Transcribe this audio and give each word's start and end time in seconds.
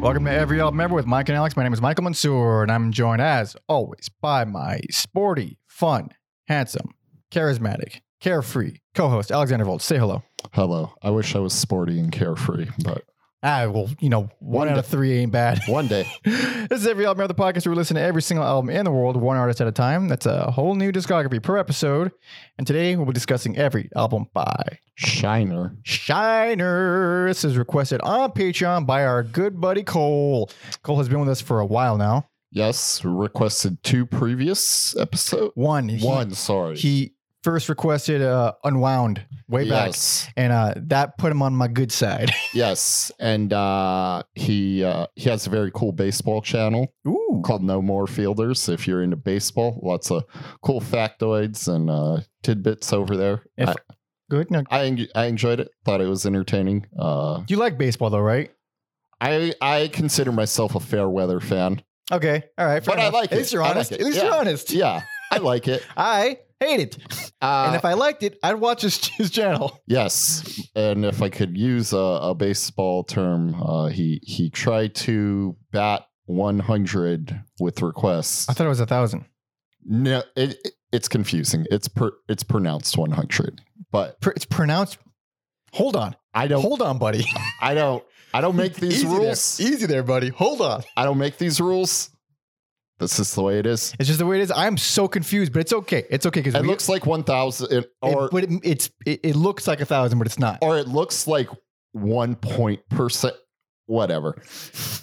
Welcome 0.00 0.26
to 0.26 0.30
Every 0.30 0.60
Album 0.60 0.80
Ever 0.80 0.94
with 0.94 1.06
Mike 1.06 1.28
and 1.28 1.36
Alex. 1.36 1.56
My 1.56 1.64
name 1.64 1.72
is 1.72 1.82
Michael 1.82 2.04
Mansour, 2.04 2.62
and 2.62 2.70
I'm 2.70 2.92
joined 2.92 3.20
as 3.20 3.56
always 3.68 4.08
by 4.20 4.44
my 4.44 4.80
sporty, 4.90 5.58
fun, 5.66 6.10
handsome, 6.46 6.94
charismatic, 7.32 8.00
carefree 8.20 8.76
co-host 8.94 9.32
Alexander 9.32 9.64
Volt. 9.64 9.82
Say 9.82 9.98
hello. 9.98 10.22
Hello. 10.52 10.92
I 11.02 11.10
wish 11.10 11.34
I 11.34 11.40
was 11.40 11.52
sporty 11.52 11.98
and 11.98 12.12
carefree, 12.12 12.68
but 12.84 13.02
Ah, 13.40 13.68
well, 13.68 13.88
you 14.00 14.08
know, 14.08 14.22
one, 14.40 14.66
One 14.66 14.68
out 14.68 14.78
of 14.78 14.86
three 14.86 15.12
ain't 15.18 15.30
bad. 15.30 15.60
one 15.68 15.86
day. 15.86 16.10
this 16.24 16.72
is 16.80 16.86
Every 16.88 17.06
Album 17.06 17.20
Ever, 17.20 17.28
the 17.28 17.34
podcast 17.40 17.66
where 17.66 17.70
we 17.72 17.76
listen 17.76 17.94
to 17.94 18.00
every 18.02 18.20
single 18.20 18.44
album 18.44 18.68
in 18.68 18.84
the 18.84 18.90
world, 18.90 19.16
one 19.16 19.36
artist 19.36 19.60
at 19.60 19.68
a 19.68 19.72
time. 19.72 20.08
That's 20.08 20.26
a 20.26 20.50
whole 20.50 20.74
new 20.74 20.90
discography 20.90 21.40
per 21.40 21.56
episode. 21.56 22.10
And 22.58 22.66
today 22.66 22.96
we'll 22.96 23.06
be 23.06 23.12
discussing 23.12 23.56
every 23.56 23.90
album 23.94 24.26
by 24.34 24.78
Shiner. 24.96 25.76
Shiner. 25.84 27.28
This 27.28 27.44
is 27.44 27.56
requested 27.56 28.00
on 28.00 28.32
Patreon 28.32 28.86
by 28.86 29.04
our 29.04 29.22
good 29.22 29.60
buddy 29.60 29.84
Cole. 29.84 30.50
Cole 30.82 30.98
has 30.98 31.08
been 31.08 31.20
with 31.20 31.28
us 31.28 31.40
for 31.40 31.60
a 31.60 31.66
while 31.66 31.96
now. 31.96 32.26
Yes, 32.50 33.04
requested 33.04 33.80
two 33.84 34.04
previous 34.04 34.96
episodes. 34.96 35.52
One, 35.54 35.88
he- 35.88 36.04
One, 36.04 36.32
sorry. 36.32 36.76
He 36.76 37.14
first 37.44 37.68
requested 37.68 38.20
uh, 38.22 38.52
Unwound 38.64 39.24
way 39.48 39.68
back, 39.68 39.94
and 40.36 40.52
uh, 40.52 40.74
that 40.76 41.16
put 41.18 41.30
him 41.32 41.40
on 41.42 41.54
my 41.54 41.68
good 41.68 41.92
side. 41.92 42.30
Yes. 42.54 43.12
And 43.20 43.52
uh 43.52 44.22
he 44.34 44.82
uh 44.82 45.06
he 45.14 45.28
has 45.28 45.46
a 45.46 45.50
very 45.50 45.70
cool 45.72 45.92
baseball 45.92 46.40
channel 46.42 46.92
Ooh, 47.06 47.42
called 47.44 47.62
No 47.62 47.80
More 47.82 48.06
Fielders. 48.06 48.68
If 48.72 48.88
you're 48.88 49.02
into 49.02 49.16
baseball, 49.16 49.78
lots 49.82 50.10
of 50.10 50.24
cool 50.62 50.80
factoids 50.80 51.68
and 51.72 51.90
uh 51.90 52.20
tidbits 52.42 52.92
over 52.92 53.16
there. 53.16 53.42
If- 53.58 53.68
I, 53.68 53.74
good. 54.30 54.50
No, 54.50 54.62
I 54.70 55.06
I 55.14 55.26
enjoyed 55.26 55.60
it. 55.60 55.68
Thought 55.84 56.00
it 56.00 56.08
was 56.08 56.24
entertaining. 56.26 56.86
Uh 56.98 57.42
you 57.48 57.58
like 57.58 57.76
baseball 57.78 58.08
though, 58.10 58.18
right? 58.20 58.50
I 59.20 59.52
I 59.60 59.88
consider 59.92 60.32
myself 60.32 60.74
a 60.74 60.80
fair 60.80 61.08
weather 61.08 61.38
fan. 61.40 61.82
Okay, 62.10 62.42
all 62.56 62.66
right. 62.66 62.82
But 62.84 62.98
I 62.98 63.02
enough. 63.02 63.12
like 63.14 63.24
At 63.30 63.32
it. 63.32 63.38
least 63.40 63.52
you're 63.52 63.62
I 63.62 63.66
like 63.66 63.76
honest. 63.76 63.92
At 63.92 64.00
least 64.00 64.16
Yeah. 64.16 64.24
you're 64.24 64.34
honest. 64.34 64.70
Yeah, 64.72 65.02
I 65.30 65.38
like 65.38 65.68
it. 65.68 65.84
I 65.96 66.38
hate 66.60 66.80
it, 66.80 66.98
Uh, 67.40 67.64
and 67.68 67.76
if 67.76 67.84
I 67.84 67.92
liked 67.92 68.22
it, 68.22 68.38
I'd 68.42 68.54
watch 68.54 68.82
his, 68.82 69.06
his 69.08 69.30
channel. 69.30 69.80
Yes, 69.86 70.60
and 70.74 71.04
if 71.04 71.22
I 71.22 71.28
could 71.28 71.56
use 71.56 71.92
a, 71.92 71.96
a 71.98 72.34
baseball 72.34 73.04
term, 73.04 73.54
uh, 73.62 73.86
he 73.86 74.20
he 74.24 74.50
tried 74.50 74.94
to 74.96 75.56
bat 75.72 76.02
100 76.26 77.42
with 77.60 77.80
requests. 77.82 78.48
I 78.48 78.52
thought 78.52 78.66
it 78.66 78.68
was 78.70 78.80
a 78.80 78.86
thousand. 78.86 79.24
No, 79.84 80.22
it, 80.36 80.56
it- 80.64 80.72
it's 80.90 81.06
confusing. 81.06 81.66
It's 81.70 81.86
per, 81.86 82.12
it's 82.30 82.42
pronounced 82.42 82.96
100, 82.96 83.60
but 83.92 84.18
Pr- 84.22 84.30
It's 84.30 84.46
pronounced. 84.46 84.96
Hold 85.74 85.96
on, 85.96 86.16
I 86.32 86.46
don't 86.48 86.62
hold 86.62 86.80
on, 86.80 86.96
buddy. 86.96 87.26
I 87.60 87.74
don't 87.74 88.02
I 88.32 88.40
don't 88.40 88.56
make 88.56 88.74
these 88.76 89.04
Easy 89.04 89.06
rules. 89.06 89.58
there. 89.58 89.68
Easy 89.68 89.84
there, 89.84 90.02
buddy. 90.02 90.30
Hold 90.30 90.62
on. 90.62 90.82
I 90.96 91.04
don't 91.04 91.18
make 91.18 91.36
these 91.36 91.60
rules. 91.60 92.08
This 92.98 93.18
is 93.20 93.34
the 93.34 93.42
way 93.42 93.58
it 93.58 93.66
is. 93.66 93.94
It's 93.98 94.08
just 94.08 94.18
the 94.18 94.26
way 94.26 94.38
it 94.38 94.42
is. 94.42 94.50
I'm 94.50 94.76
so 94.76 95.06
confused, 95.08 95.52
but 95.52 95.60
it's 95.60 95.72
okay. 95.72 96.04
It's 96.10 96.26
okay 96.26 96.40
because 96.40 96.54
It 96.54 96.66
looks 96.66 96.88
like 96.88 97.06
1,000 97.06 97.84
or 98.02 98.24
it, 98.26 98.30
but 98.32 98.44
it, 98.44 98.50
it's 98.64 98.90
it, 99.06 99.20
it 99.22 99.36
looks 99.36 99.66
like 99.68 99.80
a 99.80 99.86
thousand, 99.86 100.18
but 100.18 100.26
it's 100.26 100.38
not. 100.38 100.58
or 100.62 100.78
it 100.78 100.88
looks 100.88 101.26
like 101.26 101.48
one 101.92 102.34
point 102.34 102.80
percent 102.90 103.34
whatever 103.86 104.36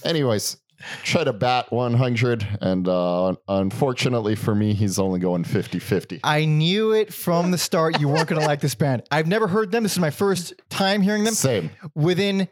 anyways 0.03 0.57
try 1.03 1.23
to 1.23 1.33
bat 1.33 1.71
100 1.71 2.47
and 2.61 2.87
uh 2.87 3.33
unfortunately 3.47 4.35
for 4.35 4.53
me 4.53 4.73
he's 4.73 4.99
only 4.99 5.19
going 5.19 5.43
50 5.43 5.79
50 5.79 6.19
I 6.23 6.45
knew 6.45 6.91
it 6.91 7.11
from 7.11 7.49
the 7.49 7.57
start. 7.57 7.99
You 7.99 8.07
weren't 8.09 8.27
going 8.27 8.39
to 8.39 8.45
like 8.45 8.59
this 8.59 8.75
band. 8.75 9.01
I've 9.09 9.25
never 9.25 9.47
heard 9.47 9.71
them. 9.71 9.81
This 9.83 9.93
is 9.93 9.99
my 9.99 10.11
first 10.11 10.53
time 10.69 11.01
hearing 11.01 11.23
them. 11.23 11.33
same 11.33 11.71
Within 11.95 12.47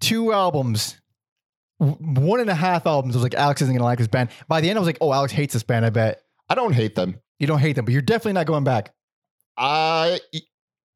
two 0.00 0.32
albums, 0.32 0.99
one 1.80 2.40
and 2.40 2.50
a 2.50 2.54
half 2.54 2.86
albums, 2.86 3.14
I 3.14 3.18
was 3.18 3.22
like, 3.22 3.34
Alex 3.34 3.62
isn't 3.62 3.74
to 3.76 3.82
like 3.82 3.98
this 3.98 4.08
band. 4.08 4.30
By 4.48 4.60
the 4.60 4.68
end, 4.68 4.78
I 4.78 4.80
was 4.80 4.86
like, 4.86 4.98
oh, 5.00 5.12
Alex 5.12 5.32
hates 5.32 5.54
this 5.54 5.62
band. 5.62 5.84
I 5.84 5.90
bet 5.90 6.22
i 6.48 6.54
don't 6.54 6.72
hate 6.72 6.94
them 6.94 7.20
you 7.38 7.46
don't 7.46 7.58
hate 7.60 7.74
them, 7.74 7.86
but 7.86 7.92
you're 7.92 8.02
definitely 8.02 8.34
not 8.34 8.44
going 8.46 8.64
back. 8.64 8.92
i 9.56 10.20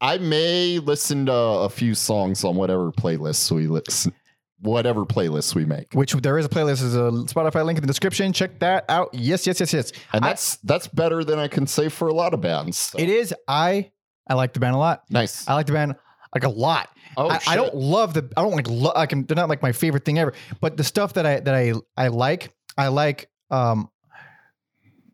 i 0.01 0.19
may 0.19 0.79
listen 0.79 1.27
to 1.27 1.33
a 1.33 1.69
few 1.71 1.95
songs 1.95 2.45
on 2.45 2.55
whatever 2.57 2.93
playlists 2.93 3.51
we 3.51 3.67
listen 3.67 4.13
whatever 4.61 5.05
playlists 5.07 5.55
we 5.55 5.65
make 5.65 5.93
Which 5.95 6.13
there 6.13 6.39
is 6.39 6.47
a 6.47 6.49
playlist. 6.49 6.81
There's 6.81 6.95
a 6.95 7.11
Spotify 7.33 7.65
link 7.65 7.77
in 7.79 7.83
the 7.83 7.87
description. 7.87 8.33
Check 8.33 8.59
that 8.61 8.85
out. 8.89 9.11
Yes, 9.13 9.47
yes, 9.47 9.61
yes, 9.61 9.73
yes. 9.73 9.93
and 10.13 10.25
I- 10.25 10.29
that's 10.29 10.57
that's 10.59 10.87
better 10.89 11.23
than 11.25 11.39
i 11.39 11.49
can 11.49 11.67
say 11.67 11.89
for 11.89 12.09
a 12.09 12.15
lot 12.15 12.35
of 12.35 12.41
bands 12.41 12.79
so. 12.79 12.99
It 12.99 13.09
is. 13.09 13.35
I 13.49 13.91
I 14.29 14.35
like 14.35 14.53
the 14.55 14.61
band 14.61 14.75
a 14.75 14.79
lot. 14.79 15.03
nice 15.11 15.47
I 15.49 15.55
like 15.55 15.67
the 15.67 15.73
band 15.73 15.97
like 16.35 16.45
a 16.45 16.49
lot. 16.49 16.89
oh 17.17 17.29
I, 17.29 17.41
I 17.47 17.57
don't 17.57 17.75
love 17.75 18.15
the. 18.15 18.29
I 18.37 18.43
don't 18.43 18.53
like. 18.57 18.69
Lo- 18.69 18.93
I 18.95 19.07
can. 19.07 19.25
They're 19.25 19.37
not 19.37 19.49
like 19.49 19.63
my 19.63 19.73
favorite 19.73 20.05
thing 20.05 20.19
ever. 20.19 20.33
But 20.61 20.77
the 20.77 20.85
stuff 20.85 21.13
that 21.15 21.27
I 21.27 21.41
that 21.41 21.55
I 21.55 21.73
I 21.97 22.09
like, 22.09 22.51
I 22.77 22.89
like. 22.89 23.29
Um, 23.51 23.89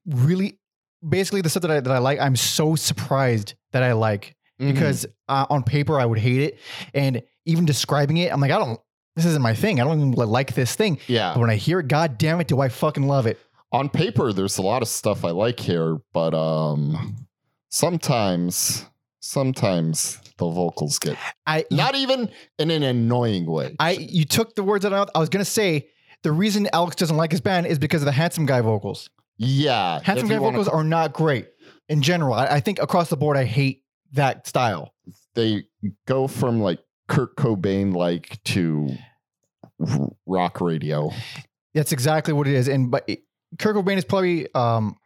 really, 0.07 0.59
basically 1.07 1.41
the 1.43 1.51
stuff 1.51 1.63
that 1.63 1.71
I 1.71 1.81
that 1.81 1.93
I 1.93 1.99
like. 1.99 2.19
I'm 2.21 2.37
so 2.37 2.75
surprised 2.75 3.55
that 3.73 3.83
I 3.83 3.93
like 3.93 4.35
Mhm. 4.61 4.73
because 4.75 5.07
uh, 5.29 5.47
on 5.51 5.63
paper 5.63 5.99
I 6.01 6.05
would 6.07 6.19
hate 6.19 6.41
it, 6.43 6.59
and 6.95 7.23
even 7.47 7.65
describing 7.65 8.17
it, 8.19 8.33
I'm 8.33 8.41
like, 8.41 8.51
I 8.51 8.59
don't. 8.59 8.81
This 9.17 9.25
isn't 9.27 9.43
my 9.43 9.55
thing. 9.55 9.81
I 9.81 9.85
don't 9.85 9.99
even 9.99 10.13
like 10.13 10.55
this 10.55 10.75
thing. 10.77 10.99
yeah 11.09 11.33
But 11.35 11.41
when 11.41 11.51
I 11.51 11.57
hear 11.57 11.81
it, 11.81 11.89
God 11.89 12.17
damn 12.17 12.41
it, 12.41 12.47
do 12.49 12.61
I 12.61 12.69
fucking 12.69 13.07
love 13.07 13.27
it? 13.27 13.39
on 13.73 13.89
paper 13.89 14.33
there's 14.33 14.59
a 14.59 14.63
lot 14.63 14.83
of 14.83 14.89
stuff 14.89 15.25
i 15.25 15.31
like 15.31 15.61
here 15.61 15.99
but 16.13 16.35
um 16.35 17.15
sometimes 17.69 18.85
sometimes 19.21 20.21
the 20.41 20.51
vocals 20.51 20.99
get 20.99 21.17
I 21.47 21.65
not 21.71 21.95
even 21.95 22.29
in 22.59 22.71
an 22.73 22.83
annoying 22.83 23.47
way 23.47 23.77
I 23.79 23.93
you 23.93 24.25
took 24.25 24.57
the 24.57 24.65
words 24.65 24.85
out 24.85 24.89
of 24.89 24.93
my 24.93 24.99
mouth. 24.99 25.11
I 25.15 25.21
was 25.21 25.29
gonna 25.29 25.45
say 25.45 25.89
the 26.25 26.33
reason 26.33 26.69
Alex 26.73 26.97
doesn't 26.97 27.17
like 27.17 27.31
his 27.31 27.41
band 27.41 27.67
is 27.67 27.79
because 27.79 28.03
of 28.03 28.07
the 28.07 28.13
handsome 28.13 28.45
guy 28.47 28.61
vocals. 28.61 29.09
yeah 29.39 30.01
Handsome 30.03 30.29
guy 30.29 30.39
wanna- 30.39 30.59
vocals 30.59 30.69
are 30.69 30.83
not 30.85 31.13
great 31.13 31.47
in 31.89 32.03
general. 32.03 32.35
I, 32.35 32.47
I 32.47 32.61
think 32.61 32.81
across 32.83 33.09
the 33.09 33.17
board, 33.17 33.37
I 33.37 33.45
hate 33.45 33.85
that 34.13 34.47
style. 34.49 34.93
they 35.37 35.65
go 36.07 36.27
from 36.27 36.61
like 36.61 36.81
kurt 37.09 37.37
cobain 37.37 37.95
like 37.95 38.43
to 38.45 38.89
rock 40.27 40.61
radio 40.61 41.11
That's 41.75 41.93
exactly 41.93 42.33
what 42.35 42.47
it 42.49 42.55
is. 42.55 42.69
And 42.69 42.91
but 42.91 43.05
it, 43.09 43.21
Kurt 43.59 43.75
Cobain 43.77 43.97
is 43.97 44.05
probably 44.05 44.47
um, 44.55 44.97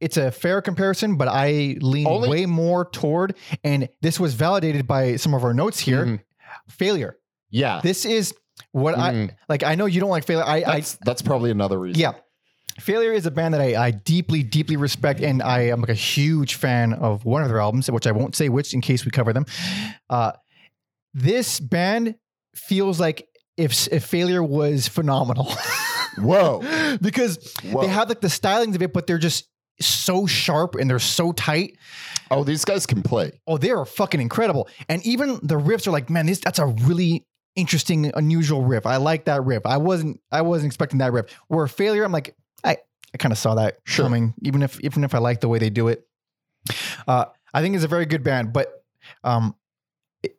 it's 0.00 0.16
a 0.16 0.30
fair 0.30 0.60
comparison, 0.60 1.16
but 1.16 1.28
I 1.28 1.76
lean 1.80 2.06
Only- 2.06 2.28
way 2.28 2.46
more 2.46 2.84
toward, 2.90 3.34
and 3.64 3.88
this 4.02 4.20
was 4.20 4.34
validated 4.34 4.86
by 4.86 5.16
some 5.16 5.34
of 5.34 5.42
our 5.44 5.54
notes 5.54 5.78
here. 5.80 6.04
Mhm. 6.06 6.20
Failure. 6.68 7.16
yeah 7.50 7.80
This 7.82 8.04
is 8.04 8.34
what 8.72 8.96
I 8.98 9.12
Mhm. 9.12 9.30
like. 9.48 9.62
I 9.62 9.74
know 9.74 9.86
you 9.86 10.00
don't 10.00 10.10
like 10.10 10.24
failure. 10.26 10.44
I, 10.44 10.56
I 10.56 10.62
that's, 10.76 10.98
that's 11.04 11.22
probably 11.22 11.50
another 11.50 11.78
reason 11.78 12.00
Yeah. 12.00 12.12
Failure 12.80 13.12
is 13.12 13.24
a 13.24 13.30
band 13.30 13.54
that 13.54 13.60
I, 13.62 13.86
I 13.86 13.90
deeply, 13.90 14.42
deeply 14.42 14.76
respect, 14.76 15.20
and 15.20 15.42
I 15.42 15.68
am 15.68 15.80
like 15.80 15.88
a 15.90 15.94
huge 15.94 16.56
fan 16.56 16.92
of 16.92 17.24
one 17.24 17.42
of 17.42 17.48
their 17.48 17.60
albums, 17.60 17.90
which 17.90 18.06
I 18.06 18.12
won't 18.12 18.34
say 18.36 18.48
which 18.50 18.74
in 18.74 18.80
case 18.82 19.04
we 19.04 19.10
cover 19.10 19.32
them. 19.32 19.46
Uh, 20.10 20.32
this 21.14 21.58
band 21.60 22.16
feels 22.54 23.00
like 23.00 23.26
if 23.56 23.88
if 23.90 24.04
Failure 24.04 24.42
was 24.42 24.88
phenomenal, 24.88 25.50
whoa 26.18 26.60
because 27.00 27.38
whoa 27.70 27.80
they 27.82 27.88
have 27.88 28.08
like 28.10 28.20
the 28.20 28.28
stylings 28.28 28.74
of 28.74 28.82
it, 28.82 28.92
but 28.92 29.06
they're 29.06 29.16
just 29.18 29.48
so 29.80 30.26
sharp 30.26 30.74
and 30.74 30.88
they're 30.88 30.98
so 30.98 31.32
tight. 31.32 31.76
oh 32.30 32.44
these 32.44 32.64
guys 32.64 32.86
can 32.86 33.02
play 33.02 33.40
Oh, 33.46 33.58
they 33.58 33.70
are 33.70 33.84
fucking 33.84 34.20
incredible, 34.20 34.68
and 34.88 35.04
even 35.06 35.38
the 35.42 35.56
riffs 35.56 35.86
are 35.86 35.90
like, 35.92 36.10
man, 36.10 36.26
this 36.26 36.38
that's 36.40 36.58
a 36.58 36.66
really 36.66 37.24
interesting, 37.54 38.10
unusual 38.14 38.62
riff. 38.62 38.84
I 38.86 38.96
like 38.96 39.24
that 39.26 39.42
riff. 39.44 39.64
I 39.66 39.76
wasn't 39.78 40.20
I 40.32 40.42
wasn't 40.42 40.66
expecting 40.66 40.98
that 40.98 41.12
riff. 41.12 41.26
Where 41.48 41.66
Failure, 41.66 42.04
I'm 42.04 42.12
like, 42.12 42.34
I 42.64 42.78
I 43.14 43.18
kind 43.18 43.32
of 43.32 43.38
saw 43.38 43.54
that 43.54 43.78
Sure. 43.84 44.04
coming, 44.06 44.34
even 44.42 44.62
if 44.62 44.78
even 44.80 45.04
if 45.04 45.14
I 45.14 45.18
like 45.18 45.40
the 45.40 45.48
way 45.48 45.58
they 45.58 45.70
do 45.70 45.88
it. 45.88 46.06
Uh, 47.06 47.26
I 47.54 47.62
think 47.62 47.74
it's 47.76 47.84
a 47.84 47.88
very 47.88 48.06
good 48.06 48.22
band, 48.24 48.52
but 48.52 48.84
um, 49.24 49.54
it- 50.22 50.36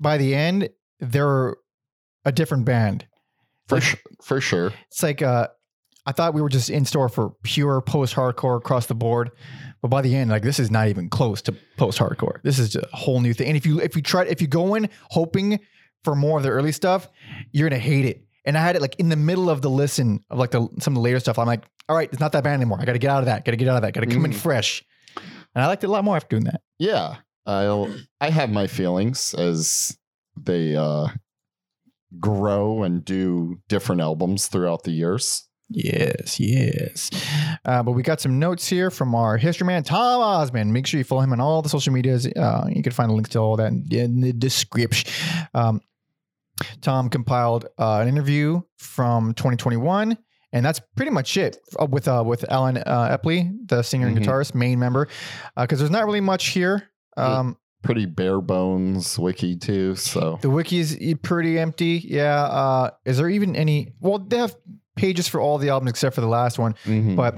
by 0.00 0.16
the 0.16 0.34
end, 0.34 0.70
they're 1.00 1.56
a 2.24 2.30
different 2.32 2.64
band. 2.64 3.06
for, 3.68 3.76
Like- 3.76 3.84
sh- 3.84 3.96
for 4.22 4.40
sure 4.40 4.72
It's 4.88 5.02
like 5.02 5.20
uh, 5.22 5.48
I 6.04 6.12
thought 6.12 6.34
we 6.34 6.42
were 6.42 6.48
just 6.48 6.68
in 6.70 6.84
store 6.84 7.08
for 7.08 7.30
pure 7.44 7.80
post 7.80 8.14
hardcore 8.14 8.56
across 8.56 8.86
the 8.86 8.94
board, 8.94 9.30
but 9.82 9.88
by 9.88 10.02
the 10.02 10.14
end, 10.16 10.30
like 10.30 10.42
this 10.42 10.58
is 10.58 10.70
not 10.70 10.88
even 10.88 11.08
close 11.08 11.40
to 11.42 11.54
post 11.76 11.98
hardcore. 11.98 12.42
This 12.42 12.58
is 12.58 12.74
a 12.76 12.86
whole 12.92 13.20
new 13.20 13.32
thing. 13.34 13.48
And 13.48 13.56
if 13.56 13.64
you 13.66 13.80
if 13.80 13.94
you 13.94 14.02
try 14.02 14.24
if 14.24 14.40
you 14.40 14.48
go 14.48 14.74
in 14.74 14.88
hoping 15.10 15.60
for 16.04 16.14
more 16.16 16.38
of 16.38 16.42
the 16.42 16.50
early 16.50 16.72
stuff, 16.72 17.08
you're 17.52 17.68
gonna 17.68 17.78
hate 17.80 18.04
it. 18.04 18.24
And 18.44 18.58
I 18.58 18.62
had 18.62 18.74
it 18.74 18.82
like 18.82 18.96
in 18.98 19.08
the 19.08 19.16
middle 19.16 19.48
of 19.48 19.62
the 19.62 19.70
listen 19.70 20.24
of 20.28 20.38
like 20.38 20.50
the 20.50 20.68
some 20.80 20.92
of 20.92 20.96
the 20.96 21.00
later 21.00 21.20
stuff. 21.20 21.38
I'm 21.38 21.46
like, 21.46 21.62
all 21.88 21.94
right, 21.96 22.08
it's 22.10 22.18
not 22.20 22.32
that 22.32 22.42
bad 22.42 22.54
anymore. 22.54 22.78
I 22.80 22.84
got 22.84 22.94
to 22.94 22.98
get 22.98 23.10
out 23.10 23.20
of 23.20 23.26
that. 23.26 23.44
Got 23.44 23.52
to 23.52 23.56
get 23.56 23.68
out 23.68 23.76
of 23.76 23.82
that. 23.82 23.92
Got 23.94 24.00
to 24.00 24.06
come 24.08 24.24
in 24.24 24.32
Mm. 24.32 24.36
fresh. 24.36 24.82
And 25.54 25.62
I 25.62 25.68
liked 25.68 25.84
it 25.84 25.86
a 25.86 25.90
lot 25.90 26.02
more 26.02 26.16
after 26.16 26.28
doing 26.30 26.44
that. 26.44 26.60
Yeah, 26.78 27.16
I'll 27.46 27.94
I 28.20 28.30
have 28.30 28.50
my 28.50 28.66
feelings 28.66 29.32
as 29.34 29.96
they 30.36 30.74
uh 30.74 31.08
grow 32.18 32.82
and 32.82 33.04
do 33.04 33.60
different 33.68 34.00
albums 34.00 34.46
throughout 34.48 34.82
the 34.84 34.90
years. 34.90 35.48
Yes, 35.74 36.38
yes. 36.40 37.10
Uh, 37.64 37.82
but 37.82 37.92
we 37.92 38.02
got 38.02 38.20
some 38.20 38.38
notes 38.38 38.68
here 38.68 38.90
from 38.90 39.14
our 39.14 39.36
history 39.36 39.66
man, 39.66 39.82
Tom 39.82 40.20
Osmond. 40.20 40.72
Make 40.72 40.86
sure 40.86 40.98
you 40.98 41.04
follow 41.04 41.22
him 41.22 41.32
on 41.32 41.40
all 41.40 41.62
the 41.62 41.68
social 41.68 41.92
medias. 41.92 42.26
Uh, 42.26 42.66
you 42.68 42.82
can 42.82 42.92
find 42.92 43.10
the 43.10 43.14
links 43.14 43.30
to 43.30 43.38
all 43.38 43.56
that 43.56 43.72
in, 43.72 44.20
the 44.20 44.32
description. 44.32 45.10
Um, 45.54 45.80
Tom 46.80 47.08
compiled 47.08 47.66
uh, 47.78 47.98
an 48.00 48.08
interview 48.08 48.60
from 48.76 49.34
2021, 49.34 50.16
and 50.52 50.64
that's 50.64 50.80
pretty 50.96 51.10
much 51.10 51.36
it 51.36 51.56
uh, 51.80 51.86
with 51.86 52.06
uh, 52.08 52.22
with 52.24 52.44
Allen 52.50 52.76
uh, 52.78 53.16
Epley, 53.18 53.50
the 53.68 53.82
singer 53.82 54.06
and 54.06 54.16
Mhm. 54.18 54.24
guitarist, 54.24 54.54
main 54.54 54.78
member, 54.78 55.08
because 55.56 55.78
there's 55.78 55.90
not 55.90 56.04
really 56.04 56.20
much 56.20 56.48
here. 56.48 56.88
Um, 57.16 57.56
Pretty 57.82 58.06
bare 58.06 58.40
bones 58.40 59.18
wiki 59.18 59.56
too. 59.56 59.96
So 59.96 60.38
The 60.40 60.48
wiki 60.50 60.78
is 60.78 60.96
e- 61.00 61.16
pretty 61.16 61.58
empty. 61.58 62.00
Yeah. 62.04 62.44
Uh, 62.44 62.90
is 63.04 63.16
there 63.18 63.28
even 63.28 63.56
any? 63.56 63.92
Well, 63.98 64.20
they 64.20 64.38
have 64.38 64.54
pages 64.96 65.28
for 65.28 65.40
all 65.40 65.58
the 65.58 65.70
albums 65.70 65.90
except 65.90 66.14
for 66.14 66.20
the 66.20 66.28
last 66.28 66.58
one, 66.58 66.74
mhm. 66.84 67.16
but 67.16 67.34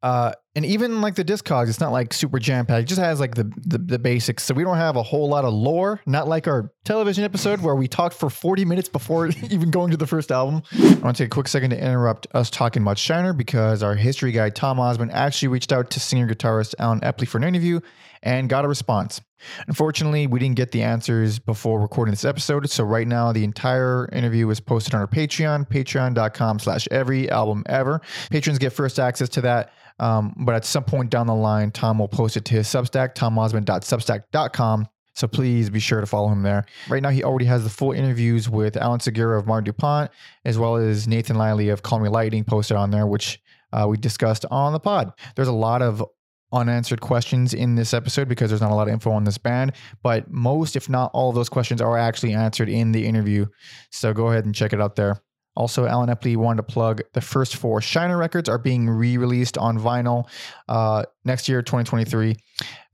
uh, 0.00 0.32
and 0.54 0.64
even 0.64 1.00
like 1.00 1.16
the 1.16 1.24
discogs, 1.24 1.68
it's 1.68 1.80
not 1.80 1.90
like 1.90 2.12
super 2.12 2.38
jam 2.38 2.66
packed. 2.66 2.82
It 2.82 2.86
just 2.86 3.00
has 3.00 3.18
like 3.18 3.34
the, 3.34 3.50
the 3.66 3.78
the 3.78 3.98
basics. 3.98 4.44
So 4.44 4.54
we 4.54 4.62
don't 4.62 4.76
have 4.76 4.94
a 4.94 5.02
whole 5.02 5.28
lot 5.28 5.44
of 5.44 5.52
lore. 5.52 6.00
Not 6.06 6.28
like 6.28 6.46
our 6.46 6.70
television 6.84 7.24
episode 7.24 7.60
where 7.60 7.74
we 7.74 7.88
talked 7.88 8.14
for 8.14 8.30
forty 8.30 8.64
minutes 8.64 8.88
before 8.88 9.26
even 9.50 9.70
going 9.70 9.90
to 9.90 9.96
the 9.96 10.06
first 10.06 10.30
album. 10.30 10.62
I 10.72 10.94
want 10.94 11.16
to 11.16 11.24
take 11.24 11.28
a 11.28 11.34
quick 11.34 11.48
second 11.48 11.70
to 11.70 11.78
interrupt 11.78 12.28
us 12.32 12.48
talking 12.48 12.82
about 12.82 12.96
Shiner 12.96 13.32
because 13.32 13.82
our 13.82 13.96
history 13.96 14.30
guy 14.30 14.50
Tom 14.50 14.78
Osmond 14.78 15.10
actually 15.12 15.48
reached 15.48 15.72
out 15.72 15.90
to 15.90 16.00
singer 16.00 16.28
guitarist 16.28 16.76
Allen 16.78 17.00
Epley 17.00 17.26
for 17.26 17.38
an 17.38 17.44
interview 17.44 17.80
and 18.22 18.48
got 18.48 18.64
a 18.64 18.68
response. 18.68 19.20
Unfortunately, 19.66 20.26
we 20.26 20.38
didn't 20.38 20.56
get 20.56 20.72
the 20.72 20.82
answers 20.82 21.38
before 21.38 21.80
recording 21.80 22.12
this 22.12 22.24
episode. 22.24 22.68
So 22.70 22.84
right 22.84 23.06
now, 23.06 23.32
the 23.32 23.44
entire 23.44 24.08
interview 24.12 24.48
is 24.50 24.60
posted 24.60 24.94
on 24.94 25.00
our 25.00 25.06
Patreon, 25.06 25.68
patreon.com 25.68 26.58
slash 26.58 26.88
every 26.90 27.30
album 27.30 27.62
ever. 27.66 28.00
Patrons 28.30 28.58
get 28.58 28.72
first 28.72 28.98
access 28.98 29.28
to 29.30 29.40
that. 29.42 29.72
Um, 30.00 30.34
but 30.38 30.54
at 30.54 30.64
some 30.64 30.84
point 30.84 31.10
down 31.10 31.26
the 31.26 31.34
line, 31.34 31.70
Tom 31.70 31.98
will 31.98 32.08
post 32.08 32.36
it 32.36 32.44
to 32.46 32.54
his 32.54 32.68
Substack, 32.68 33.14
tomosmond.substack.com. 33.14 34.88
So 35.14 35.26
please 35.26 35.68
be 35.68 35.80
sure 35.80 36.00
to 36.00 36.06
follow 36.06 36.28
him 36.28 36.42
there. 36.42 36.64
Right 36.88 37.02
now, 37.02 37.08
he 37.08 37.24
already 37.24 37.46
has 37.46 37.64
the 37.64 37.70
full 37.70 37.90
interviews 37.90 38.48
with 38.48 38.76
Alan 38.76 39.00
Segura 39.00 39.36
of 39.36 39.48
Martin 39.48 39.64
DuPont, 39.64 40.12
as 40.44 40.58
well 40.58 40.76
as 40.76 41.08
Nathan 41.08 41.36
Lively 41.36 41.70
of 41.70 41.82
Call 41.82 41.98
Me 41.98 42.08
Lightning 42.08 42.44
posted 42.44 42.76
on 42.76 42.92
there, 42.92 43.04
which 43.04 43.40
uh, 43.72 43.86
we 43.88 43.96
discussed 43.96 44.44
on 44.50 44.72
the 44.72 44.78
pod. 44.78 45.12
There's 45.34 45.48
a 45.48 45.52
lot 45.52 45.82
of 45.82 46.04
unanswered 46.52 47.00
questions 47.00 47.54
in 47.54 47.74
this 47.74 47.92
episode 47.92 48.28
because 48.28 48.50
there's 48.50 48.60
not 48.60 48.70
a 48.70 48.74
lot 48.74 48.88
of 48.88 48.92
info 48.92 49.10
on 49.10 49.24
this 49.24 49.38
band, 49.38 49.72
but 50.02 50.30
most, 50.30 50.76
if 50.76 50.88
not 50.88 51.10
all 51.14 51.28
of 51.28 51.34
those 51.34 51.48
questions, 51.48 51.80
are 51.80 51.98
actually 51.98 52.34
answered 52.34 52.68
in 52.68 52.92
the 52.92 53.06
interview. 53.06 53.46
So 53.90 54.12
go 54.12 54.28
ahead 54.28 54.44
and 54.44 54.54
check 54.54 54.72
it 54.72 54.80
out 54.80 54.96
there. 54.96 55.20
Also, 55.58 55.86
Allen 55.86 56.08
Epley 56.08 56.36
wanted 56.36 56.58
to 56.58 56.72
plug 56.72 57.02
the 57.14 57.20
first 57.20 57.56
four 57.56 57.80
Shiner 57.80 58.16
records 58.16 58.48
are 58.48 58.58
being 58.58 58.88
re-released 58.88 59.58
on 59.58 59.76
vinyl 59.76 60.28
uh, 60.68 61.02
next 61.24 61.48
year, 61.48 61.62
2023. 61.62 62.36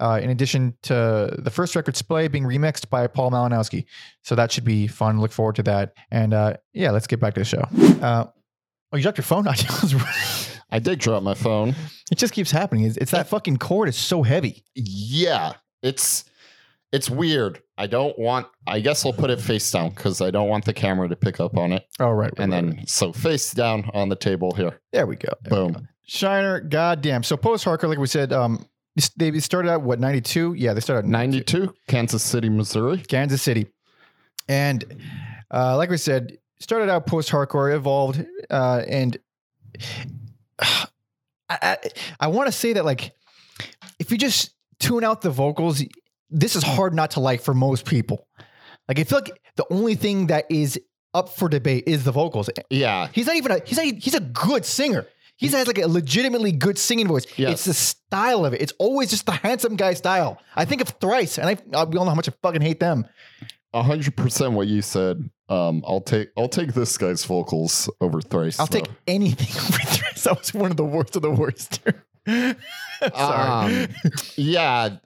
Uh, 0.01 0.21
in 0.23 0.31
addition 0.31 0.75
to 0.85 1.35
the 1.39 1.51
first 1.51 1.77
record, 1.77 1.95
Splay, 1.95 2.27
being 2.27 2.45
remixed 2.45 2.89
by 2.89 3.07
Paul 3.07 3.31
Malinowski. 3.33 3.85
So 4.23 4.35
that 4.35 4.51
should 4.51 4.65
be 4.65 4.87
fun. 4.87 5.21
Look 5.21 5.33
forward 5.33 5.57
to 5.57 5.63
that. 5.65 5.93
And 6.11 6.33
uh, 6.33 6.55
yeah, 6.73 6.91
let's 6.91 7.07
get 7.07 7.21
back 7.21 7.35
to 7.35 7.41
the 7.41 7.45
show. 7.45 7.65
Uh, 8.03 8.29
oh, 8.93 8.97
you 8.97 9.03
dropped 9.03 9.19
your 9.19 9.25
phone? 9.25 9.47
I 9.49 9.55
did 10.79 10.99
drop 10.99 11.23
my 11.23 11.35
phone. 11.35 11.75
it 12.11 12.17
just 12.19 12.33
keeps 12.33 12.51
happening. 12.51 12.85
It's, 12.85 12.97
it's 12.97 13.11
that 13.13 13.29
fucking 13.29 13.59
cord 13.59 13.89
is 13.89 13.97
so 13.97 14.23
heavy. 14.23 14.65
Yeah, 14.75 15.55
it's 15.83 16.25
it's 16.93 17.11
weird. 17.11 17.61
I 17.77 17.87
don't 17.89 18.17
want. 18.19 18.47
I 18.67 18.81
guess 18.81 19.05
I'll 19.05 19.13
put 19.13 19.31
it 19.31 19.41
face 19.41 19.71
down 19.71 19.91
because 19.91 20.21
I 20.21 20.31
don't 20.31 20.49
want 20.49 20.65
the 20.65 20.73
camera 20.73 21.09
to 21.09 21.17
pick 21.17 21.41
up 21.41 21.57
on 21.57 21.73
it. 21.73 21.85
Oh, 21.99 22.11
right. 22.11 22.31
right, 22.31 22.33
And 22.39 22.53
right, 22.53 22.77
then 22.77 22.87
so 22.87 23.13
face 23.13 23.53
down 23.53 23.91
on 23.93 24.09
the 24.09 24.17
table 24.17 24.53
here. 24.55 24.79
There 24.93 25.07
we 25.07 25.17
go. 25.17 25.29
There 25.43 25.51
we 25.61 25.65
Boom. 25.67 25.73
go. 25.73 25.81
Shiner, 26.07 26.61
goddamn. 26.61 27.23
So 27.23 27.37
post 27.37 27.65
hardcore, 27.65 27.89
like 27.89 27.99
we 27.99 28.07
said, 28.07 28.33
um, 28.33 28.65
they 29.17 29.39
started 29.41 29.71
out 29.71 29.83
what 29.83 29.99
ninety 29.99 30.21
two? 30.21 30.55
Yeah, 30.55 30.73
they 30.75 30.81
started 30.81 31.07
at 31.07 31.11
92, 31.11 31.75
Kansas 31.89 32.23
City, 32.23 32.49
Missouri. 32.49 32.99
Kansas 32.99 33.43
City, 33.43 33.67
and 34.49 34.85
uh, 35.51 35.77
like 35.77 35.91
we 35.91 35.97
said, 35.97 36.39
started 36.61 36.89
out 36.91 37.07
post 37.07 37.29
hardcore, 37.31 37.75
evolved, 37.75 38.25
uh, 38.51 38.83
and 38.87 39.17
I, 40.59 40.87
I, 41.49 41.77
I 42.21 42.27
want 42.29 42.47
to 42.49 42.53
say 42.53 42.73
that 42.75 42.85
like 42.85 43.13
if 43.99 44.11
you 44.11 44.19
just 44.19 44.55
tune 44.81 45.05
out 45.05 45.23
the 45.23 45.31
vocals, 45.31 45.83
this 46.31 46.57
is 46.57 46.63
hard 46.63 46.95
not 46.95 47.13
to 47.13 47.21
like 47.21 47.43
for 47.43 47.55
most 47.55 47.85
people. 47.87 48.27
Like 48.89 48.99
I 48.99 49.05
feel 49.05 49.19
like 49.19 49.41
the 49.57 49.67
only 49.71 49.95
thing 49.95 50.29
that 50.29 50.47
is 50.51 50.79
up 51.13 51.29
for 51.29 51.49
debate 51.49 51.85
is 51.87 52.05
the 52.05 52.13
vocals. 52.13 52.51
Yeah, 52.71 53.09
He's 53.13 53.27
not 53.27 53.37
even 53.37 53.53
a 53.53 53.61
he's 53.65 53.79
not, 53.79 53.87
he's 53.87 54.15
a 54.15 54.21
good 54.21 54.65
singer. 54.65 55.07
He 55.37 55.49
has 55.49 55.67
like 55.67 55.79
a 55.79 55.89
legitimately 55.89 56.53
good 56.53 56.79
singing 56.79 57.09
voice. 57.09 57.27
Yes. 57.37 57.53
It's 57.55 57.65
the 57.65 57.75
style 57.75 58.45
of 58.45 58.55
it. 58.55 58.63
It's 58.63 58.73
always 58.79 59.11
just 59.11 59.27
the 59.27 59.33
handsome 59.33 59.75
guy 59.75 59.95
style. 59.95 60.41
I 60.55 60.65
think 60.65 60.81
of 60.81 60.89
Thrice, 61.01 61.39
and 61.39 61.49
I, 61.49 61.57
I 61.77 61.85
we 61.85 61.99
all 61.99 62.05
know 62.05 62.11
how 62.11 62.15
much 62.15 62.29
I 62.29 62.33
fucking 62.41 62.61
hate 62.61 62.79
them. 62.79 63.07
hundred 63.75 64.17
percent 64.17 64.53
what 64.53 64.69
you 64.69 64.81
said. 64.81 65.29
Um, 65.49 65.83
I'll 65.87 66.01
take 66.01 66.31
I'll 66.39 66.49
take 66.49 66.73
this 66.75 66.97
guy's 66.97 67.25
vocals 67.25 67.91
over 68.01 68.21
Thrice. 68.21 68.59
I'll 68.59 68.67
take 68.67 68.89
anything 69.07 69.49
over 69.63 69.79
Thrice. 69.79 70.25
That 70.25 70.39
was 70.39 70.55
one 70.55 70.71
of 70.71 70.77
the 70.77 70.85
worst 70.85 71.17
of 71.17 71.23
the 71.23 71.31
worst. 71.31 71.81
Sorry. 72.27 72.57
Um, 73.13 73.89
yeah. 74.37 74.97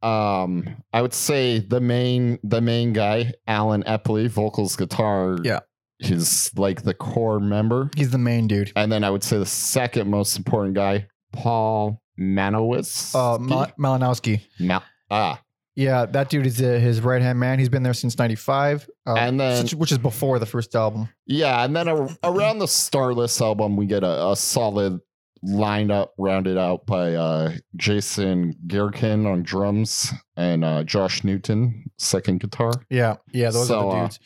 Um, 0.00 0.76
I 0.92 1.02
would 1.02 1.12
say 1.12 1.58
the 1.58 1.80
main 1.80 2.38
the 2.42 2.60
main 2.60 2.92
guy, 2.92 3.32
Allen 3.46 3.82
Epley, 3.84 4.28
vocals, 4.28 4.76
guitar. 4.76 5.36
Yeah. 5.42 5.60
he's 5.98 6.50
like 6.56 6.82
the 6.82 6.94
core 6.94 7.40
member. 7.40 7.90
He's 7.96 8.10
the 8.10 8.18
main 8.18 8.46
dude. 8.46 8.72
And 8.76 8.90
then 8.92 9.02
I 9.04 9.10
would 9.10 9.24
say 9.24 9.38
the 9.38 9.46
second 9.46 10.08
most 10.08 10.36
important 10.38 10.74
guy, 10.76 11.08
Paul 11.32 12.00
Manowitz. 12.18 13.14
Uh, 13.14 13.38
Mal- 13.38 13.72
Malinowski. 13.78 14.40
Ma- 14.60 14.82
ah, 15.10 15.42
Yeah, 15.78 16.06
that 16.06 16.28
dude 16.28 16.44
is 16.44 16.60
uh, 16.60 16.64
his 16.64 17.00
right 17.00 17.22
hand 17.22 17.38
man. 17.38 17.60
He's 17.60 17.68
been 17.68 17.84
there 17.84 17.94
since 17.94 18.18
'95, 18.18 18.90
uh, 19.06 19.14
And 19.14 19.38
then- 19.38 19.62
which- 19.62 19.74
which 19.74 19.92
is 19.92 19.98
before 19.98 20.40
the 20.40 20.46
first 20.46 20.74
album. 20.74 21.08
yeah. 21.26 21.62
And 21.64 21.76
then 21.76 21.86
a, 21.86 22.08
around 22.24 22.58
the 22.58 22.66
Starless 22.66 23.40
album, 23.40 23.76
we 23.76 23.86
get 23.86 24.02
a, 24.02 24.28
a 24.30 24.34
solid 24.36 24.98
lined 25.44 25.92
up, 25.92 26.14
rounded 26.18 26.58
out 26.58 26.84
by 26.84 27.14
uh, 27.14 27.52
Jason 27.76 28.56
Gerken 28.66 29.24
on 29.24 29.44
drums 29.44 30.12
and 30.36 30.64
uh, 30.64 30.82
Josh 30.82 31.22
Newton 31.22 31.84
second 31.96 32.40
guitar. 32.40 32.72
Yeah, 32.90 33.18
yeah, 33.32 33.50
those 33.50 33.68
So, 33.68 33.78
are 33.88 33.92
the 33.92 33.98
uh, 33.98 34.02
dudes. 34.02 34.18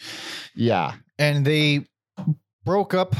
Yeah, 0.56 0.94
and 1.18 1.44
they 1.44 1.84
broke 2.64 2.94
up 2.94 3.14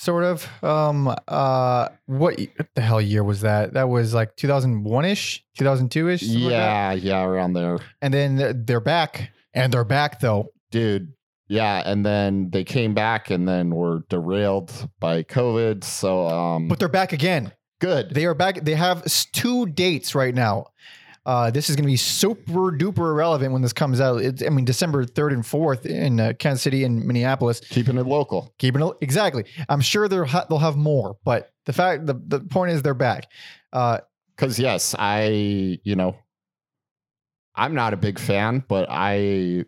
sort 0.00 0.22
of 0.22 0.48
um 0.62 1.08
uh 1.26 1.88
what, 2.06 2.38
what 2.56 2.68
the 2.76 2.80
hell 2.80 3.00
year 3.00 3.24
was 3.24 3.40
that 3.40 3.72
that 3.74 3.88
was 3.88 4.14
like 4.14 4.36
2001ish 4.36 5.40
2002 5.58 6.08
ish. 6.08 6.22
yeah, 6.22 6.92
yeah, 6.92 7.22
around 7.24 7.52
there, 7.54 7.78
and 8.00 8.14
then 8.14 8.36
they're- 8.36 8.52
they're 8.52 8.80
back 8.80 9.30
and 9.52 9.72
they're 9.72 9.84
back 9.84 10.20
though 10.20 10.48
dude. 10.70 11.12
Yeah, 11.50 11.82
and 11.84 12.04
then 12.04 12.50
they 12.50 12.62
came 12.62 12.92
back 12.92 13.30
and 13.30 13.48
then 13.48 13.70
were 13.74 14.00
derailed 14.10 14.70
by 15.00 15.22
COVID. 15.22 15.82
So, 15.82 16.28
um, 16.28 16.68
but 16.68 16.78
they're 16.78 16.88
back 16.90 17.12
again 17.14 17.52
good. 17.80 18.10
they 18.10 18.26
are 18.26 18.34
back 18.34 18.60
they 18.64 18.74
have 18.74 19.02
two 19.32 19.64
dates 19.66 20.14
right 20.14 20.34
now 20.34 20.66
uh, 21.28 21.50
this 21.50 21.68
is 21.68 21.76
going 21.76 21.84
to 21.84 21.88
be 21.92 21.96
super 21.96 22.72
duper 22.72 23.10
irrelevant 23.10 23.52
when 23.52 23.60
this 23.60 23.74
comes 23.74 24.00
out. 24.00 24.22
It's, 24.22 24.42
I 24.42 24.48
mean, 24.48 24.64
December 24.64 25.04
3rd 25.04 25.34
and 25.34 25.42
4th 25.44 25.84
in 25.84 26.18
uh, 26.18 26.32
Kansas 26.38 26.62
City 26.62 26.84
and 26.84 27.04
Minneapolis. 27.04 27.60
Keeping 27.60 27.98
it 27.98 28.06
local. 28.06 28.54
Keeping 28.58 28.80
it 28.80 28.94
exactly. 29.02 29.44
I'm 29.68 29.82
sure 29.82 30.08
they'll 30.08 30.24
ha- 30.24 30.46
they'll 30.48 30.58
have 30.58 30.76
more, 30.78 31.18
but 31.24 31.52
the 31.66 31.74
fact 31.74 32.06
the, 32.06 32.14
the 32.14 32.40
point 32.40 32.70
is 32.72 32.80
they're 32.80 32.94
back. 32.94 33.30
Uh, 33.74 33.98
Because 34.34 34.58
yes, 34.58 34.94
I 34.98 35.78
you 35.84 35.96
know, 35.96 36.16
I'm 37.54 37.74
not 37.74 37.92
a 37.92 37.98
big 37.98 38.18
fan, 38.18 38.64
but 38.66 38.86
I 38.88 39.66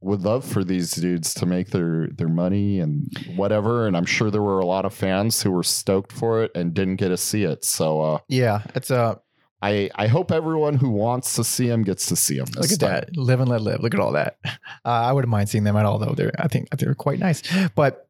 would 0.00 0.22
love 0.22 0.46
for 0.46 0.64
these 0.64 0.92
dudes 0.92 1.34
to 1.34 1.44
make 1.44 1.68
their 1.72 2.08
their 2.08 2.28
money 2.28 2.80
and 2.80 3.06
whatever. 3.36 3.86
And 3.86 3.98
I'm 3.98 4.06
sure 4.06 4.30
there 4.30 4.40
were 4.40 4.60
a 4.60 4.66
lot 4.66 4.86
of 4.86 4.94
fans 4.94 5.42
who 5.42 5.50
were 5.50 5.62
stoked 5.62 6.10
for 6.10 6.42
it 6.42 6.52
and 6.54 6.72
didn't 6.72 6.96
get 6.96 7.08
to 7.10 7.18
see 7.18 7.44
it. 7.44 7.66
So 7.66 8.00
uh, 8.00 8.18
yeah, 8.28 8.62
it's 8.74 8.90
uh, 8.90 9.16
I 9.62 9.88
I 9.94 10.08
hope 10.08 10.32
everyone 10.32 10.74
who 10.74 10.90
wants 10.90 11.36
to 11.36 11.44
see 11.44 11.68
them 11.68 11.84
gets 11.84 12.06
to 12.06 12.16
see 12.16 12.36
them. 12.36 12.48
Look 12.56 12.72
at 12.72 12.80
that. 12.80 13.16
Live 13.16 13.40
and 13.40 13.48
let 13.48 13.60
live. 13.62 13.80
Look 13.80 13.94
at 13.94 14.00
all 14.00 14.12
that. 14.12 14.38
Uh, 14.84 14.88
I 14.90 15.12
wouldn't 15.12 15.30
mind 15.30 15.48
seeing 15.48 15.62
them 15.62 15.76
at 15.76 15.86
all, 15.86 15.98
though. 15.98 16.12
They're, 16.12 16.32
I 16.36 16.48
think 16.48 16.68
they're 16.70 16.94
quite 16.96 17.20
nice. 17.20 17.40
But, 17.76 18.08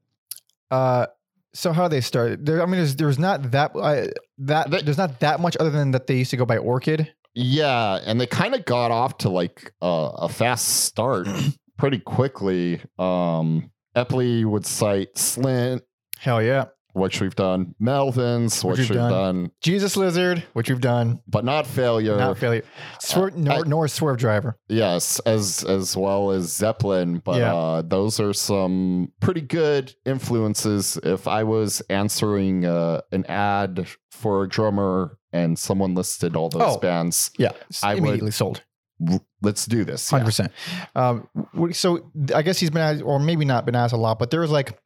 uh, 0.70 1.06
so 1.52 1.70
how 1.72 1.86
they 1.88 2.00
started? 2.00 2.46
There, 2.46 2.62
I 2.62 2.64
mean, 2.64 2.76
there's, 2.76 2.96
there's 2.96 3.18
not 3.18 3.50
that, 3.50 3.72
uh, 3.76 4.06
that 4.38 4.70
They- 4.70 4.80
there's 4.80 4.96
not 4.96 5.20
that 5.20 5.38
much 5.38 5.54
other 5.60 5.68
than 5.68 5.90
that 5.90 6.06
they 6.06 6.16
used 6.16 6.30
to 6.30 6.38
go 6.38 6.46
by 6.46 6.56
Orchid. 6.56 7.12
Yeah, 7.34 7.98
and 8.06 8.18
they 8.18 8.26
kind 8.26 8.54
of 8.54 8.64
got 8.64 8.90
off 8.90 9.18
to 9.18 9.28
like 9.28 9.74
a 9.82 10.30
fast 10.30 10.66
start 10.84 11.28
pretty 11.76 11.98
quickly. 11.98 12.80
Um, 12.98 13.70
Epley 13.94 14.46
would 14.46 14.64
cite 14.64 15.16
Slint, 15.16 15.82
Hell 16.18 16.42
yeah. 16.42 16.66
Which 16.94 17.20
we've 17.22 17.34
done, 17.34 17.74
Melvins, 17.80 18.62
which, 18.62 18.78
Which 18.78 18.90
we've 18.90 18.98
done. 18.98 19.10
done. 19.10 19.50
Jesus 19.62 19.96
Lizard, 19.96 20.44
which 20.52 20.68
we've 20.68 20.80
done, 20.80 21.20
but 21.26 21.42
not 21.44 21.66
failure. 21.66 22.16
not 22.18 22.36
failure. 22.36 22.64
Swerve, 23.00 23.34
nor, 23.36 23.54
I- 23.54 23.60
nor 23.66 23.86
Swervedriver. 23.86 24.54
yes, 24.68 25.18
as 25.20 25.64
as 25.64 25.96
well 25.96 26.30
as 26.32 26.52
Zeppelin, 26.54 27.18
but 27.24 27.38
Yeah. 27.38 27.54
uh, 27.54 27.82
those 27.82 28.20
are 28.20 28.34
some 28.34 29.10
pretty 29.20 29.40
good 29.40 29.94
influences. 30.04 30.98
If 31.02 31.26
I 31.26 31.44
was 31.44 31.80
answering 31.88 32.66
uh, 32.66 33.00
an 33.10 33.24
ad 33.26 33.86
for 34.10 34.44
a 34.44 34.48
drummer 34.48 35.16
and 35.32 35.58
someone 35.58 35.94
listed 35.94 36.36
all 36.36 36.50
those 36.50 36.76
Oh. 36.76 36.78
bands, 36.78 37.30
Yeah. 37.38 37.52
I 37.82 37.94
would- 37.94 38.00
immediately 38.04 38.32
sold. 38.32 38.62
let's 39.40 39.66
do 39.66 39.84
this. 39.84 40.08
Hundred 40.10 40.22
Yeah. 40.22 40.26
percent. 40.26 40.52
Um, 40.94 41.28
w- 41.54 41.72
so 41.72 42.10
I 42.34 42.42
guess 42.42 42.58
he's 42.60 42.70
been 42.70 42.82
asked, 42.82 43.02
or 43.02 43.18
maybe 43.18 43.44
not 43.44 43.66
been 43.66 43.74
asked 43.74 43.94
a 43.94 43.96
lot, 43.96 44.18
but 44.20 44.30
there 44.30 44.40
was 44.40 44.50
like 44.50 44.78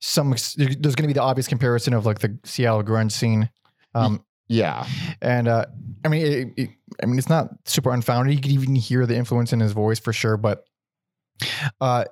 some. 0.00 0.30
There's 0.30 0.56
going 0.56 0.94
to 0.94 1.06
be 1.06 1.12
the 1.12 1.22
obvious 1.22 1.48
comparison 1.48 1.94
of 1.94 2.06
like 2.06 2.18
the 2.20 2.38
Seattle 2.44 2.82
grunge 2.82 3.12
scene, 3.12 3.50
um, 3.94 4.24
Yeah. 4.48 4.86
and 5.22 5.48
uh, 5.48 5.66
I 6.04 6.08
mean, 6.08 6.26
it, 6.26 6.48
it, 6.62 6.70
I 7.02 7.06
mean, 7.06 7.18
it's 7.18 7.28
not 7.28 7.48
super 7.66 7.90
unfounded. 7.92 8.34
You 8.34 8.40
could 8.40 8.50
even 8.52 8.74
hear 8.74 9.06
the 9.06 9.16
influence 9.16 9.52
in 9.52 9.60
his 9.60 9.72
voice 9.72 9.98
for 9.98 10.12
sure, 10.12 10.36
but 10.36 10.64
uh, 11.80 12.04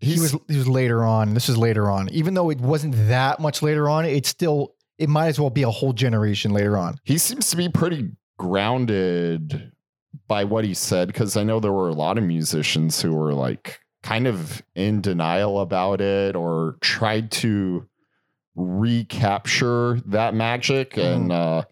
he 0.00 0.18
was 0.20 0.36
he 0.48 0.56
was 0.56 0.68
later 0.68 1.04
on. 1.04 1.34
This 1.34 1.48
is 1.48 1.56
later 1.56 1.90
on, 1.90 2.08
even 2.10 2.34
though 2.34 2.50
it 2.50 2.60
wasn't 2.60 2.94
that 3.08 3.38
much 3.40 3.62
later 3.62 3.88
on. 3.88 4.04
It's 4.04 4.28
still 4.28 4.74
it 4.98 5.08
might 5.08 5.28
as 5.28 5.38
well 5.40 5.50
be 5.50 5.62
a 5.62 5.70
whole 5.70 5.92
generation 5.92 6.52
later 6.52 6.76
on. 6.76 6.96
he 7.04 7.18
seems 7.18 7.50
to 7.50 7.56
be 7.56 7.68
pretty 7.68 8.10
grounded 8.38 9.72
by 10.28 10.44
what 10.44 10.64
he 10.64 10.74
said 10.74 11.08
because 11.08 11.36
I 11.36 11.42
know 11.42 11.58
there 11.60 11.72
were 11.72 11.88
a 11.88 11.94
lot 11.94 12.18
of 12.18 12.24
musicians 12.24 13.00
who 13.00 13.14
were 13.14 13.32
like 13.32 13.80
kind 14.02 14.26
of 14.26 14.62
in 14.74 15.00
denial 15.00 15.60
about 15.60 16.00
it 16.00 16.34
or 16.36 16.76
tried 16.80 17.30
to 17.30 17.88
recapture 18.54 20.00
that 20.06 20.34
magic 20.34 20.98
and 20.98 21.32
uh 21.32 21.62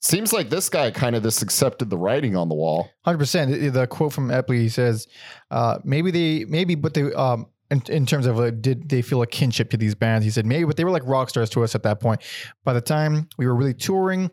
seems 0.00 0.32
like 0.32 0.50
this 0.50 0.68
guy 0.68 0.90
kind 0.90 1.16
of 1.16 1.22
just 1.22 1.40
accepted 1.40 1.88
the 1.88 1.96
writing 1.96 2.36
on 2.36 2.48
the 2.48 2.54
wall 2.54 2.90
Hundred 3.04 3.18
percent. 3.18 3.72
The 3.72 3.86
quote 3.86 4.12
from 4.12 4.28
Epley 4.28 4.60
he 4.60 4.68
says, 4.68 5.06
uh, 5.50 5.78
"Maybe 5.84 6.10
they, 6.10 6.44
maybe, 6.46 6.74
but 6.74 6.94
they, 6.94 7.12
um, 7.14 7.46
in, 7.70 7.82
in 7.88 8.06
terms 8.06 8.26
of 8.26 8.38
uh, 8.38 8.50
did 8.50 8.88
they 8.88 9.02
feel 9.02 9.22
a 9.22 9.26
kinship 9.26 9.70
to 9.70 9.76
these 9.76 9.94
bands?" 9.94 10.24
He 10.24 10.30
said, 10.30 10.46
"Maybe, 10.46 10.64
but 10.64 10.76
they 10.76 10.84
were 10.84 10.90
like 10.90 11.06
rock 11.06 11.30
stars 11.30 11.50
to 11.50 11.64
us 11.64 11.74
at 11.74 11.82
that 11.84 12.00
point. 12.00 12.22
By 12.64 12.72
the 12.72 12.80
time 12.80 13.28
we 13.38 13.46
were 13.46 13.54
really 13.54 13.74
touring, 13.74 14.30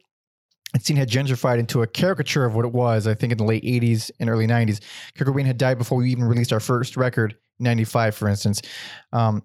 and 0.74 0.82
scene 0.84 0.98
had 0.98 1.10
gentrified 1.10 1.60
into 1.60 1.82
a 1.82 1.88
caricature 1.88 2.46
of 2.46 2.56
what 2.56 2.66
it 2.66 2.72
was. 2.72 3.08
I 3.08 3.14
think 3.14 3.32
in 3.32 3.38
the 3.38 3.44
late 3.44 3.64
'80s 3.64 4.10
and 4.20 4.30
early 4.30 4.48
'90s, 4.48 4.80
Kurt 5.18 5.28
Cobain 5.28 5.46
had 5.46 5.58
died 5.58 5.78
before 5.78 5.98
we 5.98 6.10
even 6.12 6.24
released 6.24 6.54
our 6.54 6.60
first 6.60 6.96
record, 6.98 7.36
'95, 7.60 8.16
for 8.16 8.28
instance. 8.30 8.62
Um, 9.12 9.44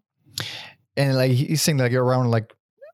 and 0.97 1.17
like 1.17 1.33
he's 1.33 1.63
saying, 1.63 1.79
like 1.79 1.93
around 1.93 2.31
like." 2.31 2.53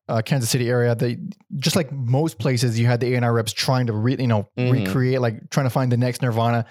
Uh, 0.08 0.20
Kansas 0.20 0.50
City 0.50 0.68
area, 0.68 0.96
they 0.96 1.16
just 1.58 1.76
like 1.76 1.90
most 1.92 2.38
places, 2.40 2.78
you 2.78 2.86
had 2.86 2.98
the 2.98 3.14
A&R 3.14 3.32
reps 3.32 3.52
trying 3.52 3.86
to 3.86 3.92
re, 3.92 4.16
you 4.18 4.26
know 4.26 4.48
Mhm. 4.58 4.72
recreate, 4.72 5.20
like 5.20 5.48
trying 5.48 5.64
to 5.64 5.70
find 5.70 5.92
the 5.92 5.96
next 5.96 6.22
Nirvana. 6.22 6.66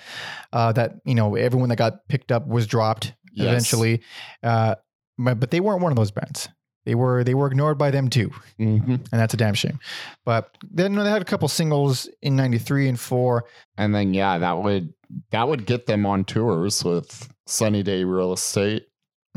Uh, 0.52 0.74
that 0.74 0.96
you 1.06 1.16
know 1.16 1.36
everyone 1.36 1.70
that 1.70 1.78
got 1.78 2.06
picked 2.10 2.32
up 2.32 2.46
was 2.46 2.68
dropped 2.68 3.14
Yes. 3.34 3.48
eventually, 3.48 4.02
uh, 4.44 4.76
but 5.18 5.50
they 5.50 5.62
weren't 5.62 5.82
one 5.82 5.94
of 5.94 5.96
those 5.96 6.12
bands. 6.12 6.50
They 6.86 6.96
were 6.96 7.24
they 7.24 7.34
were 7.36 7.48
ignored 7.48 7.78
by 7.78 7.92
them 7.92 8.10
too, 8.10 8.32
Mhm. 8.60 8.88
and 8.90 9.08
that's 9.12 9.34
a 9.34 9.38
damn 9.38 9.54
shame. 9.54 9.80
But 10.26 10.58
then 10.70 10.96
they 10.96 11.10
had 11.10 11.22
a 11.22 11.26
couple 11.26 11.48
singles 11.48 12.10
in 12.22 12.36
'93 12.36 12.88
and 12.90 13.00
four. 13.00 13.46
and 13.78 13.94
then 13.94 14.14
yeah 14.14 14.38
that 14.40 14.58
would 14.64 14.94
that 15.32 15.48
would 15.48 15.66
get 15.66 15.86
them 15.86 16.06
on 16.06 16.24
tours 16.26 16.84
with 16.84 17.30
sunny 17.46 17.84
day 17.84 18.04
real 18.04 18.34
estate 18.34 18.88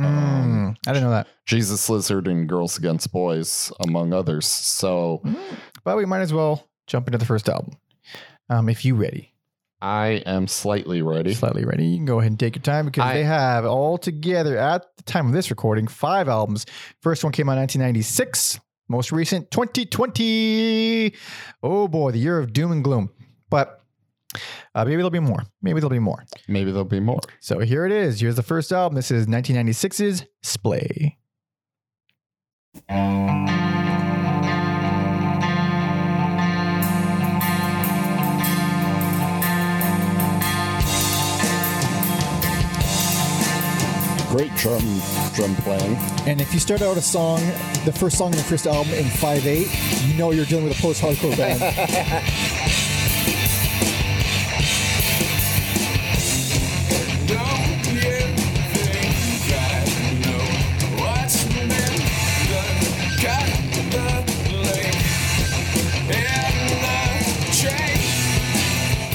Mm, 0.00 0.04
Um, 0.04 0.76
I 0.88 0.92
didn't 0.92 1.04
know 1.04 1.10
that, 1.10 1.28
jesus 1.46 1.88
lizard 1.90 2.26
and 2.26 2.48
girls 2.48 2.78
against 2.78 3.12
boys 3.12 3.70
among 3.86 4.12
others 4.12 4.46
so 4.46 5.22
but 5.84 5.96
we 5.96 6.04
might 6.06 6.20
as 6.22 6.32
well 6.32 6.66
jump 6.86 7.06
into 7.08 7.18
the 7.18 7.24
first 7.26 7.48
album. 7.48 7.74
Um, 8.50 8.68
if 8.68 8.84
you 8.84 8.94
ready, 8.94 9.33
i 9.84 10.22
am 10.24 10.46
slightly 10.48 11.02
ready 11.02 11.34
slightly 11.34 11.64
ready, 11.64 11.84
you 11.84 11.96
can 11.98 12.06
go 12.06 12.18
ahead 12.20 12.32
and 12.32 12.40
take 12.40 12.56
your 12.56 12.62
time 12.62 12.86
because 12.86 13.04
I- 13.04 13.14
they 13.14 13.24
have 13.24 13.66
all 13.66 13.98
together 13.98 14.56
at 14.56 14.84
the 14.96 15.02
time 15.02 15.26
of 15.26 15.32
this 15.34 15.50
recording 15.50 15.86
five 15.88 16.26
albums. 16.28 16.64
First 17.02 17.22
one 17.22 17.32
came 17.32 17.48
out 17.50 17.52
in 17.54 17.58
1996. 17.60 18.60
Most 18.88 19.12
recent 19.12 19.50
2020. 19.50 21.14
Oh 21.62 21.86
boy, 21.88 22.12
the 22.12 22.18
year 22.18 22.38
of 22.38 22.52
doom 22.52 22.72
and 22.72 22.82
gloom. 22.82 23.10
But 23.50 23.80
uh, 24.74 24.84
maybe 24.84 24.96
there'll 24.96 25.10
be 25.10 25.20
more. 25.20 25.42
Maybe 25.62 25.80
there'll 25.80 25.90
be 25.90 25.98
more. 25.98 26.24
maybe 26.48 26.70
there'll 26.70 26.84
be 26.84 27.00
more 27.00 27.20
So 27.40 27.58
here 27.60 27.84
it 27.86 27.92
is. 27.92 28.20
Here's 28.20 28.36
the 28.36 28.42
first 28.42 28.72
album. 28.72 28.96
This 28.96 29.10
is 29.10 29.26
1996's 29.26 30.24
Splay. 30.42 31.18
Great 44.34 44.52
drum 44.56 44.82
drum 45.32 45.54
playing 45.56 45.94
And 46.26 46.40
if 46.40 46.52
you 46.52 46.58
start 46.58 46.82
out 46.82 46.96
a 46.96 47.02
song, 47.02 47.38
the 47.84 47.92
first 47.92 48.18
song 48.18 48.32
in 48.32 48.36
the 48.36 48.42
first 48.42 48.66
album 48.66 48.92
in 48.94 49.04
5-8, 49.04 50.08
you 50.08 50.18
know 50.18 50.32
you're 50.32 50.44
dealing 50.44 50.64
with 50.64 50.76
a 50.76 50.82
post-hardcore 50.82 51.36
band. 51.36 51.60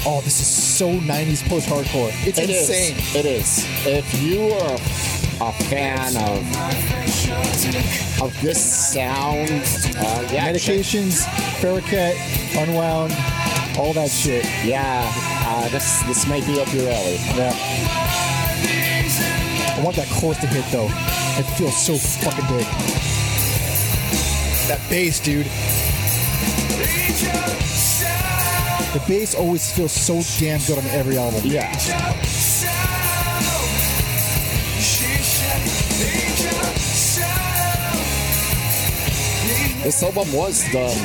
oh, 0.06 0.20
this 0.24 0.40
is 0.40 0.46
so 0.46 0.88
90s 0.88 1.46
post-hardcore. 1.46 2.10
It's 2.26 2.38
It 2.38 2.48
is. 2.48 2.70
insane. 2.70 2.96
It 3.20 3.26
is. 3.26 3.66
If 3.86 4.22
you 4.22 4.48
are 4.54 4.74
a 4.74 4.99
fan 5.48 6.16
of 6.16 6.44
of 8.20 8.42
this 8.42 8.92
sound, 8.92 9.48
uh, 9.96 10.28
yeah, 10.30 10.52
Medications, 10.52 11.24
Faraquet, 11.60 12.14
Unwound, 12.58 13.12
all 13.78 13.94
that 13.94 14.10
shit. 14.10 14.44
yeah, 14.64 15.10
uh, 15.46 15.68
this 15.70 16.02
this 16.02 16.26
might 16.26 16.44
be 16.46 16.60
up 16.60 16.70
your 16.74 16.90
alley. 16.90 17.16
Yeah. 17.34 17.54
I 19.76 19.82
want 19.82 19.96
that 19.96 20.08
chorus 20.10 20.38
to 20.40 20.46
hit 20.46 20.64
though. 20.70 20.90
It 21.38 21.44
feels 21.56 21.76
so 21.76 21.96
fucking 21.96 22.46
big. 22.54 22.66
That 24.68 24.80
bass, 24.90 25.20
dude. 25.20 25.46
The 28.92 29.02
bass 29.06 29.34
always 29.34 29.72
feels 29.72 29.92
so 29.92 30.20
damn 30.38 30.60
good 30.66 30.76
on 30.78 30.84
every 30.90 31.16
album. 31.16 31.40
Yeah, 31.44 31.72
this 39.82 40.02
album 40.02 40.30
was 40.32 40.62
done 40.72 40.96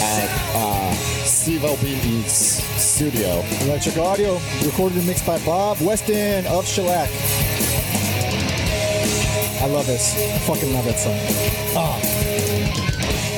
at 0.00 0.28
uh, 0.54 0.92
Steve 1.24 1.64
Albini's 1.64 2.32
studio. 2.32 3.42
Electric 3.62 3.96
Audio, 3.98 4.38
recorded 4.64 4.98
and 4.98 5.06
mixed 5.06 5.26
by 5.26 5.38
Bob 5.44 5.78
Weston 5.80 6.46
of 6.46 6.66
Shellac. 6.66 7.08
I 9.62 9.66
love 9.66 9.86
this. 9.86 10.14
I 10.16 10.38
fucking 10.38 10.72
love 10.72 10.84
that 10.86 10.98
song. 10.98 11.18
Ah. 11.76 11.98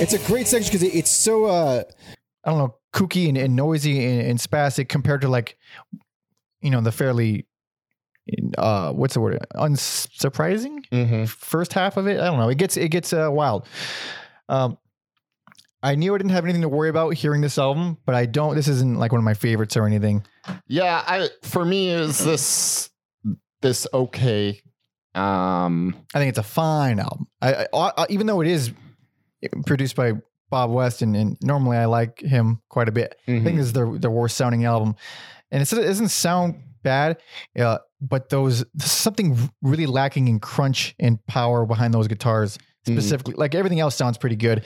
It's 0.01 0.13
a 0.15 0.19
great 0.21 0.47
section 0.47 0.69
because 0.73 0.83
it, 0.83 0.95
it's 0.97 1.11
so 1.11 1.47
uh 1.47 1.83
I 2.45 2.51
don't 2.51 2.59
know, 2.59 2.75
kooky 2.93 3.29
and, 3.29 3.39
and 3.39 3.55
noisy 3.57 4.05
and, 4.05 4.21
and 4.23 4.39
spastic 4.39 4.89
compared 4.89 5.21
to 5.23 5.29
like, 5.29 5.57
you 6.61 6.71
know, 6.71 6.81
the 6.81 6.91
fairly, 6.91 7.47
uh, 8.59 8.93
what's 8.93 9.15
the 9.15 9.21
word? 9.21 9.39
Unsurprising 9.55 10.85
Mm-hmm. 10.91 11.25
first 11.27 11.73
half 11.73 11.97
of 11.97 12.09
it. 12.09 12.21
I 12.21 12.27
don't 12.27 12.39
know. 12.39 12.49
It 12.49 12.59
gets 12.59 12.77
it 12.77 12.89
gets 12.89 13.13
uh, 13.13 13.29
wild. 13.31 13.67
Um, 14.49 14.79
I 15.83 15.97
knew 15.97 16.15
I 16.15 16.19
didn't 16.19 16.31
have 16.31 16.45
anything 16.45 16.63
to 16.63 16.69
worry 16.69 16.89
about 16.89 17.15
hearing 17.15 17.41
this 17.41 17.59
album, 17.59 17.99
but 18.07 18.15
I 18.15 18.27
don't. 18.27 18.55
This 18.55 18.69
isn't 18.69 18.99
like 18.99 19.11
one 19.11 19.19
of 19.19 19.25
my 19.25 19.35
favorites 19.35 19.77
or 19.77 19.85
anything. 19.85 20.25
Yeah, 20.69 21.03
I 21.05 21.29
for 21.43 21.65
me 21.65 21.89
is 21.91 22.25
this 22.25 22.91
this 23.63 23.87
okay. 23.93 24.61
Um, 25.15 25.95
I 26.15 26.19
think 26.19 26.31
it's 26.31 26.39
a 26.39 26.45
fine 26.45 27.01
album. 27.01 27.27
I, 27.41 27.67
I, 27.73 27.93
I 27.99 28.07
even 28.11 28.27
though 28.27 28.41
it 28.41 28.49
is 28.49 28.73
produced 29.67 29.97
by 29.97 30.13
Bob 30.51 30.71
West, 30.71 31.03
and, 31.03 31.17
and 31.17 31.37
normally 31.43 31.77
I 31.77 31.87
like 31.87 32.21
him 32.21 32.61
quite 32.69 32.89
a 32.89 32.93
bit. 32.93 33.17
I 33.27 33.41
think 33.41 33.57
this 33.57 33.67
is 33.67 33.73
their 33.73 33.99
their 33.99 34.11
worst 34.11 34.37
sounding 34.37 34.65
album, 34.65 34.95
and 35.51 35.63
it's, 35.63 35.73
it 35.73 35.83
doesn't 35.83 36.09
sound 36.09 36.63
bad, 36.85 37.21
uh, 37.59 37.79
but 38.01 38.29
those 38.29 38.65
there's 38.75 38.91
something 38.91 39.37
really 39.63 39.87
lacking 39.87 40.29
in 40.29 40.39
crunch 40.39 40.95
and 41.01 41.25
power 41.27 41.67
behind 41.67 41.93
those 41.93 42.07
guitars 42.07 42.59
Mhm. 42.87 42.93
specifically. 42.95 43.35
Like 43.37 43.55
everything 43.55 43.81
else 43.81 43.95
sounds 43.97 44.19
pretty 44.19 44.37
good, 44.37 44.65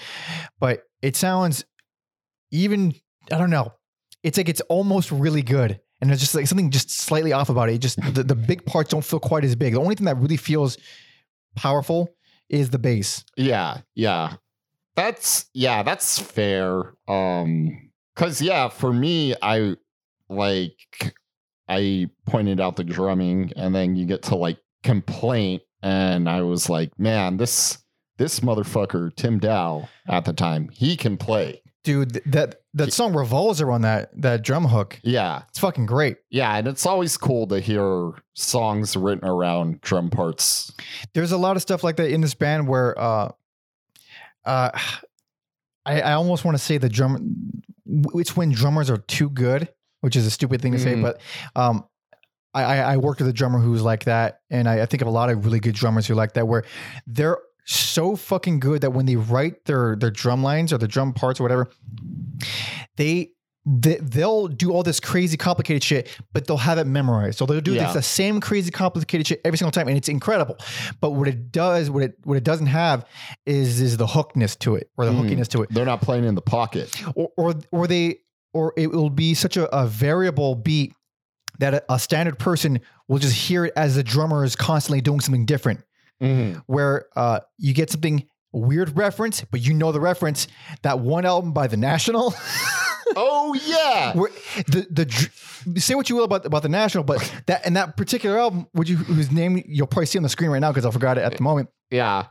but 0.58 0.82
it 1.02 1.16
sounds 1.16 1.64
even 2.50 2.94
I 3.32 3.38
don't 3.38 3.50
know. 3.50 3.73
It's 4.23 4.38
like 4.38 4.49
it's 4.49 4.61
almost 4.62 5.11
really 5.12 5.42
good. 5.42 5.80
And 6.00 6.11
there's 6.11 6.20
just 6.20 6.35
like 6.35 6.46
something 6.46 6.70
just 6.70 6.90
slightly 6.90 7.32
off 7.32 7.49
about 7.49 7.68
it. 7.70 7.75
It 7.76 7.78
just 7.78 8.00
the, 8.14 8.23
the 8.23 8.35
big 8.35 8.64
parts 8.66 8.90
don't 8.90 9.04
feel 9.04 9.20
quite 9.20 9.44
as 9.44 9.56
big. 9.56 9.73
The 9.75 9.80
only 9.80 9.94
thing 9.94 10.04
that 10.06 10.16
really 10.18 10.37
feels 10.37 10.76
powerful 11.54 12.14
is 12.49 12.70
the 12.70 12.78
bass. 12.78 13.25
Yeah, 13.37 13.78
yeah. 13.94 14.35
That's 14.94 15.46
yeah, 15.54 15.82
that's 15.82 16.18
fair. 16.18 16.94
Um 17.08 17.90
cuz 18.14 18.40
yeah, 18.40 18.68
for 18.68 18.92
me 18.92 19.35
I 19.42 19.76
like 20.28 21.14
I 21.68 22.08
pointed 22.26 22.61
out 22.61 22.76
the 22.76 22.85
drumming 22.85 23.52
and 23.56 23.75
then 23.75 23.96
you 23.96 24.06
get 24.06 24.23
to 24.25 24.37
like 24.37 24.58
complaint 24.82 25.62
and 25.82 26.28
I 26.28 26.42
was 26.42 26.68
like, 26.70 26.99
man, 26.99 27.37
this 27.38 27.78
this 28.18 28.40
motherfucker 28.40 29.14
Tim 29.14 29.38
Dow 29.38 29.88
at 30.08 30.25
the 30.25 30.32
time, 30.32 30.68
he 30.73 30.96
can 30.96 31.16
play. 31.16 31.62
dude, 31.85 32.20
that 32.26 32.56
that 32.75 32.92
song 32.92 33.14
revolves 33.14 33.61
around 33.61 33.82
that 33.82 34.11
that 34.20 34.42
drum 34.42 34.64
hook. 34.66 34.99
Yeah. 35.02 35.42
It's 35.50 35.58
fucking 35.58 35.87
great. 35.87 36.16
Yeah. 36.30 36.56
And 36.56 36.66
it's 36.68 36.85
always 36.87 37.16
cool 37.16 37.46
to 37.49 37.61
hear 37.61 38.12
songs 38.35 38.96
written 38.96 39.26
around 39.28 39.80
drum 39.82 40.11
parts. 40.11 40.73
There's 41.14 41.32
a 41.32 41.37
lot 41.38 41.56
of 41.56 41.62
stuff 41.62 41.85
like 41.85 41.96
that 41.96 42.11
in 42.11 42.20
this 42.20 42.35
band 42.35 42.66
where 42.68 42.99
uh 42.99 43.30
uh 44.44 44.70
I, 45.87 46.00
I 46.00 46.12
almost 46.14 46.44
want 46.44 46.56
to 46.56 46.62
say 46.62 46.78
the 46.78 46.88
drum 46.88 47.62
it's 48.14 48.37
when 48.37 48.50
drummers 48.50 48.90
are 48.90 48.96
too 48.99 49.30
good, 49.30 49.68
which 50.00 50.16
is 50.16 50.26
a 50.26 50.30
stupid 50.30 50.61
thing 50.61 50.73
to 50.73 50.78
say, 50.80 50.94
Mhm. 50.94 51.02
but 51.02 51.20
um 51.54 51.85
I, 52.52 52.62
I 52.64 52.76
I 52.94 52.96
worked 52.96 53.20
with 53.20 53.28
a 53.28 53.32
drummer 53.32 53.58
who's 53.61 53.82
like 53.82 54.04
that, 54.04 54.40
and 54.50 54.66
I, 54.68 54.80
I 54.82 54.87
think 54.87 55.02
of 55.02 55.08
a 55.08 55.11
lot 55.12 55.30
of 55.30 55.44
really 55.44 55.61
good 55.61 55.75
drummers 55.75 56.06
who 56.06 56.14
are 56.14 56.16
like 56.16 56.32
that, 56.35 56.49
where 56.49 56.64
they're 57.06 57.38
so 57.66 58.16
fucking 58.16 58.61
good 58.61 58.80
that 58.82 58.90
when 58.92 59.06
they 59.06 59.16
write 59.16 59.64
their 59.66 59.96
their 59.96 60.11
drum 60.11 60.42
lines 60.42 60.73
or 60.73 60.78
the 60.78 60.88
drum 60.88 61.12
parts 61.12 61.40
or 61.40 61.42
whatever, 61.42 61.68
they 62.96 63.30
they, 63.68 63.96
they'll 63.96 64.46
do 64.46 64.70
all 64.70 64.85
this 64.85 65.00
crazy 65.00 65.37
complicated 65.37 65.82
shit, 65.82 66.16
but 66.32 66.46
they'll 66.46 66.56
have 66.56 66.78
it 66.78 66.87
memorized. 66.87 67.38
So 67.38 67.46
they'll 67.46 67.61
do 67.61 67.73
Yeah. 67.73 67.87
this, 67.87 67.94
the 67.94 68.02
same 68.02 68.40
crazy 68.40 68.70
complicated 68.70 69.26
shit 69.26 69.40
every 69.44 69.58
single 69.58 69.73
time, 69.73 69.88
and 69.88 69.96
it's 69.96 70.08
incredible. 70.08 70.56
But 71.00 71.11
what 71.14 71.26
it 71.26 71.50
does, 71.50 71.90
what 71.90 72.04
it 72.04 72.14
what 72.23 72.37
it 72.37 72.44
doesn't 72.44 72.66
have, 72.68 73.04
is 73.44 73.80
is 73.80 73.96
the 73.96 74.06
hookness 74.06 74.54
to 74.56 74.76
it, 74.76 74.88
or 74.96 75.04
the 75.04 75.11
Mhm. 75.11 75.28
hookiness 75.28 75.49
to 75.49 75.62
it, 75.62 75.70
They're 75.73 75.85
not 75.85 76.00
playing 76.00 76.25
in 76.25 76.37
the 76.37 76.42
pocket. 76.42 76.94
or 77.16 77.30
or, 77.37 77.54
or 77.73 77.87
they 77.88 78.18
or 78.54 78.73
it 78.76 78.92
will 78.92 79.11
be 79.11 79.35
such 79.35 79.56
a, 79.56 79.68
a 79.76 79.87
variable 79.87 80.54
beat 80.54 80.94
that 81.58 81.75
a, 81.75 81.92
a 81.94 81.99
standard 81.99 82.38
person 82.38 82.80
will 83.08 83.18
just 83.18 83.35
hear 83.35 83.64
it 83.64 83.73
as 83.76 83.96
the 83.96 84.02
drummer 84.04 84.44
is 84.44 84.54
constantly 84.54 85.00
doing 85.00 85.18
something 85.20 85.44
different. 85.44 85.80
Where 86.66 87.06
uh, 87.16 87.40
you 87.58 87.75
get 87.75 87.90
something 87.90 88.26
weird 88.52 88.96
reference, 88.96 89.44
but 89.50 89.61
you 89.61 89.75
know 89.75 89.92
the 89.92 90.00
reference. 90.00 90.49
That 90.82 91.00
one 91.00 91.26
album 91.26 91.52
by 91.52 91.66
the 91.66 91.76
National. 91.76 92.35
Oh, 93.14 93.54
yeah. 93.54 94.12
Where 94.14 94.30
the 94.66 94.87
the 94.90 95.80
say 95.80 95.94
what 95.94 96.11
you 96.11 96.16
will 96.16 96.25
about 96.25 96.44
about 96.44 96.62
the 96.62 96.68
national, 96.68 97.04
but 97.04 97.18
that 97.46 97.64
and 97.64 97.76
that 97.76 97.96
particular 97.96 98.38
album, 98.38 98.66
would 98.75 98.88
you 98.88 98.96
whose 98.96 99.30
name 99.30 99.62
you'll 99.66 99.87
probably 99.87 100.06
see 100.06 100.18
on 100.18 100.23
the 100.23 100.28
screen 100.28 100.50
right 100.50 100.58
now 100.58 100.70
because 100.70 100.85
I 100.85 100.90
forgot 100.90 101.16
it 101.18 101.23
at 101.23 101.37
the 101.37 101.42
moment. 101.42 101.70
Yeah. 101.90 102.26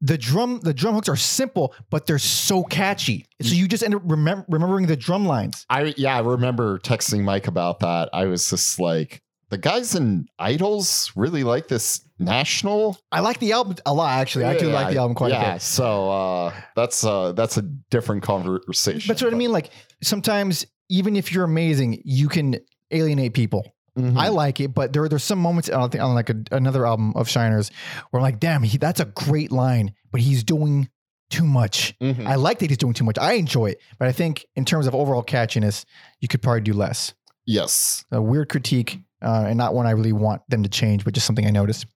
The 0.00 0.16
drum 0.16 0.60
the 0.60 0.72
drum 0.72 0.94
hooks 0.94 1.08
are 1.08 1.16
simple, 1.16 1.74
but 1.90 2.06
they're 2.06 2.18
so 2.18 2.62
catchy. 2.62 3.26
So 3.42 3.54
you 3.54 3.66
just 3.66 3.82
end 3.82 3.94
up 3.94 4.06
remem- 4.06 4.44
remembering 4.48 4.86
the 4.86 4.96
drum 4.96 5.26
lines. 5.26 5.66
I 5.68 5.92
yeah, 5.96 6.16
I 6.16 6.20
remember 6.20 6.78
texting 6.78 7.24
Mike 7.24 7.46
about 7.48 7.80
that. 7.80 8.08
I 8.12 8.26
was 8.26 8.48
just 8.48 8.78
like, 8.78 9.22
the 9.52 9.58
guys 9.58 9.94
in 9.94 10.26
Idols 10.38 11.12
really 11.14 11.44
like 11.44 11.68
this 11.68 12.00
national. 12.18 12.98
I 13.12 13.20
like 13.20 13.38
the 13.38 13.52
album 13.52 13.76
a 13.84 13.92
lot, 13.92 14.18
actually. 14.18 14.46
I 14.46 14.56
do 14.56 14.68
like 14.68 14.92
the 14.94 14.98
album 14.98 15.14
quite 15.14 15.30
yeah, 15.30 15.50
a 15.50 15.52
bit. 15.54 15.62
So 15.62 16.10
uh, 16.10 16.54
that's 16.74 17.04
uh, 17.04 17.32
that's 17.32 17.58
a 17.58 17.62
different 17.90 18.22
conversation. 18.22 19.06
But 19.06 19.20
know 19.20 19.26
what 19.28 19.34
I 19.34 19.36
mean? 19.36 19.52
Like 19.52 19.68
sometimes, 20.02 20.66
even 20.88 21.16
if 21.16 21.32
you're 21.32 21.44
amazing, 21.44 22.00
you 22.04 22.30
can 22.30 22.56
alienate 22.90 23.34
people. 23.34 23.74
Mhm. 23.98 24.16
I 24.16 24.28
like 24.28 24.58
it, 24.58 24.68
but 24.68 24.94
there 24.94 25.06
there's 25.06 25.22
some 25.22 25.38
moments 25.38 25.68
on, 25.68 25.82
on 26.00 26.14
like 26.14 26.30
a, 26.30 26.36
another 26.50 26.86
album 26.86 27.12
of 27.14 27.28
Shiners 27.28 27.70
where 28.10 28.20
I'm 28.20 28.22
like, 28.22 28.40
damn, 28.40 28.62
he, 28.62 28.78
that's 28.78 29.00
a 29.00 29.04
great 29.04 29.52
line, 29.52 29.92
but 30.10 30.22
he's 30.22 30.42
doing 30.42 30.88
too 31.28 31.44
much. 31.44 31.94
Mhm. 32.00 32.26
I 32.26 32.36
like 32.36 32.60
that 32.60 32.70
he's 32.70 32.78
doing 32.78 32.94
too 32.94 33.04
much. 33.04 33.18
I 33.18 33.34
enjoy 33.34 33.66
it, 33.66 33.82
but 33.98 34.08
I 34.08 34.12
think 34.12 34.46
in 34.56 34.64
terms 34.64 34.86
of 34.86 34.94
overall 34.94 35.22
catchiness, 35.22 35.84
you 36.22 36.28
could 36.28 36.40
probably 36.40 36.62
do 36.62 36.72
less. 36.72 37.12
yes. 37.44 38.04
A 38.10 38.22
weird 38.22 38.48
critique, 38.48 39.00
uh, 39.22 39.44
and 39.48 39.56
not 39.56 39.74
one 39.74 39.86
I 39.86 39.92
really 39.92 40.12
want 40.12 40.42
them 40.48 40.62
to 40.62 40.68
change, 40.68 41.04
but 41.04 41.14
just 41.14 41.26
something 41.26 41.46
I 41.46 41.50
noticed. 41.50 41.86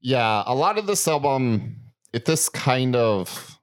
Yeah, 0.00 0.42
a 0.46 0.54
lot 0.54 0.78
of 0.78 0.86
this 0.86 1.06
album, 1.08 1.76
it 2.12 2.24
this 2.24 2.48
kind 2.48 2.94
of 2.96 3.58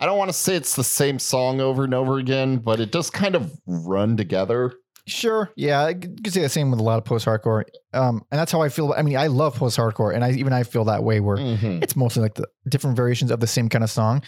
I 0.00 0.06
don't 0.06 0.18
want 0.18 0.28
to 0.28 0.36
say 0.36 0.56
it's 0.56 0.74
the 0.76 0.84
same 0.84 1.18
song 1.18 1.60
over 1.60 1.84
and 1.84 1.94
over 1.94 2.18
again, 2.18 2.56
but 2.58 2.80
it 2.80 2.90
does 2.90 3.10
kind 3.10 3.34
of 3.34 3.52
run 3.66 4.16
together. 4.16 4.74
Sure, 5.06 5.50
yeah, 5.54 5.84
I 5.84 5.94
could 5.94 6.32
say 6.32 6.40
the 6.42 6.48
same 6.48 6.70
with 6.70 6.80
a 6.80 6.82
lot 6.82 6.96
of 6.98 7.04
post-hardcore, 7.04 7.64
um, 7.92 8.22
and 8.30 8.38
that's 8.40 8.50
how 8.50 8.62
I 8.62 8.70
feel. 8.70 8.94
I 8.96 9.02
mean, 9.02 9.16
I 9.18 9.26
love 9.26 9.54
post-hardcore, 9.54 10.14
and 10.14 10.24
I 10.24 10.32
even 10.32 10.52
I 10.54 10.62
feel 10.62 10.84
that 10.86 11.04
way 11.04 11.20
where 11.20 11.36
Mhm. 11.36 11.82
it's 11.82 11.94
mostly 11.94 12.22
like 12.22 12.34
the 12.34 12.46
different 12.68 12.96
variations 12.96 13.30
of 13.30 13.38
the 13.38 13.46
same 13.46 13.68
kind 13.68 13.84
of 13.84 13.90
song, 13.90 14.22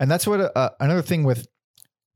and 0.00 0.10
that's 0.10 0.26
what 0.26 0.52
uh, 0.56 0.70
another 0.80 1.02
thing 1.02 1.22
with 1.22 1.46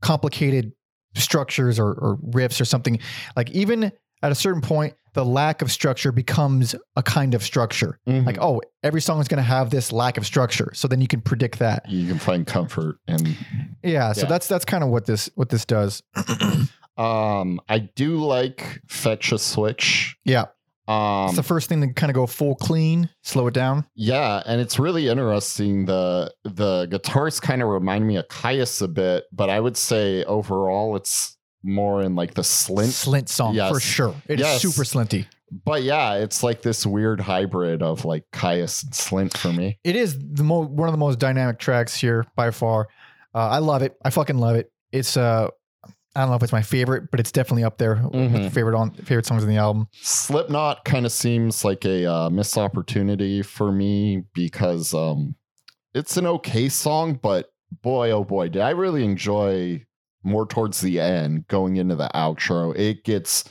complicated 0.03 0.73
structures 1.15 1.79
or, 1.79 1.89
or 1.93 2.19
riffs 2.33 2.61
or 2.61 2.65
something 2.65 2.99
like 3.37 3.51
even 3.51 3.93
at 4.23 4.33
a 4.33 4.35
certain 4.35 4.61
point 4.61 4.95
the 5.15 5.25
lack 5.25 5.63
of 5.63 5.71
structure 5.73 6.13
becomes 6.13 6.75
a 6.97 7.03
kind 7.03 7.35
of 7.35 7.43
structure 7.43 7.99
Mhm. 8.09 8.27
like 8.27 8.39
oh 8.41 8.61
every 8.83 9.01
song 9.01 9.21
is 9.21 9.29
going 9.29 9.39
to 9.39 9.43
have 9.43 9.71
this 9.71 9.93
lack 9.93 10.17
of 10.19 10.25
structure 10.27 10.71
so 10.75 10.87
then 10.89 11.01
you 11.01 11.07
can 11.09 11.21
predict 11.21 11.59
that 11.59 11.89
you 11.89 12.07
can 12.09 12.19
find 12.19 12.47
comfort 12.47 12.97
and 13.09 13.37
yeah 13.83 14.13
so 14.13 14.27
that's 14.27 14.47
that's 14.49 14.65
kind 14.65 14.83
of 14.85 14.91
what 14.91 15.07
this 15.07 15.29
what 15.35 15.49
this 15.49 15.65
does 15.65 16.03
um 16.97 17.61
I 17.69 17.79
do 17.95 18.17
like 18.25 18.81
Fetch 18.89 19.33
a 19.33 19.39
Switch. 19.39 20.17
yeah 20.25 20.47
Um 20.89 21.27
it's 21.29 21.37
the 21.37 21.43
first 21.43 21.69
thing 21.69 21.81
to 21.83 21.93
kind 21.93 22.11
of 22.11 22.15
go 22.15 22.27
full 22.27 22.55
clean 22.57 23.09
slow 23.23 23.47
it 23.47 23.55
down 23.55 23.87
Yeah, 23.95 24.43
and 24.47 24.61
it's 24.61 24.79
really 24.79 25.09
interesting. 25.09 25.87
The 25.87 26.33
the 26.45 26.87
guitars 26.87 27.39
kind 27.41 27.63
of 27.63 27.69
remind 27.69 28.07
me 28.07 28.17
of 28.17 28.27
Caius 28.29 28.81
a 28.81 28.89
bit, 28.89 29.25
but 29.33 29.49
I 29.51 29.61
would 29.61 29.77
say 29.77 30.25
overall 30.25 30.97
it's 30.97 31.37
more 31.63 32.03
in 32.03 32.15
like 32.15 32.35
the 32.35 32.43
slint. 32.43 32.89
slint 32.89 33.29
song 33.29 33.55
Yes. 33.55 33.71
for 33.73 33.81
sure 33.81 34.15
It's 34.27 34.41
Yes. 34.41 34.63
super 34.63 34.85
slinty 34.85 35.27
But 35.65 35.83
yeah, 35.83 36.15
it's 36.15 36.43
like 36.43 36.63
this 36.63 36.87
weird 36.87 37.21
hybrid 37.21 37.83
of 37.83 38.05
like 38.05 38.25
Caius 38.33 38.83
and 38.85 38.93
slint 38.93 39.37
for 39.37 39.53
me. 39.53 39.79
it 39.85 39.97
is 39.97 40.17
the 40.19 40.45
mo- 40.45 40.67
one 40.67 40.89
of 40.89 40.93
the 40.93 40.99
most 40.99 41.19
dynamic 41.19 41.59
tracks 41.59 41.95
here 41.95 42.25
by 42.37 42.51
far. 42.53 42.89
Uh, 43.35 43.49
I 43.49 43.59
love 43.59 43.83
it. 43.83 43.97
I 44.05 44.11
fucking 44.11 44.39
love 44.39 44.57
it. 44.57 44.71
It's 44.93 45.17
uh, 45.17 45.49
I 46.17 46.21
don't 46.23 46.31
know 46.31 46.37
if 46.37 46.43
it's 46.43 46.53
my 46.53 46.63
favorite, 46.63 47.11
but 47.13 47.21
it's 47.21 47.31
definitely 47.31 47.63
up 47.65 47.79
there 47.79 47.97
Mhm. 47.97 48.45
the 48.45 48.51
favorite 48.51 48.77
on 48.77 48.91
favorite 48.93 49.27
songs 49.27 49.43
in 49.45 49.49
the 49.49 49.57
album. 49.59 49.87
Slipknot 50.03 50.85
kind 50.85 51.07
of 51.07 51.13
seems 51.13 51.65
like 51.65 51.85
a 51.85 52.07
uh, 52.07 52.31
missed 52.31 52.59
opportunity 52.59 53.43
for 53.43 53.71
me 53.71 54.25
because 54.35 54.93
um, 54.93 55.37
it's 55.95 56.17
an 56.17 56.27
okay 56.27 56.69
song, 56.69 57.19
but 57.23 57.53
boy, 57.83 58.11
oh 58.11 58.25
boy, 58.25 58.49
did 58.49 58.63
I 58.63 58.71
really 58.71 59.05
enjoy 59.05 59.85
more 60.23 60.47
towards 60.47 60.81
the 60.81 61.01
end 61.01 61.47
going 61.49 61.77
into 61.77 61.97
the 61.97 62.11
outro. 62.15 62.77
It 62.77 63.05
gets 63.05 63.45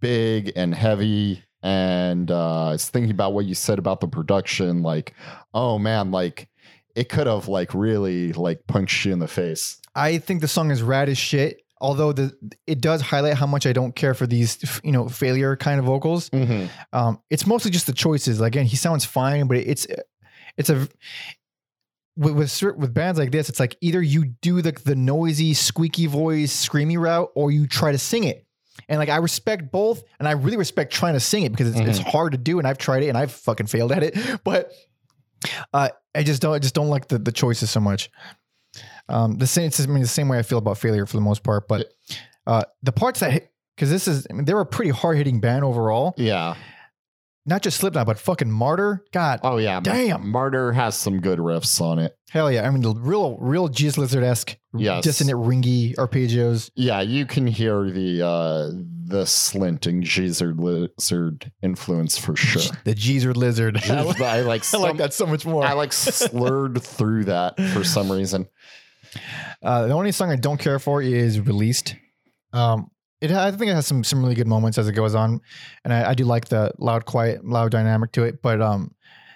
big 0.00 0.52
and 0.56 0.74
heavy. 0.74 1.44
And 1.62 2.30
uh, 2.30 2.68
I 2.68 2.72
was 2.72 2.88
thinking 2.88 3.10
about 3.10 3.34
what 3.34 3.44
you 3.44 3.54
said 3.54 3.78
about 3.78 4.00
the 4.00 4.08
production. 4.08 4.82
Like, 4.82 5.14
oh 5.52 5.78
man, 5.78 6.10
like 6.10 6.48
it 6.94 7.08
could 7.08 7.26
have 7.26 7.48
like 7.48 7.74
really 7.74 8.32
like 8.32 8.66
punched 8.66 9.04
you 9.04 9.12
in 9.12 9.18
the 9.18 9.28
face. 9.28 9.78
I 9.94 10.18
think 10.18 10.40
the 10.40 10.48
song 10.48 10.70
is 10.70 10.82
rad 10.82 11.08
as 11.08 11.18
shit. 11.18 11.62
Although 11.82 12.12
the 12.12 12.32
it 12.66 12.80
does 12.80 13.00
highlight 13.00 13.34
how 13.34 13.46
much 13.46 13.66
I 13.66 13.72
don't 13.72 13.94
care 13.96 14.12
for 14.12 14.26
these 14.26 14.80
you 14.84 14.92
know 14.92 15.08
failure 15.08 15.56
kind 15.56 15.78
of 15.78 15.86
vocals. 15.86 16.30
Um, 16.92 17.20
it's 17.30 17.46
mostly 17.46 17.70
just 17.70 17.86
the 17.86 17.92
choices. 17.94 18.40
Again, 18.40 18.66
he 18.66 18.76
sounds 18.76 19.04
fine, 19.04 19.46
but 19.46 19.56
it's 19.58 19.86
it's 20.56 20.68
a 20.68 20.88
with 22.16 22.34
with, 22.34 22.76
with 22.76 22.94
bands 22.94 23.18
like 23.18 23.30
this, 23.30 23.48
it's 23.48 23.60
like 23.60 23.76
either 23.80 24.02
you 24.02 24.26
do 24.40 24.62
the 24.62 24.72
the 24.72 24.96
noisy, 24.96 25.54
squeaky 25.54 26.06
voice, 26.06 26.68
screamy 26.68 26.98
route, 26.98 27.30
or 27.34 27.50
you 27.50 27.66
try 27.66 27.92
to 27.92 27.98
sing 27.98 28.24
it. 28.24 28.46
And 28.88 28.98
like 28.98 29.08
I 29.08 29.16
respect 29.16 29.70
both, 29.70 30.02
and 30.18 30.26
I 30.26 30.32
really 30.32 30.56
respect 30.56 30.92
trying 30.92 31.14
to 31.14 31.20
sing 31.20 31.44
it 31.44 31.50
because 31.50 31.68
it's, 31.76 31.98
it's 31.98 31.98
hard 31.98 32.32
to 32.32 32.38
do, 32.38 32.58
and 32.58 32.66
I've 32.66 32.78
tried 32.78 33.02
it 33.02 33.08
and 33.08 33.18
I've 33.18 33.32
fucking 33.32 33.66
failed 33.66 33.92
at 33.92 34.02
it. 34.02 34.16
But 34.44 34.72
uh, 35.72 35.90
I 36.14 36.22
just 36.22 36.42
don't 36.42 36.54
I 36.54 36.58
just 36.58 36.74
don't 36.74 36.88
like 36.88 37.08
the 37.08 37.18
the 37.18 37.32
choices 37.32 37.70
so 37.70 37.80
much. 37.80 38.10
Um, 39.08 39.38
the 39.38 39.46
same 39.46 39.66
it's 39.66 39.80
I 39.80 39.86
mean, 39.86 40.02
the 40.02 40.08
same 40.08 40.28
way 40.28 40.38
I 40.38 40.42
feel 40.42 40.58
about 40.58 40.78
failure 40.78 41.06
for 41.06 41.16
the 41.16 41.22
most 41.22 41.42
part, 41.42 41.68
but 41.68 41.88
uh, 42.46 42.64
the 42.82 42.92
parts 42.92 43.20
that 43.20 43.32
hit 43.32 43.52
because 43.76 43.90
this 43.90 44.06
is 44.08 44.26
I 44.30 44.34
mean, 44.34 44.44
they're 44.44 44.60
a 44.60 44.66
pretty 44.66 44.90
hard 44.90 45.16
hitting 45.16 45.40
band 45.40 45.64
overall. 45.64 46.14
Yeah. 46.16 46.54
Not 47.46 47.62
just 47.62 47.78
Slipknot, 47.78 48.06
but 48.06 48.18
fucking 48.18 48.50
Martyr. 48.50 49.02
God, 49.12 49.40
Oh 49.42 49.56
yeah. 49.56 49.80
Damn. 49.80 50.28
Martyr 50.30 50.72
has 50.72 50.94
some 50.96 51.20
good 51.20 51.38
riffs 51.38 51.80
on 51.80 51.98
it. 51.98 52.14
hell 52.30 52.52
yeah! 52.52 52.66
I 52.66 52.70
mean, 52.70 52.82
the 52.82 52.94
real, 52.94 53.38
real 53.38 53.68
Jesus 53.68 53.96
Lizard 53.98 54.22
esque, 54.22 54.56
Yes. 54.74 55.02
dissonant, 55.04 55.38
ringy 55.38 55.94
arpeggios. 55.96 56.70
Yeah, 56.76 57.00
you 57.00 57.24
can 57.26 57.46
hear 57.46 57.90
the 57.90 58.24
uh 58.24 58.70
the 59.06 59.22
slint 59.24 59.86
and 59.86 60.04
Gizzard 60.04 60.58
lizard 60.60 61.50
influence 61.62 62.16
for 62.18 62.36
sure. 62.36 62.62
The 62.84 62.94
Jesus 62.94 63.34
Lizard. 63.36 63.78
I 63.90 64.02
like, 64.02 64.20
like 64.20 64.62
I 64.74 64.76
like 64.78 64.96
that 64.98 65.12
so 65.14 65.26
much 65.26 65.44
more. 65.46 65.64
I 65.64 65.72
like 65.72 65.92
slurred 65.92 66.80
through 66.82 67.24
that 67.24 67.56
for 67.72 67.82
some 67.84 68.12
reason. 68.12 68.46
Uh, 69.62 69.86
the 69.88 69.92
only 69.94 70.12
song 70.12 70.30
I 70.30 70.36
don't 70.36 70.58
care 70.58 70.78
for 70.78 71.02
is 71.02 71.40
"Released." 71.40 71.96
Um, 72.52 72.90
it 73.20 73.30
I 73.30 73.50
think 73.50 73.70
it 73.70 73.74
has 73.74 73.86
some 73.86 74.02
some 74.04 74.22
really 74.22 74.34
good 74.34 74.46
moments 74.48 74.78
as 74.78 74.88
it 74.88 74.92
goes 74.92 75.14
on, 75.14 75.40
and 75.84 75.92
I, 75.92 76.10
I 76.10 76.14
do 76.14 76.24
like 76.24 76.48
the 76.48 76.72
loud, 76.78 77.04
quiet, 77.04 77.44
loud 77.44 77.70
dynamic 77.70 78.12
to 78.12 78.24
it. 78.24 78.42
But 78.42 78.60
um, 78.62 78.94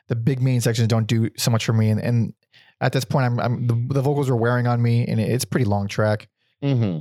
the 0.08 0.16
big 0.16 0.40
main 0.42 0.60
sections 0.60 0.88
don't 0.88 1.06
do 1.06 1.30
so 1.36 1.50
much 1.50 1.64
for 1.64 1.72
me, 1.72 1.90
and, 1.90 2.00
and 2.00 2.34
at 2.80 2.92
this 2.92 3.04
point, 3.04 3.26
I'm, 3.26 3.40
I'm 3.40 3.66
the, 3.66 3.94
the 3.94 4.02
vocals 4.02 4.28
are 4.28 4.36
wearing 4.36 4.66
on 4.66 4.82
me, 4.82 5.06
and 5.06 5.20
it's 5.20 5.44
pretty 5.44 5.66
long 5.66 5.88
track. 5.88 6.28
hmm 6.62 6.98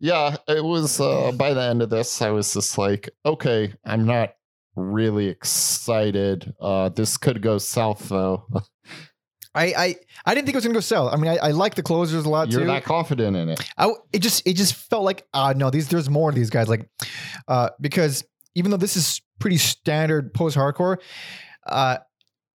Yeah, 0.00 0.36
it 0.46 0.64
was 0.64 1.00
uh 1.00 1.32
by 1.32 1.54
the 1.54 1.62
end 1.62 1.82
of 1.82 1.90
this, 1.90 2.20
I 2.22 2.30
was 2.30 2.52
just 2.52 2.78
like, 2.78 3.10
okay, 3.24 3.74
I'm 3.84 4.06
not 4.06 4.34
really 4.76 5.26
excited. 5.26 6.54
Uh 6.60 6.88
this 6.88 7.16
could 7.16 7.42
go 7.42 7.58
south 7.58 8.08
though. 8.08 8.44
I 9.58 9.74
I, 9.84 9.96
I 10.26 10.34
didn't 10.34 10.46
think 10.46 10.54
it 10.54 10.58
was 10.58 10.64
gonna 10.64 10.74
go 10.74 10.80
sell. 10.80 11.08
I 11.08 11.16
mean, 11.16 11.30
I, 11.30 11.36
I 11.36 11.50
like 11.50 11.74
the 11.74 11.82
closers 11.82 12.24
a 12.24 12.28
lot 12.28 12.50
You're 12.50 12.60
too. 12.62 12.66
that 12.68 12.84
confident 12.84 13.36
in 13.36 13.48
it. 13.50 13.60
I 13.76 13.92
it 14.12 14.20
just 14.20 14.46
it 14.46 14.54
just 14.54 14.74
felt 14.74 15.04
like 15.04 15.26
uh 15.34 15.54
no 15.56 15.70
these 15.70 15.88
there's 15.88 16.08
more 16.08 16.28
of 16.30 16.34
these 16.36 16.50
guys 16.50 16.68
like 16.68 16.88
uh 17.48 17.70
because 17.80 18.24
even 18.54 18.70
though 18.70 18.76
this 18.76 18.96
is 18.96 19.20
pretty 19.38 19.56
standard 19.58 20.32
post 20.34 20.56
hardcore 20.56 20.98
uh 21.66 21.98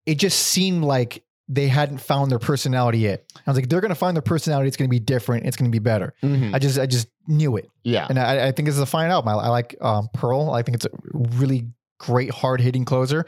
it 0.06 0.16
just 0.18 0.38
seemed 0.38 0.84
like 0.84 1.22
they 1.48 1.68
hadn't 1.68 1.98
found 1.98 2.30
their 2.30 2.38
personality 2.38 2.98
yet. 2.98 3.24
I 3.46 3.50
was 3.50 3.56
like 3.58 3.68
they're 3.68 3.80
gonna 3.82 3.94
find 3.94 4.16
their 4.16 4.22
personality. 4.22 4.68
It's 4.68 4.76
gonna 4.78 4.88
be 4.88 4.98
different. 4.98 5.44
It's 5.46 5.56
gonna 5.58 5.70
be 5.70 5.78
better. 5.78 6.14
I 6.22 6.58
just 6.58 6.78
I 6.78 6.86
just 6.86 7.08
knew 7.26 7.56
it, 7.56 7.68
Yeah. 7.84 8.06
and 8.08 8.18
I, 8.18 8.48
I 8.48 8.52
think 8.52 8.66
this 8.66 8.74
is 8.74 8.80
a 8.82 8.86
fine 8.86 9.10
album. 9.10 9.28
I, 9.28 9.44
I 9.44 9.48
like 9.48 9.76
um, 9.80 10.08
Pearl. 10.14 10.50
I 10.50 10.62
think 10.62 10.74
it's 10.76 10.84
a 10.86 10.90
really 11.12 11.68
great 11.98 12.30
hard 12.30 12.60
hitting 12.60 12.84
closer. 12.84 13.24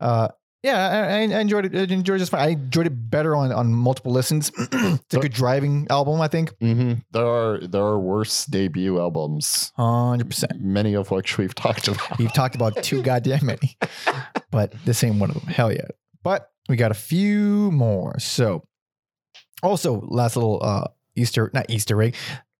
Uh, 0.00 0.28
yeah, 0.62 0.88
I, 0.88 1.20
I 1.22 1.40
enjoyed 1.40 1.66
it. 1.66 1.74
I 1.74 1.92
enjoyed 1.92 2.16
it 2.16 2.18
just 2.20 2.30
fine. 2.30 2.40
I 2.40 2.48
enjoyed 2.50 2.86
it 2.86 3.10
better 3.10 3.34
on 3.34 3.52
on 3.52 3.72
multiple 3.74 4.12
listens. 4.12 4.50
it's 4.58 5.14
a 5.14 5.18
good 5.18 5.32
driving 5.32 5.86
album. 5.90 6.20
I 6.20 6.28
think. 6.28 6.52
hmm 6.60 6.94
There 7.12 7.26
are 7.26 7.58
there 7.66 7.82
are 7.82 7.98
worse 7.98 8.46
debut 8.46 8.98
albums, 9.00 9.72
Hundred 9.76 10.28
percent. 10.30 10.60
many 10.60 10.94
of 10.94 11.10
which 11.10 11.38
we've 11.38 11.54
talked 11.66 11.88
about. 11.88 12.18
We've 12.18 12.32
talked 12.32 12.54
about 12.54 12.82
too 12.82 13.02
goddamn 13.10 13.46
many, 13.46 13.76
but 14.50 14.72
this 14.84 15.02
ain't 15.04 15.16
one 15.18 15.30
of 15.30 15.36
them. 15.40 15.46
Hell 15.52 15.72
yeah! 15.72 15.88
But 16.22 16.48
we 16.68 16.76
got 16.76 16.90
a 16.90 16.94
few 16.94 17.70
more. 17.72 18.18
So, 18.20 18.62
also 19.62 20.00
last 20.08 20.36
little 20.36 20.60
uh 20.62 20.84
Easter, 21.16 21.50
not 21.52 21.66
Easter 21.68 22.00
egg, 22.02 22.14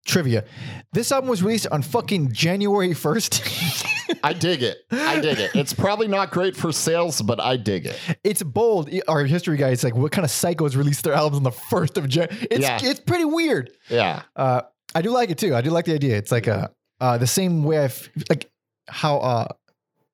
trivia. 0.06 0.44
This 0.92 1.10
album 1.12 1.30
was 1.30 1.42
released 1.42 1.66
on 1.68 1.82
fucking 1.82 2.32
January 2.32 2.94
first. 2.94 3.42
I 4.22 4.32
dig 4.32 4.62
it. 4.62 4.78
I 4.90 5.20
dig 5.20 5.38
it. 5.38 5.54
It's 5.54 5.72
probably 5.72 6.08
not 6.08 6.30
great 6.30 6.56
for 6.56 6.72
sales, 6.72 7.20
but 7.22 7.40
I 7.40 7.56
dig 7.56 7.86
it. 7.86 7.98
it's 8.24 8.42
bold. 8.42 8.90
Our 9.08 9.24
history 9.24 9.56
guy 9.56 9.70
is 9.70 9.82
like, 9.84 9.94
what 9.94 10.12
kind 10.12 10.24
of 10.24 10.30
psychos 10.30 10.76
release 10.76 11.00
their 11.02 11.14
albums 11.14 11.38
on 11.38 11.42
the 11.42 11.50
first 11.52 11.96
of 11.98 12.08
January? 12.08 12.46
It's 12.50 12.60
Yeah. 12.62 12.78
it's 12.82 13.00
pretty 13.00 13.24
weird. 13.24 13.70
Yeah. 13.88 14.22
Uh, 14.36 14.62
I 14.94 15.02
do 15.02 15.10
like 15.10 15.30
it 15.30 15.38
too. 15.38 15.54
I 15.54 15.60
do 15.62 15.70
like 15.70 15.84
the 15.86 15.94
idea. 15.94 16.16
It's 16.16 16.32
like 16.32 16.46
a 16.46 16.70
uh, 17.00 17.18
the 17.18 17.26
same 17.26 17.64
way 17.64 17.78
I 17.78 17.84
f- 17.84 18.08
like 18.28 18.50
how 18.88 19.18
uh 19.18 19.48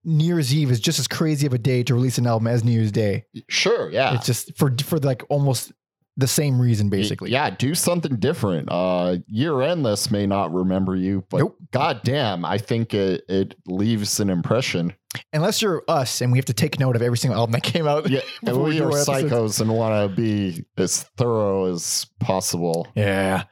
New 0.05 0.25
Year's 0.25 0.55
Eve 0.55 0.71
is 0.71 0.81
just 0.81 0.99
as 0.99 1.09
crazy 1.09 1.47
of 1.47 1.53
a 1.53 1.59
day 1.59 1.83
to 1.83 1.95
release 1.95 2.17
an 2.19 2.27
album 2.27 2.47
as 2.47 2.65
New 2.65 2.73
Year's 2.73 2.93
Day. 2.93 3.25
Sure. 3.49 3.91
Yeah. 3.91 4.15
It's 4.15 4.25
just 4.27 4.57
for 4.57 4.75
for 4.85 4.99
like 4.99 5.23
almost 5.29 5.73
the 6.19 6.27
same 6.27 6.61
reason, 6.61 6.91
basically. 6.91 7.31
Yeah, 7.31 7.49
do 7.49 7.75
something 7.75 8.17
different. 8.17 8.69
Uh 8.71 9.19
year 9.29 9.63
end 9.63 9.83
list 9.85 10.11
may 10.11 10.27
not 10.27 10.53
remember 10.53 10.95
you, 10.97 11.25
but 11.31 11.39
Nope. 11.39 11.57
goddamn, 11.71 12.45
I 12.45 12.59
think 12.59 12.93
it, 12.93 13.25
it 13.29 13.55
leaves 13.67 14.21
an 14.21 14.29
impression. 14.29 14.93
Unless 15.33 15.63
you're 15.63 15.83
us 15.89 16.21
and 16.21 16.31
we 16.33 16.39
have 16.39 16.45
to 16.47 16.53
take 16.53 16.79
note 16.79 16.95
of 16.97 17.03
every 17.03 17.17
single 17.17 17.39
album 17.39 17.53
that 17.53 17.63
came 17.63 17.87
out. 17.89 18.11
Yeah, 18.11 18.21
and 18.47 18.57
we, 18.63 18.71
we 18.71 18.81
are 18.81 18.91
psychos 18.91 19.61
and 19.61 19.71
want 19.75 20.11
to 20.11 20.15
be 20.15 20.65
as 20.77 21.05
thorough 21.17 21.73
as 21.73 22.07
possible. 22.21 22.87
Yeah. 22.95 23.45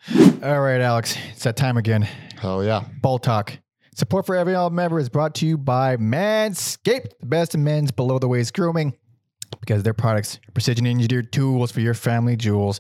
All 0.42 0.60
right, 0.60 0.80
Alex. 0.80 1.16
It's 1.32 1.44
that 1.44 1.56
time 1.56 1.76
again. 1.78 2.02
Hell 2.38 2.62
yeah. 2.64 2.84
Ball 3.00 3.18
Talk. 3.18 3.58
Support 3.94 4.26
for 4.26 4.36
every 4.36 4.54
album 4.54 4.78
ever 4.78 4.98
is 4.98 5.08
brought 5.08 5.34
to 5.36 5.46
you 5.46 5.56
by 5.56 5.96
Manscaped, 5.96 7.18
the 7.20 7.26
best 7.26 7.54
in 7.54 7.64
men's 7.64 7.90
below 7.90 8.18
the 8.18 8.28
waist 8.28 8.52
grooming. 8.52 8.92
Because 9.66 9.82
their 9.82 9.94
products 9.94 10.38
precision 10.54 10.86
engineered 10.86 11.32
tools 11.32 11.72
for 11.72 11.80
your 11.80 11.94
family 11.94 12.36
jewels. 12.36 12.78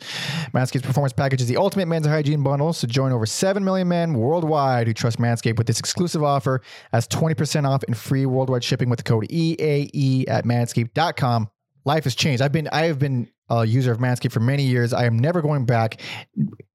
Manscaped's 0.54 0.86
performance 0.86 1.12
package 1.12 1.40
is 1.40 1.48
the 1.48 1.56
ultimate 1.56 1.86
men's 1.86 2.06
hygiene 2.06 2.42
bundle. 2.42 2.72
So 2.72 2.86
join 2.86 3.12
over 3.12 3.26
7 3.26 3.64
million 3.64 3.88
men 3.88 4.14
worldwide 4.14 4.86
who 4.86 4.94
trust 4.94 5.18
Manscaped 5.18 5.58
with 5.58 5.66
this 5.66 5.80
exclusive 5.80 6.22
offer 6.22 6.62
as 6.92 7.08
20% 7.08 7.68
off 7.68 7.82
and 7.84 7.96
free 7.96 8.26
worldwide 8.26 8.64
shipping 8.64 8.88
with 8.88 8.98
the 8.98 9.02
code 9.02 9.26
EAE 9.28 10.24
at 10.28 10.44
manscaped.com. 10.44 11.48
Life 11.84 12.04
has 12.04 12.14
changed. 12.14 12.42
I've 12.42 12.52
been 12.52 12.68
I 12.72 12.86
have 12.86 12.98
been 12.98 13.28
a 13.48 13.64
user 13.64 13.92
of 13.92 13.98
Manscaped 13.98 14.32
for 14.32 14.40
many 14.40 14.64
years. 14.64 14.92
I 14.92 15.04
am 15.04 15.18
never 15.18 15.40
going 15.40 15.66
back. 15.66 16.00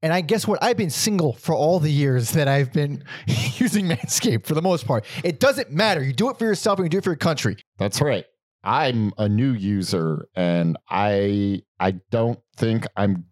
And 0.01 0.13
I 0.13 0.21
guess 0.21 0.47
what? 0.47 0.63
I've 0.63 0.77
been 0.77 0.89
single 0.89 1.33
for 1.33 1.53
all 1.53 1.79
the 1.79 1.91
years 1.91 2.31
that 2.31 2.47
I've 2.47 2.71
been 2.71 3.03
using 3.27 3.87
Manscaped 3.87 4.45
for 4.45 4.53
the 4.53 4.61
most 4.61 4.85
part. 4.85 5.05
It 5.23 5.39
doesn't 5.39 5.71
matter. 5.71 6.01
You 6.01 6.13
do 6.13 6.29
it 6.29 6.37
for 6.37 6.45
yourself 6.45 6.79
and 6.79 6.85
you 6.85 6.89
do 6.89 6.99
it 6.99 7.03
for 7.03 7.09
your 7.09 7.17
country. 7.17 7.57
That's 7.77 8.01
right. 8.01 8.25
I'm 8.63 9.13
a 9.17 9.27
new 9.27 9.51
user 9.51 10.27
and 10.35 10.77
I 10.89 11.63
I 11.79 11.91
don't 12.11 12.39
think 12.57 12.85
I'm 12.95 13.25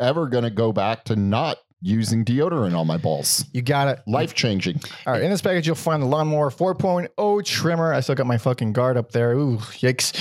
ever 0.00 0.26
going 0.26 0.44
to 0.44 0.50
go 0.50 0.72
back 0.72 1.04
to 1.04 1.16
not 1.16 1.58
using 1.82 2.24
deodorant 2.24 2.76
on 2.76 2.86
my 2.86 2.96
balls. 2.96 3.44
You 3.52 3.62
got 3.62 3.88
it. 3.88 4.00
Life 4.06 4.34
changing. 4.34 4.80
All 5.06 5.12
right. 5.12 5.22
In 5.22 5.30
this 5.30 5.40
package, 5.42 5.66
you'll 5.66 5.76
find 5.76 6.02
the 6.02 6.06
Lawnmower 6.06 6.50
4.0 6.50 7.44
trimmer. 7.44 7.92
I 7.92 8.00
still 8.00 8.14
got 8.14 8.26
my 8.26 8.38
fucking 8.38 8.72
guard 8.72 8.96
up 8.96 9.12
there. 9.12 9.32
Ooh, 9.32 9.58
yikes. 9.58 10.14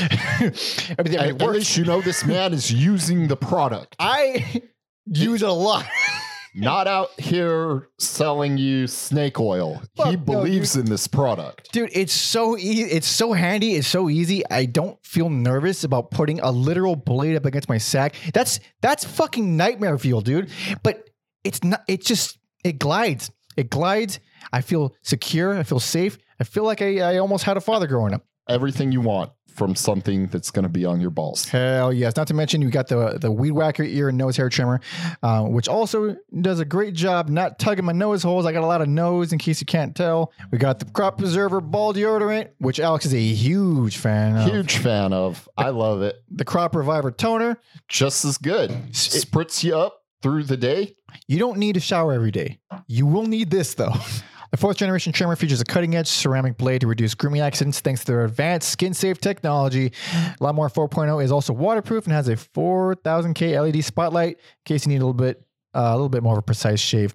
Everything 0.99 1.19
At, 1.19 1.41
at 1.41 1.49
least 1.49 1.77
you 1.77 1.85
know 1.85 2.01
this 2.01 2.25
man 2.25 2.53
is 2.53 2.71
using 2.71 3.27
the 3.27 3.37
product, 3.37 3.95
I 3.99 4.61
use 5.05 5.41
it 5.41 5.49
a 5.49 5.51
lot. 5.51 5.85
not 6.55 6.87
out 6.87 7.11
here 7.19 7.89
selling 7.99 8.57
you 8.57 8.87
snake 8.87 9.39
oil. 9.39 9.81
Fuck 9.95 10.07
he 10.07 10.15
no, 10.15 10.17
believes 10.17 10.75
in 10.75 10.85
this 10.85 11.07
product. 11.07 11.71
Dude, 11.71 11.89
it's 11.93 12.13
so 12.13 12.57
easy. 12.57 12.83
It's 12.83 13.07
so 13.07 13.33
handy. 13.33 13.75
It's 13.75 13.87
so 13.87 14.09
easy. 14.09 14.43
I 14.49 14.65
don't 14.65 14.97
feel 15.05 15.29
nervous 15.29 15.83
about 15.83 16.11
putting 16.11 16.39
a 16.39 16.51
literal 16.51 16.95
blade 16.95 17.35
up 17.35 17.45
against 17.45 17.67
my 17.67 17.77
sack. 17.77 18.15
That's 18.33 18.59
that's 18.81 19.03
fucking 19.03 19.57
nightmare 19.57 19.97
fuel, 19.97 20.21
dude. 20.21 20.49
But 20.81 21.09
it's 21.43 21.63
not. 21.63 21.83
It's 21.87 22.07
just 22.07 22.39
it 22.63 22.79
glides. 22.79 23.31
It 23.57 23.69
glides. 23.69 24.19
I 24.51 24.61
feel 24.61 24.95
secure. 25.01 25.57
I 25.57 25.63
feel 25.63 25.79
safe. 25.79 26.17
I 26.39 26.43
feel 26.43 26.63
like 26.63 26.81
I, 26.81 26.99
I 26.99 27.17
almost 27.17 27.43
had 27.43 27.57
a 27.57 27.61
father 27.61 27.87
growing 27.87 28.13
up. 28.13 28.25
Everything 28.47 28.91
you 28.91 29.01
want 29.01 29.31
from 29.55 29.75
something 29.75 30.27
that's 30.27 30.51
going 30.51 30.63
to 30.63 30.69
be 30.69 30.85
on 30.85 30.99
your 30.99 31.09
balls. 31.09 31.45
Hell 31.47 31.93
yes. 31.93 32.15
Not 32.15 32.27
to 32.27 32.33
mention 32.33 32.61
you 32.61 32.69
got 32.69 32.87
the 32.87 33.17
the 33.19 33.31
weed 33.31 33.51
whacker 33.51 33.83
ear 33.83 34.09
and 34.09 34.17
nose 34.17 34.37
hair 34.37 34.49
trimmer, 34.49 34.81
uh, 35.23 35.43
which 35.43 35.67
also 35.67 36.15
does 36.41 36.59
a 36.59 36.65
great 36.65 36.93
job 36.93 37.29
not 37.29 37.57
tugging 37.57 37.85
my 37.85 37.93
nose 37.93 38.21
holes. 38.21 38.45
I 38.45 38.51
got 38.51 38.63
a 38.63 38.67
lot 38.67 38.81
of 38.81 38.89
nose 38.89 39.31
in 39.31 39.39
case 39.39 39.61
you 39.61 39.65
can't 39.65 39.95
tell. 39.95 40.33
We 40.51 40.57
got 40.57 40.79
the 40.79 40.85
crop 40.85 41.17
preserver 41.17 41.61
ball 41.61 41.93
deodorant, 41.93 42.49
which 42.59 42.79
Alex 42.79 43.05
is 43.05 43.13
a 43.13 43.19
huge 43.19 43.97
fan 43.97 44.37
of. 44.37 44.51
Huge 44.51 44.77
fan 44.77 45.13
of. 45.13 45.47
I 45.57 45.69
love 45.69 46.01
it. 46.01 46.17
The 46.29 46.45
crop 46.45 46.75
reviver 46.75 47.11
toner. 47.11 47.59
Just 47.87 48.25
as 48.25 48.37
good. 48.37 48.71
Spritz 48.91 49.63
you 49.63 49.77
up 49.77 50.01
through 50.21 50.43
the 50.43 50.57
day. 50.57 50.95
You 51.27 51.39
don't 51.39 51.57
need 51.57 51.77
a 51.77 51.79
shower 51.79 52.13
every 52.13 52.31
day. 52.31 52.59
You 52.87 53.05
will 53.05 53.25
need 53.25 53.49
this 53.51 53.73
though. 53.73 53.93
The 54.55 54.61
fourth 54.61 54.77
generation 54.77 55.11
trimmer 55.11 55.35
features 55.35 55.59
a 55.59 55.65
cutting 55.65 55.95
edge 55.95 56.07
ceramic 56.07 56.57
blade 56.57 56.79
to 56.79 56.87
reduce 56.87 57.13
grooming 57.13 57.41
accidents 57.41 57.81
thanks 57.81 58.05
to 58.05 58.13
their 58.13 58.23
advanced 58.23 58.69
skin 58.69 58.93
safe 58.93 59.19
technology. 59.19 59.91
Lawnmower 60.39 60.69
4.0 60.69 61.21
is 61.21 61.29
also 61.29 61.51
waterproof 61.51 62.05
and 62.05 62.13
has 62.13 62.29
a 62.29 62.37
4000K 62.37 63.61
LED 63.61 63.83
spotlight 63.83 64.37
in 64.37 64.43
case 64.63 64.85
you 64.85 64.93
need 64.93 65.01
a 65.01 65.05
little 65.05 65.13
bit 65.13 65.45
uh, 65.73 65.89
a 65.89 65.91
little 65.91 66.07
bit 66.07 66.23
more 66.23 66.35
of 66.35 66.39
a 66.39 66.41
precise 66.41 66.79
shave. 66.79 67.13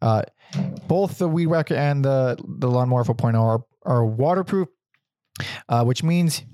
Uh, 0.00 0.22
both 0.86 1.18
the 1.18 1.26
Weed 1.26 1.48
Whacker 1.48 1.74
and 1.74 2.04
the, 2.04 2.38
the 2.60 2.70
Lawnmower 2.70 3.02
4.0 3.02 3.34
are, 3.34 3.64
are 3.84 4.06
waterproof, 4.06 4.68
uh, 5.68 5.82
which 5.82 6.04
means 6.04 6.44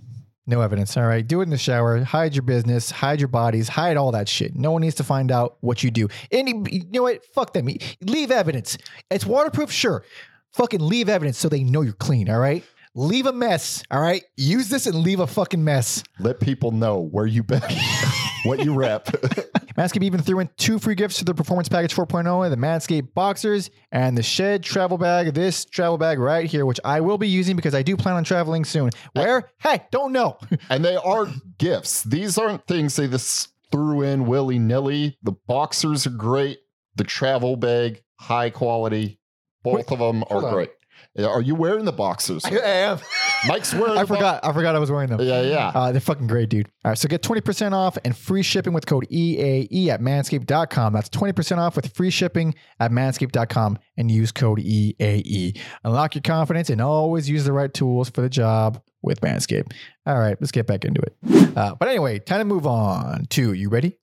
no 0.47 0.61
evidence. 0.61 0.97
All 0.97 1.07
right. 1.07 1.27
Do 1.27 1.41
it 1.41 1.45
in 1.45 1.51
the 1.51 1.59
shower. 1.59 2.03
Hide 2.03 2.35
your 2.35 2.43
business. 2.43 2.91
Hide 2.91 3.21
your 3.21 3.29
bodies. 3.29 3.69
Hide 3.69 3.97
all 3.97 4.13
that 4.13 4.29
shit. 4.29 4.57
No 4.57 4.73
one 4.73 4.83
needs 4.83 4.97
to 4.97 5.05
find 5.05 5.31
out 5.31 5.57
what 5.61 5.83
you 5.83 5.91
do. 5.91 6.09
Any, 6.31 6.53
you 6.71 6.85
know 6.91 7.03
what? 7.03 7.25
Fuck 7.27 7.53
them. 7.53 7.69
Leave 8.01 8.31
evidence. 8.31 8.77
It's 9.11 9.25
waterproof, 9.25 9.71
sure. 9.71 10.05
Fucking 10.53 10.81
leave 10.81 11.09
evidence 11.09 11.39
so 11.39 11.49
they 11.49 11.63
know 11.63 11.83
you're 11.83 11.93
clean. 11.93 12.29
All 12.29 12.41
right. 12.41 12.65
Leave 12.95 13.27
a 13.27 13.33
mess. 13.33 13.83
All 13.91 14.01
right. 14.01 14.23
Use 14.37 14.69
this 14.69 14.87
and 14.87 14.97
leave 14.97 15.21
a 15.21 15.27
fucking 15.27 15.63
mess. 15.65 16.03
Let 16.19 16.41
people 16.41 16.73
know 16.73 16.99
where 16.99 17.25
you 17.25 17.43
been, 17.43 17.63
what 18.45 18.65
you 18.65 18.75
rep. 18.75 19.07
Manscaped 19.77 20.03
even 20.03 20.21
threw 20.21 20.41
in 20.41 20.51
two 20.59 20.79
free 20.79 20.95
gifts 20.95 21.19
to 21.19 21.25
the 21.25 21.35
Performance 21.35 21.69
Package 21.69 21.95
4.0 21.95 22.51
the 22.51 22.57
Manscaped 22.57 23.15
Boxers 23.15 23.71
and 23.91 24.17
the 24.17 24.23
Shed 24.23 24.63
travel 24.63 24.99
bag. 24.99 25.33
This 25.35 25.65
travel 25.65 25.99
bag 25.99 26.19
right 26.19 26.47
here, 26.47 26.67
which 26.67 26.81
I 26.85 27.01
will 27.01 27.19
be 27.19 27.29
using 27.29 27.57
because 27.57 27.75
I 27.75 27.83
do 27.83 27.97
plan 27.97 28.17
on 28.17 28.25
traveling 28.25 28.65
soon. 28.65 28.91
Where? 29.15 29.51
Hey, 29.61 29.83
don't 29.91 30.13
know. 30.13 30.39
and 30.71 30.85
they 30.85 30.97
are 30.97 31.27
gifts. 31.59 32.03
These 32.03 32.39
aren't 32.39 32.67
things 32.67 32.97
they 32.97 33.09
just 33.09 33.49
threw 33.71 34.03
in 34.03 34.27
willy 34.27 34.59
nilly. 34.59 35.17
The 35.23 35.33
boxers 35.33 36.07
are 36.07 36.11
great. 36.11 36.59
The 36.97 37.05
travel 37.05 37.57
bag, 37.57 38.03
high 38.21 38.51
quality. 38.51 39.19
Both 39.63 39.91
Wait, 39.91 39.93
of 39.93 39.99
them 39.99 40.25
are 40.29 40.53
great. 40.53 40.71
Yeah, 41.15 41.27
Are 41.27 41.43
you 41.43 41.55
wearing 41.55 41.85
the 41.85 41.93
boxers? 41.93 42.43
I 42.47 42.51
am. 42.51 42.99
Mike's 43.47 43.75
wearing. 43.75 43.99
I 43.99 44.03
the 44.03 44.07
bo- 44.07 44.15
forgot. 44.15 44.45
I 44.45 44.53
forgot 44.53 44.75
I 44.75 44.79
was 44.79 44.91
wearing 44.91 45.11
them. 45.11 45.21
Yeah, 45.21 45.43
yeah. 45.43 45.69
Uh, 45.75 45.93
they're 45.93 46.01
fucking 46.01 46.27
great, 46.27 46.49
dude. 46.49 46.69
All 46.85 46.91
right, 46.93 46.99
so 46.99 47.07
get 47.09 47.23
20% 47.23 47.73
off 47.73 47.99
and 48.05 48.17
free 48.17 48.43
shipping 48.43 48.73
with 48.73 48.87
code 48.87 49.07
EAE 49.11 49.89
at 49.89 50.01
manscaped.com. 50.01 50.93
That's 50.95 51.11
20% 51.11 51.59
off 51.59 51.77
with 51.77 51.95
free 51.95 52.09
shipping 52.11 52.55
at 52.81 52.91
manscaped.com 52.93 53.79
and 53.99 54.11
use 54.11 54.33
code 54.33 54.61
EAE. 54.61 55.59
Unlock 55.85 56.15
your 56.15 56.23
confidence 56.23 56.71
and 56.71 56.81
always 56.81 57.29
use 57.29 57.45
the 57.45 57.53
right 57.53 57.73
tools 57.73 58.09
for 58.09 58.23
the 58.23 58.31
job 58.31 58.81
with 59.03 59.21
Manscaped. 59.21 59.73
All 60.07 60.19
right, 60.19 60.37
let's 60.41 60.53
get 60.53 60.67
back 60.67 60.85
into 60.85 61.03
it. 61.03 61.57
Uh, 61.57 61.75
but 61.75 61.89
anyway, 61.89 62.21
time 62.21 62.39
to 62.39 62.45
move 62.45 62.67
on 62.67 63.27
to 63.27 63.53
you 63.53 63.69
ready? 63.69 63.99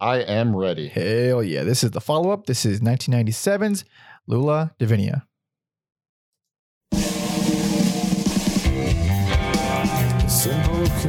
I 0.00 0.18
am 0.18 0.54
ready. 0.56 0.88
Hell 0.88 1.42
yeah. 1.42 1.62
This 1.62 1.84
is 1.84 1.92
the 1.92 2.00
follow 2.00 2.30
up. 2.30 2.46
This 2.46 2.66
is 2.66 2.80
1997's 2.80 3.84
Lula 4.26 4.74
Divinia. 4.80 5.22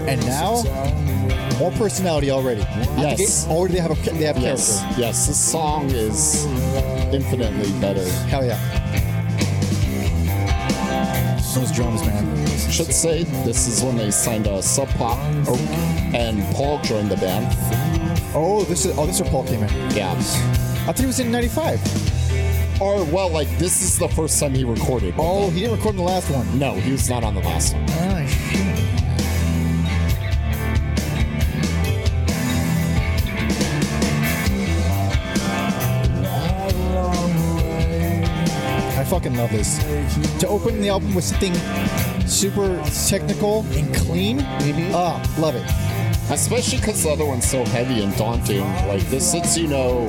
And 0.08 0.26
now, 0.26 0.64
more 1.60 1.72
personality 1.72 2.32
already. 2.32 2.62
Yes. 2.98 3.48
Already 3.48 3.76
they 3.76 3.80
have 3.82 3.92
a 3.92 4.10
they 4.12 4.26
have 4.26 4.38
Yes, 4.38 4.80
character. 4.82 5.02
yes, 5.02 5.28
this 5.28 5.40
song 5.40 5.90
is 5.92 6.46
infinitely 7.14 7.72
better. 7.80 8.04
Hell 8.30 8.46
yeah. 8.46 8.58
Those 11.56 11.72
drums, 11.74 12.02
man. 12.06 12.48
Should 12.72 12.94
say 12.94 13.24
this 13.46 13.68
is 13.68 13.84
when 13.84 13.98
they 13.98 14.10
signed 14.12 14.48
a 14.48 14.64
Sub 14.64 14.88
Pop, 14.92 15.18
and 16.16 16.42
Paul 16.56 16.80
joined 16.84 17.10
the 17.12 17.18
band. 17.18 17.46
Oh, 18.34 18.64
this 18.64 18.86
is 18.86 18.98
oh 18.98 19.06
this 19.06 19.16
is 19.18 19.22
where 19.24 19.32
Paul 19.32 19.44
came 19.46 19.62
in. 19.62 19.70
Yeah, 19.92 20.12
I 20.12 20.14
thought 20.86 20.98
he 21.00 21.06
was 21.06 21.20
in 21.20 21.30
'95. 21.32 21.80
or 22.82 23.04
well, 23.06 23.30
like 23.30 23.50
this 23.60 23.82
is 23.84 24.00
the 24.00 24.08
first 24.08 24.40
time 24.40 24.56
he 24.56 24.64
recorded. 24.64 25.14
Oh, 25.18 25.50
he 25.50 25.60
didn't 25.60 25.76
record 25.76 25.92
in 25.96 25.98
the 25.98 26.04
last 26.04 26.30
one. 26.32 26.58
no, 26.58 26.74
he 26.76 26.94
was 26.94 27.10
not 27.10 27.24
on 27.26 27.36
the 27.36 27.42
last 27.42 27.74
one. 27.74 27.86
Ah, 27.90 28.26
fucking 39.12 39.36
love 39.36 39.52
this. 39.52 39.78
To 40.40 40.48
open 40.48 40.80
the 40.80 40.88
album 40.88 41.14
with 41.14 41.26
something 41.26 41.54
super 42.26 42.82
technical 43.10 43.66
and 43.72 43.94
clean, 43.94 44.40
ah, 44.94 45.22
love 45.38 45.54
it. 45.54 45.70
Especially 46.32 46.78
because 46.78 47.04
the 47.04 47.10
other 47.10 47.26
one's 47.26 47.46
so 47.46 47.66
heavy 47.66 48.04
and 48.04 48.16
daunting. 48.16 48.62
Like 48.88 49.02
this 49.10 49.34
lets 49.34 49.58
you 49.58 49.68
know 49.68 50.08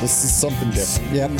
this 0.00 0.22
is 0.22 0.32
something 0.32 0.70
different. 0.70 1.12
Yep. 1.12 1.30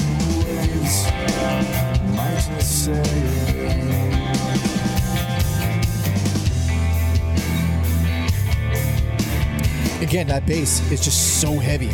Again, 10.02 10.26
that 10.26 10.44
bass 10.44 10.90
is 10.90 11.00
just 11.04 11.40
so 11.40 11.56
heavy. 11.56 11.92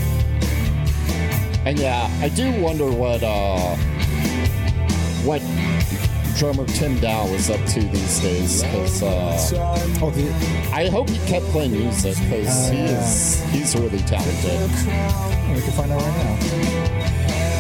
And 1.67 1.79
yeah, 1.79 2.09
I 2.23 2.31
do 2.31 2.51
wonder 2.63 2.91
what 2.91 3.23
uh 3.23 3.77
what 5.25 5.41
drummer 6.37 6.67
Tim 6.67 6.99
Dow 7.01 7.27
is 7.29 7.49
up 7.51 7.65
to 7.67 7.81
these 7.81 8.21
days. 8.21 8.63
Because 8.63 9.03
uh, 9.03 9.99
Oh, 10.03 10.11
the, 10.11 10.29
I 10.73 10.89
hope 10.89 11.09
he 11.09 11.19
kept 11.29 11.47
playing 11.47 11.73
music 11.73 12.17
because 12.19 12.69
he 12.71 12.79
Uh, 12.79 13.01
is 13.01 13.43
he's 13.51 13.75
really 13.77 14.01
talented. 14.01 14.61
we 15.55 15.61
can 15.63 15.73
find 15.73 15.93
out 15.93 16.01
right 16.01 16.17
now. 16.25 17.55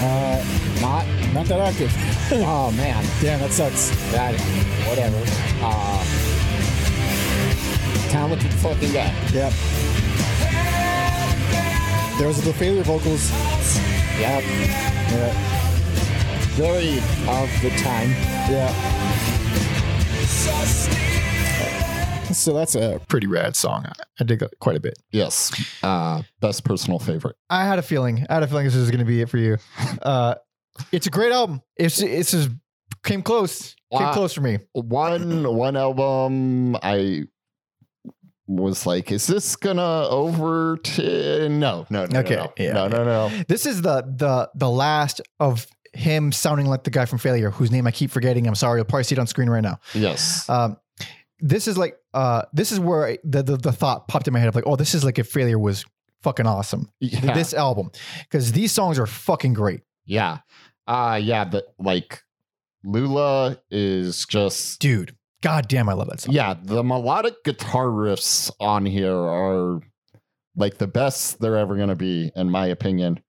Uh, 0.00 0.44
Not 0.80 1.06
not 1.32 1.46
that 1.46 1.60
active. 1.60 1.92
oh 2.44 2.70
man, 2.72 3.04
Damn, 3.20 3.40
that 3.40 3.50
sucks. 3.52 3.88
that 4.12 4.34
whatever. 4.88 5.18
Uh, 5.62 6.04
talented 8.10 8.52
fucking 8.54 8.92
guy. 8.92 9.12
Yep. 9.32 9.52
There 12.18 12.28
was 12.28 12.40
the 12.44 12.52
failure 12.52 12.82
vocals. 12.84 13.30
Yeah, 14.20 14.38
Yeah. 15.10 15.32
very 16.54 16.98
of 17.28 17.50
the 17.62 17.70
time. 17.82 18.10
Yeah. 18.50 18.72
So 22.32 22.52
that's 22.52 22.74
a 22.74 23.00
Pretty 23.08 23.26
rad 23.26 23.56
song. 23.56 23.86
I- 23.86 23.92
I 24.20 24.24
dig 24.24 24.42
it 24.42 24.54
quite 24.60 24.76
a 24.76 24.80
bit. 24.80 24.94
Yes, 25.10 25.52
uh, 25.82 26.22
best 26.40 26.64
personal 26.64 26.98
favorite. 26.98 27.36
I 27.50 27.64
had 27.64 27.78
a 27.78 27.82
feeling. 27.82 28.26
I 28.30 28.34
had 28.34 28.42
a 28.42 28.46
feeling 28.46 28.64
this 28.66 28.74
was 28.76 28.90
going 28.90 29.00
to 29.00 29.04
be 29.04 29.20
it 29.20 29.28
for 29.28 29.38
you. 29.38 29.56
Uh, 30.02 30.34
it's 30.92 31.06
a 31.06 31.10
great 31.10 31.32
album. 31.32 31.62
It's 31.76 32.00
it's 32.00 32.30
just 32.32 32.50
came 33.04 33.22
close. 33.22 33.74
Came 33.92 34.02
Wow. 34.02 34.12
close 34.12 34.32
for 34.32 34.40
me. 34.40 34.58
one 34.72 35.44
one 35.56 35.76
album 35.76 36.76
I 36.82 37.24
was 38.46 38.84
like, 38.86 39.10
is 39.10 39.26
this 39.26 39.56
gonna 39.56 40.06
over 40.08 40.76
to 40.76 41.48
no 41.48 41.86
no 41.90 42.04
no 42.06 42.20
Okay, 42.20 42.36
no 42.36 42.52
yeah, 42.58 42.72
no 42.72 42.88
no 42.88 43.04
no 43.04 43.28
no 43.28 43.42
This 43.48 43.66
is 43.66 43.82
the 43.82 44.02
the 44.02 44.50
the 44.54 44.68
last 44.70 45.20
of 45.40 45.66
him 45.92 46.32
sounding 46.32 46.66
like 46.66 46.84
the 46.84 46.90
guy 46.90 47.04
from 47.06 47.18
Failure, 47.18 47.50
whose 47.50 47.70
name 47.70 47.86
I 47.86 47.90
keep 47.92 48.10
forgetting. 48.10 48.46
I'm 48.46 48.54
sorry. 48.56 48.78
You'll 48.80 48.84
probably 48.86 49.04
see 49.04 49.14
it 49.14 49.18
on 49.18 49.26
screen 49.26 49.48
right 49.48 49.62
now. 49.62 49.78
yes 49.94 50.48
Um, 50.50 50.76
this 51.40 51.66
is 51.68 51.78
like 51.78 51.96
uh, 52.12 52.42
this 52.52 52.70
is 52.72 52.78
where 52.80 53.06
I- 53.06 53.18
the, 53.24 53.42
the 53.42 53.56
the 53.56 53.72
thought 53.72 54.08
popped 54.08 54.26
in 54.28 54.32
my 54.34 54.40
head 54.40 54.48
of 54.48 54.54
like, 54.54 54.66
oh, 54.66 54.76
this 54.76 54.94
is 54.94 55.04
like 55.04 55.18
if 55.18 55.28
Failure 55.28 55.58
was 55.58 55.84
fucking 56.22 56.46
awesome. 56.46 56.90
yeah 57.00 57.32
This 57.34 57.54
album, 57.54 57.90
because 58.22 58.52
these 58.52 58.72
songs 58.72 58.98
are 58.98 59.06
fucking 59.06 59.52
great, 59.54 59.80
yeah 60.04 60.38
uh 60.86 61.18
yeah 61.22 61.44
the 61.44 61.64
like 61.78 62.22
Lula 62.84 63.58
is 63.70 64.26
just 64.26 64.80
dude. 64.80 65.16
God 65.44 65.68
damn, 65.68 65.88
I 65.88 65.92
love 65.92 66.08
that 66.08 66.20
song. 66.20 66.34
yeah 66.34 66.54
the 66.60 66.82
melodic 66.82 67.44
guitar 67.44 67.86
riffs 67.86 68.50
on 68.58 68.84
here 68.86 69.14
are 69.14 69.80
like 70.56 70.78
the 70.78 70.86
best 70.88 71.38
they're 71.40 71.56
ever 71.56 71.76
gonna 71.76 71.94
be 71.96 72.32
in 72.34 72.50
my 72.50 72.66
opinion 72.66 73.20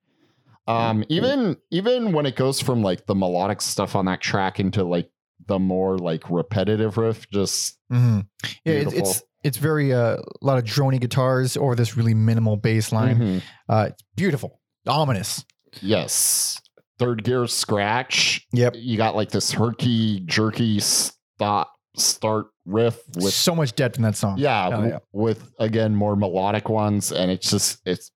um 0.68 1.04
even 1.10 1.58
even 1.72 2.12
when 2.12 2.26
it 2.26 2.36
goes 2.36 2.60
from 2.62 2.82
like 2.82 3.06
the 3.06 3.14
melodic 3.16 3.62
stuff 3.62 3.96
on 3.96 4.06
that 4.06 4.22
track 4.22 4.60
into 4.60 4.84
like 4.84 5.10
the 5.48 5.60
more 5.60 5.98
like 5.98 6.28
repetitive 6.30 6.98
riff 6.98 7.30
just 7.30 7.78
hmm 7.92 8.22
Yeah, 8.64 8.74
it's, 8.74 8.94
it's 8.94 9.24
it's 9.44 9.58
very 9.58 9.94
uh, 9.94 10.16
a 10.18 10.24
lot 10.42 10.58
of 10.58 10.64
drony 10.64 11.00
guitars 11.00 11.56
over 11.56 11.76
this 11.76 11.96
really 11.96 12.16
minimal 12.16 12.58
bass 12.58 12.92
line. 12.92 13.20
mhm. 13.20 13.42
Uh, 13.70 13.90
it's 13.92 14.04
beautiful, 14.16 14.60
ominous. 14.88 15.46
yes 15.82 16.60
third 16.98 17.24
gear 17.24 17.46
scratch 17.46 18.48
Yep. 18.54 18.74
you 18.78 18.98
got 18.98 19.16
like 19.16 19.30
this 19.30 19.52
herky 19.52 20.22
jerky 20.22 20.80
stop 20.80 21.75
start 21.98 22.48
riff 22.66 23.00
with 23.16 23.34
so 23.34 23.56
much 23.56 23.76
depth 23.76 23.98
in 23.98 24.04
that 24.04 24.16
song. 24.16 24.38
yeah, 24.38 24.70
w- 24.70 24.92
yeah. 24.92 25.00
with 25.14 25.52
again 25.60 25.96
more 25.96 26.16
melodic 26.16 26.68
ones 26.70 27.12
and 27.12 27.30
it's 27.32 27.50
just 27.50 27.80
it's 27.86 28.12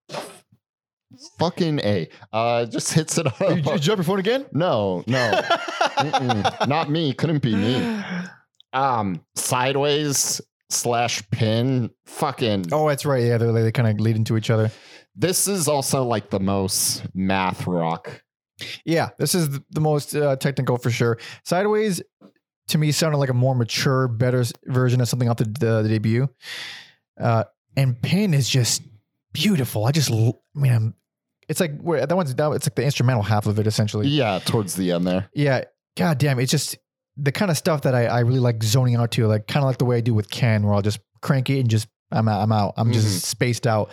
fucking 1.40 1.80
a 1.80 2.08
uh 2.34 2.66
just 2.66 2.94
hits 2.94 3.18
it 3.18 3.26
up 3.28 3.38
Did 3.40 3.58
you, 3.58 3.62
did 3.64 3.74
you 3.74 3.80
drop 3.80 3.98
your 3.98 4.04
phone 4.04 4.20
again? 4.20 4.46
no 4.54 5.04
no 5.08 5.42
not 6.68 6.90
me 6.90 7.14
couldn't 7.14 7.42
be 7.42 7.56
me 7.56 8.02
um 8.74 9.22
sideways 9.36 10.40
slash 10.70 11.28
pin 11.32 11.90
fucking 12.06 12.66
Oh, 12.72 12.88
that's 12.88 13.04
right. 13.06 13.24
Yeah, 13.24 13.38
they're, 13.40 13.52
they 13.52 13.72
kind 13.72 13.88
of 13.90 14.00
lead 14.00 14.16
into 14.16 14.38
each 14.38 14.52
other. 14.52 14.70
this 15.16 15.48
is 15.48 15.68
also 15.68 16.04
like 16.04 16.30
the 16.30 16.40
most 16.40 17.04
math 17.16 17.66
rock 17.66 18.22
Yeah, 18.86 19.10
this 19.18 19.34
is 19.34 19.50
the, 19.50 19.64
the 19.72 19.82
most 19.82 20.16
uh, 20.16 20.36
technical 20.36 20.78
for 20.78 20.92
sure. 20.92 21.18
Sideways 21.44 22.04
to 22.70 22.78
me 22.78 22.92
sounded 22.92 23.18
like 23.18 23.30
a 23.30 23.34
more 23.34 23.56
mature, 23.56 24.08
better 24.08 24.44
version 24.66 25.02
of 25.02 25.08
something 25.08 25.30
off 25.30 25.38
the, 25.38 25.44
the, 25.46 25.82
the 25.84 25.90
debut. 25.90 26.28
Uh, 27.20 27.44
and 27.76 28.02
Pin 28.02 28.34
is 28.34 28.50
just 28.50 28.82
beautiful. 29.34 29.86
I 29.86 29.92
just, 29.92 30.12
I 30.12 30.34
mean, 30.56 30.72
I'm, 30.72 30.94
it's 31.48 31.60
like 31.60 31.80
where 31.82 32.06
that 32.06 32.16
one's 32.16 32.34
that, 32.36 32.52
it's 32.52 32.68
like 32.68 32.76
the 32.76 32.84
instrumental 32.84 33.24
half 33.24 33.48
of 33.48 33.58
it 33.60 33.66
essentially. 33.68 34.08
yeah 34.08 34.40
towards 34.40 34.76
the 34.76 34.92
end 34.92 35.06
there 35.08 35.30
Yeah, 35.34 35.64
god 35.98 36.18
damn, 36.20 36.40
it's 36.40 36.52
just 36.52 36.78
the 37.18 37.32
kind 37.32 37.50
of 37.52 37.58
stuff 37.58 37.82
that 37.82 37.96
I, 37.96 38.06
I 38.06 38.20
really 38.22 38.40
like 38.40 38.62
zoning 38.64 38.96
out 38.96 39.12
to, 39.12 39.26
like 39.28 39.48
kind 39.48 39.64
of 39.64 39.68
like 39.68 39.78
the 39.80 39.86
way 39.86 39.98
I 39.98 40.02
do 40.02 40.14
with 40.14 40.30
Ken, 40.30 40.64
where 40.64 40.74
I'll 40.76 40.82
just 40.82 41.00
crank 41.22 41.50
it 41.50 41.60
and 41.60 41.70
just 41.70 41.88
I'm 42.12 42.28
out, 42.28 42.42
I'm 42.42 42.52
out, 42.52 42.74
I'm 42.78 42.92
just 42.94 43.08
Mhm. 43.08 43.22
spaced 43.26 43.68
out. 43.68 43.92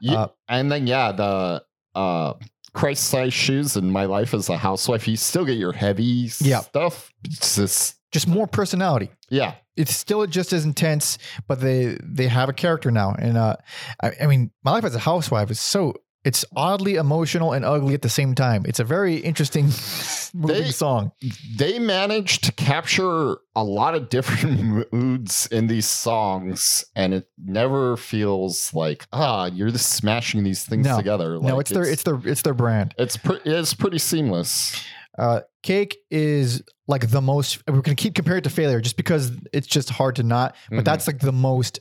Yeah, 0.00 0.14
Uh, 0.14 0.28
and 0.48 0.70
then 0.70 0.86
yeah, 0.86 1.12
the 1.12 1.62
uh 1.94 2.34
Christ 2.74 3.04
size 3.04 3.32
shoes 3.34 3.76
in 3.76 3.90
my 3.90 4.04
life 4.04 4.34
as 4.34 4.48
a 4.50 4.56
housewife, 4.56 5.08
you 5.08 5.16
still 5.16 5.44
get 5.46 5.56
your 5.56 5.72
heavy 5.72 6.30
Yeah. 6.40 6.60
stuff. 6.60 7.10
It's 7.24 7.56
just 7.56 7.96
Just 8.12 8.26
more 8.28 8.46
personality. 8.46 9.10
yeah. 9.28 9.54
It's 9.76 9.94
still 9.94 10.26
just 10.26 10.52
as 10.52 10.64
intense, 10.64 11.18
but 11.46 11.60
they 11.60 11.96
they 12.02 12.26
have 12.26 12.48
a 12.48 12.52
character 12.52 12.90
now. 12.90 13.14
And 13.16 13.36
uh, 13.36 13.54
I, 14.02 14.10
I 14.22 14.26
mean, 14.26 14.50
my 14.64 14.72
life 14.72 14.82
as 14.84 14.96
a 14.96 14.98
housewife 14.98 15.52
is 15.52 15.60
so 15.60 15.94
it's 16.24 16.44
oddly 16.56 16.96
emotional 16.96 17.52
and 17.52 17.64
ugly 17.64 17.94
at 17.94 18.02
the 18.02 18.08
same 18.08 18.34
time. 18.34 18.64
It's 18.66 18.80
a 18.80 18.84
very 18.84 19.18
interesting 19.18 19.66
moving 20.34 20.64
They- 20.64 20.70
song. 20.72 21.12
They 21.56 21.78
managed 21.78 22.42
to 22.46 22.52
capture 22.52 23.36
a 23.54 23.62
lot 23.62 23.94
of 23.94 24.08
different 24.08 24.92
moods 24.92 25.46
in 25.52 25.68
these 25.68 25.86
songs, 25.86 26.84
and 26.96 27.14
it 27.14 27.28
never 27.38 27.96
feels 27.96 28.74
like 28.74 29.06
ah, 29.12 29.46
you're 29.46 29.70
just 29.70 29.90
smashing 29.92 30.42
these 30.42 30.64
things 30.64 30.86
No. 30.86 30.96
together. 30.96 31.34
no, 31.34 31.54
Like, 31.54 31.60
it's 31.60 31.70
their 31.70 31.84
it's 31.84 32.02
their 32.02 32.20
it's 32.24 32.42
their 32.42 32.54
brand. 32.54 32.94
it's 32.98 33.16
pre- 33.16 33.40
it's 33.44 33.74
pretty 33.74 33.98
seamless. 33.98 34.74
Uh, 35.16 35.40
Cake 35.62 35.98
is 36.10 36.62
like 36.86 37.10
the 37.10 37.20
most. 37.20 37.62
We're 37.68 37.80
gonna 37.82 37.94
keep 37.96 38.14
comparing 38.14 38.38
it 38.38 38.44
to 38.44 38.50
Failure 38.50 38.80
just 38.80 38.96
because 38.96 39.32
it's 39.52 39.66
just 39.66 39.90
hard 39.90 40.16
to 40.16 40.22
not. 40.22 40.54
But 40.70 40.80
Mhm. 40.80 40.84
that's 40.84 41.06
like 41.06 41.18
the 41.20 41.32
most 41.32 41.80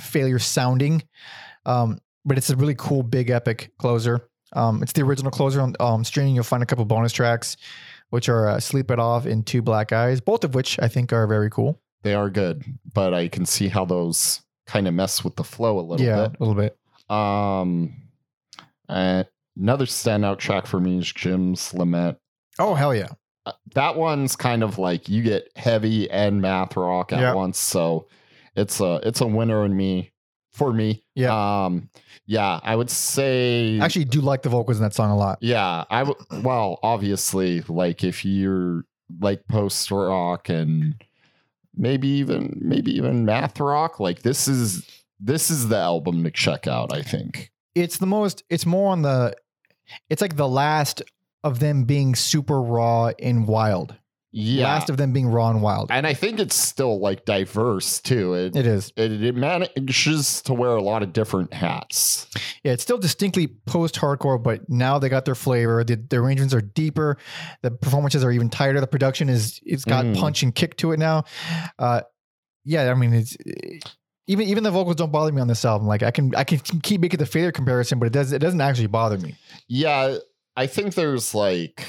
Failure 0.00 0.38
sounding. 0.38 1.02
Um, 1.66 1.98
but 2.24 2.38
it's 2.38 2.48
a 2.50 2.56
really 2.56 2.74
cool, 2.76 3.02
big, 3.02 3.30
epic 3.30 3.72
closer. 3.78 4.28
Um, 4.54 4.82
it's 4.82 4.92
the 4.92 5.02
original 5.02 5.30
closer 5.30 5.60
on 5.60 5.74
um, 5.80 6.04
streaming. 6.04 6.34
You'll 6.34 6.44
find 6.44 6.62
a 6.62 6.66
couple 6.66 6.84
bonus 6.84 7.12
tracks, 7.12 7.56
which 8.10 8.28
are 8.28 8.48
uh, 8.48 8.60
"Sleep 8.60 8.90
It 8.90 8.98
Off" 8.98 9.26
and 9.26 9.46
Two 9.46 9.60
Black 9.62 9.92
Eyes, 9.92 10.20
both 10.20 10.44
of 10.44 10.54
which 10.54 10.78
I 10.80 10.88
think 10.88 11.12
are 11.12 11.26
very 11.26 11.50
cool. 11.50 11.80
they 12.02 12.14
are 12.14 12.28
good, 12.30 12.62
but 12.92 13.14
I 13.14 13.28
can 13.28 13.46
see 13.46 13.68
how 13.68 13.84
those 13.86 14.42
kind 14.66 14.86
of 14.86 14.92
mess 14.94 15.24
with 15.24 15.36
the 15.36 15.44
flow 15.44 15.78
a 15.78 15.82
little 15.82 16.04
yeah, 16.04 16.28
bit. 16.28 16.36
a 16.38 16.44
little 16.44 16.54
bit. 16.54 16.78
Um, 17.10 17.94
another 18.88 19.86
standout 19.86 20.38
track 20.38 20.66
for 20.66 20.80
me 20.80 20.98
is 20.98 21.12
Jim's 21.12 21.72
Lament. 21.74 22.18
Oh 22.58 22.74
hell 22.74 22.94
yeah! 22.94 23.08
Uh, 23.46 23.52
that 23.74 23.96
one's 23.96 24.36
kind 24.36 24.62
of 24.62 24.78
like 24.78 25.08
you 25.08 25.22
get 25.22 25.48
heavy 25.56 26.10
and 26.10 26.40
math 26.40 26.76
rock 26.76 27.12
at 27.12 27.20
Yeah. 27.20 27.34
once, 27.34 27.58
so 27.58 28.06
it's 28.56 28.80
a 28.80 29.00
it's 29.04 29.20
a 29.20 29.26
winner 29.26 29.64
in 29.64 29.76
me 29.76 30.12
for 30.52 30.72
me. 30.72 31.04
Yeah. 31.14 31.64
Um. 31.64 31.88
Yeah, 32.26 32.60
I 32.62 32.74
would 32.76 32.88
say 32.90 33.78
I 33.80 33.84
actually 33.84 34.06
do 34.06 34.20
like 34.22 34.42
the 34.42 34.48
vocals 34.48 34.78
in 34.78 34.82
that 34.82 34.94
song 34.94 35.10
a 35.10 35.16
lot. 35.16 35.38
Yeah, 35.42 35.84
I 35.90 36.04
w- 36.04 36.42
well, 36.42 36.78
obviously, 36.82 37.60
like 37.68 38.02
if 38.04 38.24
you're 38.24 38.84
like 39.20 39.46
post 39.48 39.90
rock 39.90 40.48
and 40.48 40.94
maybe 41.76 42.08
even 42.08 42.56
maybe 42.62 42.92
even 42.96 43.24
math 43.26 43.60
rock, 43.60 44.00
like 44.00 44.22
this 44.22 44.48
is 44.48 44.88
this 45.20 45.50
is 45.50 45.68
the 45.68 45.76
album 45.76 46.24
to 46.24 46.30
check 46.30 46.66
out. 46.66 46.92
I 46.92 47.02
think. 47.02 47.50
It's 47.74 47.98
the 47.98 48.06
most. 48.06 48.42
It's 48.48 48.64
more 48.64 48.90
on 48.92 49.02
the. 49.02 49.34
It's 50.08 50.22
like 50.22 50.36
the 50.36 50.48
last 50.48 51.02
of 51.44 51.60
them 51.60 51.84
being 51.84 52.14
super 52.16 52.60
raw 52.60 53.12
and 53.22 53.46
wild. 53.46 53.94
Yeah, 54.36 54.64
Last 54.64 54.90
of 54.90 54.96
them 54.96 55.12
being 55.12 55.28
raw 55.28 55.50
and 55.50 55.62
wild. 55.62 55.92
and 55.92 56.04
I 56.08 56.12
think 56.12 56.40
it's 56.40 56.56
still 56.56 56.98
like 56.98 57.24
diverse 57.24 58.00
too. 58.00 58.34
It, 58.34 58.56
It 58.56 58.66
is. 58.66 58.92
it 58.96 59.22
it 59.22 59.36
manages 59.36 60.42
to 60.42 60.52
wear 60.54 60.70
a 60.70 60.82
lot 60.82 61.04
of 61.04 61.12
different 61.12 61.52
hats. 61.54 62.26
Yeah, 62.64 62.72
it's 62.72 62.82
still 62.82 62.98
distinctly 62.98 63.46
post-hardcore, 63.46 64.42
but 64.42 64.68
now 64.68 64.98
they 64.98 65.08
got 65.08 65.24
their 65.24 65.36
flavor. 65.36 65.84
The, 65.84 65.94
the 65.94 66.16
arrangements 66.16 66.52
are 66.52 66.60
deeper. 66.60 67.16
The 67.62 67.70
performances 67.70 68.24
are 68.24 68.32
even 68.32 68.50
tighter. 68.50 68.80
The 68.80 68.88
production 68.88 69.28
is 69.28 69.60
it's 69.64 69.84
got 69.84 70.04
Mm. 70.04 70.16
punch 70.18 70.42
and 70.42 70.52
kick 70.52 70.76
to 70.78 70.90
it 70.90 70.98
now. 70.98 71.22
Uh, 71.78 72.00
yeah, 72.64 72.90
I 72.90 72.94
mean 72.94 73.14
it's 73.14 73.36
even 74.26 74.48
even 74.48 74.64
the 74.64 74.72
vocals 74.72 74.96
don't 74.96 75.12
bother 75.12 75.30
me 75.30 75.40
on 75.42 75.46
this 75.46 75.64
album. 75.64 75.86
Like 75.86 76.02
I 76.02 76.10
can 76.10 76.34
I 76.34 76.42
can 76.42 76.58
keep 76.80 77.00
making 77.00 77.18
the 77.18 77.26
failure 77.26 77.52
comparison, 77.52 78.00
but 78.00 78.06
it 78.06 78.12
does 78.12 78.32
it 78.32 78.40
doesn't 78.40 78.60
actually 78.60 78.88
bother 78.88 79.18
me. 79.18 79.36
Yeah, 79.68 80.16
I 80.56 80.66
think 80.66 80.94
there's 80.94 81.34
like 81.34 81.84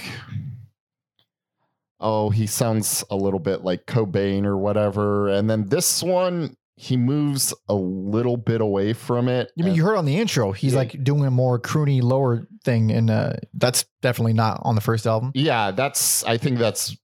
oh, 2.00 2.30
he 2.30 2.46
sounds 2.46 3.04
a 3.10 3.16
little 3.16 3.40
bit 3.40 3.64
like 3.64 3.86
Cobain 3.86 4.46
or 4.46 4.58
whatever. 4.58 5.30
And 5.30 5.50
then 5.50 5.68
this 5.70 6.04
one, 6.04 6.56
he 6.76 6.98
moves 6.98 7.54
a 7.70 7.74
little 7.74 8.36
bit 8.38 8.60
away 8.62 8.94
from 8.94 9.30
it. 9.30 9.50
You 9.56 9.64
mean 9.64 9.76
you 9.76 9.84
heard 9.86 9.96
on 9.96 10.06
the 10.06 10.18
intro, 10.18 10.52
he's 10.52 10.74
Yeah. 10.74 10.80
like 10.80 11.04
doing 11.04 11.26
a 11.26 11.32
more 11.32 11.58
croony 11.60 12.02
lower 12.04 12.48
thing, 12.66 12.92
and 12.92 13.10
uh, 13.10 13.34
that's 13.54 13.86
definitely 14.02 14.34
not 14.34 14.60
on 14.64 14.76
the 14.76 14.82
first 14.82 15.08
album. 15.08 15.32
yeah, 15.34 15.72
that's 15.72 16.24
I 16.26 16.38
think 16.38 16.58
that's 16.60 16.96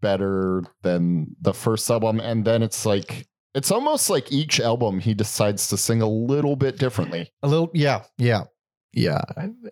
better 0.00 0.64
than 0.82 1.36
the 1.40 1.52
first 1.52 1.88
album. 1.90 2.18
And 2.18 2.44
then 2.44 2.62
it's 2.62 2.86
like 2.86 3.28
it's 3.54 3.70
almost 3.70 4.08
like 4.08 4.32
each 4.32 4.60
album 4.60 4.98
he 4.98 5.12
decides 5.14 5.68
to 5.68 5.76
sing 5.76 6.00
a 6.00 6.08
little 6.08 6.56
bit 6.56 6.78
differently. 6.78 7.30
A 7.42 7.48
little, 7.48 7.70
yeah, 7.74 8.04
yeah, 8.16 8.44
yeah. 8.92 9.20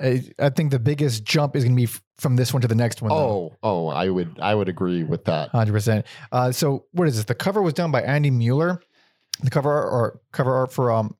I, 0.00 0.22
I 0.38 0.50
think 0.50 0.70
the 0.70 0.78
biggest 0.78 1.24
jump 1.24 1.56
is 1.56 1.64
going 1.64 1.74
to 1.74 1.80
be 1.80 1.84
f- 1.84 2.02
from 2.18 2.36
this 2.36 2.52
one 2.52 2.62
to 2.62 2.68
the 2.68 2.74
next 2.74 3.02
one. 3.02 3.10
though. 3.10 3.16
Oh, 3.16 3.56
oh, 3.62 3.86
I 3.88 4.08
would 4.08 4.38
I 4.40 4.54
would 4.54 4.68
agree 4.68 5.04
with 5.04 5.24
that. 5.26 5.50
Hundred 5.50 5.72
percent. 5.72 6.06
Uh, 6.32 6.52
so 6.52 6.84
what 6.92 7.08
is 7.08 7.16
this? 7.16 7.24
The 7.24 7.34
cover 7.34 7.62
was 7.62 7.74
done 7.74 7.90
by 7.90 8.02
Andy 8.02 8.30
Mueller. 8.30 8.80
The 9.42 9.50
cover 9.50 9.70
art 9.72 9.92
or 9.92 10.20
cover 10.32 10.54
art 10.54 10.72
for 10.72 10.90
um, 10.90 11.14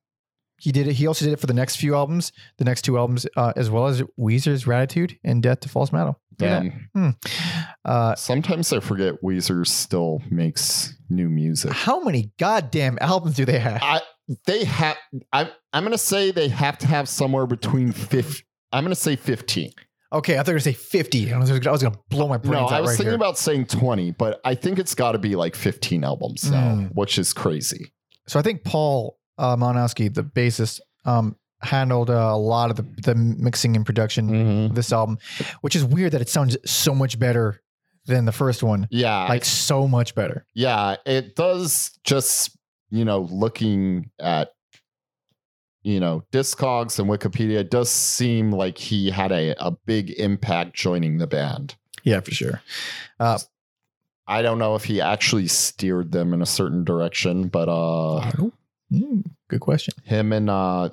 he 0.59 0.71
did 0.71 0.87
it. 0.87 0.93
He 0.93 1.05
also 1.05 1.23
did 1.25 1.33
it 1.33 1.39
for 1.39 1.45
the 1.45 1.53
next 1.53 1.75
few 1.75 1.93
albums, 1.95 2.31
the 2.57 2.65
next 2.65 2.81
two 2.81 2.97
albums, 2.97 3.27
uh, 3.35 3.53
as 3.55 3.69
well 3.69 3.85
as 3.87 4.01
Weezer's 4.19 4.63
Gratitude 4.63 5.19
and 5.23 5.43
Death 5.43 5.59
to 5.61 5.69
False 5.69 5.91
Metal. 5.91 6.19
Damn. 6.35 6.89
that. 6.95 7.15
Uh, 7.85 8.15
Sometimes 8.15 8.71
I 8.73 8.79
forget 8.79 9.15
Weezer 9.23 9.65
still 9.67 10.21
makes 10.29 10.95
new 11.09 11.29
music. 11.29 11.71
how 11.73 12.03
many 12.03 12.31
goddamn 12.39 12.97
albums 13.01 13.35
do 13.35 13.45
they 13.45 13.57
have? 13.59 13.81
I 13.81 14.01
they 14.45 14.63
have 14.65 14.97
I'm 15.33 15.47
I'm 15.73 15.83
gonna 15.83 15.97
say 15.97 16.31
they 16.31 16.47
have 16.49 16.77
to 16.79 16.87
have 16.87 17.07
somewhere 17.09 17.45
between 17.47 17.91
fifth 17.91 18.41
I'm 18.71 18.83
gonna 18.83 18.95
say 18.95 19.15
15. 19.15 19.71
Okay, 20.13 20.33
I 20.33 20.37
thought 20.37 20.47
you 20.47 20.53
were 20.53 20.59
gonna 20.59 20.61
say 20.61 20.73
fifty. 20.73 21.33
I 21.33 21.37
was, 21.37 21.51
was 21.51 21.59
gonna 21.83 21.95
blow 22.09 22.27
my 22.27 22.37
brains 22.37 22.53
No, 22.53 22.65
out 22.67 22.71
I 22.73 22.79
was 22.81 22.89
right 22.91 22.97
thinking 22.97 23.11
here. 23.11 23.15
about 23.15 23.37
saying 23.37 23.65
20, 23.65 24.11
but 24.11 24.39
I 24.45 24.55
think 24.55 24.79
it's 24.79 24.95
gotta 24.95 25.17
be 25.17 25.35
like 25.35 25.55
15 25.55 26.03
albums 26.03 26.49
now, 26.49 26.75
Mm. 26.75 26.95
which 26.95 27.17
is 27.19 27.33
crazy. 27.33 27.91
so 28.27 28.39
I 28.39 28.41
think 28.41 28.63
Paul 28.63 29.17
uh, 29.37 29.55
Malinowski, 29.55 30.13
the 30.13 30.23
bassist, 30.23 30.79
um, 31.05 31.35
handled 31.61 32.09
uh, 32.09 32.13
a 32.13 32.37
lot 32.37 32.69
of 32.71 32.75
the, 32.77 32.83
the 33.03 33.15
mixing 33.15 33.75
and 33.75 33.85
production 33.85 34.29
Mm. 34.29 34.65
of 34.69 34.75
this 34.75 34.91
album, 34.93 35.17
which 35.61 35.75
is 35.75 35.83
weird 35.83 36.11
that 36.13 36.21
it 36.21 36.29
sounds 36.29 36.57
so 36.65 36.93
much 36.95 37.19
better 37.19 37.61
than 38.05 38.25
the 38.25 38.31
first 38.31 38.63
one. 38.63 38.87
Yeah, 38.89 39.25
Like 39.27 39.43
so 39.45 39.87
much 39.87 40.15
better. 40.15 40.45
yeah, 40.55 40.95
it 41.05 41.35
does 41.35 41.91
just 42.05 42.56
you 42.89 43.05
know, 43.05 43.27
looking 43.31 44.09
at 44.19 44.49
you 45.83 45.99
know, 46.01 46.21
Discogs 46.33 46.99
and 46.99 47.07
Wikipedia, 47.09 47.59
it 47.59 47.71
does 47.71 47.89
seem 47.89 48.51
like 48.51 48.77
he 48.77 49.09
had 49.09 49.31
a, 49.31 49.55
a 49.65 49.71
big 49.85 50.09
impact 50.19 50.75
joining 50.75 51.17
the 51.17 51.27
band. 51.27 51.75
Yeah, 52.03 52.19
for 52.19 52.31
sure. 52.31 52.61
I 54.29 54.41
don't 54.41 54.59
know 54.59 54.75
if 54.75 54.83
he 54.83 54.99
actually 54.99 55.47
steered 55.47 56.11
them 56.11 56.33
in 56.33 56.41
a 56.41 56.45
certain 56.45 56.83
direction, 56.83 57.47
but 57.47 57.69
uh 57.69 58.31
Mm, 58.91 59.25
good 59.49 59.59
question. 59.59 59.93
him 60.03 60.31
and 60.33 60.49
uh 60.49 60.89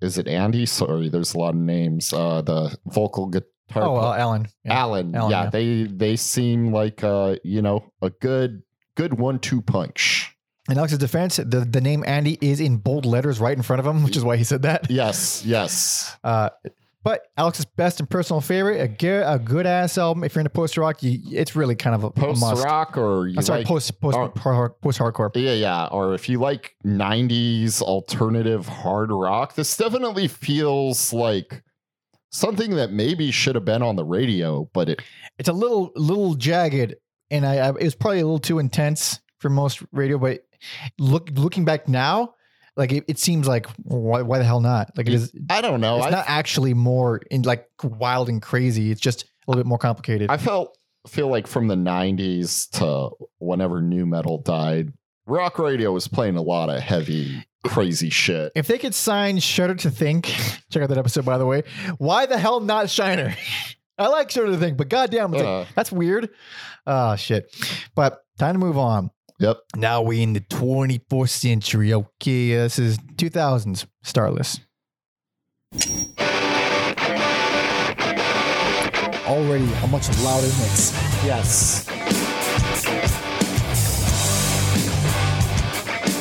is 0.00 0.18
it 0.18 0.28
Andy? 0.28 0.66
Sorry, 0.66 1.08
there's 1.08 1.34
a 1.34 1.38
lot 1.38 1.50
of 1.54 1.60
names. 1.60 2.12
Uh 2.12 2.42
the 2.42 2.76
vocal 2.86 3.26
guitar 3.26 3.48
Oh, 3.74 3.96
uh, 3.96 4.14
Allen. 4.16 4.48
Yeah. 4.64 4.72
Allen. 4.74 5.14
Allen, 5.14 5.30
yeah, 5.30 5.42
yeah. 5.44 5.50
they 5.50 5.82
they 5.84 6.16
seem 6.16 6.72
like 6.72 7.04
uh, 7.04 7.36
you 7.44 7.60
know, 7.60 7.84
a 8.00 8.08
good 8.10 8.62
good 8.94 9.18
one 9.18 9.38
two 9.40 9.60
punch. 9.60 10.34
In 10.68 10.76
Alex's 10.78 10.98
defense, 10.98 11.36
the, 11.36 11.66
the 11.68 11.80
name 11.80 12.04
Andy 12.06 12.36
is 12.40 12.60
in 12.60 12.76
bold 12.76 13.06
letters 13.06 13.40
right 13.40 13.56
in 13.56 13.62
front 13.62 13.80
of 13.80 13.86
him, 13.86 14.02
which 14.04 14.16
is 14.16 14.24
why 14.24 14.36
he 14.36 14.44
said 14.44 14.62
that. 14.62 14.90
Yes, 14.90 15.42
yes. 15.46 16.16
Uh, 16.22 16.50
but 17.04 17.22
Alex's 17.38 17.64
best 17.64 18.00
and 18.00 18.10
personal 18.10 18.40
favorite, 18.42 18.80
a 18.80 18.88
good, 18.88 19.22
a 19.26 19.38
good 19.38 19.64
ass 19.66 19.96
album. 19.96 20.24
If 20.24 20.34
you're 20.34 20.40
into 20.40 20.50
post 20.50 20.76
rock, 20.76 20.98
it's 21.02 21.56
really 21.56 21.74
kind 21.74 21.94
of 21.94 22.04
a, 22.04 22.08
a 22.08 22.10
Post 22.10 22.40
must. 22.40 22.64
rock 22.64 22.98
or 22.98 23.28
you 23.28 23.36
I'm 23.38 23.42
sorry, 23.42 23.60
like 23.60 23.66
post 23.66 23.98
post 24.00 24.16
or- 24.18 24.28
post 24.82 24.98
hardcore. 24.98 25.30
yeah, 25.34 25.54
yeah. 25.54 25.86
Or 25.86 26.12
if 26.14 26.28
you 26.28 26.38
like 26.38 26.74
90s 26.84 27.80
alternative 27.80 28.66
hard 28.66 29.10
rock, 29.10 29.54
this 29.54 29.74
definitely 29.76 30.28
feels 30.28 31.12
like 31.14 31.62
something 32.30 32.72
that 32.76 32.90
maybe 32.92 33.30
should 33.30 33.54
have 33.54 33.64
been 33.64 33.80
on 33.82 33.96
the 33.96 34.04
radio, 34.04 34.68
but 34.74 34.90
it 34.90 35.02
It's 35.38 35.48
a 35.48 35.52
little 35.54 35.92
little 35.94 36.34
jagged, 36.34 36.94
and 37.30 37.46
I, 37.46 37.56
I 37.58 37.68
it 37.70 37.84
was 37.84 37.94
probably 37.94 38.20
a 38.20 38.24
little 38.24 38.38
too 38.38 38.58
intense 38.58 39.20
for 39.38 39.48
most 39.48 39.82
radio. 39.92 40.18
But 40.18 40.44
look 40.98 41.30
looking 41.34 41.64
back 41.64 41.88
now, 41.88 42.34
like 42.76 42.92
it, 42.92 43.04
it 43.08 43.18
seems 43.18 43.46
like 43.48 43.66
why, 43.82 44.22
why 44.22 44.38
the 44.38 44.44
hell 44.44 44.60
not? 44.60 44.90
Like 44.96 45.06
it 45.08 45.14
is. 45.14 45.32
I 45.50 45.60
don't 45.60 45.80
know. 45.80 45.98
It's 45.98 46.06
I, 46.06 46.10
not 46.10 46.24
actually 46.28 46.74
more 46.74 47.20
in 47.30 47.42
like 47.42 47.66
wild 47.82 48.28
and 48.28 48.40
crazy. 48.40 48.90
It's 48.90 49.00
just 49.00 49.24
a 49.24 49.50
little 49.50 49.62
bit 49.62 49.68
more 49.68 49.78
complicated. 49.78 50.30
I 50.30 50.36
felt 50.36 50.76
feel 51.06 51.28
like 51.28 51.46
from 51.46 51.68
the 51.68 51.74
90s 51.74 52.68
to 52.78 53.10
whenever 53.38 53.80
nu 53.80 54.04
metal 54.06 54.38
died, 54.38 54.92
rock 55.26 55.58
radio 55.58 55.92
was 55.92 56.06
playing 56.06 56.36
a 56.36 56.42
lot 56.42 56.68
of 56.68 56.80
heavy, 56.80 57.44
crazy 57.64 58.10
shit. 58.10 58.52
if 58.54 58.66
they 58.66 58.78
could 58.78 58.94
sign 58.94 59.38
Shudder 59.38 59.74
to 59.76 59.90
Think, 59.90 60.26
check 60.70 60.82
out 60.82 60.88
that 60.90 60.98
episode 60.98 61.24
by 61.24 61.38
the 61.38 61.46
way. 61.46 61.62
Why 61.98 62.26
the 62.26 62.38
hell 62.38 62.60
not 62.60 62.90
Shiner? 62.90 63.34
I 63.98 64.06
like 64.08 64.30
Shudder 64.30 64.48
to 64.52 64.56
Think, 64.56 64.76
but 64.76 64.88
goddamn, 64.88 65.34
it's 65.34 65.42
like, 65.42 65.66
Uh, 65.66 65.70
that's 65.74 65.90
weird. 65.90 66.28
Ah, 66.86 67.16
shit. 67.16 67.52
But 67.96 68.20
time 68.38 68.54
to 68.54 68.58
move 68.58 68.78
on. 68.78 69.10
Yep. 69.38 69.58
Now 69.76 70.02
we 70.02 70.22
in 70.22 70.32
the 70.32 70.40
24th 70.40 71.30
century. 71.30 71.92
Okay, 71.92 72.56
uh, 72.56 72.62
this 72.64 72.78
is 72.78 72.98
2000s. 72.98 73.86
Starless. 74.02 74.60
Already 79.26 79.70
a 79.82 79.86
much 79.88 80.08
louder 80.20 80.46
mix. 80.46 80.92
Yes. 81.24 81.84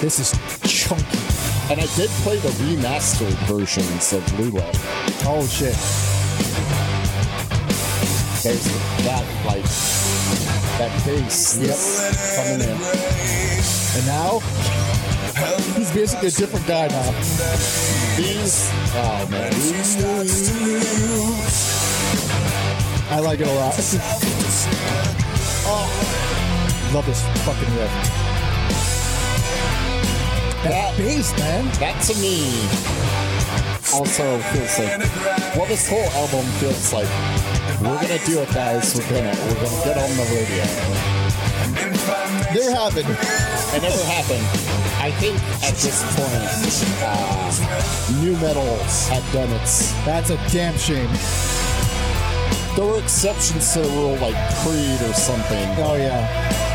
This 0.02 0.20
is 0.20 0.32
chunky. 0.70 1.18
And 1.70 1.82
I 1.82 1.86
did 1.96 2.10
play 2.22 2.38
the 2.38 2.50
remastered 2.50 3.34
versions 3.48 4.14
of 4.14 4.40
Lula. 4.40 4.70
Oh 5.26 5.46
shit. 5.48 5.76
There's 8.44 8.64
that, 9.04 9.26
like, 9.46 9.66
that 10.78 10.92
bass 11.06 11.58
Yep. 11.58 11.78
coming 12.36 12.62
in. 12.62 12.78
And 13.98 14.06
now 14.06 14.40
he's 15.76 15.92
basically 15.92 16.28
a 16.28 16.32
different 16.32 16.68
guy 16.68 16.88
now. 16.88 17.12
These, 18.16 18.70
oh 18.96 19.28
man, 19.30 19.52
he's. 19.54 19.98
I 23.10 23.20
like 23.20 23.40
it 23.40 23.48
a 23.48 23.54
lot. 23.54 23.74
oh, 25.66 25.88
love 26.94 27.06
this 27.06 27.22
fucking 27.46 27.76
riff. 27.76 27.92
That 30.64 30.98
bass, 30.98 31.32
man. 31.40 31.66
that 31.80 32.02
to 32.04 32.14
me 32.20 32.52
also 33.94 34.38
feels 34.52 34.80
like, 34.80 35.00
well, 35.56 35.66
this 35.68 35.88
whole 35.90 36.10
album 36.22 36.46
feels 36.60 36.92
like, 36.94 37.08
we're 37.82 38.02
gonna 38.02 38.20
do 38.26 38.40
it, 38.40 38.50
guys. 38.54 38.96
We're 38.96 39.10
gonna, 39.10 39.36
we're 39.46 39.56
gonna 39.56 39.84
get 39.84 39.98
on 39.98 40.10
the 40.18 40.26
radio. 40.34 40.66
There 42.54 42.72
happened. 42.76 43.10
It 43.76 43.82
never 43.82 44.04
happened. 44.06 44.46
I 45.00 45.12
think 45.12 45.36
at 45.64 45.76
this 45.76 46.02
point, 46.16 46.98
uh, 47.04 48.22
nu 48.22 48.32
metal 48.38 48.78
had 49.10 49.24
done 49.34 49.50
its 49.62 49.92
That's 50.06 50.30
a 50.30 50.38
damn 50.50 50.78
shame. 50.78 51.10
There 52.76 52.86
were 52.86 53.00
exceptions 53.00 53.74
to 53.74 53.82
the 53.82 53.90
rule, 53.90 54.16
like 54.18 54.36
Creed 54.64 55.02
or 55.02 55.14
something. 55.14 55.68
Oh 55.78 55.96
yeah. 55.96 56.67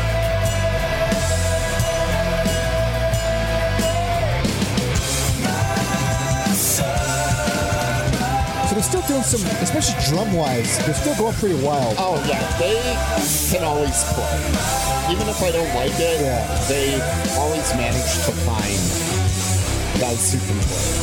So 8.73 8.79
they're 8.79 8.89
still 8.89 9.07
doing 9.07 9.21
some, 9.21 9.45
especially 9.61 10.01
drum 10.09 10.33
wise, 10.33 10.83
they're 10.83 10.95
still 10.95 11.15
going 11.15 11.35
pretty 11.35 11.63
wild. 11.63 11.93
Oh 11.99 12.17
yeah, 12.27 12.41
they 12.57 12.73
can 13.53 13.63
always 13.63 14.03
play. 14.15 15.13
Even 15.13 15.29
if 15.29 15.43
I 15.43 15.51
don't 15.51 15.69
like 15.75 15.93
it, 15.99 16.19
Yeah. 16.19 16.65
they 16.67 16.93
always 17.37 17.71
manage 17.75 18.25
to 18.25 18.31
find 18.49 20.01
guys 20.01 20.33
who 20.33 20.39
can 20.39 20.59
play. 20.65 21.02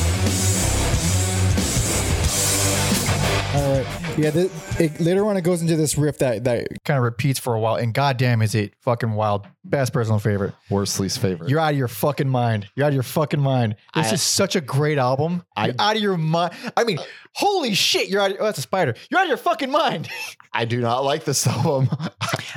All 3.53 3.73
right. 3.77 3.87
Yeah. 4.17 4.31
The, 4.31 4.51
it, 4.79 5.01
later 5.01 5.27
on, 5.27 5.37
it 5.37 5.43
goes 5.43 5.61
into 5.61 5.75
this 5.75 5.99
riff 5.99 6.19
that 6.19 6.45
that 6.45 6.69
Kind 6.85 6.99
of 6.99 7.03
repeats 7.05 7.41
for 7.41 7.55
a 7.55 7.61
while, 7.61 7.75
and 7.75 7.93
goddamn, 7.93 8.43
is 8.43 8.55
it 8.55 8.75
fucking 8.81 9.13
wild. 9.13 9.47
Best 9.65 9.93
personal 9.93 10.19
favorite. 10.21 10.55
Worsley's 10.71 11.17
favorite. 11.17 11.51
You're 11.51 11.59
out 11.59 11.73
of 11.73 11.79
your 11.79 11.89
fucking 11.89 12.29
mind. 12.29 12.69
You're 12.75 12.87
out 12.87 12.91
of 12.91 12.95
your 12.95 13.03
fucking 13.03 13.41
mind. 13.41 13.75
This 13.95 14.11
I- 14.11 14.15
is 14.15 14.23
such 14.23 14.55
a 14.57 14.61
great 14.61 14.99
album. 14.99 15.43
I- 15.57 15.67
you're 15.67 15.75
out 15.81 15.97
of 15.97 16.03
your 16.03 16.17
mind. 16.17 16.55
I 16.77 16.85
mean, 16.85 16.99
holy 17.33 17.75
shit! 17.75 18.09
You're 18.09 18.21
out. 18.21 18.31
Of, 18.31 18.37
oh, 18.41 18.45
that's 18.45 18.59
a 18.59 18.63
spider. 18.63 18.95
You're 19.11 19.19
out 19.19 19.25
of 19.25 19.29
your 19.29 19.37
fucking 19.37 19.71
mind. 19.71 20.09
I 20.53 20.65
do 20.65 20.81
not 20.81 21.05
like 21.05 21.25
this 21.25 21.47
album. 21.47 21.89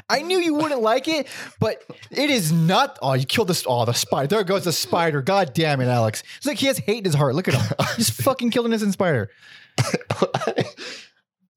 I 0.10 0.22
knew 0.22 0.38
you 0.38 0.54
wouldn't 0.54 0.82
like 0.82 1.08
it, 1.08 1.28
but 1.60 1.84
it 2.12 2.30
is 2.30 2.52
not. 2.52 3.00
Oh, 3.02 3.14
you 3.14 3.26
killed 3.26 3.48
this. 3.48 3.64
Oh, 3.68 3.84
the 3.86 3.94
spider. 3.94 4.28
There 4.28 4.44
goes 4.44 4.64
the 4.66 4.72
spider. 4.72 5.22
God 5.24 5.54
damn 5.54 5.82
it, 5.82 5.88
Alex. 5.88 6.24
It's 6.38 6.46
like 6.46 6.58
he 6.60 6.68
has 6.68 6.78
hate 6.78 7.00
in 7.00 7.06
his 7.06 7.16
heart. 7.16 7.34
Look 7.36 7.48
at 7.48 7.56
him. 7.56 7.76
He's 7.98 8.10
fucking 8.12 8.52
killing 8.52 8.72
this 8.72 8.84
spider. 8.94 9.32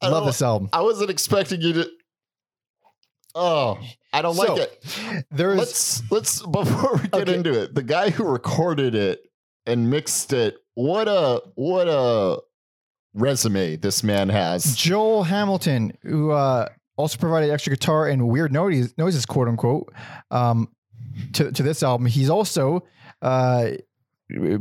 I 0.02 0.08
Love 0.08 0.26
this 0.26 0.42
album. 0.42 0.68
I 0.72 0.82
wasn't 0.82 1.10
expecting 1.10 1.60
you 1.60 1.72
to. 1.74 1.90
Oh, 3.34 3.78
I 4.12 4.22
don't 4.22 4.34
So, 4.34 4.54
like 4.54 4.62
it. 4.62 5.26
There's 5.30 5.58
Let's 5.58 6.10
let's 6.10 6.42
before 6.46 6.96
we 6.96 7.08
get 7.08 7.14
Okay. 7.28 7.34
into 7.34 7.60
it. 7.62 7.74
The 7.74 7.82
guy 7.82 8.10
who 8.10 8.24
recorded 8.24 8.94
it 8.94 9.20
and 9.66 9.90
mixed 9.90 10.32
it. 10.32 10.56
What 10.74 11.08
a 11.08 11.42
what 11.54 11.88
a 11.88 12.40
resume 13.14 13.76
this 13.76 14.02
man 14.02 14.28
has. 14.28 14.76
Joel 14.76 15.22
Hamilton, 15.24 15.96
who 16.02 16.30
uh, 16.30 16.68
also 16.96 17.18
provided 17.18 17.50
extra 17.50 17.70
guitar 17.70 18.06
and 18.08 18.28
weird 18.28 18.52
noises, 18.52 18.94
noises 18.98 19.26
quote 19.26 19.48
unquote, 19.48 19.92
um, 20.30 20.68
to, 21.34 21.50
to 21.52 21.62
this 21.62 21.82
album. 21.82 22.06
He's 22.06 22.30
also 22.30 22.84
uh, 23.22 23.70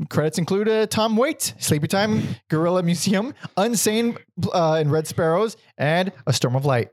credits 0.10 0.38
include 0.38 0.68
uh, 0.70 0.86
Tom 0.88 1.18
Waits, 1.18 1.54
Sleepy 1.60 1.88
Time, 1.88 2.24
Gorilla 2.50 2.84
Museum, 2.84 3.34
Unsane, 3.58 4.18
uh, 4.54 4.74
and 4.74 4.92
Red 4.92 5.08
Sparowes, 5.08 5.58
and 5.78 6.12
A 6.28 6.34
Storm 6.34 6.56
of 6.56 6.66
Light. 6.66 6.90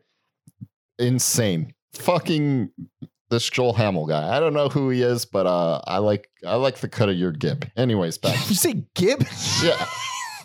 Insane. 0.99 1.75
Fucking 1.95 2.71
this 3.31 3.49
Joel 3.51 3.73
Hamill 3.75 4.07
guy. 4.07 4.35
I 4.35 4.41
don't 4.41 4.55
know 4.55 4.69
who 4.69 4.91
he 4.91 5.03
is, 5.03 5.25
but 5.25 5.47
uh, 5.47 5.81
I 5.87 5.99
like 5.99 6.29
I 6.47 6.55
like 6.57 6.77
the 6.79 6.89
cut 6.89 7.09
of 7.09 7.17
your 7.17 7.33
gib. 7.33 7.69
Anyways, 7.77 8.19
back. 8.19 8.39
Did 8.41 8.49
you 8.51 8.55
say 8.57 8.85
Gib? 8.95 9.25
yeah, 9.63 9.87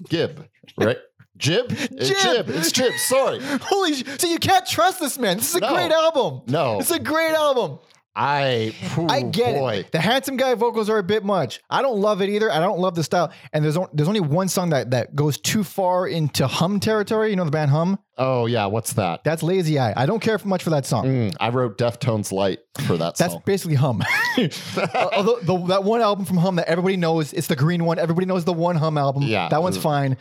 gib, 0.10 0.46
right? 0.78 0.98
Jib? 1.38 1.68
It's 1.70 2.10
Jib. 2.10 2.18
jib. 2.48 2.50
It's 2.50 2.72
jib. 2.72 2.94
Sorry. 2.96 3.40
Holy! 3.44 3.94
sh- 3.94 4.04
So 4.18 4.28
you 4.28 4.40
can't 4.40 4.66
trust 4.66 5.00
this 5.00 5.20
man. 5.20 5.38
This 5.38 5.50
is 5.50 5.56
a 5.56 5.60
No. 5.60 5.74
great 5.74 5.92
album. 5.92 6.42
No, 6.48 6.80
It's 6.80 6.90
a 6.92 6.98
great 7.00 7.34
album. 7.34 7.78
I. 8.18 8.74
I 9.10 9.22
get 9.22 9.56
boy. 9.56 9.76
it. 9.76 9.92
The 9.92 10.02
handsome 10.02 10.38
guy 10.38 10.56
vocals 10.56 10.90
are 10.90 10.98
a 10.98 11.04
bit 11.04 11.24
much. 11.24 11.62
I 11.70 11.84
don't 11.84 12.00
love 12.00 12.22
it 12.24 12.30
either. 12.30 12.52
I 12.52 12.60
don't 12.60 12.80
love 12.80 12.96
the 12.96 13.04
style. 13.04 13.32
And 13.54 13.64
there's 13.64 13.78
on, 13.78 13.90
there's 13.94 14.08
only 14.08 14.22
one 14.22 14.50
song 14.50 14.72
that 14.72 14.90
that 14.90 15.16
goes 15.16 15.38
too 15.38 15.64
far 15.64 16.08
into 16.08 16.48
hum 16.48 16.80
territory. 16.80 17.30
You 17.30 17.36
know 17.36 17.46
the 17.46 17.52
band 17.52 17.70
Hum? 17.70 18.00
Oh 18.18 18.48
yeah, 18.48 18.66
what's 18.66 18.94
that? 18.94 19.24
That's 19.24 19.44
Lazy 19.44 19.78
Eye. 19.78 19.94
I 19.96 20.08
don't 20.08 20.20
care 20.20 20.40
for 20.40 20.48
much 20.48 20.64
for 20.64 20.72
that 20.72 20.88
song. 20.88 21.06
Mm, 21.06 21.36
I 21.40 21.50
wrote 21.50 21.78
Deftones 21.78 22.32
Light 22.32 22.60
for 22.88 22.98
that 22.98 23.18
song. 23.18 23.26
That's 23.26 23.34
song. 23.34 23.44
basically 23.46 23.76
Hum. 23.76 24.02
Although 25.14 25.40
the, 25.42 25.66
that 25.68 25.84
one 25.84 26.02
album 26.02 26.26
from 26.26 26.38
Hum 26.38 26.56
that 26.56 26.68
everybody 26.68 26.98
knows, 26.98 27.34
it's 27.34 27.48
the 27.48 27.56
green 27.56 27.86
one. 27.86 28.00
Everybody 28.00 28.26
knows 28.26 28.46
the 28.46 28.54
one 28.54 28.78
Hum 28.78 28.98
album. 28.98 29.24
Yeah. 29.24 29.50
that 29.50 29.62
one's 29.62 29.78
fine. 29.78 30.18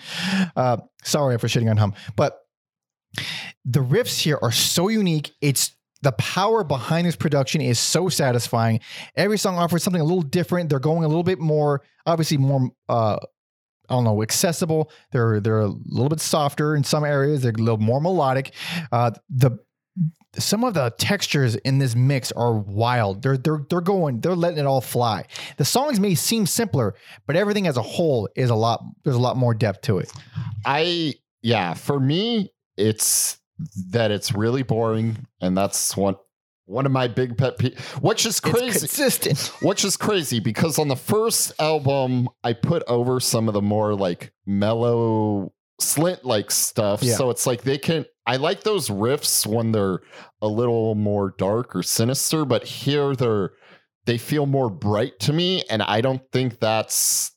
Uh, 0.54 0.76
sorry 1.02 1.38
for 1.38 1.48
shitting 1.48 1.70
on 1.70 1.78
Hum, 1.78 1.94
but 2.14 2.42
the 3.64 3.80
riffs 3.80 4.20
here 4.20 4.38
are 4.42 4.52
so 4.52 4.88
unique. 4.88 5.32
It's 5.40 5.75
the 6.02 6.12
power 6.12 6.62
behind 6.64 7.06
this 7.06 7.16
production 7.16 7.60
is 7.60 7.78
so 7.78 8.08
satisfying. 8.08 8.80
Every 9.16 9.38
song 9.38 9.56
offers 9.56 9.82
something 9.82 10.00
a 10.00 10.04
little 10.04 10.22
different. 10.22 10.70
They're 10.70 10.78
going 10.78 11.04
a 11.04 11.08
little 11.08 11.24
bit 11.24 11.38
more, 11.38 11.82
obviously 12.04 12.36
more. 12.36 12.70
Uh, 12.88 13.18
I 13.88 13.94
don't 13.94 14.04
know, 14.04 14.22
accessible. 14.22 14.90
They're 15.12 15.40
they're 15.40 15.60
a 15.60 15.68
little 15.68 16.08
bit 16.08 16.20
softer 16.20 16.74
in 16.74 16.82
some 16.82 17.04
areas. 17.04 17.42
They're 17.42 17.52
a 17.52 17.60
little 17.60 17.78
more 17.78 18.00
melodic. 18.00 18.52
Uh, 18.90 19.12
the 19.30 19.58
some 20.38 20.64
of 20.64 20.74
the 20.74 20.90
textures 20.98 21.54
in 21.56 21.78
this 21.78 21.94
mix 21.94 22.32
are 22.32 22.52
wild. 22.52 23.22
They're 23.22 23.36
they're 23.36 23.64
they're 23.70 23.80
going. 23.80 24.20
They're 24.20 24.34
letting 24.34 24.58
it 24.58 24.66
all 24.66 24.80
fly. 24.80 25.26
The 25.56 25.64
songs 25.64 26.00
may 26.00 26.14
seem 26.14 26.46
simpler, 26.46 26.94
but 27.26 27.36
everything 27.36 27.66
as 27.66 27.76
a 27.76 27.82
whole 27.82 28.28
is 28.36 28.50
a 28.50 28.54
lot. 28.54 28.82
There's 29.04 29.16
a 29.16 29.20
lot 29.20 29.36
more 29.36 29.54
depth 29.54 29.82
to 29.82 29.98
it. 29.98 30.12
I 30.64 31.14
yeah, 31.42 31.74
for 31.74 32.00
me, 32.00 32.52
it's 32.76 33.38
that 33.90 34.10
it's 34.10 34.32
really 34.34 34.62
boring, 34.62 35.26
and 35.40 35.56
that's 35.56 35.96
one 35.96 36.16
one 36.66 36.84
of 36.84 36.90
my 36.90 37.06
big 37.06 37.38
pet 37.38 37.58
peeves. 37.58 37.78
Which 38.02 38.26
is 38.26 38.38
It's 38.38 38.40
crazy. 38.40 38.78
consistent. 38.80 39.38
Which 39.62 39.84
is 39.84 39.96
crazy 39.96 40.40
because 40.40 40.78
on 40.80 40.88
the 40.88 40.96
first 40.96 41.52
album, 41.60 42.28
I 42.42 42.54
put 42.54 42.82
over 42.88 43.20
some 43.20 43.46
of 43.46 43.54
the 43.54 43.62
more 43.62 43.94
like 43.94 44.32
mellow 44.46 45.52
slint 45.80 46.24
like 46.24 46.50
stuff. 46.50 47.02
Yeah. 47.02 47.14
So 47.14 47.30
it's 47.30 47.46
like 47.46 47.62
they 47.62 47.78
can 47.78 48.04
I 48.26 48.36
like 48.36 48.64
those 48.64 48.88
riffs 48.88 49.46
when 49.46 49.70
they're 49.72 50.00
a 50.42 50.48
little 50.48 50.96
more 50.96 51.34
dark 51.38 51.76
or 51.76 51.82
sinister, 51.84 52.44
but 52.44 52.64
here 52.64 53.14
they're 53.14 53.52
they 54.06 54.18
feel 54.18 54.46
more 54.46 54.70
bright 54.70 55.18
to 55.20 55.32
me, 55.32 55.62
and 55.70 55.82
I 55.82 56.00
don't 56.00 56.22
think 56.32 56.58
that's 56.60 57.32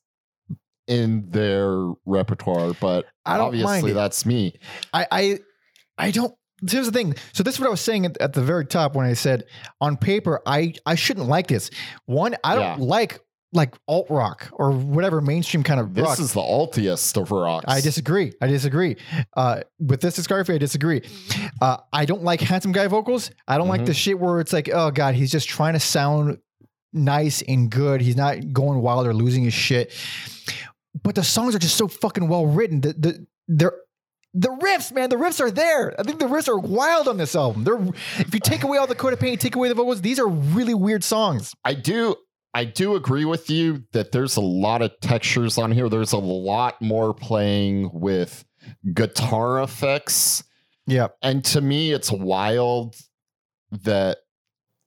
in 0.88 1.30
their 1.30 1.92
repertoire, 2.06 2.74
but 2.80 3.06
obviously 3.26 3.92
that's 3.94 4.26
me. 4.26 4.60
I 4.94 5.08
I 5.12 5.40
I 6.00 6.12
don't. 6.12 6.34
Here's 6.70 6.88
the 6.88 6.92
thing. 6.92 7.16
So 7.34 7.44
this 7.44 7.54
is 7.56 7.60
what 7.60 7.68
I 7.68 7.70
was 7.70 7.80
saying 7.82 8.06
at, 8.06 8.18
at 8.20 8.34
the 8.34 8.42
very 8.42 8.66
top 8.66 8.96
when 8.96 9.06
I 9.06 9.14
said 9.14 9.46
on 9.80 9.96
paper 9.98 10.42
I 10.46 10.74
I 10.86 10.96
shouldn't 10.96 11.28
like 11.28 11.48
this. 11.48 11.70
One, 12.06 12.36
I 12.44 12.56
don't 12.56 12.82
like 12.82 13.20
like 13.54 13.76
alt 13.88 14.08
rock 14.10 14.48
or 14.54 14.72
whatever 14.72 15.22
mainstream 15.22 15.64
kind 15.64 15.80
of 15.80 15.94
This 15.96 16.04
rock. 16.04 16.20
is 16.20 16.34
the 16.34 16.42
altiest 16.42 17.20
of 17.20 17.32
rocks. 17.32 17.66
I 17.68 17.82
disagree. 17.82 18.32
I 18.42 18.48
disagree. 18.48 18.96
Uh, 19.36 19.62
with 19.80 20.02
this 20.02 20.20
discography, 20.20 20.54
I 20.54 20.58
disagree. 20.60 21.02
Uh, 21.62 21.78
I 21.92 22.06
don't 22.06 22.24
like 22.24 22.42
handsome 22.42 22.74
guy 22.74 22.88
vocals. 22.88 23.32
I 23.48 23.58
don't 23.58 23.68
like 23.70 23.82
Mhm. 23.82 23.86
the 23.88 23.94
shit 23.96 24.20
where 24.20 24.40
it's 24.40 24.54
like, 24.54 24.70
oh 24.72 24.92
god, 24.92 25.16
he's 25.16 25.32
just 25.32 25.48
trying 25.50 25.74
to 25.74 25.80
sound 25.80 26.38
nice 26.94 27.42
and 27.48 27.72
good. 27.72 28.02
He's 28.02 28.16
not 28.18 28.52
going 28.54 28.82
wild 28.82 29.08
or 29.08 29.14
losing 29.14 29.44
his 29.46 29.54
shit. 29.54 29.94
But 31.04 31.16
the 31.16 31.24
songs 31.24 31.56
are 31.56 31.60
just 31.60 31.76
so 31.78 31.88
fucking 31.88 32.28
well 32.28 32.46
written. 32.48 32.82
The 32.82 32.94
the 32.94 33.26
they're 33.48 33.74
the 34.34 34.50
riffs, 34.50 34.92
man, 34.92 35.10
the 35.10 35.16
riffs 35.16 35.40
are 35.40 35.52
there. 35.52 36.00
I 36.00 36.04
think 36.04 36.20
the 36.20 36.26
riffs 36.26 36.48
are 36.48 36.60
wild 36.60 37.08
on 37.08 37.18
this 37.18 37.36
album. 37.36 37.64
They're 37.64 37.80
if 38.20 38.34
you 38.34 38.40
take 38.40 38.64
away 38.64 38.78
all 38.78 38.88
the 38.88 38.96
coat 38.96 39.14
of 39.14 39.20
paint, 39.20 39.42
take 39.42 39.56
away 39.56 39.70
the 39.70 39.76
vocals, 39.76 40.02
these 40.02 40.20
are 40.20 40.28
really 40.28 40.74
weird 40.74 41.04
songs. 41.04 41.54
I 41.66 41.74
do 41.74 42.16
I 42.54 42.66
do 42.66 42.96
agree 42.96 43.26
with 43.26 43.50
you 43.50 43.84
that 43.94 44.12
there's 44.12 44.36
a 44.36 44.42
lot 44.42 44.82
of 44.82 44.92
textures 45.02 45.58
on 45.58 45.72
here. 45.72 45.90
There's 45.90 46.14
a 46.14 46.18
lot 46.18 46.82
more 46.82 47.14
playing 47.14 47.90
with 47.94 48.46
guitar 48.94 49.62
effects. 49.62 50.44
Yeah. 50.86 51.08
And 51.22 51.44
to 51.46 51.62
me 51.62 51.92
it's 51.92 52.12
wild 52.12 52.96
that 53.72 54.20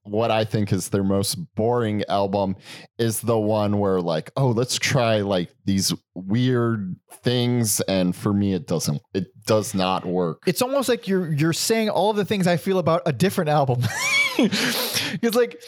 what 0.04 0.30
I 0.30 0.44
think 0.44 0.72
is 0.72 0.88
their 0.88 1.04
most 1.04 1.36
boring 1.54 2.04
album 2.08 2.56
is 2.98 3.20
the 3.20 3.38
one 3.38 3.78
where 3.78 4.00
like, 4.00 4.30
oh, 4.36 4.48
let's 4.48 4.78
try 4.78 5.20
like 5.20 5.54
these 5.64 5.92
weird 6.14 6.96
things 7.10 7.80
and 7.82 8.14
for 8.14 8.32
me 8.32 8.52
it 8.52 8.66
doesn't 8.66 9.00
it 9.14 9.26
does 9.46 9.74
not 9.74 10.04
work. 10.04 10.42
it's 10.46 10.62
almost 10.62 10.88
like 10.88 11.06
you're 11.08 11.32
you're 11.32 11.52
saying 11.52 11.88
all 11.88 12.12
the 12.12 12.24
things 12.24 12.46
I 12.46 12.56
feel 12.56 12.78
about 12.78 13.02
a 13.06 13.12
different 13.12 13.50
album. 13.50 13.82
it's 14.38 15.36
like 15.36 15.62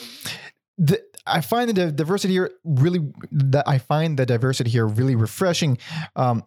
the, 0.79 1.01
I 1.27 1.41
find 1.41 1.71
the 1.71 1.93
diversity 1.93 2.35
here 2.35 2.51
really 2.65 3.13
that 3.31 3.69
I 3.69 3.79
find 3.79 4.19
the 4.19 4.27
diversity 4.27 4.71
here 4.71 4.87
really 4.87 5.17
refreshing. 5.17 5.79
Um, 6.17 6.45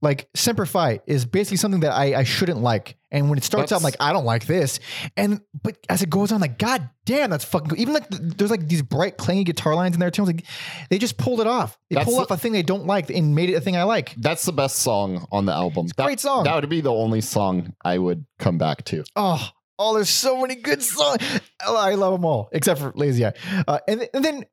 like 0.00 0.28
Semper 0.34 0.66
Fi 0.66 1.00
is 1.06 1.24
basically 1.24 1.56
something 1.56 1.80
that 1.80 1.92
I, 1.92 2.14
I 2.16 2.24
shouldn't 2.24 2.60
like, 2.60 2.96
and 3.12 3.28
when 3.28 3.38
it 3.38 3.44
starts 3.44 3.70
out, 3.70 3.76
I'm 3.76 3.82
like 3.84 3.96
I 4.00 4.12
don't 4.12 4.24
like 4.24 4.46
this, 4.46 4.80
and 5.16 5.40
but 5.62 5.76
as 5.88 6.02
it 6.02 6.10
goes 6.10 6.32
on, 6.32 6.40
like 6.40 6.58
God 6.58 6.90
damn, 7.04 7.30
that's 7.30 7.44
fucking 7.44 7.68
good. 7.68 7.78
Even 7.78 7.94
like 7.94 8.08
th- 8.08 8.22
there's 8.36 8.50
like 8.50 8.66
these 8.66 8.82
bright 8.82 9.18
clangy 9.18 9.44
guitar 9.44 9.74
lines 9.74 9.94
in 9.94 10.00
there 10.00 10.10
too. 10.10 10.24
Like 10.24 10.44
they 10.90 10.98
just 10.98 11.18
pulled 11.18 11.40
it 11.40 11.46
off. 11.46 11.78
They 11.90 12.02
pulled 12.02 12.20
off 12.20 12.30
a 12.30 12.36
thing 12.36 12.52
they 12.52 12.62
don't 12.62 12.86
like 12.86 13.10
and 13.10 13.34
made 13.34 13.50
it 13.50 13.54
a 13.54 13.60
thing 13.60 13.76
I 13.76 13.84
like. 13.84 14.14
That's 14.16 14.44
the 14.44 14.52
best 14.52 14.78
song 14.78 15.26
on 15.30 15.46
the 15.46 15.52
album. 15.52 15.88
That, 15.96 16.06
great 16.06 16.20
song. 16.20 16.44
That 16.44 16.54
would 16.54 16.68
be 16.68 16.80
the 16.80 16.92
only 16.92 17.20
song 17.20 17.74
I 17.84 17.98
would 17.98 18.24
come 18.38 18.58
back 18.58 18.84
to. 18.86 19.04
Oh, 19.14 19.48
oh, 19.78 19.94
there's 19.94 20.08
so 20.08 20.40
many 20.40 20.56
good 20.56 20.82
songs. 20.82 21.22
Oh, 21.64 21.76
I 21.76 21.94
love 21.94 22.12
them 22.12 22.24
all, 22.24 22.48
except 22.52 22.80
for 22.80 22.92
Lazy 22.96 23.26
Eye. 23.26 23.34
Uh, 23.68 23.78
and, 23.86 24.08
and 24.14 24.24
then, 24.24 24.44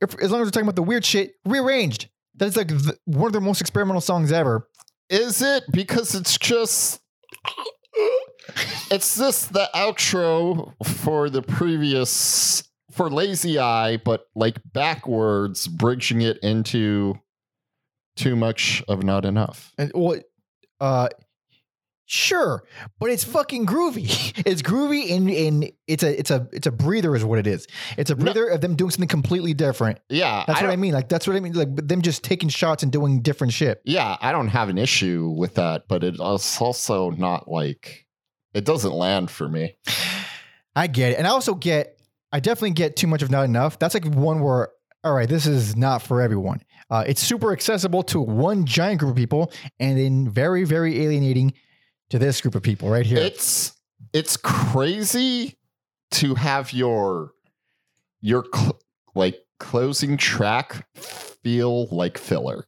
if, 0.00 0.18
as 0.20 0.30
long 0.30 0.40
as 0.40 0.46
we're 0.46 0.50
talking 0.50 0.62
about 0.62 0.76
the 0.76 0.82
weird 0.82 1.04
shit, 1.04 1.34
rearranged. 1.44 2.08
That's 2.36 2.56
like 2.56 2.68
the, 2.68 2.98
one 3.04 3.26
of 3.26 3.32
their 3.32 3.40
most 3.40 3.60
experimental 3.60 4.00
songs 4.00 4.32
ever. 4.32 4.68
Is 5.08 5.42
it 5.42 5.64
because 5.70 6.14
it's 6.14 6.38
just 6.38 7.00
It's 8.90 9.16
just 9.16 9.52
the 9.52 9.68
outro 9.74 10.74
for 10.84 11.30
the 11.30 11.42
previous 11.42 12.62
for 12.90 13.10
Lazy 13.10 13.58
Eye, 13.58 13.96
but 13.96 14.26
like 14.34 14.60
backwards, 14.72 15.66
bridging 15.66 16.20
it 16.20 16.38
into 16.42 17.14
too 18.16 18.36
much 18.36 18.82
of 18.86 19.02
not 19.02 19.24
enough. 19.24 19.72
And 19.78 19.90
what? 19.94 20.24
Uh, 20.80 21.08
sure, 22.14 22.64
but 23.00 23.10
it's 23.10 23.24
fucking 23.24 23.66
groovy. 23.66 24.32
It's 24.46 24.62
groovy 24.62 25.10
and 25.14 25.30
and 25.30 25.72
it's 25.86 26.02
a 26.02 26.18
it's 26.18 26.30
a 26.30 26.46
it's 26.52 26.66
a 26.66 26.70
breather 26.72 27.16
is 27.16 27.24
what 27.24 27.38
it 27.38 27.46
is. 27.46 27.66
It's 27.96 28.10
a 28.10 28.14
No. 28.14 28.24
breather 28.24 28.46
of 28.48 28.60
them 28.60 28.76
doing 28.76 28.90
something 28.90 29.08
completely 29.08 29.54
different. 29.54 29.98
Yeah, 30.08 30.44
That's 30.46 30.60
I 30.60 30.64
what 30.64 30.72
I 30.72 30.76
mean. 30.76 30.92
Like 30.94 31.08
that's 31.08 31.26
what 31.26 31.36
I 31.36 31.40
mean. 31.40 31.52
Like 31.54 31.74
them 31.76 32.02
just 32.02 32.22
taking 32.22 32.48
shots 32.48 32.82
and 32.82 32.92
doing 32.92 33.22
different 33.22 33.52
shit. 33.52 33.80
Yeah, 33.84 34.16
I 34.20 34.32
don't 34.32 34.48
have 34.48 34.68
an 34.68 34.78
issue 34.78 35.34
with 35.36 35.54
that, 35.54 35.84
but 35.88 36.04
it's 36.04 36.20
also 36.20 37.10
not 37.10 37.48
like 37.48 38.06
it 38.54 38.64
doesn't 38.64 38.92
land 38.92 39.30
for 39.30 39.48
me. 39.48 39.76
I 40.76 40.86
get 40.88 41.12
it, 41.12 41.18
and 41.18 41.26
I 41.26 41.30
also 41.30 41.54
get. 41.54 41.98
I 42.32 42.40
definitely 42.40 42.72
get 42.72 42.96
too 42.96 43.06
much 43.06 43.22
of 43.22 43.30
not 43.30 43.44
enough. 43.44 43.78
That's 43.78 43.94
like 43.94 44.04
one 44.06 44.40
where. 44.40 44.70
All 45.04 45.12
right, 45.12 45.28
this 45.28 45.46
is 45.46 45.76
not 45.76 46.00
for 46.00 46.22
everyone. 46.22 46.62
Uh, 46.90 47.04
it's 47.06 47.20
super 47.22 47.52
accessible 47.52 48.02
to 48.04 48.20
one 48.22 48.64
giant 48.64 49.00
group 49.00 49.10
of 49.10 49.16
people, 49.16 49.52
and 49.78 49.98
then 49.98 50.28
very, 50.30 50.64
very 50.64 51.02
alienating 51.02 51.52
to 52.10 52.18
this 52.18 52.40
group 52.40 52.54
of 52.54 52.62
people 52.62 52.88
right 52.90 53.06
here. 53.06 53.18
It's 53.18 53.72
it's 54.12 54.36
crazy 54.36 55.56
to 56.12 56.34
have 56.34 56.72
your 56.72 57.32
your 58.20 58.44
cl- 58.54 58.80
like 59.14 59.40
closing 59.60 60.16
track 60.16 60.86
feel 60.94 61.86
like 61.88 62.18
filler. 62.18 62.66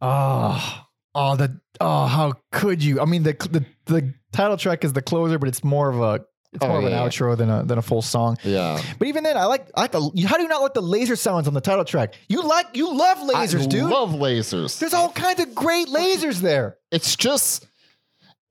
Oh, 0.00 0.84
oh, 1.14 1.36
the 1.36 1.60
oh, 1.80 2.06
how 2.06 2.34
could 2.50 2.82
you? 2.82 3.00
I 3.00 3.04
mean, 3.04 3.22
the 3.22 3.32
the 3.50 3.64
the 3.86 4.14
title 4.32 4.56
track 4.56 4.84
is 4.84 4.92
the 4.92 5.02
closer, 5.02 5.38
but 5.38 5.48
it's 5.48 5.62
more 5.62 5.88
of 5.90 6.00
a 6.00 6.24
it's 6.52 6.62
Oh, 6.64 6.68
more 6.68 6.78
of 6.80 6.84
an 6.84 6.92
outro 6.92 7.36
than 7.36 7.48
a 7.48 7.62
than 7.64 7.78
a 7.78 7.82
full 7.82 8.02
song. 8.02 8.36
Yeah. 8.42 8.80
But 8.98 9.08
even 9.08 9.24
then, 9.24 9.36
I 9.36 9.46
like 9.46 9.70
I 9.74 9.82
like 9.82 9.92
the. 9.92 10.00
How 10.26 10.36
do 10.36 10.42
you 10.42 10.48
not 10.48 10.62
like 10.62 10.74
the 10.74 10.82
laser 10.82 11.16
sounds 11.16 11.48
on 11.48 11.54
the 11.54 11.60
title 11.60 11.84
track? 11.84 12.14
You 12.28 12.42
like 12.42 12.66
you 12.74 12.94
love 12.94 13.18
lasers, 13.18 13.68
dude. 13.68 13.80
I 13.80 13.84
dude. 13.84 13.90
love 13.90 14.10
lasers. 14.10 14.78
There's 14.78 14.94
all 14.94 15.10
kinds 15.10 15.40
of 15.40 15.54
great 15.54 15.88
lasers 15.88 16.40
there. 16.40 16.76
it's 16.90 17.16
just 17.16 17.66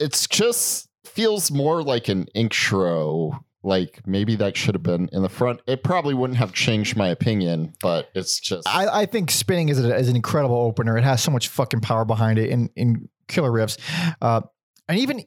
it's 0.02 0.28
just 0.28 0.90
feels 1.06 1.52
more 1.52 1.84
like 1.84 2.08
an 2.08 2.26
intro 2.34 3.44
like 3.64 4.02
maybe 4.08 4.36
that 4.36 4.58
should 4.58 4.74
have 4.74 4.84
been 4.84 5.08
in 5.12 5.22
the 5.22 5.30
front 5.30 5.62
it 5.68 5.84
probably 5.84 6.14
wouldn't 6.14 6.40
have 6.40 6.52
changed 6.54 6.96
my 6.96 7.08
opinion 7.10 7.74
but 7.82 8.10
it's 8.16 8.40
just 8.40 8.68
I, 8.68 9.02
I 9.02 9.06
think 9.06 9.30
spinning 9.30 9.70
is, 9.70 9.84
a, 9.84 9.96
is 9.96 10.10
an 10.10 10.16
incredible 10.16 10.58
opener. 10.58 10.98
It 10.98 11.04
has 11.04 11.22
so 11.22 11.32
much 11.32 11.48
fucking 11.50 11.82
power 11.82 12.06
behind 12.06 12.40
it 12.40 12.50
in 12.50 12.70
in 12.76 13.10
killer 13.28 13.52
riffs, 13.52 13.78
uh, 14.22 14.42
and 14.88 15.00
even 15.00 15.24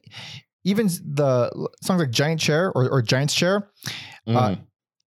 even 0.63 0.87
the 0.87 1.69
songs 1.83 2.01
like 2.01 2.11
Giant 2.11 2.41
Chair 2.41 2.71
or, 2.73 2.89
or 2.89 3.01
Giant's 3.01 3.33
Chair. 3.33 3.69
mm, 4.27 4.35
uh, 4.35 4.55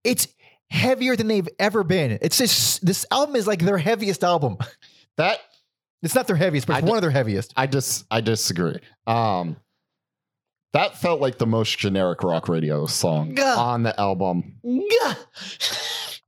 it's 0.05 0.29
heavier 0.71 1.17
than 1.17 1.29
they've 1.29 1.49
ever 1.59 1.83
been. 1.83 2.19
It's 2.23 2.39
just 2.39 2.85
this 2.85 3.07
album 3.11 3.37
is 3.37 3.47
like 3.47 3.61
their 3.61 3.79
heaviest 3.79 4.23
album. 4.23 4.59
that 5.17 5.41
It's 6.07 6.15
not 6.15 6.29
their 6.29 6.37
heaviest, 6.37 6.69
but 6.69 6.75
it's 6.75 6.85
d- 6.85 6.89
one 6.89 6.97
of 6.99 7.03
their 7.03 7.11
heaviest. 7.11 7.53
i 7.57 7.67
just 7.67 8.05
i 8.13 8.21
disagree 8.21 8.79
um 9.09 9.57
that 10.73 10.97
felt 10.97 11.21
like 11.21 11.39
the 11.39 11.47
most 11.47 11.79
generic 11.79 12.23
rock 12.23 12.49
radio 12.49 12.87
song 12.87 13.35
Gah. 13.35 13.59
on 13.59 13.83
the 13.83 13.99
album 14.01 14.55
um 14.63 15.17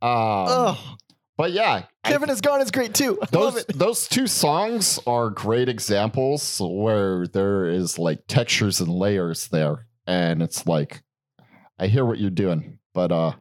oh, 0.03 0.97
but 1.37 1.53
yeah 1.53 1.85
I 2.03 2.11
Kevin 2.11 2.29
is 2.29 2.41
gone 2.41 2.61
is 2.61 2.73
great 2.73 2.93
too. 2.93 3.19
I 3.23 3.37
love 3.37 3.55
those 3.55 3.57
it. 3.69 3.79
those 3.79 4.09
two 4.09 4.27
songs 4.27 4.99
are 5.07 5.31
great 5.31 5.69
examples 5.69 6.61
where 6.61 7.29
there 7.29 7.67
is 7.67 8.01
like 8.01 8.27
textures 8.27 8.81
and 8.81 8.89
layers 8.89 9.47
there 9.47 9.87
and 10.09 10.43
it's 10.43 10.67
like 10.67 11.03
i 11.79 11.87
hear 11.87 12.05
what 12.05 12.19
you're 12.19 12.31
doing 12.31 12.81
but 12.95 13.13
uh 13.13 13.33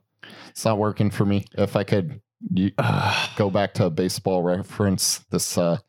it's 0.49 0.65
not 0.65 0.77
working 0.77 1.09
for 1.09 1.25
me 1.25 1.45
if 1.57 1.75
i 1.75 1.83
could 1.83 2.21
you, 2.53 2.71
go 3.37 3.49
back 3.49 3.73
to 3.73 3.85
a 3.85 3.89
baseball 3.89 4.43
reference 4.43 5.25
this 5.31 5.57
uh 5.57 5.77
this 5.77 5.83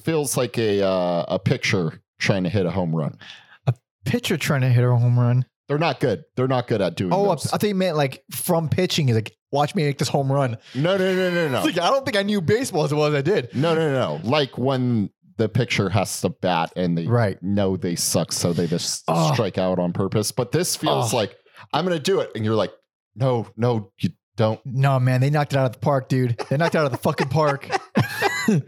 feels 0.00 0.36
like 0.36 0.58
a 0.58 0.82
uh, 0.82 1.24
a 1.28 1.38
pitcher 1.38 2.00
trying 2.18 2.44
to 2.44 2.50
hit 2.50 2.66
a 2.66 2.70
home 2.70 2.94
run 2.94 3.18
A 3.66 3.74
Pitcher 4.04 4.36
trying 4.36 4.60
to 4.62 4.68
hit 4.68 4.84
a 4.84 4.94
home 4.96 5.18
run. 5.18 5.44
they're 5.68 5.78
not 5.78 6.00
good 6.00 6.24
they're 6.36 6.48
not 6.48 6.66
good 6.68 6.80
at 6.80 6.96
doing 6.96 7.12
Oh, 7.12 7.26
I 7.30 7.34
those. 7.34 7.44
thought 7.44 7.62
you 7.62 7.74
meant 7.74 7.96
like 7.96 8.24
from 8.30 8.68
pitching. 8.68 9.06
He's 9.08 9.16
like, 9.16 9.32
watch 9.50 9.74
me 9.74 9.84
make 9.84 9.98
this 9.98 10.08
home 10.08 10.30
run. 10.30 10.56
no 10.74 10.96
no 10.96 11.14
no 11.14 11.30
no 11.30 11.48
no 11.48 11.62
like, 11.64 11.78
I 11.78 11.90
don't 11.90 12.04
think 12.04 12.16
I 12.16 12.22
knew 12.22 12.40
baseball 12.40 12.84
as 12.84 12.92
well 12.94 13.06
as 13.06 13.14
I 13.14 13.22
did. 13.22 13.54
no 13.54 13.74
no 13.74 13.92
no 13.92 14.18
no 14.18 14.28
like 14.28 14.56
when 14.58 15.10
the 15.38 15.48
pitcher 15.48 15.88
has 15.88 16.20
to 16.20 16.28
bat 16.28 16.72
and 16.76 16.96
they 16.96 17.06
Right. 17.06 17.42
know 17.42 17.76
they 17.76 17.96
suck, 17.96 18.32
so 18.32 18.52
they 18.52 18.66
just 18.66 19.02
Oh. 19.08 19.32
strike 19.32 19.56
out 19.58 19.78
on 19.78 19.92
purpose. 19.92 20.30
But 20.30 20.52
this 20.52 20.76
feels 20.76 21.12
Oh. 21.12 21.16
like 21.16 21.36
I'm 21.72 21.84
gonna 21.86 21.98
do 21.98 22.20
it, 22.20 22.30
and 22.36 22.44
you're 22.44 22.54
like, 22.54 22.72
no, 23.16 23.46
no, 23.56 23.90
you 23.98 24.10
don't. 24.36 24.60
No, 24.66 25.00
man, 25.00 25.20
they 25.22 25.30
knocked 25.30 25.52
it 25.54 25.56
out 25.58 25.66
of 25.66 25.72
the 25.72 25.78
park, 25.78 26.08
dude. 26.08 26.36
They 26.50 26.56
knocked 26.58 26.74
it 26.74 26.78
out 26.78 26.86
of 26.86 26.92
the 26.92 26.98
fucking 26.98 27.28
park. 27.28 27.68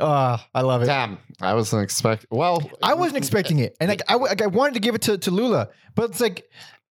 Ah, 0.00 0.48
I 0.54 0.62
love 0.62 0.82
it. 0.82 0.86
Damn, 0.86 1.18
I 1.40 1.52
wasn't 1.52 1.82
expecting. 1.82 2.26
Well, 2.30 2.70
I 2.82 2.94
wasn't 2.94 3.18
expecting 3.18 3.58
it, 3.58 3.76
and 3.78 3.90
like 3.90 4.00
I, 4.08 4.14
like, 4.14 4.40
I 4.40 4.46
wanted 4.46 4.74
to 4.74 4.80
give 4.80 4.94
it 4.94 5.02
to, 5.02 5.18
to 5.18 5.30
Lula, 5.30 5.68
but 5.94 6.10
it's 6.10 6.20
like 6.20 6.44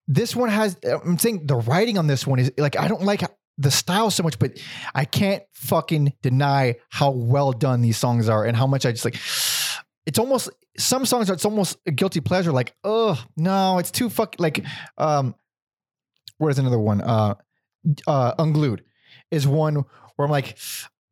this 0.07 0.35
one 0.35 0.49
has. 0.49 0.77
I'm 0.85 1.17
saying 1.17 1.47
the 1.47 1.55
writing 1.55 1.97
on 1.97 2.05
this 2.05 2.27
one 2.27 2.37
is 2.37 2.51
like 2.57 2.77
I 2.77 2.87
don't 2.87 3.01
like 3.01 3.23
the 3.57 3.71
style 3.71 4.11
so 4.11 4.21
much, 4.21 4.37
but 4.37 4.59
I 4.93 5.05
can't 5.05 5.43
fucking 5.53 6.13
deny 6.21 6.75
how 6.89 7.09
well 7.11 7.51
done 7.53 7.81
these 7.81 7.97
songs 7.97 8.29
are 8.29 8.45
and 8.45 8.55
how 8.55 8.67
much 8.67 8.85
I 8.85 8.91
just 8.91 9.05
like. 9.05 9.17
It's 10.07 10.17
almost 10.17 10.49
some 10.79 11.05
songs. 11.05 11.29
Are, 11.29 11.33
it's 11.33 11.45
almost 11.45 11.77
a 11.85 11.91
guilty 11.91 12.21
pleasure. 12.21 12.51
Like, 12.51 12.73
oh 12.83 13.23
no, 13.37 13.77
it's 13.77 13.91
too 13.91 14.09
fuck. 14.09 14.35
Like, 14.39 14.65
um, 14.97 15.35
where's 16.39 16.57
another 16.57 16.79
one? 16.79 17.01
Uh, 17.01 17.35
uh, 18.07 18.33
unglued 18.39 18.83
is 19.29 19.47
one 19.47 19.85
where 20.15 20.25
I'm 20.25 20.31
like, 20.31 20.57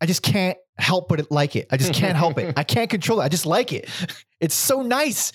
I 0.02 0.06
just 0.06 0.22
can't 0.24 0.58
help 0.78 1.10
but 1.10 1.30
like 1.32 1.56
it. 1.56 1.68
I 1.72 1.78
just 1.78 1.94
can't 1.94 2.16
help 2.16 2.38
it. 2.38 2.54
I 2.58 2.64
can't 2.76 2.90
control 2.90 3.20
it. 3.22 3.26
I 3.26 3.30
just 3.30 3.46
like 3.46 3.74
it. 3.74 3.90
It's 4.40 4.56
so 4.56 4.82
nice. 4.82 5.32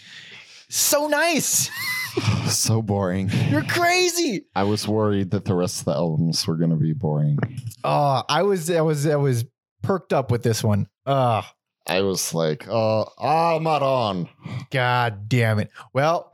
So 0.71 1.07
nice. 1.07 1.71
so 2.49 2.81
boring. 2.83 3.31
You're 3.51 3.65
crazy. 3.65 4.47
I 4.55 4.63
was 4.65 4.89
worried 4.89 5.31
that 5.33 5.45
the 5.45 5.55
rest 5.55 5.81
of 5.81 5.85
the 5.87 5.93
albums 5.93 6.47
were 6.47 6.57
gonna 6.57 6.77
be 6.77 6.93
boring. 6.95 7.39
Oh, 7.85 8.23
I 8.29 8.43
was 8.43 8.71
I 8.71 8.81
was 8.81 9.07
I 9.07 9.17
was 9.17 9.45
perked 9.83 10.13
up 10.13 10.31
with 10.31 10.43
this 10.43 10.65
one. 10.65 10.89
Oh, 11.07 11.43
I 11.87 12.01
was 12.01 12.33
like, 12.33 12.67
uh, 12.67 13.03
I'm 13.21 13.63
not 13.65 13.83
on. 13.83 14.31
god 14.71 15.29
damn 15.29 15.59
it. 15.59 15.71
Well, 15.93 16.33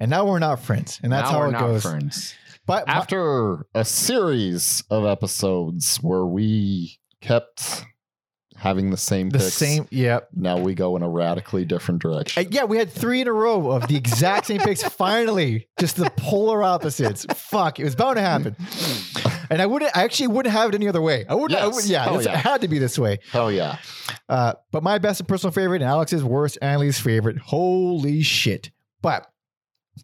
and 0.00 0.10
now 0.10 0.26
we're 0.26 0.40
not 0.40 0.58
friends. 0.60 0.98
And 1.02 1.12
that's 1.12 1.28
Now 1.30 1.32
how 1.34 1.38
we're 1.38 1.48
it 1.48 1.52
not 1.52 1.60
goes. 1.60 1.82
Friends. 1.82 2.34
But 2.66 2.88
my- 2.88 2.94
After 2.94 3.66
a 3.74 3.84
series 3.84 4.82
of 4.90 5.06
episodes 5.06 5.98
where 5.98 6.26
we 6.26 6.98
kept 7.20 7.84
having 8.56 8.90
the 8.90 8.96
same 8.96 9.30
the 9.30 9.38
picks, 9.38 9.54
same, 9.54 9.86
yeah. 9.90 10.18
now 10.34 10.58
we 10.58 10.74
go 10.74 10.96
in 10.96 11.02
a 11.02 11.08
radically 11.08 11.64
different 11.64 12.02
direction. 12.02 12.44
Uh, 12.44 12.48
yeah, 12.50 12.64
we 12.64 12.76
had 12.76 12.90
three 12.90 13.20
in 13.20 13.28
a 13.28 13.32
row 13.32 13.70
of 13.70 13.86
the 13.86 13.96
exact 13.96 14.46
same 14.46 14.60
picks. 14.60 14.82
Finally, 14.88 15.68
just 15.78 15.96
the 15.96 16.10
polar 16.16 16.62
opposites. 16.62 17.24
Fuck, 17.34 17.78
it 17.78 17.84
was 17.84 17.94
bound 17.94 18.16
to 18.16 18.22
happen. 18.22 18.56
And 19.50 19.62
I 19.62 19.66
wouldn't, 19.66 19.96
I 19.96 20.04
actually 20.04 20.26
wouldn't 20.26 20.52
have 20.52 20.68
it 20.68 20.74
any 20.74 20.88
other 20.88 21.00
way. 21.00 21.24
I 21.26 21.34
wouldn't, 21.34 21.58
I 21.58 21.64
Yes. 21.64 21.74
would, 21.74 21.84
yeah, 21.86 22.12
yeah. 22.20 22.32
it 22.38 22.44
had 22.44 22.60
to 22.60 22.68
be 22.68 22.78
this 22.78 22.98
way. 22.98 23.18
Hell 23.32 23.50
yeah. 23.50 23.78
Uh, 24.28 24.52
but 24.72 24.82
my 24.82 24.98
best 24.98 25.20
and 25.20 25.28
personal 25.28 25.52
favorite, 25.52 25.80
and 25.80 25.88
Alex's 25.88 26.22
worst 26.22 26.58
and 26.60 26.78
least 26.78 27.00
favorite. 27.00 27.38
Holy 27.38 28.22
shit. 28.22 28.70
But 29.00 29.26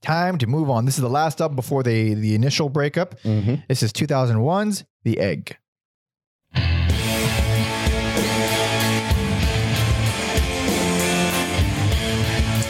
time 0.00 0.38
to 0.38 0.46
move 0.46 0.70
on. 0.70 0.86
This 0.86 0.94
is 0.94 1.02
the 1.02 1.10
last 1.10 1.42
up 1.42 1.54
before 1.54 1.82
the, 1.82 2.14
the 2.14 2.34
initial 2.34 2.70
breakup. 2.70 3.20
Mm-hmm. 3.20 3.56
This 3.68 3.82
is 3.82 3.92
2001's 3.92 4.84
The 5.04 5.18
Egg. 5.18 5.58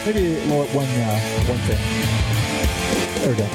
Maybe 0.05 0.45
more, 0.45 0.65
one 0.67 0.85
uh, 0.85 1.19
one 1.47 1.57
thing. 1.65 1.79
There 3.21 3.31
we 3.31 3.37
go. 3.37 3.49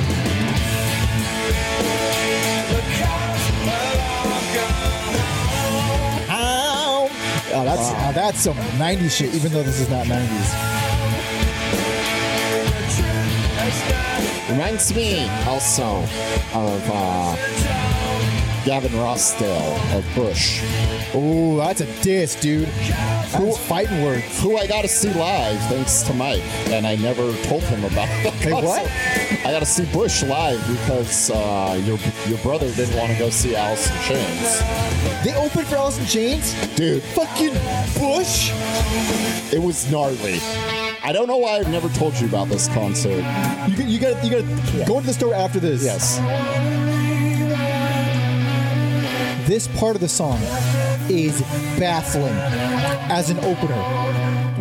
Oh, 7.52 7.64
that's 7.64 7.92
now 7.92 8.12
that's 8.12 8.40
some 8.40 8.56
'90s 8.56 9.10
shit. 9.16 9.34
Even 9.34 9.52
though 9.52 9.62
this 9.62 9.78
is 9.78 9.88
not 9.90 10.06
'90s. 10.06 10.50
Reminds 14.50 14.92
me 14.94 15.28
also 15.46 16.02
of 16.54 16.90
uh, 16.90 17.36
Gavin 18.64 18.90
Rossdale 18.92 19.96
of 19.96 20.04
Bush, 20.14 20.60
Oh, 21.14 21.56
that's 21.56 21.80
a 21.80 22.02
diss, 22.02 22.38
dude. 22.38 22.68
That's 22.68 23.58
fighting 23.66 24.02
words. 24.04 24.40
who 24.42 24.56
I 24.58 24.66
got 24.66 24.82
to 24.82 24.88
see 24.88 25.12
live 25.14 25.58
thanks 25.68 26.02
to 26.02 26.14
Mike, 26.14 26.42
and 26.68 26.86
I 26.86 26.96
never 26.96 27.32
told 27.44 27.62
him 27.64 27.84
about. 27.84 28.08
Hey, 28.40 28.52
what? 28.52 28.86
I 29.44 29.50
got 29.52 29.60
to 29.60 29.66
see 29.66 29.84
Bush 29.92 30.22
live 30.22 30.60
because 30.68 31.30
uh, 31.30 31.80
your 31.84 31.98
your 32.28 32.38
brother 32.38 32.70
didn't 32.74 32.96
want 32.96 33.12
to 33.12 33.18
go 33.18 33.28
see 33.30 33.54
Alice 33.56 33.90
in 33.90 33.96
Chains. 34.14 34.60
They 35.24 35.34
opened 35.36 35.66
for 35.66 35.76
Alice 35.76 35.98
in 35.98 36.06
Chains. 36.06 36.54
Dude, 36.76 37.02
Fucking 37.02 37.52
Bush. 37.98 38.50
it 39.52 39.60
was 39.62 39.90
gnarly. 39.90 40.38
I 41.02 41.12
don't 41.12 41.26
know 41.28 41.38
why 41.38 41.56
I've 41.58 41.68
never 41.70 41.88
told 41.90 42.18
you 42.20 42.26
about 42.28 42.48
this 42.48 42.68
concert. 42.68 43.24
You 43.76 43.84
you 43.84 43.98
got 43.98 44.22
you 44.24 44.30
got 44.30 44.66
to 44.68 44.84
go 44.86 45.00
to 45.00 45.06
the 45.06 45.12
store 45.12 45.34
after 45.34 45.60
this. 45.60 45.82
Yes. 45.84 46.18
This 49.50 49.66
part 49.66 49.96
of 49.96 50.00
the 50.00 50.08
song 50.08 50.38
is 51.10 51.40
baffling 51.76 52.32
as 53.10 53.30
an 53.30 53.38
opener. 53.40 53.74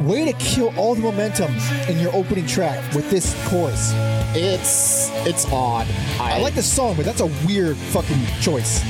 Way 0.01 0.25
to 0.25 0.33
kill 0.39 0.73
all 0.79 0.95
the 0.95 1.01
momentum 1.01 1.55
in 1.87 1.99
your 1.99 2.11
opening 2.15 2.47
track 2.47 2.95
with 2.95 3.07
this 3.11 3.35
chorus. 3.47 3.91
It's 4.33 5.11
it's 5.27 5.45
odd. 5.51 5.85
I 6.19 6.41
like 6.41 6.55
the 6.55 6.63
song, 6.63 6.95
but 6.95 7.05
that's 7.05 7.21
a 7.21 7.29
weird 7.45 7.77
fucking 7.77 8.17
choice. 8.41 8.81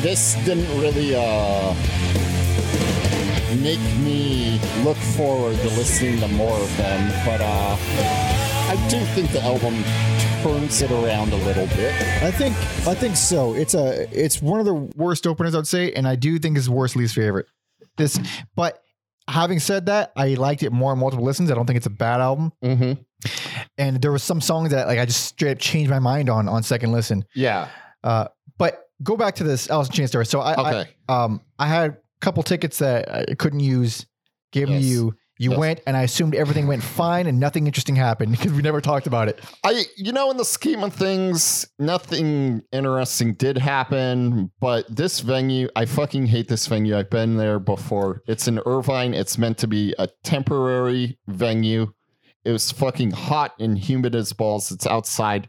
this 0.00 0.36
didn't 0.46 0.70
really 0.80 1.14
uh 1.14 1.74
make 3.60 3.84
me 4.00 4.58
look 4.84 4.96
forward 4.96 5.58
to 5.58 5.68
listening 5.76 6.18
to 6.20 6.28
more 6.28 6.56
of 6.56 6.76
them, 6.78 7.12
but 7.26 7.42
uh 7.42 7.76
I 8.70 8.88
do 8.88 8.98
think 9.12 9.32
the 9.32 9.42
album 9.42 9.84
turns 10.44 10.82
it 10.82 10.90
around 10.90 11.32
a 11.32 11.36
little 11.36 11.66
bit. 11.68 11.92
I 12.22 12.30
think 12.30 12.54
I 12.86 12.94
think 12.94 13.16
so. 13.16 13.54
It's 13.54 13.72
a 13.74 14.06
it's 14.12 14.42
one 14.42 14.60
of 14.60 14.66
the 14.66 14.74
Worst 14.74 15.26
openers, 15.26 15.54
I'd 15.54 15.66
say, 15.66 15.92
and 15.92 16.06
I 16.06 16.16
do 16.16 16.38
think 16.38 16.58
is 16.58 16.68
worst 16.68 16.96
least 16.96 17.14
favorite. 17.14 17.46
This, 17.96 18.18
but 18.54 18.82
having 19.26 19.58
said 19.58 19.86
that, 19.86 20.12
I 20.16 20.34
liked 20.34 20.62
it 20.62 20.70
more 20.70 20.92
on 20.92 20.98
multiple 20.98 21.24
listens. 21.24 21.50
I 21.50 21.54
don't 21.54 21.64
think 21.66 21.78
it's 21.78 21.86
a 21.86 21.90
bad 21.90 22.20
album. 22.20 22.52
Mm-hmm. 22.62 23.00
And 23.78 24.02
there 24.02 24.12
was 24.12 24.22
some 24.22 24.40
songs 24.42 24.70
that 24.72 24.86
like 24.86 24.98
I 24.98 25.06
just 25.06 25.24
straight 25.24 25.52
up 25.52 25.58
changed 25.58 25.90
my 25.90 25.98
mind 25.98 26.28
on 26.28 26.46
on 26.48 26.62
second 26.62 26.92
listen. 26.92 27.24
Yeah. 27.34 27.68
Uh, 28.02 28.28
but 28.58 28.82
go 29.02 29.16
back 29.16 29.36
to 29.36 29.44
this 29.44 29.70
Alice 29.70 29.88
in 29.88 29.94
Chains 29.94 30.10
story. 30.10 30.26
So 30.26 30.40
I, 30.40 30.54
Okay. 30.82 30.90
I 31.08 31.24
um 31.24 31.40
I 31.58 31.66
had 31.68 31.90
a 31.92 31.96
couple 32.20 32.42
tickets 32.42 32.78
that 32.80 33.30
I 33.30 33.34
couldn't 33.34 33.60
use. 33.60 34.04
Gave 34.52 34.68
them 34.68 34.76
to 34.78 34.82
Yes. 34.84 34.92
you. 34.92 35.14
You 35.36 35.50
Yes. 35.50 35.58
went, 35.58 35.80
and 35.86 35.96
I 35.96 36.02
assumed 36.02 36.34
everything 36.36 36.68
went 36.68 36.82
fine 36.84 37.26
and 37.26 37.40
nothing 37.40 37.66
interesting 37.66 37.96
happened 37.96 38.30
because 38.38 38.52
we 38.52 38.62
never 38.62 38.80
talked 38.80 39.06
about 39.08 39.28
it. 39.28 39.40
I, 39.64 39.84
you 39.96 40.12
know, 40.12 40.30
in 40.30 40.36
the 40.36 40.44
scheme 40.44 40.84
of 40.84 40.94
things, 40.94 41.66
nothing 41.78 42.62
interesting 42.72 43.34
did 43.34 43.58
happen. 43.58 44.52
But 44.60 44.94
this 44.94 45.18
venue, 45.20 45.68
I 45.74 45.86
fucking 45.86 46.26
hate 46.26 46.46
this 46.48 46.66
venue. 46.68 46.96
I've 46.96 47.10
been 47.10 47.36
there 47.36 47.58
before. 47.58 48.22
It's 48.28 48.46
in 48.46 48.60
Irvine. 48.64 49.12
It's 49.12 49.36
meant 49.36 49.58
to 49.58 49.66
be 49.66 49.94
a 49.98 50.08
temporary 50.22 51.18
venue. 51.26 51.92
It 52.44 52.52
was 52.52 52.70
fucking 52.70 53.10
hot 53.12 53.54
and 53.58 53.76
humid 53.78 54.14
as 54.14 54.32
balls. 54.32 54.70
It's 54.70 54.86
outside. 54.86 55.48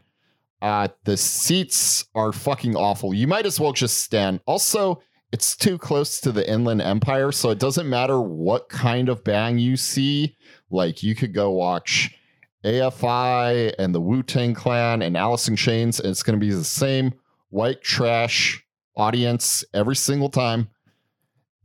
Uh, 0.62 0.88
the 1.04 1.16
seats 1.16 2.06
are 2.14 2.32
fucking 2.32 2.74
awful. 2.74 3.12
You 3.14 3.26
might 3.28 3.46
as 3.46 3.60
well 3.60 3.72
just 3.72 3.98
stand. 3.98 4.40
Also, 4.46 5.00
it's 5.36 5.54
too 5.54 5.76
close 5.76 6.18
to 6.18 6.32
the 6.32 6.50
Inland 6.50 6.80
Empire, 6.80 7.30
so 7.30 7.50
it 7.50 7.58
doesn't 7.58 7.86
matter 7.90 8.18
what 8.22 8.70
kind 8.70 9.10
of 9.10 9.22
bang 9.22 9.58
you 9.58 9.76
see. 9.76 10.34
Like, 10.70 11.02
you 11.02 11.14
could 11.14 11.34
go 11.34 11.50
watch 11.50 12.16
AFI 12.64 13.74
and 13.78 13.94
the 13.94 14.00
Wu 14.00 14.22
Tang 14.22 14.54
Clan 14.54 15.02
and 15.02 15.14
Alice 15.14 15.46
in 15.46 15.54
Chains, 15.54 16.00
and 16.00 16.08
it's 16.08 16.22
going 16.22 16.40
to 16.40 16.44
be 16.46 16.54
the 16.54 16.64
same 16.64 17.12
white 17.50 17.82
trash 17.82 18.64
audience 18.96 19.62
every 19.74 19.94
single 19.94 20.30
time. 20.30 20.70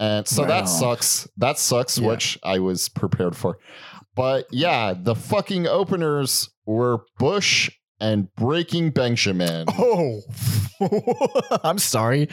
And 0.01 0.27
so 0.27 0.41
Wow. 0.41 0.49
that 0.49 0.65
sucks. 0.65 1.29
That 1.37 1.57
sucks, 1.57 1.97
Yeah. 1.97 2.09
which 2.09 2.37
I 2.43 2.59
was 2.59 2.89
prepared 2.89 3.37
for. 3.37 3.57
But 4.17 4.47
yeah, 4.51 4.93
the 5.01 5.15
fucking 5.15 5.65
openers 5.65 6.49
were 6.65 7.05
Bush 7.17 7.71
and 8.01 8.33
Breaking 8.35 8.89
Benjamin. 8.91 9.65
Oh, 9.77 10.21
I'm 11.63 11.77
sorry. 11.77 12.27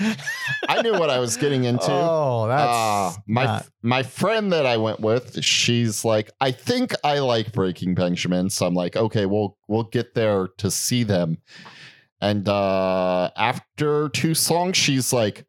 I 0.68 0.80
knew 0.80 0.92
what 0.92 1.10
I 1.10 1.18
was 1.18 1.36
getting 1.36 1.64
into. 1.70 1.90
Oh, 1.90 2.46
that's 2.48 3.16
Uh, 3.16 3.20
my 3.26 3.44
not- 3.44 3.66
my 3.82 4.02
friend 4.02 4.52
that 4.52 4.64
I 4.66 4.78
went 4.78 5.00
with, 5.00 5.44
she's 5.44 6.04
like, 6.04 6.30
I 6.40 6.50
think 6.50 6.94
I 7.04 7.18
like 7.18 7.52
Breaking 7.52 7.94
Benjamin, 7.94 8.48
so 8.50 8.66
I'm 8.66 8.74
like, 8.74 8.96
okay, 8.96 9.26
we'll 9.26 9.56
we'll 9.68 9.82
get 9.84 10.14
there 10.14 10.48
to 10.58 10.70
see 10.70 11.04
them. 11.04 11.38
And 12.20 12.48
uh, 12.48 13.30
after 13.36 14.08
two 14.08 14.34
songs, 14.34 14.76
she's 14.76 15.12
like, 15.12 15.44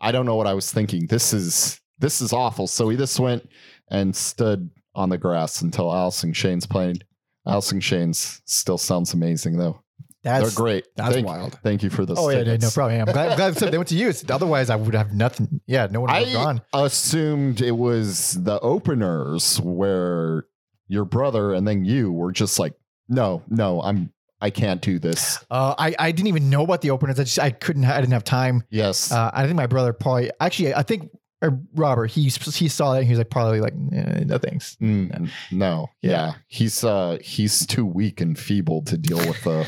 I 0.00 0.10
don't 0.10 0.26
know 0.26 0.34
what 0.36 0.46
I 0.46 0.54
was 0.54 0.72
thinking. 0.72 1.06
This 1.06 1.32
is 1.34 1.80
this 1.98 2.20
is 2.22 2.32
awful. 2.32 2.66
So 2.66 2.86
we 2.86 2.96
just 2.96 3.20
went 3.20 3.48
and 3.90 4.16
stood 4.16 4.70
on 4.94 5.10
the 5.10 5.18
grass 5.18 5.60
until 5.62 5.92
Alice 5.94 6.24
in 6.24 6.32
Chains 6.32 6.66
played. 6.66 7.04
Alice 7.46 7.72
Chains 7.80 8.42
still 8.44 8.78
sounds 8.78 9.14
amazing 9.14 9.58
though. 9.58 9.82
that's 10.22 10.54
They're 10.54 10.64
great. 10.64 10.86
That's 10.96 11.14
thank, 11.14 11.26
wild. 11.26 11.58
Thank 11.62 11.82
you 11.82 11.90
for 11.90 12.06
this. 12.06 12.18
Oh 12.18 12.30
yeah, 12.30 12.42
no, 12.42 12.56
no 12.56 12.70
problem. 12.70 12.96
Yeah, 12.96 13.04
I'm 13.06 13.12
glad, 13.12 13.36
glad 13.36 13.54
they 13.54 13.78
went 13.78 13.88
to 13.88 13.96
use. 13.96 14.24
Otherwise, 14.30 14.70
I 14.70 14.76
would 14.76 14.94
have 14.94 15.12
nothing. 15.12 15.60
Yeah, 15.66 15.88
no 15.90 16.00
one 16.02 16.12
would 16.12 16.28
have 16.28 16.28
I 16.28 16.32
gone. 16.32 16.62
assumed 16.72 17.60
it 17.60 17.72
was 17.72 18.32
the 18.42 18.60
openers 18.60 19.60
where 19.60 20.46
your 20.88 21.04
brother 21.04 21.52
and 21.52 21.66
then 21.66 21.84
you 21.84 22.12
were 22.12 22.32
just 22.32 22.58
like, 22.58 22.74
no, 23.08 23.42
no, 23.48 23.80
I'm 23.82 24.12
I 24.40 24.50
can't 24.50 24.80
do 24.80 24.98
this. 24.98 25.44
Uh, 25.50 25.74
I 25.78 25.94
I 25.98 26.12
didn't 26.12 26.26
even 26.28 26.50
know 26.50 26.64
about 26.64 26.82
the 26.82 26.90
openers. 26.90 27.18
I 27.18 27.24
just 27.24 27.38
I 27.38 27.50
couldn't. 27.50 27.84
I 27.84 28.00
didn't 28.00 28.12
have 28.12 28.24
time. 28.24 28.64
Yes. 28.70 29.12
Uh, 29.12 29.30
I 29.32 29.44
think 29.44 29.56
my 29.56 29.68
brother 29.68 29.92
probably 29.92 30.30
actually. 30.40 30.74
I 30.74 30.82
think 30.82 31.10
uh, 31.42 31.50
Robert 31.74 32.06
he 32.06 32.22
he 32.22 32.68
saw 32.68 32.92
that 32.92 32.98
and 32.98 33.06
he 33.06 33.12
was 33.12 33.18
like 33.18 33.30
probably 33.30 33.60
like 33.60 33.74
eh, 33.92 34.24
no 34.24 34.38
thanks. 34.38 34.76
Mm, 34.80 35.28
no. 35.50 35.88
Yeah. 36.00 36.10
Yeah. 36.10 36.32
He's 36.46 36.84
uh 36.84 37.18
he's 37.22 37.66
too 37.66 37.84
weak 37.84 38.20
and 38.20 38.38
feeble 38.38 38.82
to 38.84 38.96
deal 38.96 39.18
with 39.18 39.42
the 39.42 39.66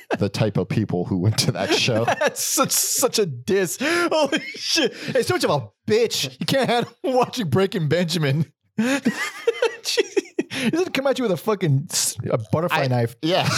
the 0.18 0.28
type 0.28 0.56
of 0.56 0.68
people 0.68 1.04
who 1.04 1.18
went 1.18 1.38
to 1.38 1.52
that 1.52 1.74
show. 1.78 2.04
That's 2.04 2.42
such 2.42 2.70
such 2.70 3.18
a 3.18 3.26
diss. 3.26 3.78
Holy 3.80 4.40
shit! 4.56 4.92
It's 5.08 5.28
so 5.28 5.34
much 5.34 5.44
of 5.44 5.50
a 5.50 5.68
bitch. 5.90 6.36
You 6.40 6.46
can't 6.46 6.68
handle 6.68 6.92
watching 7.04 7.48
Breaking 7.48 7.88
Benjamin. 7.88 8.52
he 8.76 10.70
doesn't 10.70 10.94
come 10.94 11.06
at 11.06 11.18
you 11.18 11.24
with 11.24 11.32
a 11.32 11.36
fucking 11.36 11.88
a 12.30 12.38
butterfly 12.52 12.84
I- 12.84 12.86
knife. 12.88 13.16
Yeah. 13.22 13.48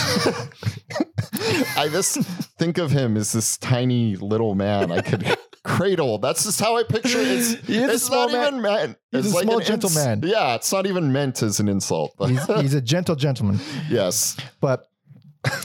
I 1.76 1.88
just 1.90 2.18
think 2.58 2.78
of 2.78 2.90
him 2.90 3.16
as 3.16 3.32
this 3.32 3.56
tiny 3.58 4.16
little 4.16 4.54
man 4.54 4.92
I 4.92 5.00
could 5.00 5.36
cradle. 5.64 6.18
That's 6.18 6.44
just 6.44 6.60
how 6.60 6.76
I 6.76 6.82
picture 6.82 7.18
it. 7.18 7.28
It's, 7.28 7.50
He 7.66 7.76
is 7.76 7.88
a 7.90 7.92
it's 7.94 8.02
small 8.04 8.28
not 8.28 8.32
man. 8.32 8.46
even 8.48 8.62
meant. 8.62 8.96
He's 9.10 9.26
it's 9.26 9.34
a 9.36 9.40
small, 9.42 9.58
an 9.58 9.64
gentle 9.64 9.96
ins- 9.98 10.24
Yeah, 10.30 10.54
it's 10.54 10.72
not 10.72 10.86
even 10.86 11.12
meant 11.12 11.42
as 11.42 11.60
an 11.60 11.68
insult. 11.68 12.14
He's, 12.26 12.46
he's 12.60 12.74
a 12.74 12.80
gentle 12.80 13.14
gentleman. 13.16 13.58
yes. 13.88 14.36
But 14.60 14.86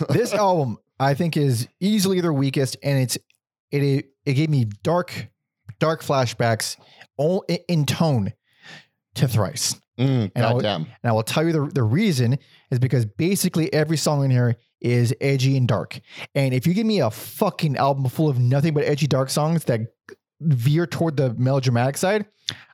this 0.10 0.34
album, 0.46 0.78
I 1.00 1.14
think, 1.14 1.38
is 1.38 1.68
easily 1.80 2.22
their 2.22 2.34
weakest, 2.34 2.78
and 2.84 3.00
it's 3.00 3.18
it 3.72 4.06
it 4.26 4.34
gave 4.34 4.50
me 4.50 4.66
dark 4.84 5.28
dark 5.80 6.02
flashbacks 6.04 6.78
all 7.18 7.44
in 7.68 7.86
tone 7.86 8.34
to 9.16 9.28
Thrice. 9.28 9.76
Mm, 10.00 10.32
And 10.36 10.46
I 10.46 10.52
goddamn. 10.54 10.82
And 11.04 11.10
I 11.10 11.12
will 11.12 11.24
tell 11.24 11.44
you 11.46 11.52
the, 11.52 11.66
the 11.74 11.82
reason 11.84 12.38
is 12.70 12.78
because 12.80 13.06
basically 13.06 13.72
every 13.74 13.98
song 13.98 14.24
in 14.24 14.30
here 14.32 14.56
is 14.82 15.14
edgy 15.22 15.58
and 15.58 15.68
dark. 15.68 16.00
And 16.36 16.54
if 16.54 16.68
you 16.68 16.74
give 16.74 16.86
me 16.86 17.00
a 17.02 17.10
fucking 17.12 17.78
album 17.78 18.06
full 18.10 18.30
of 18.30 18.40
nothing 18.40 18.74
but 18.74 18.84
edgy 18.86 19.08
dark 19.08 19.30
songs 19.30 19.64
that 19.66 19.82
veer 20.42 20.86
toward 20.86 21.18
the 21.18 21.34
melodramatic 21.34 21.98
side, 21.98 22.26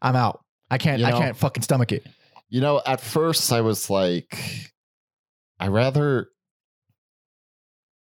I'm 0.02 0.16
out. 0.16 0.44
I 0.70 0.78
can't 0.78 1.00
You 1.00 1.06
I 1.06 1.12
can't 1.12 1.38
fucking 1.38 1.64
stomach 1.64 1.92
it. 1.92 2.06
You 2.50 2.62
know, 2.62 2.82
at 2.86 3.00
first 3.02 3.52
I 3.52 3.62
was 3.62 3.90
like, 3.90 4.38
I 5.60 5.68
rather. 5.68 6.28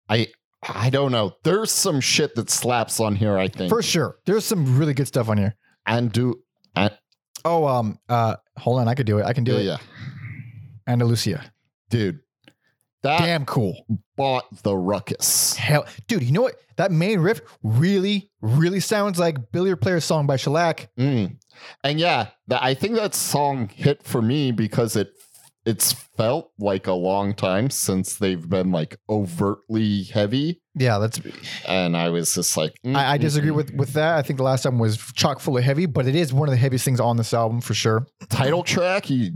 I 0.10 0.28
I 0.62 0.90
don't 0.90 1.12
know. 1.12 1.34
There's 1.44 1.72
some 1.72 2.00
shit 2.00 2.36
that 2.36 2.50
slaps 2.50 3.00
on 3.00 3.16
here. 3.16 3.38
I 3.38 3.48
think. 3.48 3.70
For 3.70 3.82
sure. 3.82 4.18
There's 4.26 4.46
some 4.46 4.78
really 4.78 4.94
good 4.94 5.08
stuff 5.08 5.30
on 5.30 5.38
here. 5.38 5.56
and 5.86 6.12
do 6.12 6.36
and 6.76 6.98
Oh, 7.46 7.66
um, 7.68 8.00
uh, 8.08 8.38
hold 8.58 8.80
on, 8.80 8.88
I 8.88 8.96
could 8.96 9.06
do 9.06 9.18
it. 9.20 9.26
I 9.26 9.34
can 9.34 9.44
do 9.44 9.52
yeah, 9.54 9.60
it. 9.60 9.64
yeah, 9.66 9.78
Andalusia. 10.88 11.52
dude. 11.90 12.20
That 13.04 13.20
Damn 13.20 13.46
cool. 13.46 13.86
bought 14.16 14.46
the 14.64 14.76
ruckus. 14.76 15.56
Hell, 15.56 15.86
dude, 16.08 16.24
you 16.24 16.32
know 16.32 16.44
what? 16.44 16.56
That 16.78 16.92
main 16.92 17.20
riff 17.20 17.42
really, 17.62 18.32
really 18.42 18.80
sounds 18.80 19.20
like 19.20 19.52
Billiard 19.52 19.82
Player's 19.82 20.06
song 20.06 20.26
by 20.26 20.38
Shellac. 20.38 20.90
Mm. 20.98 21.38
And 21.84 22.00
yeah, 22.00 22.30
that, 22.48 22.64
I 22.64 22.74
think 22.74 22.96
that 22.96 23.14
song 23.14 23.70
hit 23.70 24.04
for 24.04 24.22
me 24.22 24.52
because 24.52 24.96
it 24.96 25.12
it's 25.66 25.94
felt 25.94 26.52
like 26.60 26.88
a 26.88 26.94
long 26.94 27.34
time 27.34 27.70
since 27.70 28.16
they've 28.16 28.50
been 28.50 28.72
like 28.72 28.98
overtly 29.10 30.04
heavy, 30.04 30.62
Yeah, 30.76 31.00
that's. 31.00 31.22
and 31.68 31.96
I 31.96 32.10
was 32.10 32.36
just 32.36 32.58
like, 32.58 32.74
mm, 32.86 32.96
I, 32.96 33.14
I 33.14 33.18
disagree 33.18 33.52
mm. 33.52 33.56
with 33.56 33.74
with 33.74 33.94
that. 33.94 34.18
I 34.18 34.22
think 34.24 34.38
the 34.38 34.44
last 34.44 34.66
album 34.66 34.80
was 34.80 34.98
chock 35.14 35.40
full 35.40 35.58
of 35.58 35.64
heavy, 35.64 35.86
but 35.86 36.06
it 36.06 36.16
is 36.16 36.34
one 36.34 36.50
of 36.50 36.52
the 36.52 36.58
heaviest 36.58 36.84
things 36.84 37.00
on 37.00 37.18
this 37.18 37.34
album 37.34 37.62
for 37.62 37.74
sure. 37.74 38.08
title 38.30 38.64
track. 38.64 39.10
You 39.10 39.32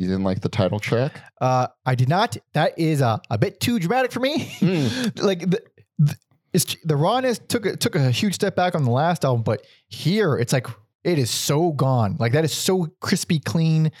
you 0.00 0.06
didn't 0.06 0.24
like 0.24 0.40
the 0.40 0.48
title 0.48 0.78
track? 0.80 1.20
Uh, 1.40 1.68
I 1.84 1.94
did 1.94 2.08
not. 2.08 2.36
That 2.54 2.78
is 2.78 3.02
uh, 3.02 3.18
a 3.30 3.38
bit 3.38 3.60
too 3.60 3.78
dramatic 3.78 4.10
for 4.12 4.20
me. 4.20 4.46
Mm. 4.60 5.22
like 5.22 5.40
the, 5.50 5.62
the 5.98 6.16
it's 6.52 6.76
the 6.84 6.96
rawness 6.96 7.38
took 7.38 7.66
a, 7.66 7.76
took 7.76 7.94
a 7.94 8.10
huge 8.10 8.34
step 8.34 8.56
back 8.56 8.74
on 8.74 8.84
the 8.84 8.90
last 8.90 9.24
album, 9.24 9.42
but 9.42 9.64
here 9.88 10.36
it's 10.36 10.52
like 10.52 10.66
it 11.04 11.18
is 11.18 11.30
so 11.30 11.72
gone. 11.72 12.16
Like 12.18 12.32
that 12.32 12.44
is 12.44 12.52
so 12.52 12.88
crispy 13.00 13.38
clean. 13.38 13.92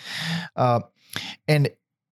Uh, 0.56 0.80
and 1.46 1.68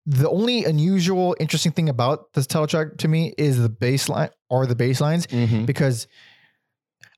the 0.06 0.28
only 0.28 0.64
unusual, 0.64 1.36
interesting 1.40 1.72
thing 1.72 1.88
about 1.88 2.32
this 2.34 2.46
title 2.46 2.66
track 2.66 2.96
to 2.98 3.08
me 3.08 3.32
is 3.38 3.58
the 3.58 3.68
bass 3.68 4.08
line 4.08 4.30
or 4.50 4.66
the 4.66 4.74
bass 4.74 5.00
lines 5.00 5.26
Mhm. 5.28 5.66
because 5.66 6.06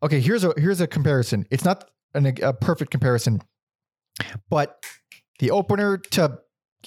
okay, 0.02 0.20
here's 0.20 0.44
a 0.44 0.52
here's 0.56 0.80
a 0.80 0.86
comparison. 0.86 1.46
It's 1.50 1.64
not 1.64 1.88
an, 2.14 2.26
a 2.42 2.52
perfect 2.52 2.90
comparison, 2.90 3.40
but 4.50 4.84
the 5.38 5.50
opener 5.50 5.98
to 5.98 6.38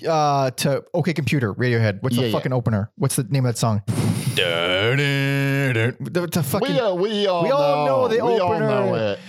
uh, 0.08 0.52
to 0.52 0.84
OK 0.94 1.14
Computer, 1.14 1.54
Radiohead. 1.54 2.02
What's 2.02 2.16
Yeah, 2.16 2.24
the 2.24 2.28
yeah. 2.30 2.34
fucking 2.34 2.54
opener? 2.54 2.92
What's 2.96 3.16
the 3.16 3.24
name 3.24 3.46
of 3.46 3.54
that 3.54 3.58
song? 3.58 3.82
the, 6.32 6.44
fucking 6.44 6.74
we, 6.74 6.80
uh, 6.80 6.94
we 6.94 7.28
all, 7.28 7.44
we 7.44 7.52
all 7.52 7.86
know 7.86 8.08
the 8.08 8.16
we 8.16 8.40
all 8.40 8.54
opener. 8.54 8.68
know 8.68 8.96
it. 8.96 9.20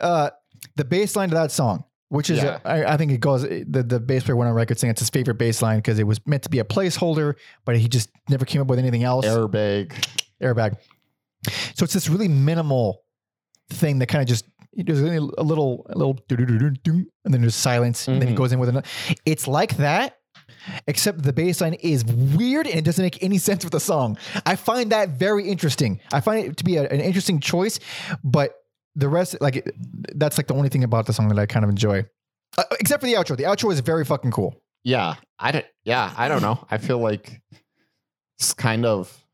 uh, 0.00 0.30
the 0.76 0.84
bass 0.84 1.16
line 1.16 1.28
to 1.30 1.34
that 1.34 1.50
song, 1.52 1.84
which 2.08 2.30
is, 2.30 2.42
Yeah. 2.42 2.58
I, 2.64 2.84
I 2.84 2.96
think 2.96 3.12
it 3.12 3.18
goes, 3.20 3.42
the, 3.42 3.84
the 3.86 4.00
bass 4.00 4.24
player 4.24 4.36
went 4.36 4.48
on 4.48 4.54
record 4.54 4.78
saying 4.78 4.92
it's 4.92 5.00
his 5.00 5.10
favorite 5.10 5.34
bass 5.38 5.60
line 5.62 5.78
because 5.78 5.98
it 5.98 6.06
was 6.06 6.24
meant 6.26 6.42
to 6.44 6.48
be 6.48 6.58
a 6.60 6.64
placeholder, 6.64 7.34
but 7.64 7.76
he 7.76 7.88
just 7.88 8.10
never 8.28 8.44
came 8.44 8.60
up 8.60 8.68
with 8.68 8.78
anything 8.78 9.02
else. 9.04 9.26
Airbag. 9.26 9.92
Airbag. 10.42 10.76
So 11.74 11.84
it's 11.84 11.92
this 11.92 12.08
really 12.08 12.28
minimal 12.28 13.02
thing 13.70 13.98
that 13.98 14.06
kind 14.06 14.22
of 14.22 14.28
just, 14.28 14.44
there's 14.82 15.00
a 15.00 15.04
little, 15.42 15.86
a 15.88 15.96
little, 15.96 16.24
and 16.30 17.08
then 17.24 17.40
there's 17.40 17.54
silence, 17.54 18.08
and 18.08 18.20
then 18.20 18.28
he 18.28 18.34
Mhm. 18.34 18.38
goes 18.38 18.52
in 18.52 18.58
with 18.58 18.68
another. 18.68 18.86
It's 19.26 19.46
like 19.48 19.76
that. 19.78 20.14
Except 20.86 21.22
the 21.22 21.32
bass 21.32 21.60
line 21.60 21.74
is 21.74 22.04
weird 22.04 22.66
and 22.66 22.76
it 22.76 22.84
doesn't 22.84 23.02
make 23.02 23.22
any 23.22 23.38
sense 23.38 23.64
with 23.64 23.72
the 23.72 23.80
song. 23.80 24.18
I 24.44 24.54
find 24.56 24.92
that 24.92 25.10
very 25.10 25.48
interesting. 25.48 26.00
I 26.12 26.20
find 26.20 26.44
it 26.44 26.56
to 26.58 26.64
be 26.64 26.76
a- 26.76 26.88
an 26.88 27.00
interesting 27.00 27.40
choice, 27.40 27.80
but 28.22 28.52
the 28.94 29.08
rest, 29.08 29.36
like, 29.40 29.70
that's 30.14 30.36
like 30.36 30.46
the 30.46 30.54
only 30.54 30.68
thing 30.68 30.84
about 30.84 31.06
the 31.06 31.12
song 31.12 31.28
that 31.28 31.38
I 31.38 31.46
kind 31.46 31.64
of 31.64 31.70
enjoy. 31.70 32.04
Uh, 32.58 32.64
except 32.80 33.00
for 33.02 33.06
the 33.06 33.14
outro. 33.14 33.36
The 33.36 33.44
outro 33.44 33.72
is 33.72 33.80
very 33.80 34.04
fucking 34.04 34.30
cool. 34.30 34.54
Yeah, 34.84 35.14
I 35.38 35.52
don't. 35.52 35.66
Yeah, 35.84 36.12
I 36.16 36.28
don't 36.28 36.42
know. 36.42 36.66
I 36.70 36.78
feel 36.78 36.98
like 36.98 37.40
it's 38.38 38.52
kind 38.52 38.84
of 38.84 39.24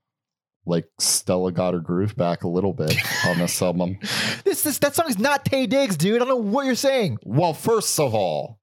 like 0.66 0.86
Stella 0.98 1.52
got 1.52 1.74
her 1.74 1.80
groove 1.80 2.16
back 2.16 2.44
a 2.44 2.48
little 2.48 2.72
bit 2.72 2.96
on 3.26 3.38
this 3.38 3.60
album. 3.60 3.98
This, 4.44 4.62
this 4.62 4.78
that 4.80 4.94
song 4.94 5.08
is 5.08 5.18
not 5.18 5.44
Taye 5.44 5.68
Diggs, 5.68 5.96
dude. 5.96 6.16
I 6.16 6.18
don't 6.18 6.28
know 6.28 6.36
what 6.36 6.66
you're 6.66 6.74
saying. 6.74 7.18
Well, 7.24 7.54
first 7.54 7.98
of 7.98 8.14
all, 8.14 8.60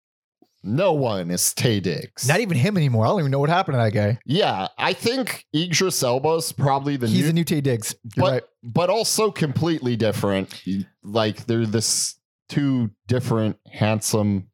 no 0.63 0.93
one 0.93 1.31
is 1.31 1.41
Taye 1.55 1.81
Diggs. 1.81 2.27
Not 2.27 2.39
even 2.39 2.55
him 2.57 2.77
anymore. 2.77 3.05
I 3.05 3.09
don't 3.09 3.19
even 3.19 3.31
know 3.31 3.39
what 3.39 3.49
happened 3.49 3.75
to 3.75 3.79
that 3.79 3.91
guy. 3.93 4.19
yeah, 4.25 4.67
I 4.77 4.93
think 4.93 5.45
Idris 5.55 6.03
Elba's 6.03 6.51
probably 6.51 6.97
the 6.97 7.07
He's 7.07 7.23
new, 7.23 7.29
a 7.29 7.33
new 7.33 7.43
Taye 7.45 7.63
Diggs. 7.63 7.95
You're 8.15 8.23
but 8.25 8.31
right. 8.31 8.43
but 8.63 8.89
also 8.89 9.31
completely 9.31 9.95
different. 9.95 10.61
Like 11.03 11.45
they're 11.47 11.65
this 11.65 12.15
two 12.47 12.91
different 13.07 13.57
handsome 13.71 14.49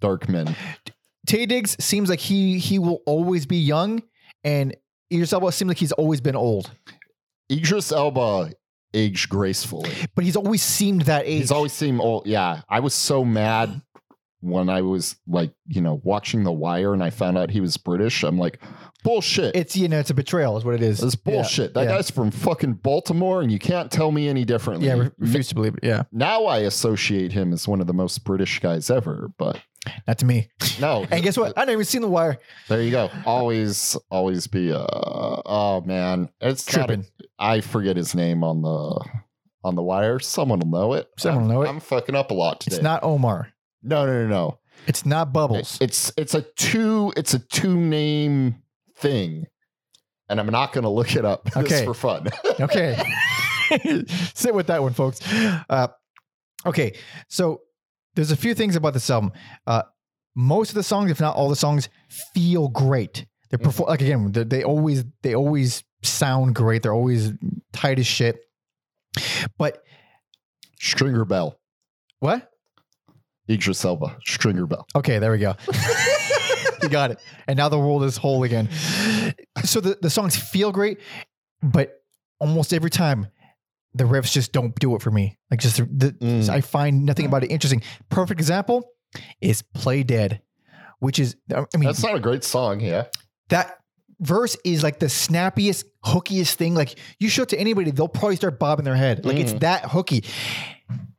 dark 0.00 0.28
men. 0.28 0.54
Taye 1.26 1.48
Diggs 1.48 1.76
seems 1.82 2.08
like 2.08 2.20
he 2.20 2.58
he 2.58 2.78
will 2.78 3.02
always 3.06 3.44
be 3.46 3.58
young, 3.58 4.02
and 4.44 4.76
Idris 5.12 5.32
Elba 5.32 5.52
seems 5.52 5.68
like 5.68 5.78
he's 5.78 5.92
always 5.92 6.20
been 6.20 6.36
old, 6.36 6.70
Idris 7.50 7.92
Elba 7.92 8.52
aged 8.94 9.28
gracefully. 9.28 9.90
but 10.14 10.24
he's 10.24 10.36
always 10.36 10.62
seemed 10.62 11.02
that 11.02 11.24
age. 11.26 11.40
He's 11.40 11.50
always 11.50 11.72
seemed 11.72 12.00
old. 12.00 12.26
Yeah, 12.26 12.62
I 12.68 12.80
was 12.80 12.94
so 12.94 13.24
mad 13.24 13.82
when 14.40 14.68
I 14.68 14.82
was 14.82 15.16
like, 15.26 15.52
you 15.68 15.80
know, 15.80 16.00
watching 16.02 16.44
The 16.44 16.52
Wire 16.52 16.92
and 16.92 17.02
I 17.02 17.10
found 17.10 17.38
out 17.38 17.50
he 17.50 17.60
was 17.60 17.76
British. 17.76 18.22
I'm 18.24 18.38
like, 18.38 18.60
bullshit. 19.02 19.54
it's 19.56 19.76
you 19.76 19.88
know 19.88 19.98
it's 19.98 20.10
a 20.10 20.14
betrayal 20.14 20.56
is 20.56 20.64
what 20.64 20.74
it 20.74 20.82
is. 20.82 21.02
It's 21.02 21.16
Yeah, 21.24 21.32
bullshit. 21.32 21.74
that 21.74 21.84
yeah. 21.84 21.96
guy's 21.96 22.10
from 22.10 22.30
fucking 22.30 22.74
Baltimore, 22.74 23.40
and 23.42 23.50
you 23.50 23.58
can't 23.58 23.90
tell 23.90 24.10
me 24.12 24.28
any 24.28 24.44
differently. 24.44 24.86
Yeah, 24.86 25.08
refuse 25.18 25.48
to 25.48 25.54
believe 25.54 25.74
it. 25.74 25.80
Yeah, 25.82 26.02
now 26.12 26.44
I 26.46 26.58
associate 26.60 27.32
him 27.32 27.52
as 27.52 27.66
one 27.68 27.80
of 27.80 27.86
the 27.86 27.94
most 27.94 28.24
British 28.24 28.58
guys 28.60 28.90
ever, 28.90 29.30
but 29.38 29.60
not 30.06 30.18
to 30.18 30.26
me. 30.26 30.48
no. 30.80 31.04
And 31.10 31.22
guess 31.22 31.36
what? 31.36 31.52
I 31.56 31.62
never 31.62 31.72
even 31.72 31.84
seen 31.84 32.02
The 32.02 32.08
Wire. 32.08 32.38
There 32.68 32.80
you 32.82 32.90
go. 32.90 33.10
Always, 33.26 33.96
always 34.10 34.46
be. 34.46 34.72
Uh, 34.72 34.86
oh 34.86 35.82
man, 35.84 36.28
it's 36.40 36.64
Tripping. 36.64 37.06
I 37.38 37.60
forget 37.60 37.96
his 37.96 38.14
name 38.14 38.44
on 38.44 38.62
the 38.62 39.04
on 39.64 39.74
the 39.74 39.82
wire. 39.82 40.18
Someone 40.20 40.60
will 40.60 40.68
know 40.68 40.92
it. 40.94 41.08
Someone 41.18 41.48
will 41.48 41.54
know 41.54 41.62
it. 41.62 41.68
I'm 41.68 41.80
fucking 41.80 42.14
up 42.14 42.30
a 42.30 42.34
lot 42.34 42.60
today. 42.60 42.76
It's 42.76 42.82
not 42.82 43.02
Omar. 43.02 43.48
No, 43.82 44.06
no, 44.06 44.12
no, 44.22 44.28
no. 44.28 44.58
It's 44.86 45.04
not 45.06 45.32
Bubbles. 45.32 45.78
It's 45.80 46.12
it's 46.16 46.34
a 46.34 46.42
two. 46.42 47.12
It's 47.16 47.34
a 47.34 47.38
two 47.40 47.76
name 47.76 48.61
thing, 49.02 49.44
and 50.28 50.40
I'm 50.40 50.46
not 50.46 50.72
going 50.72 50.84
to 50.84 50.90
look 50.90 51.14
it 51.16 51.24
up. 51.24 51.48
Okay. 51.56 51.68
Just 51.68 51.84
for 51.84 51.94
fun. 51.94 52.28
Okay. 52.60 52.96
Sit 54.34 54.54
with 54.54 54.66
that 54.68 54.82
one, 54.82 54.92
folks. 54.92 55.20
Uh, 55.68 55.88
okay. 56.66 56.94
So 57.28 57.62
there's 58.14 58.30
a 58.30 58.36
few 58.36 58.54
things 58.54 58.76
about 58.76 58.92
this 58.94 59.08
album. 59.10 59.32
Uh, 59.66 59.82
most 60.34 60.70
of 60.70 60.74
the 60.74 60.82
songs, 60.82 61.10
if 61.10 61.20
not 61.20 61.36
all 61.36 61.48
the 61.48 61.56
songs, 61.56 61.88
feel 62.34 62.68
great. 62.68 63.26
They're 63.50 63.58
perform 63.58 63.88
like 63.90 64.00
again, 64.00 64.32
they, 64.32 64.44
they 64.44 64.62
always 64.62 65.04
they 65.22 65.34
always 65.34 65.84
sound 66.02 66.54
great. 66.54 66.82
They're 66.82 66.94
always 66.94 67.32
tight 67.72 67.98
as 67.98 68.06
shit. 68.06 68.38
But 69.58 69.82
Stringer 70.78 71.24
Bell. 71.24 71.58
what? 72.20 72.48
Idris 73.48 73.84
Elba. 73.84 74.16
Stringer 74.24 74.66
Bell. 74.66 74.86
Okay, 74.96 75.18
there 75.18 75.32
we 75.32 75.38
go. 75.38 75.54
you 76.82 76.88
got 76.90 77.10
it. 77.10 77.18
And 77.46 77.56
now 77.56 77.68
the 77.68 77.78
world 77.78 78.04
is 78.04 78.16
whole 78.16 78.42
again. 78.44 78.68
So 79.64 79.80
the, 79.80 79.98
the 80.00 80.10
songs 80.10 80.36
feel 80.36 80.72
great, 80.72 80.98
but 81.62 82.02
almost 82.40 82.72
every 82.72 82.90
time 82.90 83.28
the 83.94 84.04
riffs 84.04 84.32
just 84.32 84.52
don't 84.52 84.74
do 84.76 84.94
it 84.96 85.02
for 85.02 85.10
me. 85.10 85.38
Like 85.50 85.60
just 85.60 85.76
the, 85.76 85.84
the 85.84 86.12
Mm. 86.12 86.48
I 86.48 86.60
find 86.60 87.04
nothing 87.04 87.26
about 87.26 87.44
it 87.44 87.50
interesting. 87.50 87.82
Perfect 88.08 88.40
example 88.40 88.88
is 89.40 89.62
Play 89.74 90.02
Dead, 90.02 90.40
which 90.98 91.18
is 91.18 91.36
I 91.54 91.60
mean 91.74 91.84
That's 91.84 92.02
not 92.02 92.14
a 92.14 92.20
great 92.20 92.42
song. 92.44 92.80
Yeah. 92.80 93.04
that 93.50 93.78
verse 94.20 94.56
is 94.64 94.82
like 94.84 94.98
the 95.00 95.06
snappiest, 95.06 95.84
hookiest 96.04 96.54
thing. 96.54 96.74
Like 96.74 96.96
you 97.18 97.28
show 97.28 97.42
it 97.42 97.48
to 97.50 97.58
anybody, 97.58 97.90
they'll 97.90 98.08
probably 98.08 98.36
start 98.36 98.58
bobbing 98.58 98.84
their 98.84 98.94
head. 98.96 99.24
Like 99.26 99.36
it's 99.36 99.52
Mhm. 99.52 99.60
that 99.60 99.84
hooky. 99.90 100.24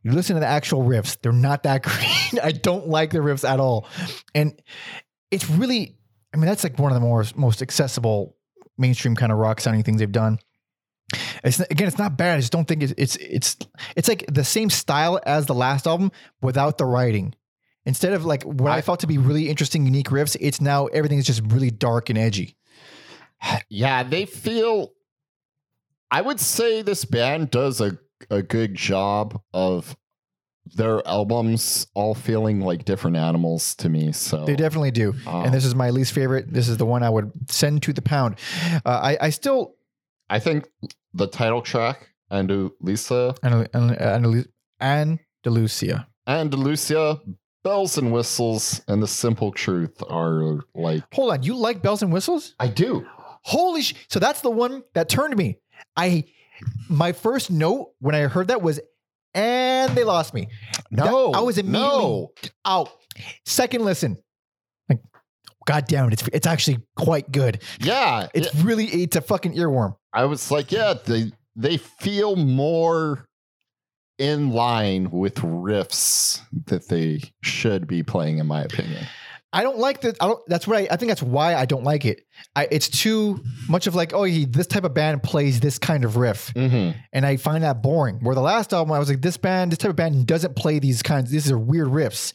You 0.03 0.11
listen 0.11 0.36
to 0.36 0.39
the 0.39 0.47
actual 0.47 0.84
riffs, 0.84 1.18
they're 1.22 1.32
not 1.32 1.64
that 1.64 1.84
great. 1.84 2.43
I 2.43 2.51
don't 2.53 2.88
like 2.88 3.11
the 3.11 3.20
riffs 3.20 3.47
at 3.47 3.59
all. 3.59 3.88
And 4.34 4.59
it's 5.34 5.49
really, 5.49 5.97
I 6.34 6.38
mean, 6.38 6.45
that's 6.45 6.63
like 6.63 6.77
one 6.79 6.91
of 6.91 6.95
the 6.95 7.01
more 7.01 7.23
most 7.36 7.61
accessible 7.61 8.36
mainstream 8.77 9.15
kind 9.15 9.31
of 9.31 9.38
rock 9.38 9.59
sounding 9.61 9.84
things 9.84 9.99
they've 9.99 10.11
done. 10.11 10.39
It's 11.43 11.59
again, 11.59 11.88
it's 11.88 11.97
not 11.97 12.17
bad. 12.17 12.38
I 12.38 12.39
just 12.39 12.51
don't 12.51 12.67
think 12.67 12.81
it's 12.81 12.93
it's 12.97 13.15
it's 13.17 13.57
it's 13.95 14.07
like 14.07 14.25
the 14.31 14.43
same 14.43 14.69
style 14.69 15.19
as 15.25 15.45
the 15.45 15.53
last 15.53 15.86
album 15.86 16.11
without 16.41 16.77
the 16.77 16.86
writing. 16.86 17.36
Instead 17.86 18.13
of 18.13 18.25
like 18.25 18.43
what 18.43 18.71
I, 18.71 18.77
I- 18.77 18.81
felt 18.81 19.01
to 19.01 19.07
be 19.07 19.17
really 19.17 19.49
interesting, 19.49 19.86
unique 19.86 20.07
riffs, 20.07 20.38
it's 20.39 20.61
now 20.61 20.86
everything 20.88 21.17
is 21.19 21.25
just 21.27 21.41
really 21.47 21.69
dark 21.69 22.09
and 22.09 22.17
edgy. 22.17 22.55
Yeah, 23.69 24.03
they 24.03 24.25
feel. 24.25 24.93
I 26.09 26.21
would 26.21 26.39
say 26.39 26.81
this 26.81 27.05
band 27.05 27.51
does 27.51 27.81
a 27.81 27.97
a 28.29 28.41
good 28.41 28.73
job 28.73 29.41
of 29.53 29.95
their 30.76 31.05
albums 31.07 31.88
all 31.93 32.16
feeling 32.16 32.61
like 32.61 32.86
different 32.86 33.18
animals 33.18 33.76
to 33.76 33.89
me. 33.89 34.11
So 34.14 34.45
They 34.45 34.55
definitely 34.55 34.91
do. 34.91 35.14
um, 35.28 35.45
and 35.45 35.53
this 35.53 35.66
is 35.66 35.76
my 35.76 35.89
least 35.89 36.14
favorite. 36.14 36.51
This 36.53 36.70
is 36.70 36.78
the 36.78 36.86
one 36.86 37.03
I 37.03 37.09
would 37.09 37.32
send 37.49 37.84
to 37.84 37.93
the 37.93 38.01
pound. 38.01 38.36
Uh, 38.86 38.89
I, 39.03 39.18
I 39.22 39.30
still, 39.30 39.76
I 40.30 40.39
think 40.39 40.68
the 41.14 41.28
title 41.28 41.61
track 41.61 42.09
and 42.32 42.72
Lisa 42.80 43.36
Andalu- 43.43 43.70
Andalu- 43.99 44.47
Andalusia. 45.45 46.07
and 46.28 46.53
Lucia, 46.53 47.20
bells 47.64 47.97
and 47.97 48.11
whistles, 48.11 48.82
and 48.88 49.01
the 49.03 49.07
simple 49.07 49.51
truth 49.51 50.01
are 50.09 50.59
like 50.76 51.03
Hold 51.14 51.32
on. 51.34 51.43
You 51.43 51.55
like 51.55 51.82
bells 51.82 52.01
and 52.01 52.11
whistles? 52.11 52.55
I 52.59 52.68
do. 52.68 53.05
Holy 53.43 53.82
sh! 53.82 53.93
So 54.07 54.20
that's 54.20 54.41
the 54.41 54.49
one 54.49 54.84
that 54.93 55.09
turned 55.09 55.36
me. 55.36 55.57
I, 55.97 56.24
my 56.89 57.11
first 57.11 57.51
note 57.51 57.91
when 57.99 58.16
I 58.16 58.22
heard 58.22 58.47
that 58.47 58.61
was, 58.61 58.80
and 59.34 59.95
they 59.95 60.03
lost 60.03 60.34
me. 60.34 60.47
No, 60.91 61.31
I 61.34 61.39
was 61.39 61.57
immediately 61.57 61.89
no. 61.89 62.31
out. 62.65 62.91
Second 63.45 63.86
listen, 63.86 64.17
like, 64.89 64.99
God 65.65 65.86
damn 65.88 66.07
it! 66.07 66.13
It's 66.13 66.29
it's 66.34 66.47
actually 66.47 66.79
quite 66.95 67.31
good. 67.31 67.61
Yeah, 67.79 68.27
It's 68.34 68.53
really 68.55 68.86
it's 68.86 69.15
a 69.15 69.21
fucking 69.21 69.53
earworm. 69.55 69.95
I 70.13 70.25
was 70.25 70.51
like, 70.51 70.71
yeah, 70.71 70.93
they 71.05 71.31
they 71.55 71.77
feel 71.77 72.36
more 72.36 73.25
in 74.19 74.51
line 74.51 75.09
with 75.09 75.36
riffs 75.36 76.41
that 76.67 76.88
they 76.88 77.21
should 77.41 77.88
be 77.88 78.03
playing, 78.03 78.38
in 78.38 78.47
my 78.47 78.61
opinion. 78.61 79.05
I 79.54 79.62
don't 79.64 79.78
like 79.78 80.01
that. 80.01 80.18
I 80.20 80.28
don't. 80.28 80.39
That's 80.47 80.68
what 80.68 80.78
I. 80.78 80.88
I 80.91 80.97
think 80.97 81.10
that's 81.10 81.22
why 81.22 81.56
I 81.56 81.66
don't 81.66 81.84
like 81.84 82.06
it. 82.06 82.26
I, 82.56 82.68
it's 82.72 82.89
too 82.89 83.39
much 83.70 83.86
of 83.88 83.93
like, 83.93 84.12
oh, 84.14 84.24
he, 84.24 84.45
this 84.45 84.66
type 84.68 84.84
of 84.84 84.93
band 84.95 85.22
plays 85.24 85.60
this 85.60 85.78
kind 85.78 86.04
of 86.04 86.18
riff, 86.18 86.51
Mm-hmm. 86.56 86.97
and 87.14 87.26
I 87.26 87.38
find 87.38 87.64
that 87.64 87.82
boring. 87.84 88.20
Where 88.24 88.34
the 88.36 88.41
last 88.41 88.74
album, 88.74 88.91
I 88.91 88.99
was 88.99 89.10
like, 89.10 89.22
this 89.22 89.38
band, 89.38 89.72
this 89.72 89.78
type 89.78 89.91
of 89.91 89.95
band 89.95 90.26
doesn't 90.26 90.56
play 90.56 90.80
these 90.80 91.04
kinds. 91.04 91.30
These 91.30 91.51
are 91.51 91.58
weird 91.60 91.88
riffs, 91.89 92.34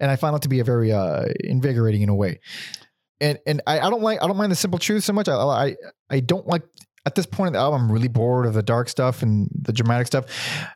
and 0.00 0.10
I 0.10 0.16
found 0.16 0.34
that 0.34 0.42
to 0.42 0.48
be 0.48 0.60
a 0.60 0.64
very 0.64 0.90
uh, 0.90 1.26
invigorating 1.40 2.00
in 2.02 2.08
a 2.08 2.14
way. 2.14 2.40
And 3.20 3.38
and 3.46 3.60
I, 3.66 3.80
I 3.80 3.90
don't 3.90 4.02
like. 4.02 4.22
I 4.22 4.26
don't 4.26 4.36
mind 4.38 4.50
the 4.50 4.56
simple 4.56 4.78
truth 4.78 5.04
so 5.04 5.12
much. 5.12 5.28
I 5.28 5.34
I 5.34 5.76
I 6.10 6.20
don't 6.20 6.46
like 6.46 6.62
at 7.06 7.14
this 7.14 7.26
point 7.26 7.48
in 7.48 7.52
the 7.52 7.58
album. 7.58 7.82
I'm 7.82 7.92
really 7.92 8.08
bored 8.08 8.46
of 8.46 8.54
the 8.54 8.62
dark 8.62 8.88
stuff 8.88 9.22
and 9.22 9.48
the 9.54 9.72
dramatic 9.74 10.06
stuff, 10.06 10.24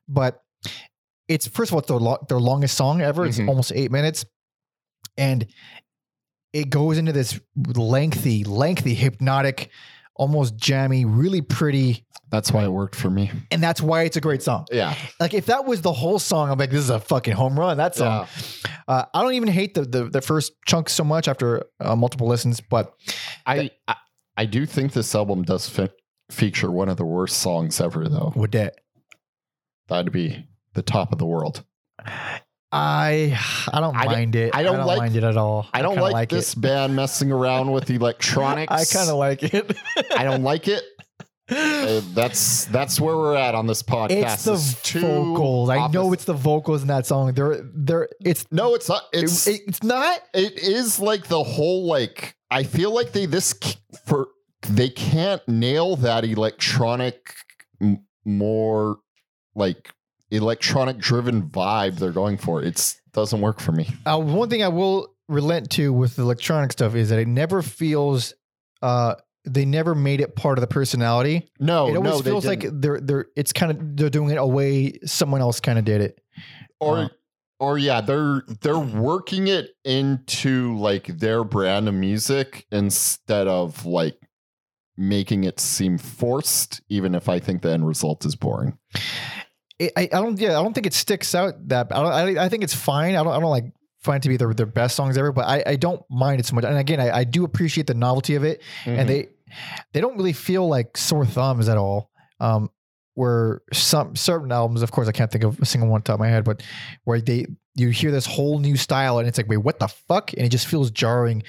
but 0.07 0.43
it's 1.29 1.47
first 1.47 1.71
of 1.71 1.75
all 1.75 1.79
it's 1.81 1.89
their, 1.89 1.97
lo- 1.99 2.25
their 2.29 2.39
longest 2.41 2.77
song 2.77 3.01
ever. 3.01 3.27
It's 3.27 3.39
Mhm. 3.39 3.49
almost 3.49 3.73
eight 3.75 3.91
minutes, 3.91 4.25
and 5.19 5.47
it 6.55 6.71
goes 6.71 6.97
into 6.97 7.13
this 7.13 7.39
lengthy, 7.77 8.45
lengthy, 8.45 8.95
hypnotic, 8.95 9.69
almost 10.17 10.57
jammy, 10.57 11.05
really 11.05 11.43
pretty, 11.43 12.07
That's 12.31 12.51
why 12.51 12.65
it 12.65 12.73
worked 12.73 12.95
for 12.97 13.11
me. 13.11 13.31
and 13.51 13.63
that's 13.63 13.81
why 13.83 14.03
it's 14.05 14.17
a 14.17 14.21
great 14.21 14.43
song. 14.43 14.67
Yeah. 14.73 14.95
Like 15.21 15.35
if 15.35 15.47
that 15.47 15.67
was 15.67 15.83
the 15.83 15.93
whole 15.93 16.19
song, 16.19 16.51
I'm 16.51 16.59
like, 16.59 16.71
this 16.71 16.81
is 16.81 16.91
a 16.91 17.01
fucking 17.01 17.35
home 17.35 17.59
run. 17.59 17.77
That 17.77 17.95
song. 17.97 18.27
Uh, 18.89 19.05
I 19.13 19.23
don't 19.23 19.35
even 19.35 19.49
hate 19.49 19.75
the 19.75 19.83
the, 19.83 20.05
the 20.05 20.23
first 20.23 20.53
chunk 20.67 20.89
so 20.89 21.05
much 21.05 21.29
after 21.29 21.65
uh, 21.81 21.95
multiple 21.95 22.27
listens, 22.27 22.61
but 22.61 22.95
I, 23.45 23.71
I 23.87 23.97
I 24.39 24.47
do 24.47 24.65
think 24.67 24.93
this 24.93 25.15
album 25.15 25.43
does 25.43 25.69
fe- 25.69 25.91
feature 26.31 26.71
one 26.71 26.89
of 26.89 26.97
the 26.97 27.05
worst 27.05 27.39
songs 27.39 27.81
ever, 27.81 28.09
though. 28.09 28.33
with 28.35 28.53
that, 28.53 28.77
That'd 29.89 30.13
be 30.13 30.47
the 30.75 30.83
top 30.83 31.13
of 31.13 31.19
the 31.19 31.27
world. 31.27 31.65
I 32.71 33.39
I 33.73 33.81
don't 33.81 33.97
I 33.97 34.05
mind 34.07 34.37
it. 34.37 34.55
I 34.55 34.63
don't 34.63 34.85
like- 34.87 34.99
mind 34.99 35.17
it 35.17 35.25
at 35.25 35.37
all. 35.37 35.67
I 35.73 35.81
don't 35.83 35.95
kinda 35.95 36.11
like, 36.11 36.29
this 36.29 36.53
It. 36.53 36.61
band 36.61 36.95
messing 36.95 37.33
around 37.33 37.73
with 37.73 37.89
electronics. 37.99 38.71
I 38.73 38.85
kind 38.85 39.09
of 39.11 39.17
like 39.17 39.43
it. 39.43 39.75
I 40.17 40.25
don't 40.25 40.43
like 40.43 40.69
it. 40.69 40.83
Uh, 41.51 42.03
that's 42.13 42.67
that's 42.67 43.01
where 43.01 43.17
we're 43.17 43.35
at 43.35 43.55
on 43.55 43.67
this 43.67 43.83
podcast. 43.83 44.35
It's 44.35 44.45
the 44.45 44.53
It's 44.53 44.93
vocals. 44.93 45.71
I 45.71 45.87
know 45.87 46.13
it's 46.13 46.27
the 46.27 46.35
vocals 46.35 46.83
in 46.83 46.89
that 46.89 47.07
song. 47.07 47.33
They're 47.33 47.63
they're 47.75 48.11
it's 48.23 48.45
no, 48.51 48.75
it's 48.75 48.87
not. 48.91 49.05
It's 49.15 49.47
it- 49.47 49.63
it's 49.67 49.83
not. 49.83 50.21
it 50.35 50.59
is 50.59 51.01
like 51.01 51.27
the 51.29 51.43
whole 51.43 51.87
like 51.87 52.37
I 52.51 52.65
feel 52.65 52.93
like 52.93 53.13
they 53.13 53.25
this 53.25 53.55
for 54.05 54.29
they 54.69 54.91
can't 54.91 55.41
nail 55.49 55.97
that 55.97 56.23
electronic 56.27 57.33
m- 57.81 58.05
more 58.27 58.99
like 59.55 59.91
electronic 60.31 60.99
driven 60.99 61.49
vibe 61.49 61.99
they're 61.99 62.13
going 62.13 62.37
for. 62.37 62.63
It 62.63 62.95
doesn't 63.13 63.41
work 63.41 63.61
for 63.61 63.73
me. 63.73 63.89
Uh, 64.05 64.19
one 64.19 64.51
thing 64.51 64.63
I 64.63 64.69
will 64.69 65.15
relent 65.29 65.71
to 65.73 65.93
with 65.93 66.17
the 66.17 66.23
electronic 66.23 66.73
stuff 66.73 66.95
is 66.95 67.09
that 67.11 67.19
it 67.19 67.29
never 67.29 67.63
feels. 67.63 68.35
Uh, 68.83 69.15
they 69.45 69.65
never 69.65 69.95
made 69.95 70.21
it 70.21 70.37
part 70.37 70.59
of 70.59 70.61
the 70.61 70.67
personality. 70.67 71.49
No, 71.59 71.89
it 71.89 71.97
always 71.97 72.13
no, 72.13 72.19
they 72.21 72.31
feels 72.31 72.47
like 72.47 72.61
didn't. 72.61 72.81
they're 72.81 73.01
they're. 73.01 73.27
It's 73.37 73.53
kind 73.53 73.73
of 73.73 73.97
they're 73.97 74.11
doing 74.11 74.31
it 74.31 74.39
a 74.39 74.47
way 74.47 74.99
someone 75.05 75.41
else 75.41 75.61
kind 75.61 75.79
of 75.79 75.85
did 75.85 76.01
it. 76.01 76.21
or 76.81 76.99
uh, 76.99 77.09
or 77.61 77.79
yeah, 77.79 78.01
they're 78.01 78.43
they're 78.61 78.79
working 78.79 79.49
it 79.49 79.71
into 79.85 80.77
like 80.77 81.07
their 81.07 81.45
brand 81.45 81.89
of 81.89 81.95
music 81.95 82.67
instead 82.71 83.49
of 83.49 83.85
like 83.87 84.17
making 84.97 85.45
it 85.45 85.61
seem 85.61 85.99
forced. 85.99 86.83
Even 86.89 87.15
if 87.15 87.29
I 87.29 87.39
think 87.39 87.63
the 87.63 87.71
end 87.71 87.87
result 87.87 88.25
is 88.25 88.37
boring. 88.37 88.77
It, 89.79 89.93
I, 89.97 90.03
I 90.03 90.07
don't 90.21 90.39
yeah 90.39 90.51
I 90.59 90.63
don't 90.63 90.73
think 90.75 90.87
it 90.87 90.95
sticks 90.95 91.35
out 91.35 91.55
that 91.69 91.89
I 91.93 92.03
don't 92.03 92.39
I, 92.39 92.45
I 92.45 92.49
think 92.49 92.65
it's 92.65 92.75
fine. 92.75 93.15
I 93.17 93.23
don't 93.23 93.33
I 93.33 93.41
don't 93.41 93.51
like 93.51 93.65
find 94.01 94.19
it 94.21 94.23
to 94.23 94.29
be 94.29 94.37
their, 94.37 94.55
their 94.55 94.67
best 94.67 94.95
songs 94.97 95.17
ever 95.19 95.33
but 95.33 95.45
I, 95.47 95.63
I 95.67 95.77
don't 95.77 96.03
mind 96.11 96.41
it 96.41 96.47
so 96.47 96.55
much. 96.55 96.65
And 96.65 96.79
again 96.79 97.01
I, 97.01 97.19
I 97.19 97.25
do 97.25 97.45
appreciate 97.45 97.87
the 97.87 97.95
novelty 97.95 98.35
of 98.37 98.45
it 98.45 98.63
Mm-hmm. 98.85 98.99
and 99.01 99.09
they 99.09 99.29
they 99.93 100.01
don't 100.01 100.17
really 100.17 100.33
feel 100.35 100.69
like 100.69 100.97
sore 100.97 101.25
thumbs 101.27 101.69
at 101.69 101.79
all 101.79 102.11
um 102.39 102.71
where 103.15 103.63
some 103.73 104.15
certain 104.15 104.53
albums 104.53 104.83
of 104.83 104.93
course 104.93 105.09
I 105.09 105.13
can't 105.13 105.31
think 105.31 105.43
of 105.45 105.59
a 105.61 105.65
single 105.65 105.89
one 105.91 106.03
top 106.03 106.15
of 106.15 106.21
my 106.21 106.29
head 106.29 106.45
but 106.45 106.63
where 107.05 107.21
they 107.21 107.47
you 107.75 107.91
hear 107.91 108.11
this 108.11 108.27
whole 108.27 108.59
new 108.59 108.77
style 108.77 109.19
and 109.19 109.27
it's 109.29 109.39
like 109.39 109.49
wait 109.49 109.59
what 109.59 109.79
the 109.79 109.89
fuck? 109.89 110.33
And 110.33 110.43
it 110.43 110.49
just 110.51 110.67
feels 110.67 110.91
jarring. 110.91 111.43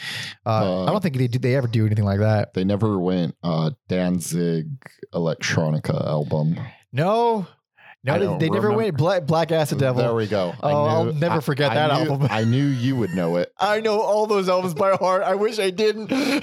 Uh, 0.46 0.50
Uh, 0.50 0.86
I 0.86 0.92
don't 0.92 1.02
think 1.02 1.18
they 1.18 1.28
do, 1.28 1.40
they 1.40 1.56
ever 1.56 1.68
do 1.68 1.86
anything 1.88 2.06
like 2.06 2.20
that. 2.20 2.54
They 2.54 2.64
never 2.64 2.98
went 3.00 3.36
uh 3.44 3.72
Danzig 3.88 4.68
electronica 5.14 6.06
album. 6.06 6.58
no 6.92 7.48
no 8.04 8.38
they, 8.38 8.50
never 8.50 8.72
went 8.72 8.96
black, 8.96 9.26
black 9.26 9.52
acid 9.52 9.80
devil 9.80 10.02
There 10.02 10.16
we 10.16 10.28
go. 10.28 10.54
Oh, 10.64 10.86
I'll 10.86 11.14
never 11.14 11.42
forget 11.42 11.74
that 11.74 11.92
knew, 11.92 12.12
album. 12.12 12.28
I 12.30 12.46
knew 12.46 12.66
you 12.66 12.96
would 12.96 13.12
know 13.12 13.36
it. 13.36 13.52
I 13.60 13.82
know 13.82 14.00
all 14.00 14.26
those 14.26 14.48
albums 14.48 14.74
by 14.74 14.96
heart. 14.96 15.24
I 15.24 15.36
wish 15.36 15.60
I 15.60 15.70
didn't. 15.70 16.12
I 16.14 16.42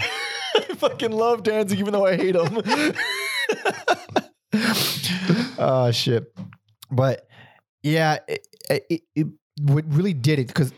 fucking 0.76 1.12
love 1.12 1.42
Danzig, 1.42 1.78
even 1.78 1.92
though 1.92 2.06
I 2.06 2.16
hate 2.16 2.36
him. 2.36 2.62
oh 5.58 5.90
shit! 5.94 6.32
But 6.90 7.26
yeah, 7.82 8.18
it, 8.28 8.46
it, 8.70 9.02
it 9.14 9.26
what 9.62 9.84
really 9.88 10.12
did 10.12 10.38
it 10.38 10.48
because, 10.48 10.72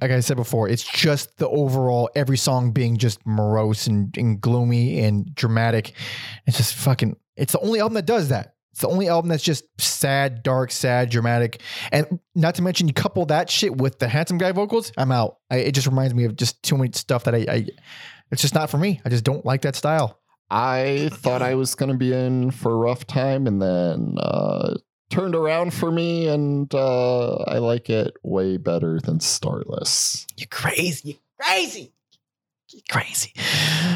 like 0.00 0.10
I 0.10 0.20
said 0.20 0.36
before, 0.36 0.68
it's 0.68 0.84
just 0.84 1.36
the 1.38 1.48
overall 1.48 2.10
every 2.16 2.36
song 2.36 2.72
being 2.72 2.96
just 2.96 3.24
morose 3.24 3.86
and, 3.86 4.16
and 4.16 4.40
gloomy 4.40 5.00
and 5.00 5.32
dramatic. 5.34 5.92
It's 6.46 6.56
just 6.56 6.74
fucking. 6.74 7.16
It's 7.36 7.52
the 7.52 7.60
only 7.60 7.80
album 7.80 7.94
that 7.94 8.06
does 8.06 8.28
that. 8.28 8.54
It's 8.72 8.82
the 8.82 8.88
only 8.88 9.08
album 9.08 9.28
that's 9.28 9.42
just 9.42 9.64
sad, 9.80 10.42
dark, 10.42 10.70
sad, 10.70 11.10
dramatic, 11.10 11.60
and 11.90 12.20
not 12.34 12.54
to 12.54 12.62
mention 12.62 12.86
you 12.86 12.94
couple 12.94 13.26
that 13.26 13.50
shit 13.50 13.76
with 13.76 13.98
the 13.98 14.08
handsome 14.08 14.38
guy 14.38 14.52
vocals. 14.52 14.92
I'm 14.96 15.10
out. 15.10 15.38
I, 15.50 15.56
it 15.56 15.72
just 15.72 15.86
reminds 15.88 16.14
me 16.14 16.24
of 16.24 16.36
just 16.36 16.62
too 16.62 16.76
much 16.76 16.94
stuff 16.94 17.24
that 17.24 17.34
I, 17.34 17.46
I. 17.48 17.66
It's 18.30 18.42
just 18.42 18.54
not 18.54 18.70
for 18.70 18.78
me. 18.78 19.00
I 19.04 19.08
just 19.08 19.24
don't 19.24 19.44
like 19.44 19.62
that 19.62 19.74
style. 19.74 20.20
I 20.50 21.10
thought 21.12 21.42
I 21.42 21.54
was 21.54 21.74
going 21.74 21.90
to 21.90 21.96
be 21.96 22.12
in 22.12 22.50
for 22.52 22.72
a 22.72 22.76
rough 22.76 23.06
time 23.06 23.46
and 23.46 23.60
then 23.60 24.16
uh, 24.18 24.74
turned 25.10 25.34
around 25.34 25.74
for 25.74 25.90
me, 25.90 26.28
and 26.28 26.72
uh, 26.74 27.34
I 27.48 27.58
like 27.58 27.90
it 27.90 28.14
way 28.22 28.56
better 28.56 29.00
than 29.02 29.18
Starless. 29.18 30.26
You 30.36 30.46
crazy. 30.46 31.08
You 31.10 31.14
crazy. 31.40 31.92
You 32.72 32.80
crazy. 32.88 33.32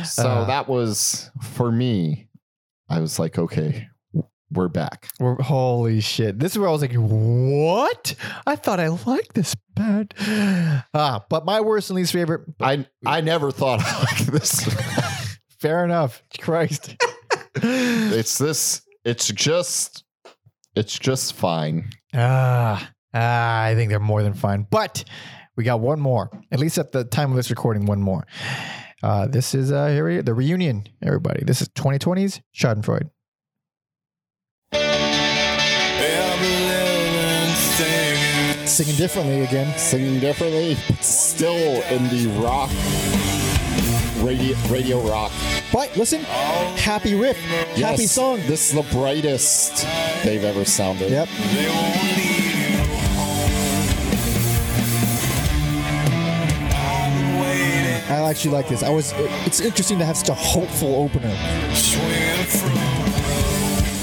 So 0.05 0.29
Uh, 0.29 0.45
that 0.47 0.69
was 0.69 1.31
for 1.43 1.71
me. 1.71 2.29
I 2.89 3.01
was 3.01 3.19
like, 3.21 3.39
okay, 3.39 3.89
we're 4.55 4.69
back. 4.69 5.09
We're, 5.21 5.35
holy 5.43 6.01
shit. 6.01 6.39
This 6.39 6.53
is 6.53 6.59
where 6.59 6.69
I 6.69 6.73
was 6.73 6.81
like, 6.81 6.95
what? 6.95 8.15
I 8.47 8.57
thought 8.57 8.81
I 8.81 8.89
liked 8.89 9.35
this 9.35 9.55
band. 9.75 10.15
Ah, 10.95 11.25
but 11.29 11.45
my 11.45 11.61
worst 11.61 11.91
and 11.91 11.97
least 11.97 12.13
favorite. 12.13 12.43
I 12.61 12.87
I 13.05 13.21
never 13.21 13.51
thought 13.51 13.81
I 13.85 13.99
liked 13.99 14.27
this. 14.27 14.65
Fair 15.59 15.85
enough. 15.85 16.23
Christ. 16.41 16.97
it's 17.55 18.39
this. 18.39 18.83
It's 19.05 19.29
just. 19.29 20.05
It's 20.77 20.99
just 20.99 21.35
fine. 21.35 21.91
ah, 22.15 22.91
ah, 23.15 23.63
I 23.63 23.75
think 23.75 23.91
they're 23.91 24.01
more 24.01 24.23
than 24.23 24.35
fine. 24.35 24.67
But 24.71 25.05
we 25.57 25.63
got 25.63 25.79
one 25.81 26.01
more, 26.01 26.31
at 26.51 26.59
least 26.59 26.79
at 26.79 26.91
the 26.91 27.05
time 27.05 27.31
of 27.31 27.37
this 27.37 27.51
recording, 27.51 27.87
one 27.87 28.01
more. 28.03 28.27
Uh, 29.05 29.27
this 29.29 29.55
is 29.55 29.71
uh, 29.71 29.89
here 29.89 30.07
we, 30.07 30.21
the 30.21 30.35
reunion, 30.35 30.89
everybody. 31.03 31.45
This 31.45 31.63
is 31.63 31.69
2020's 31.69 32.41
Schadenfreude. 32.57 33.11
Singing 38.75 38.97
differently 38.97 39.43
again. 39.43 39.79
Singing 39.79 40.19
differently, 40.19 40.77
but 40.89 41.05
still 41.05 41.81
in 41.93 42.09
the 42.09 42.27
rock. 42.43 42.71
Radio, 44.21 44.57
radio 44.69 45.01
rock. 45.09 45.31
But 45.73 45.97
listen, 45.97 46.23
happy 46.23 47.15
riff, 47.15 47.39
happy 47.77 48.07
song. 48.07 48.41
This 48.49 48.71
is 48.71 48.75
the 48.75 48.83
brightest 48.93 49.87
they've 50.25 50.43
ever 50.43 50.65
sounded. 50.65 51.13
Yep. 51.13 51.29
I 58.11 58.29
actually 58.29 58.51
like 58.51 58.67
this. 58.67 58.83
I 58.83 58.91
was. 58.91 59.13
It's 59.47 59.61
interesting 59.61 60.01
to 60.01 60.05
have 60.05 60.17
such 60.17 60.31
a 60.31 60.35
hopeful 60.35 60.97
opener. 60.97 61.33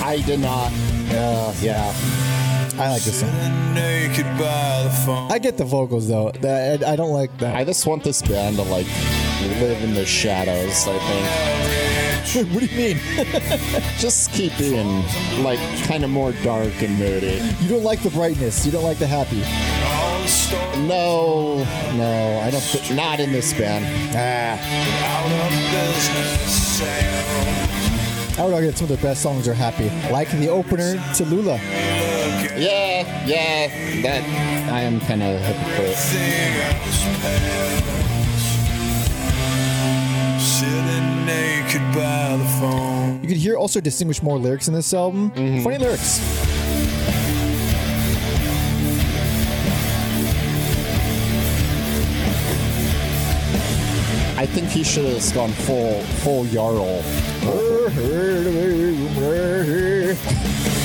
I 0.02 0.24
did 0.26 0.40
not. 0.40 0.72
Uh, 1.12 1.54
yeah. 1.60 2.41
I 2.82 2.90
like 2.90 3.04
this 3.04 3.20
song. 3.20 3.30
Naked 3.76 4.26
by 4.40 4.82
the 4.84 4.90
phone. 5.06 5.32
I 5.32 5.38
get 5.38 5.56
the 5.56 5.64
vocals 5.66 6.08
though. 6.08 6.32
I, 6.44 6.80
I 6.84 6.96
don't 6.96 7.12
like 7.12 7.38
that. 7.38 7.56
I 7.56 7.64
just 7.64 7.86
want 7.86 8.04
this 8.04 8.24
band 8.24 8.56
to 8.56 8.64
like 8.64 8.88
live 9.60 9.84
in 9.84 9.94
the 9.94 10.04
shadows. 10.04 10.88
I 10.88 10.98
think 10.98 12.50
what 12.52 12.60
do 12.62 12.66
you 12.66 12.96
mean? 12.96 12.98
just 14.00 14.32
keep 14.32 14.58
being 14.58 15.04
like 15.44 15.60
kind 15.84 16.04
of 16.04 16.10
more 16.10 16.32
dark 16.44 16.82
and 16.82 16.98
moody. 16.98 17.40
You 17.60 17.70
don't 17.70 17.84
like 17.84 18.02
the 18.02 18.10
brightness. 18.10 18.66
You 18.66 18.72
don't 18.72 18.84
like 18.84 18.98
the 18.98 19.06
happy. 19.06 19.44
All 19.86 20.20
the 20.20 20.28
stars 20.28 20.78
No, 20.80 21.58
no, 21.94 22.40
I 22.40 22.50
don't. 22.50 22.62
Th- 22.62 22.94
not 22.94 23.20
in 23.20 23.32
this 23.32 23.54
band. 23.54 23.86
Ah. 24.16 24.58
out 25.06 25.52
of 25.52 25.86
business. 25.94 26.80
Sale. 26.80 27.72
I 28.40 28.46
would 28.46 28.56
argue 28.56 28.72
that 28.72 28.78
some 28.78 28.86
of 28.86 28.90
their 28.90 29.12
best 29.12 29.22
songs 29.22 29.48
are 29.48 29.54
happy, 29.54 29.92
like 30.12 30.32
the 30.32 30.48
opener 30.50 30.96
to 31.14 31.26
Lula. 31.26 31.60
Yeah, 32.62 33.26
yeah. 33.26 33.68
That 34.04 34.22
I 34.72 34.82
am 34.82 35.00
kind 35.00 35.24
of 35.24 35.34
a 35.34 35.40
hypocrite. 35.40 35.98
Thing 35.98 36.54
else 36.62 37.04
past. 37.24 37.88
Sitting 40.60 41.26
naked 41.26 41.82
by 41.96 42.38
the 42.38 42.46
phone. 42.60 43.20
You 43.24 43.28
could 43.28 43.38
hear 43.38 43.56
also 43.58 43.82
distinguish 43.82 44.22
more 44.22 44.38
lyrics 44.38 44.68
in 44.68 44.76
this 44.76 44.94
album. 44.94 45.32
Mm-hmm. 45.32 45.64
Funny 45.64 45.80
lyrics. 45.80 46.20
I 54.38 54.46
think 54.46 54.70
he 54.70 54.84
should 54.84 55.06
have 55.06 55.16
just 55.16 55.34
gone 55.34 55.50
full 55.50 56.00
full 56.22 56.46
Jarl. 56.46 57.02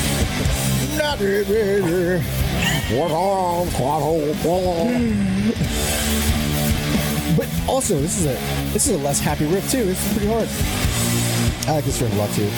But 7.37 7.49
also, 7.69 7.99
this 8.01 8.19
is 8.19 8.27
a 8.27 8.35
this 8.73 8.87
is 8.87 8.95
a 9.01 9.05
less 9.05 9.21
happy 9.21 9.47
riff 9.47 9.71
too. 9.71 9.85
This 9.85 10.07
is 10.07 10.13
pretty 10.13 10.29
hard. 10.33 10.49
I 11.69 11.73
like 11.77 11.85
this 11.85 12.01
riff 12.01 12.13
a 12.13 12.17
lot 12.17 12.31
too. 12.31 12.49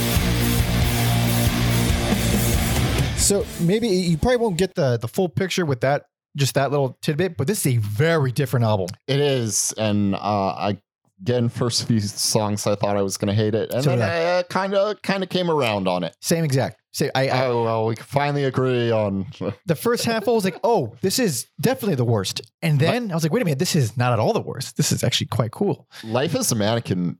So 3.18 3.45
Maybe 3.61 3.89
you 3.89 4.16
probably 4.16 4.36
won't 4.36 4.57
get 4.57 4.74
the 4.74 4.97
the 4.97 5.09
full 5.09 5.28
picture 5.28 5.66
with 5.66 5.80
that 5.80 6.07
just 6.36 6.55
that 6.55 6.70
little 6.70 6.97
tidbit, 7.03 7.36
but 7.36 7.47
this 7.47 7.66
is 7.66 7.74
a 7.74 7.76
very 7.78 8.32
different 8.32 8.64
album. 8.64 8.86
It 9.07 9.20
is, 9.20 9.74
and 9.76 10.14
uh, 10.14 10.18
I 10.18 10.78
again 11.20 11.49
first 11.49 11.86
few 11.89 12.01
songs 12.01 12.66
I 12.66 12.76
thought 12.76 12.97
I 12.97 13.03
was 13.03 13.16
going 13.16 13.28
to 13.28 13.34
hate 13.34 13.55
it, 13.55 13.72
and 13.72 13.82
So 13.82 13.91
then 13.91 13.99
did 13.99 14.05
I 14.09 14.43
kind 14.45 14.74
of 14.74 15.03
kind 15.03 15.22
of 15.22 15.28
came 15.28 15.51
around 15.51 15.89
on 15.89 16.05
it. 16.05 16.16
Same 16.20 16.45
exact. 16.45 16.80
Say 16.93 17.11
I, 17.14 17.28
I 17.28 17.47
Oh 17.47 17.64
well, 17.64 17.86
we 17.86 17.97
can 17.97 18.05
finally 18.05 18.45
agree 18.45 18.91
on. 18.91 19.26
the 19.66 19.74
first 19.74 20.05
half. 20.05 20.26
I 20.26 20.30
was 20.32 20.45
like, 20.45 20.59
oh, 20.64 20.95
this 21.03 21.18
is 21.18 21.47
definitely 21.61 21.97
the 21.97 22.05
worst. 22.05 22.41
And 22.62 22.80
then 22.80 23.11
I 23.11 23.14
was 23.14 23.22
like, 23.22 23.32
wait 23.32 23.43
a 23.43 23.45
minute, 23.45 23.59
this 23.59 23.76
is 23.76 23.97
not 23.97 24.12
at 24.12 24.18
all 24.18 24.32
the 24.32 24.41
worst. 24.41 24.76
This 24.76 24.91
is 24.93 25.05
actually 25.05 25.26
quite 25.28 25.51
cool. 25.51 25.86
Life 26.03 26.34
as 26.34 26.51
a 26.51 26.55
mannequin, 26.55 27.18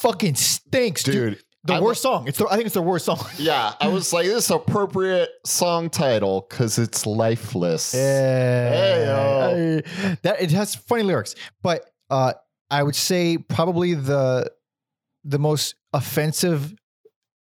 Fucking 0.00 0.34
stinks, 0.34 1.02
dude. 1.04 1.34
dude. 1.34 1.42
The 1.64 1.74
I 1.74 1.80
worst 1.80 2.00
song. 2.02 2.28
It's 2.28 2.38
the, 2.38 2.46
I 2.46 2.54
think 2.54 2.66
it's 2.66 2.74
the 2.74 2.82
worst 2.82 3.04
song. 3.06 3.18
Yeah, 3.38 3.74
I 3.80 3.88
was 3.88 4.12
like, 4.12 4.26
this 4.26 4.44
is 4.44 4.50
appropriate 4.52 5.28
song 5.44 5.90
title 5.90 6.46
because 6.48 6.78
it's 6.78 7.06
lifeless. 7.06 7.92
Yeah. 7.92 9.50
I- 9.52 10.16
that 10.22 10.40
it 10.40 10.50
has 10.52 10.74
funny 10.74 11.02
lyrics, 11.02 11.34
but 11.62 11.84
uh, 12.10 12.34
I 12.70 12.82
would 12.82 12.94
say 12.96 13.38
probably 13.38 13.94
the 13.94 14.50
the 15.24 15.38
most 15.40 15.74
offensive 15.92 16.72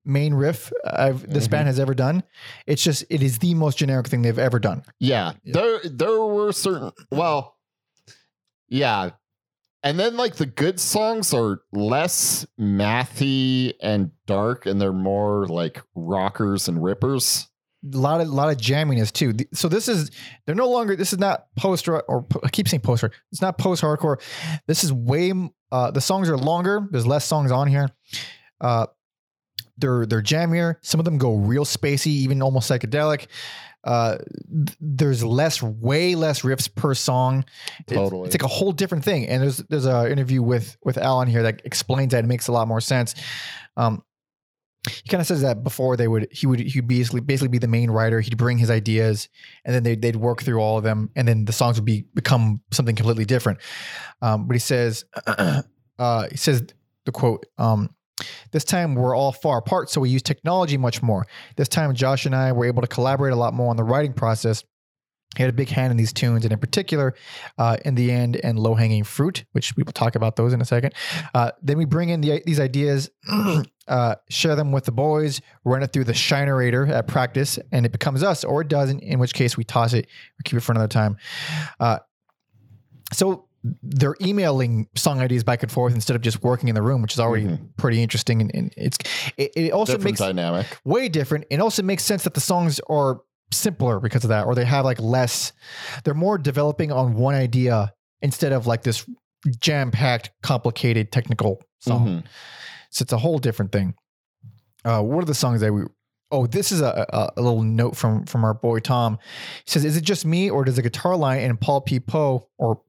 main 0.08 0.34
riff 0.34 0.72
I've, 0.86 1.30
this 1.30 1.48
Mhm. 1.48 1.52
band 1.52 1.68
has 1.68 1.80
ever 1.80 1.94
done. 1.94 2.24
It's 2.66 2.82
just 2.82 3.04
it 3.10 3.22
is 3.22 3.40
the 3.40 3.54
most 3.54 3.78
generic 3.78 4.08
thing 4.08 4.22
they've 4.24 4.40
ever 4.40 4.58
done. 4.60 4.84
Yeah, 5.00 5.34
Yeah. 5.44 5.54
there 5.54 5.80
there 5.84 6.22
were 6.22 6.52
certain 6.52 6.92
well, 7.12 7.58
yeah, 8.70 9.12
and 9.84 10.00
then 10.00 10.18
like 10.18 10.36
the 10.36 10.46
good 10.46 10.80
songs 10.80 11.34
are 11.34 11.62
less 11.72 12.46
mathy 12.60 13.74
and 13.82 14.12
dark, 14.26 14.66
and 14.66 14.80
they're 14.82 14.94
more 14.94 15.48
like 15.48 15.82
rockers 15.96 16.68
and 16.68 16.84
rippers. 16.84 17.48
A 17.94 17.98
lot 17.98 18.20
of 18.22 18.28
lot 18.30 18.50
of 18.50 18.58
jamminess 18.58 19.14
too. 19.14 19.34
So 19.54 19.70
this 19.70 19.88
is 19.88 20.10
they're 20.46 20.56
no 20.56 20.70
longer. 20.70 20.96
This 20.96 21.14
is 21.14 21.20
not 21.20 21.46
post 21.56 21.88
or 21.88 22.26
I 22.44 22.50
keep 22.50 22.68
saying 22.68 22.82
post 22.82 23.04
rock. 23.04 23.14
It's 23.32 23.42
not 23.42 23.58
post 23.58 23.82
hardcore. 23.84 24.18
This 24.68 24.84
is 24.84 24.92
way. 24.92 25.32
Uh, 25.72 25.92
the 25.92 26.02
songs 26.02 26.30
are 26.30 26.38
longer. 26.38 26.88
There's 26.92 27.06
less 27.06 27.24
songs 27.26 27.52
on 27.52 27.68
here. 27.68 27.90
Uh, 28.60 28.88
they're 29.78 30.06
they're 30.06 30.22
jammier. 30.22 30.76
Some 30.82 31.00
of 31.00 31.06
them 31.06 31.18
go 31.18 31.36
real 31.36 31.66
spacey, 31.66 32.08
even 32.08 32.42
almost 32.42 32.70
psychedelic. 32.70 33.28
Uh, 33.84 34.18
th- 34.18 34.78
there's 34.82 35.24
less, 35.24 35.64
way 35.64 36.14
less 36.16 36.42
riffs 36.42 36.74
per 36.74 36.94
song. 36.94 37.46
It's- 37.88 37.96
Totally. 37.98 38.26
it's, 38.26 38.34
like 38.34 38.44
a 38.44 38.48
whole 38.48 38.74
different 38.74 39.06
thing. 39.06 39.28
And 39.28 39.42
there's 39.42 39.58
there's 39.70 39.86
a 39.86 40.12
interview 40.12 40.42
with 40.42 40.76
with 40.84 40.98
Allen 40.98 41.28
here 41.30 41.44
that 41.44 41.62
explains 41.64 42.12
that. 42.12 42.24
It 42.24 42.28
makes 42.28 42.48
a 42.48 42.52
lot 42.52 42.68
more 42.68 42.82
sense. 42.82 43.16
Um, 43.78 44.04
he 44.90 45.10
kind 45.10 45.22
of 45.22 45.28
says 45.28 45.42
that 45.42 45.64
before 45.64 45.98
they 45.98 46.08
would 46.08 46.28
he 46.32 46.48
would 46.48 46.60
he'd 46.60 46.88
basically 46.88 47.22
basically 47.22 47.50
be 47.50 47.58
the 47.58 47.68
main 47.68 47.90
writer. 47.92 48.20
He'd 48.20 48.38
bring 48.38 48.58
his 48.58 48.70
ideas, 48.70 49.30
and 49.66 49.74
then 49.76 49.84
they'd, 49.84 50.02
they'd 50.02 50.16
work 50.16 50.42
through 50.42 50.60
all 50.60 50.78
of 50.78 50.84
them, 50.84 51.10
and 51.16 51.28
then 51.28 51.46
the 51.46 51.54
songs 51.54 51.78
would 51.78 51.86
be 51.86 52.06
become 52.14 52.62
something 52.72 52.96
completely 52.96 53.26
different. 53.26 53.60
Um, 54.22 54.48
but 54.48 54.56
he 54.56 54.60
says, 54.60 55.06
uh, 55.28 56.28
he 56.30 56.38
says 56.38 56.64
the 57.06 57.12
quote. 57.12 57.46
Um, 57.58 57.90
this 58.52 58.64
time 58.64 58.96
we're 58.96 59.16
all 59.16 59.32
far 59.32 59.58
apart, 59.60 59.90
so 59.90 60.02
we 60.02 60.10
use 60.10 60.22
technology 60.22 60.78
much 60.78 61.02
more. 61.02 61.26
This 61.56 61.68
time 61.68 61.94
Josh 61.94 62.26
and 62.26 62.36
I 62.36 62.52
were 62.52 62.66
able 62.66 62.82
to 62.82 62.88
collaborate 62.88 63.34
a 63.34 63.36
lot 63.36 63.54
more 63.54 63.70
on 63.70 63.78
the 63.78 63.84
writing 63.84 64.14
process. 64.14 64.64
He 65.36 65.44
had 65.44 65.50
a 65.50 65.54
big 65.54 65.70
hand 65.70 65.92
in 65.92 65.98
these 65.98 66.14
tunes, 66.14 66.46
and 66.46 66.54
in 66.54 66.58
particular, 66.58 67.14
uh, 67.58 67.78
in 67.86 67.96
the 67.96 68.12
end 68.12 68.38
and 68.38 68.58
low 68.58 68.74
hanging 68.74 69.04
fruit, 69.04 69.46
which 69.52 69.76
we 69.76 69.84
will 69.84 69.92
talk 69.92 70.16
about 70.16 70.36
those 70.36 70.54
in 70.54 70.62
a 70.62 70.66
second. 70.66 70.94
Uh, 71.34 71.52
then 71.62 71.78
we 71.78 71.86
bring 71.86 72.10
in 72.10 72.22
the, 72.22 72.42
these 72.46 72.60
ideas, 72.60 73.12
uh, 73.88 74.16
share 74.30 74.56
them 74.56 74.72
with 74.72 74.86
the 74.86 74.92
boys, 74.92 75.42
run 75.64 75.84
it 75.84 75.94
through 75.94 76.06
the 76.06 76.14
Shinerator 76.14 76.90
at 76.90 77.08
practice, 77.08 77.60
and 77.72 77.86
it 77.86 77.92
becomes 77.92 78.24
us, 78.24 78.44
or 78.44 78.62
it 78.62 78.68
doesn't. 78.68 79.02
In 79.02 79.20
which 79.20 79.34
case, 79.34 79.58
we 79.58 79.64
toss 79.64 79.94
it 79.94 80.06
or 80.06 80.44
keep 80.44 80.58
it 80.58 80.62
for 80.62 80.72
another 80.72 80.88
time. 80.88 81.18
Uh, 81.80 82.00
so 83.14 83.47
they're 83.84 84.16
emailing 84.22 84.88
song 84.96 85.20
ideas 85.20 85.44
back 85.44 85.64
and 85.64 85.72
forth 85.72 85.94
instead 85.94 86.16
of 86.16 86.22
just 86.22 86.42
working 86.44 86.70
in 86.70 86.76
the 86.76 86.82
room, 86.82 87.02
which 87.02 87.14
is 87.14 87.20
already 87.20 87.46
Mhm. 87.46 87.70
pretty 87.78 88.02
interesting. 88.02 88.42
And, 88.42 88.52
and 88.54 88.74
it's 88.78 88.98
it, 89.38 89.52
it 89.56 89.72
also 89.72 89.94
Different 89.94 90.06
makes 90.06 90.20
dynamic. 90.20 90.66
way 90.86 91.10
different. 91.10 91.46
It 91.50 91.60
also 91.60 91.84
makes 91.84 92.04
sense 92.04 92.24
that 92.24 92.34
the 92.34 92.42
songs 92.42 92.80
are 92.90 93.22
simpler 93.52 94.00
because 94.00 94.24
of 94.24 94.30
that, 94.30 94.46
or 94.46 94.56
they 94.56 94.66
have 94.66 94.86
like 94.86 95.00
less. 95.02 95.54
They're 96.04 96.14
more 96.14 96.38
developing 96.38 96.92
on 96.92 97.14
one 97.16 97.34
idea 97.36 97.94
instead 98.22 98.52
of 98.52 98.68
like 98.68 98.84
this 98.84 99.06
jam 99.60 99.92
packed, 99.92 100.32
complicated 100.44 101.12
technical 101.12 101.62
song. 101.80 102.08
Mhm. 102.08 102.24
So 102.92 103.04
it's 103.04 103.14
a 103.14 103.18
whole 103.18 103.38
different 103.40 103.72
thing. 103.72 103.94
Uh, 104.86 105.02
what 105.02 105.22
are 105.24 105.26
the 105.26 105.34
songs 105.36 105.62
that 105.62 105.74
we? 105.74 105.84
Oh, 106.30 106.46
this 106.46 106.72
is 106.74 106.82
a, 106.82 107.06
a, 107.14 107.30
a 107.38 107.42
little 107.42 107.64
note 107.64 107.96
from 107.96 108.26
from 108.26 108.44
our 108.44 108.54
boy 108.54 108.80
Tom. 108.80 109.18
He 109.66 109.72
says, 109.72 109.86
"Is 109.86 109.96
it 109.98 110.02
just 110.04 110.26
me, 110.26 110.50
or 110.50 110.66
does 110.66 110.76
the 110.76 110.82
guitar 110.82 111.16
line 111.16 111.42
in 111.42 111.56
Paul 111.58 111.82
P. 111.82 112.00
Poe 112.02 112.48
or 112.58 112.82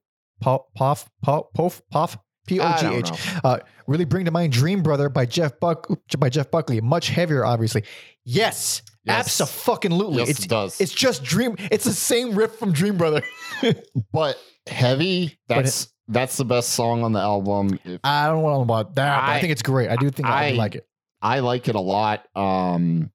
Pof 0.43 0.63
Pof 0.77 1.09
Pof 1.25 1.45
Pof 1.55 1.83
Pof 1.93 2.19
P 2.47 2.61
O 2.61 2.77
G 2.79 2.87
H 2.87 3.11
uh, 3.45 3.59
really 3.87 4.05
bring 4.05 4.25
to 4.25 4.31
mind 4.31 4.53
Dream 4.53 4.83
Brother 4.83 5.09
by 5.09 5.27
Jeff 5.27 5.59
Buck 5.61 5.87
by 6.19 6.29
Jeff 6.31 6.51
Buckley. 6.51 6.81
Much 6.81 7.09
heavier, 7.11 7.45
obviously. 7.45 7.85
Yes, 8.25 8.83
Yes. 9.05 9.41
absolutely. 9.41 10.19
Yes, 10.19 10.29
it's 10.31 10.45
it 10.45 10.49
does. 10.49 10.81
it's 10.81 10.93
just 10.93 11.23
Dream. 11.25 11.57
It's 11.71 11.85
the 11.85 11.93
same 11.93 12.35
riff 12.35 12.55
from 12.57 12.73
Dream 12.73 12.97
Brother. 12.97 13.23
but 14.13 14.39
heavy. 14.67 15.39
But 15.49 15.57
That's 15.65 15.93
that's 16.09 16.37
the 16.39 16.45
best 16.45 16.71
song 16.71 17.03
on 17.05 17.13
the 17.13 17.21
album. 17.21 17.79
If 17.85 18.01
I 18.05 18.27
don't 18.29 18.43
know 18.43 18.63
about 18.63 18.95
that, 18.97 19.23
I, 19.23 19.37
I- 19.37 19.41
think 19.41 19.53
it's 19.53 19.63
great. 19.63 19.91
I 19.91 19.97
do 19.97 20.11
think 20.11 20.29
I, 20.29 20.49
I- 20.49 20.53
like 20.53 20.75
it. 20.75 20.87
I 21.21 21.41
like 21.41 21.69
it 21.69 21.75
a 21.75 21.81
lot. 21.81 22.25
Um, 22.37 23.11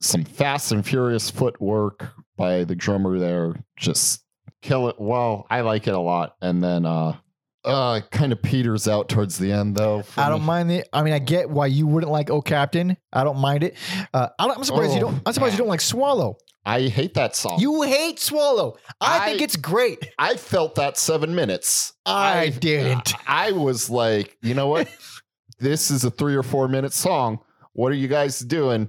some 0.00 0.24
fast 0.24 0.72
and 0.72 0.84
furious 0.86 1.28
footwork 1.30 2.10
by 2.36 2.64
the 2.64 2.74
drummer 2.74 3.18
there. 3.18 3.54
Just 3.76 4.24
kill 4.62 4.88
it. 4.88 4.96
Well, 4.98 5.46
I 5.50 5.60
like 5.60 5.86
it 5.86 5.94
a 5.94 5.98
lot. 6.00 6.36
And 6.40 6.62
then 6.64 6.86
uh 6.86 7.16
uh 7.64 8.00
kind 8.10 8.32
of 8.32 8.42
peters 8.42 8.88
out 8.88 9.08
towards 9.08 9.38
the 9.38 9.52
end 9.52 9.76
though. 9.76 10.02
I 10.16 10.28
don't 10.28 10.40
me. 10.40 10.46
mind 10.46 10.72
it. 10.72 10.88
I 10.92 11.02
mean, 11.02 11.12
I 11.14 11.18
get 11.20 11.48
why 11.50 11.66
you 11.66 11.86
wouldn't 11.86 12.10
like 12.10 12.30
"Oh 12.30 12.40
Captain." 12.42 12.96
I 13.12 13.22
don't 13.24 13.38
mind 13.38 13.62
it. 13.64 13.76
Uh, 14.14 14.28
I 14.38 14.46
don't, 14.48 14.56
I'm 14.58 14.64
surprised 14.64 14.92
you 14.94 14.98
Oh, 14.98 15.10
don't. 15.10 15.22
I'm 15.26 15.32
surprised 15.32 15.54
you 15.54 15.58
don't 15.58 15.68
like 15.68 15.80
"Swallow." 15.80 16.36
I 16.64 16.82
hate 16.82 17.14
that 17.14 17.34
song. 17.36 17.58
You 17.60 17.82
hate 17.82 18.18
"Swallow." 18.18 18.76
I, 19.00 19.18
I- 19.18 19.26
think 19.26 19.42
it's 19.42 19.56
great. 19.56 19.98
I 20.18 20.34
felt 20.36 20.74
that 20.76 20.96
seven 20.96 21.34
minutes. 21.34 21.92
I 22.06 22.48
didn't. 22.48 23.12
I 23.28 23.52
was 23.52 23.88
like, 23.90 24.36
you 24.42 24.54
know 24.54 24.66
what? 24.68 24.88
this 25.60 25.90
is 25.92 26.02
a 26.04 26.10
three 26.10 26.34
or 26.34 26.42
four 26.42 26.66
minute 26.68 26.92
song. 26.92 27.38
What 27.74 27.92
are 27.92 27.96
you 27.96 28.08
guys 28.08 28.40
doing? 28.40 28.88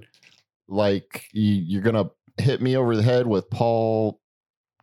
Like, 0.68 1.26
you, 1.32 1.52
you're 1.52 1.82
gonna 1.82 2.10
hit 2.38 2.60
me 2.60 2.76
over 2.76 2.96
the 2.96 3.02
head 3.02 3.26
with 3.26 3.48
Paul 3.50 4.18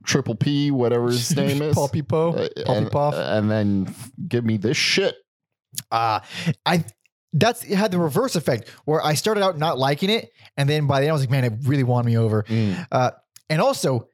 Triple 0.06 0.36
P, 0.36 0.72
whatever 0.72 1.08
his 1.08 1.36
name 1.36 1.62
is, 1.62 1.76
Paul 1.76 1.89
P. 1.89 2.02
Poe. 2.02 2.32
Uh, 2.34 2.47
Paul 2.66 2.76
P. 2.76 2.82
and, 2.82 2.91
Poff. 2.91 3.14
and 3.16 3.49
then 3.52 3.93
give 4.28 4.43
me 4.45 4.58
this 4.58 4.78
shit. 4.78 5.16
uh 5.91 6.20
I 6.66 6.84
that's 7.34 7.64
it 7.64 7.76
had 7.76 7.91
the 7.91 7.99
reverse 7.99 8.36
effect 8.36 8.68
where 8.86 9.02
I 9.04 9.14
started 9.14 9.41
out 9.43 9.58
not 9.58 9.78
liking 9.80 10.10
it, 10.10 10.30
and 10.58 10.70
then 10.70 10.86
by 10.88 10.99
the 10.99 11.06
end 11.06 11.12
I 11.12 11.14
was 11.14 11.22
like, 11.22 11.30
man, 11.30 11.45
it 11.45 11.54
really 11.64 11.84
won 11.84 12.06
me 12.06 12.18
over. 12.18 12.43
Uh, 12.91 13.12
and 13.49 13.62
also, 13.62 14.08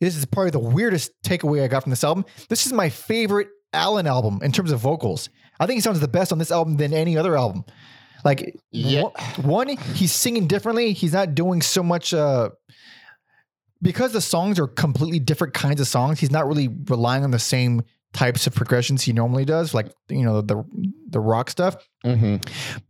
this 0.00 0.16
is 0.16 0.24
probably 0.24 0.50
the 0.52 0.60
weirdest 0.60 1.10
takeaway 1.26 1.64
I 1.64 1.66
got 1.66 1.82
from 1.82 1.90
this 1.90 2.04
album. 2.04 2.24
This 2.48 2.64
is 2.66 2.72
my 2.72 2.90
favorite 2.90 3.48
Allen 3.72 4.06
album 4.06 4.38
in 4.42 4.52
terms 4.52 4.70
of 4.70 4.78
vocals. 4.78 5.28
I 5.58 5.66
think 5.66 5.78
he 5.78 5.80
sounds 5.80 5.98
the 5.98 6.06
best 6.06 6.30
on 6.30 6.38
this 6.38 6.52
album 6.52 6.76
than 6.76 6.92
any 6.92 7.16
other 7.18 7.36
album. 7.36 7.64
Like, 8.24 8.56
Yeah. 8.70 9.02
one, 9.02 9.12
one, 9.68 9.68
he's 9.94 10.12
singing 10.12 10.46
differently. 10.46 10.92
He's 10.92 11.12
not 11.12 11.34
doing 11.34 11.60
so 11.60 11.82
much. 11.82 12.14
Uh, 12.14 12.50
because 13.82 14.12
the 14.12 14.20
songs 14.20 14.58
are 14.58 14.66
completely 14.66 15.18
different 15.18 15.54
kinds 15.54 15.80
of 15.80 15.86
songs, 15.86 16.20
he's 16.20 16.30
not 16.30 16.46
really 16.46 16.68
relying 16.68 17.24
on 17.24 17.30
the 17.30 17.38
same 17.38 17.82
types 18.14 18.46
of 18.46 18.54
progressions 18.54 19.02
he 19.02 19.12
normally 19.12 19.44
does, 19.44 19.74
like 19.74 19.92
you 20.08 20.22
know 20.22 20.40
the 20.40 20.64
the 21.10 21.20
rock 21.20 21.50
stuff. 21.50 21.76
Mm-hmm. 22.04 22.36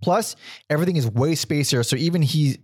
Plus, 0.01 0.37
everything 0.71 0.97
is 0.97 1.11
way 1.11 1.33
spacier. 1.33 1.85
So 1.85 1.97
even 1.97 2.23
he, 2.23 2.59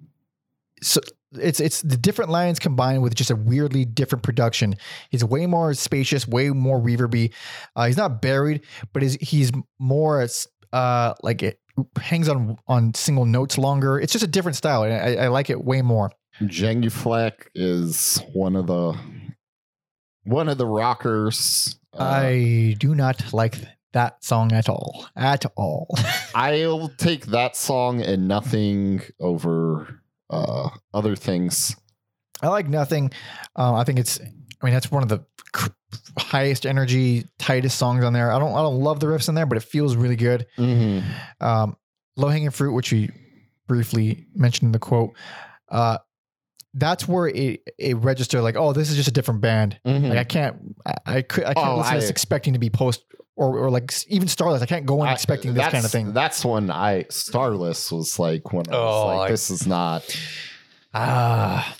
so 0.83 1.01
it's 1.33 1.59
it's 1.59 1.83
the 1.83 1.97
different 1.97 2.31
lines 2.31 2.59
combined 2.59 3.03
with 3.03 3.14
just 3.14 3.31
a 3.31 3.37
weirdly 3.37 3.85
different 3.85 4.23
production. 4.23 4.77
He's 5.11 5.25
way 5.25 5.47
more 5.47 5.75
spacious, 5.75 6.29
way 6.29 6.51
more 6.51 6.81
reverby. 6.81 7.33
Uh, 7.75 7.87
he's 7.87 7.97
not 7.97 8.23
buried, 8.23 8.62
but 8.93 9.03
he's 9.03 9.14
he's 9.14 9.51
more 9.79 10.27
uh 10.73 11.14
like 11.23 11.43
it 11.43 11.59
hangs 11.99 12.29
on 12.29 12.57
on 12.68 12.95
single 12.95 13.25
notes 13.25 13.59
longer. 13.59 13.99
It's 13.99 14.12
just 14.12 14.25
a 14.25 14.29
different 14.29 14.57
style, 14.57 14.85
and 14.85 14.93
I, 14.93 15.25
I 15.25 15.29
like 15.29 15.51
it 15.51 15.64
way 15.64 15.83
more. 15.83 16.12
Genuflect 16.47 17.51
is 17.55 18.22
one 18.32 18.57
of 18.57 18.66
the 18.66 18.99
one 20.24 20.49
of 20.49 20.59
the 20.59 20.66
rockers. 20.66 21.76
Uh, 21.93 22.03
I 22.03 22.76
do 22.78 22.95
not 22.95 23.32
like 23.32 23.57
that 23.93 24.22
song 24.24 24.53
at 24.53 24.68
all. 24.68 25.07
At 25.16 25.45
all. 25.57 25.88
I'll 26.34 26.88
take 26.97 27.26
that 27.26 27.57
song 27.57 28.01
and 28.01 28.28
nothing 28.28 29.03
over 29.18 30.01
uh, 30.30 30.70
other 30.95 31.16
things. 31.16 31.76
I 32.43 32.49
like 32.49 32.68
nothing. 32.68 33.11
Uh, 33.57 33.74
I 33.74 33.84
think 33.84 33.99
it's. 33.99 34.20
I 34.20 34.66
mean, 34.66 34.74
that's 34.74 34.91
one 34.91 35.03
of 35.03 35.09
the 35.09 35.24
highest 36.18 36.66
energy, 36.66 37.26
tightest 37.38 37.78
songs 37.78 38.05
on 38.05 38.12
there. 38.12 38.32
I 38.32 38.38
don't. 38.38 38.53
I 38.53 38.62
don't 38.62 38.80
love 38.80 39.01
the 39.01 39.07
riffs 39.07 39.28
in 39.28 39.34
there, 39.34 39.47
but 39.47 39.59
it 39.59 39.64
feels 39.64 39.97
really 39.97 40.16
good. 40.16 40.47
Mm-hmm. 40.57 41.45
Um, 41.45 41.76
low 42.16 42.28
hanging 42.28 42.51
fruit, 42.51 42.72
which 42.72 42.93
we 42.93 43.11
briefly 43.66 44.26
mentioned 44.34 44.68
in 44.68 44.72
the 44.72 44.78
quote. 44.78 45.11
Uh, 45.68 45.99
that's 46.75 47.09
where 47.09 47.29
it 47.29 47.61
it 47.79 47.97
registered 47.97 48.43
like, 48.43 48.57
oh, 48.57 48.73
this 48.73 48.91
is 48.91 48.97
just 48.97 49.09
a 49.09 49.12
different 49.12 49.41
band. 49.41 49.79
Mhm. 49.87 50.09
Like 50.11 50.18
I 50.18 50.25
can't, 50.25 50.57
I, 50.87 50.95
I 51.07 51.23
could, 51.23 51.45
I 51.45 51.55
can't 51.55 51.66
Oh, 51.68 51.77
listen 51.79 51.95
to 51.95 52.01
this 52.01 52.11
expecting 52.11 52.53
to 52.53 52.59
be 52.59 52.71
post 52.71 53.05
or, 53.37 53.59
or 53.59 53.71
like 53.71 53.93
even 54.09 54.29
Starless. 54.29 54.62
I 54.62 54.66
can't 54.66 54.87
go 54.87 55.03
in 55.03 55.09
I- 55.09 55.12
expecting 55.12 55.55
this 55.55 55.66
kind 55.68 55.85
of 55.85 55.91
thing. 55.91 56.12
That's 56.12 56.45
when 56.45 56.71
I 56.71 57.07
Starless 57.11 57.91
was 57.91 58.18
like 58.18 58.53
when 58.53 58.64
I 58.68 58.73
was 58.73 58.79
Oh, 59.05 59.07
like, 59.07 59.18
like- 59.18 59.31
this 59.31 59.51
is 59.51 59.66
not. 59.66 60.05
Ah, 60.95 61.77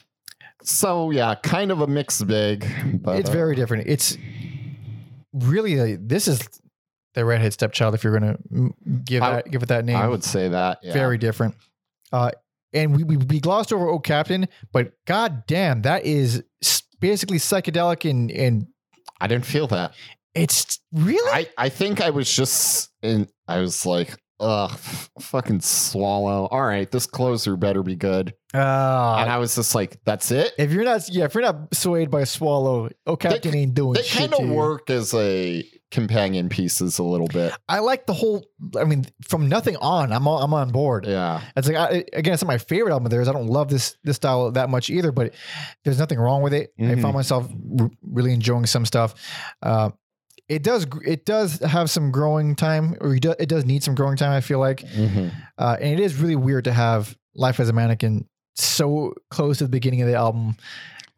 So 0.63 1.11
yeah, 1.11 1.35
kind 1.37 1.71
of 1.71 1.81
a 1.81 1.87
mixed 1.87 2.27
bag. 2.27 2.67
But, 3.03 3.19
it's 3.21 3.29
uh, 3.31 3.33
very 3.33 3.55
different. 3.57 3.87
It's 3.89 4.17
really 5.33 5.77
like, 5.77 6.09
this 6.09 6.29
is 6.29 6.41
the 7.15 7.25
redhead 7.25 7.53
stepchild. 7.53 7.95
If 7.95 8.05
you're 8.05 8.19
gonna 8.19 8.39
give 9.05 9.23
I- 9.23 9.31
that 9.37 9.51
give 9.51 9.63
it 9.63 9.69
that 9.69 9.85
name, 9.85 9.97
I 9.97 10.09
would 10.09 10.25
say 10.25 10.49
that. 10.49 10.79
Yeah. 10.83 10.93
very 10.93 11.19
different. 11.19 11.55
Uh, 12.13 12.31
and 12.73 12.97
we, 12.97 13.05
we 13.05 13.17
we 13.17 13.41
glossed 13.41 13.73
over 13.73 13.89
"Oh 13.89 13.99
Captain," 13.99 14.49
but 14.73 14.93
god 15.07 15.45
damn, 15.47 15.83
that 15.83 16.05
is 16.05 16.43
basically 17.01 17.39
psychedelic 17.39 18.09
and 18.09 18.31
and 18.31 18.67
I 19.21 19.27
didn't 19.27 19.47
feel 19.47 19.67
that. 19.69 19.95
it's 20.35 20.81
really 20.93 21.31
I, 21.33 21.49
I 21.59 21.69
think 21.69 22.01
I 22.01 22.11
was 22.11 22.33
just 22.35 22.91
in 23.03 23.29
I 23.49 23.59
was 23.61 23.85
like, 23.85 24.17
ugh, 24.39 24.71
fucking 25.21 25.61
swallow. 25.61 26.47
All 26.51 26.63
right, 26.63 26.91
this 26.91 27.07
closer 27.07 27.57
better 27.57 27.83
be 27.83 27.97
good. 27.97 28.33
uh, 28.55 29.17
and 29.21 29.31
I 29.31 29.39
was 29.39 29.55
just 29.57 29.75
like, 29.75 29.99
that's 30.05 30.31
it. 30.31 30.53
if 30.59 30.73
you're 30.73 30.85
not 30.85 31.09
yeah 31.09 31.25
if 31.25 31.35
you're 31.35 31.43
not 31.43 31.75
swayed 31.75 32.11
by 32.11 32.25
Swallow, 32.25 32.91
"Oh 33.07 33.17
Captain" 33.17 33.55
ain't 33.55 33.75
doing 33.75 33.95
They 33.95 34.03
shit 34.03 34.31
kind 34.31 34.35
of 34.35 34.47
you. 34.47 34.53
work 34.53 34.89
as 34.91 35.13
a 35.15 35.65
companion 35.91 36.49
pieces 36.49 36.99
a 36.99 37.03
little 37.03 37.27
bit. 37.27 37.53
I 37.69 37.81
like 37.81 38.07
the 38.07 38.13
whole. 38.15 38.45
I 38.79 38.85
mean, 38.85 39.05
from 39.29 39.49
nothing 39.49 39.77
on, 39.77 40.13
I'm 40.13 40.27
on, 40.29 40.43
I'm 40.43 40.55
on 40.55 40.71
board. 40.71 41.07
Yeah. 41.07 41.41
It's 41.57 41.67
like 41.69 41.77
I, 41.77 42.05
again, 42.13 42.35
it's 42.35 42.43
not 42.43 42.49
my 42.49 42.59
favorite 42.59 42.93
album 42.93 43.07
of 43.07 43.11
theirs. 43.11 43.29
I 43.29 43.33
don't 43.33 43.49
love 43.49 43.69
this 43.69 43.97
this 44.05 44.17
style 44.17 44.51
that 44.53 44.71
much 44.71 44.91
either, 44.91 45.13
but 45.13 45.35
there's 45.85 45.99
nothing 45.99 46.19
wrong 46.19 46.43
with 46.43 46.55
it. 46.55 46.73
I 46.79 46.83
Mhm. 46.83 47.03
found 47.03 47.15
myself 47.15 47.49
r- 47.81 47.91
really 48.03 48.33
enjoying 48.33 48.67
some 48.67 48.87
stuff. 48.87 49.15
Uh, 49.63 49.91
it 50.49 50.63
does 50.63 50.87
it 51.05 51.25
does 51.25 51.59
have 51.61 51.91
some 51.91 52.11
growing 52.11 52.57
time, 52.57 52.97
or 53.01 53.15
it 53.15 53.23
does, 53.23 53.37
it 53.39 53.49
does 53.49 53.65
need 53.65 53.83
some 53.83 53.95
growing 53.95 54.17
time. 54.17 54.33
I 54.33 54.41
feel 54.41 54.59
like, 54.59 54.81
Mhm. 54.81 55.33
uh, 55.59 55.77
and 55.81 55.93
it 55.99 56.01
is 56.01 56.17
really 56.17 56.37
weird 56.37 56.65
to 56.65 56.73
have 56.73 57.17
"Life 57.35 57.61
as 57.61 57.69
a 57.69 57.73
Mannequin" 57.73 58.27
so 58.57 59.15
close 59.31 59.59
to 59.59 59.65
the 59.65 59.71
beginning 59.71 60.03
of 60.03 60.09
the 60.09 60.15
album, 60.17 60.57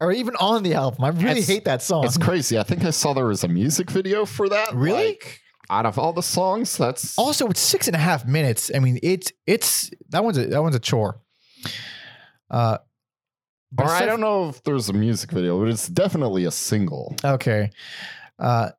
or 0.03 0.11
even 0.11 0.35
on 0.35 0.63
the 0.63 0.73
album. 0.73 1.03
I 1.03 1.09
really 1.09 1.41
hate 1.41 1.65
that 1.65 1.81
song. 1.81 2.05
It's 2.05 2.17
crazy. 2.17 2.59
I 2.59 2.63
think 2.63 2.83
I 2.83 2.89
saw 2.91 3.13
there 3.13 3.25
was 3.25 3.43
a 3.43 3.47
music 3.47 3.89
video 3.89 4.25
for 4.25 4.49
that. 4.49 4.73
Really? 4.73 5.07
Like, 5.07 5.41
out 5.69 5.85
of 5.85 5.97
all 5.97 6.13
the 6.13 6.21
songs, 6.23 6.77
that's 6.77 7.17
Also, 7.17 7.47
it's 7.47 7.61
six 7.61 7.87
and 7.87 7.95
a 7.95 7.99
half 7.99 8.25
minutes. 8.25 8.69
I 8.75 8.79
mean, 8.79 8.99
it's 9.01 9.31
it's 9.47 9.89
that 10.09 10.23
one's 10.23 10.37
a 10.37 10.45
that 10.47 10.61
one's 10.61 10.75
a 10.75 10.79
chore. 10.79 11.21
Uh, 12.51 12.77
but 13.71 13.87
Or 13.87 13.89
I 13.89 14.05
don't 14.05 14.19
know 14.19 14.49
if 14.49 14.61
there's 14.63 14.89
a 14.89 14.93
music 14.93 15.31
video, 15.31 15.59
but 15.59 15.69
it's 15.69 15.87
definitely 15.87 16.45
a 16.45 16.51
single. 16.51 17.15
Okay. 17.23 17.71
Uh 18.37 18.71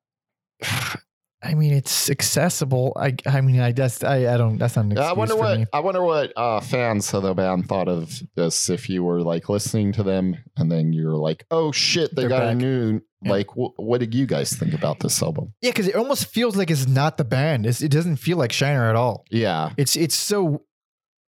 I 1.45 1.55
mean 1.55 1.72
it's 1.74 2.09
accessible. 2.11 2.92
I 2.97 3.14
I 3.26 3.40
mean 3.42 3.61
I 3.61 3.72
just 3.72 4.03
I, 4.05 4.32
I 4.32 4.36
don't 4.36 4.57
that's 4.59 4.76
not 4.76 4.86
an 4.86 4.92
excuse 4.92 5.09
I 5.11 5.12
wonder 5.12 5.36
what 5.36 5.59
me. 5.61 5.66
I 5.72 5.80
wonder 5.80 6.03
what 6.03 6.32
uh, 6.36 6.61
fans 6.61 7.12
of 7.14 7.22
the 7.22 7.34
band 7.34 7.68
thought 7.68 7.88
of 7.88 8.22
this. 8.34 8.70
If 8.70 8.88
you 8.88 9.05
were 9.05 9.20
like 9.20 9.49
listening 9.49 9.92
to 9.92 10.03
them 10.03 10.36
and 10.57 10.72
then 10.72 10.92
you're 10.92 11.16
like, 11.16 11.45
"Oh 11.51 11.70
shit, 11.72 12.14
they 12.14 12.22
They're 12.22 12.28
got 12.30 12.45
a 12.47 12.55
new." 12.55 13.01
Yeah. 13.22 13.30
Like, 13.30 13.49
wh- 13.51 13.78
what 13.78 14.01
did 14.01 14.14
you 14.14 14.26
guys 14.26 14.53
think 14.53 14.74
about 14.74 15.01
this 15.01 15.22
album? 15.22 15.55
Yeah, 15.62 15.70
because 15.70 15.88
it 15.88 15.95
almost 15.97 16.26
feels 16.26 16.57
like 16.57 16.70
it's 16.70 16.86
not 16.86 17.16
the 17.16 17.24
band. 17.24 17.64
It's, 17.64 17.80
it 17.80 17.90
doesn't 17.90 18.16
feel 18.16 18.36
like 18.36 18.53
Shiner 18.53 18.88
at 18.90 18.97
all. 18.97 19.24
Yeah, 19.30 19.70
It's 19.78 19.97
it's 19.97 20.14
so 20.14 20.62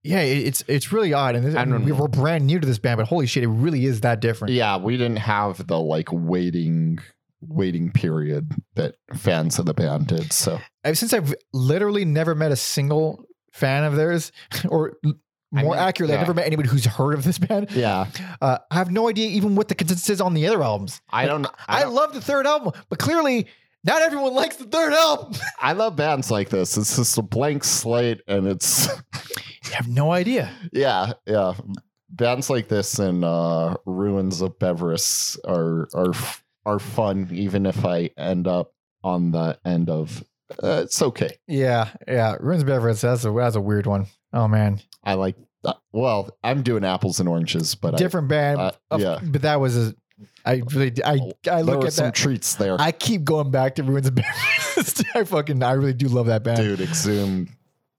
yeah, 0.03 0.19
it- 0.19 0.47
it's 0.47 0.63
it's 0.67 0.91
really 0.91 1.13
odd. 1.13 1.35
And 1.35 1.45
this, 1.45 1.55
I 1.55 1.61
I 1.61 1.65
don't 1.65 1.73
mean, 1.79 1.85
we 1.85 1.91
know. 1.91 1.97
were 2.01 2.07
brand 2.07 2.45
new 2.45 2.59
to 2.59 2.67
this 2.67 2.77
band, 2.79 2.97
but 2.97 3.07
holy 3.07 3.25
shit, 3.25 3.43
it 3.43 3.47
really 3.49 3.85
is 3.85 4.01
that 4.01 4.19
different. 4.19 4.53
yeah. 4.53 4.77
We 4.77 4.97
didn't 4.97 5.17
have 5.19 5.65
the 5.67 5.79
like 5.79 6.09
waiting 6.11 6.99
waiting 7.41 7.91
period 7.91 8.51
that 8.75 8.95
fans 9.15 9.59
of 9.59 9.65
the 9.65 9.73
band 9.73 10.07
did. 10.07 10.33
So 10.33 10.59
since 10.93 11.13
I've 11.13 11.33
literally 11.53 12.05
never 12.05 12.33
met 12.35 12.51
a 12.51 12.55
single 12.55 13.23
fan 13.53 13.83
of 13.83 13.95
theirs, 13.95 14.31
or 14.69 14.97
l- 15.05 15.13
I 15.55 15.61
more 15.63 15.75
mean, 15.75 15.83
accurately, 15.83 16.13
yeah. 16.13 16.19
I've 16.21 16.27
never 16.27 16.33
met 16.33 16.45
anybody 16.45 16.67
who's 16.67 16.85
heard 16.85 17.13
of 17.13 17.23
this 17.23 17.37
band. 17.37 17.71
yeah, 17.71 18.07
Uh, 18.41 18.57
I 18.69 18.75
have 18.75 18.91
no 18.91 19.07
idea 19.07 19.29
even 19.29 19.55
what 19.55 19.69
the 19.69 19.75
consensus 19.75 20.09
is 20.09 20.19
on 20.21 20.33
the 20.33 20.45
other 20.47 20.61
albums. 20.61 20.99
I 21.09 21.25
don't. 21.25 21.45
I, 21.45 21.77
I, 21.77 21.81
don't- 21.83 21.93
love 21.93 22.13
the 22.13 22.19
third 22.21 22.45
album, 22.45 22.73
but 22.89 22.99
clearly 22.99 23.47
not 23.85 24.01
everyone 24.01 24.33
likes 24.33 24.57
the 24.57 24.65
third 24.65 24.91
album. 24.91 25.39
I 25.61 25.71
love 25.73 25.95
bands 25.95 26.29
like 26.29 26.49
this. 26.49 26.75
It's 26.75 26.97
just 26.97 27.17
a 27.17 27.21
blank 27.21 27.63
slate, 27.63 28.21
and 28.27 28.45
it's 28.47 28.89
I 28.89 28.95
have 29.75 29.87
no 29.87 30.11
idea. 30.11 30.51
yeah, 30.73 31.13
yeah. 31.25 31.53
Bands 32.09 32.49
like 32.49 32.67
this 32.67 32.99
and 32.99 33.23
uh, 33.23 33.75
Ruins 33.85 34.41
of 34.41 34.57
Beverast 34.59 35.37
are 35.45 35.87
are 35.93 36.09
f- 36.09 36.43
are 36.67 36.79
fun, 36.79 37.29
even 37.31 37.65
if 37.65 37.83
I 37.85 38.11
end 38.17 38.47
up 38.47 38.73
on 39.03 39.31
the 39.31 39.57
end 39.65 39.89
of. 39.89 40.23
Uh, 40.61 40.81
it's 40.83 41.01
okay. 41.01 41.37
Yeah, 41.47 41.89
yeah. 42.07 42.35
Ruins 42.39 42.61
of 42.63 42.67
Beverage, 42.67 43.01
that's 43.01 43.25
a 43.25 43.31
that's 43.31 43.55
a 43.55 43.61
weird 43.61 43.85
one. 43.87 44.05
Oh 44.33 44.47
man, 44.47 44.79
I 45.03 45.15
like. 45.15 45.35
That. 45.63 45.77
Well, 45.91 46.29
I'm 46.43 46.61
doing 46.61 46.83
apples 46.85 47.19
and 47.19 47.27
oranges, 47.27 47.73
but 47.75 47.97
different 47.97 48.27
band. 48.27 48.59
uh, 48.59 48.71
Of- 48.91 49.01
yeah. 49.01 49.19
but 49.23 49.41
that 49.41 49.59
was 49.59 49.75
a. 49.89 49.95
I 50.45 50.61
really, 50.73 50.93
I, 51.05 51.19
I 51.47 51.49
I, 51.57 51.61
look 51.61 51.85
at 51.85 51.93
some 51.93 52.05
that. 52.07 52.15
treats 52.15 52.55
there, 52.55 52.75
I 52.79 52.91
keep 52.91 53.23
going 53.23 53.51
back 53.51 53.75
to 53.75 53.83
Ruins 53.83 54.07
of 54.07 54.15
Beverage. 54.15 55.05
I 55.15 55.23
fucking, 55.23 55.61
I 55.63 55.73
really 55.73 55.93
do 55.93 56.07
love 56.07 56.25
that 56.27 56.43
band. 56.43 56.57
dude. 56.59 56.81
Exhumed. 56.81 57.49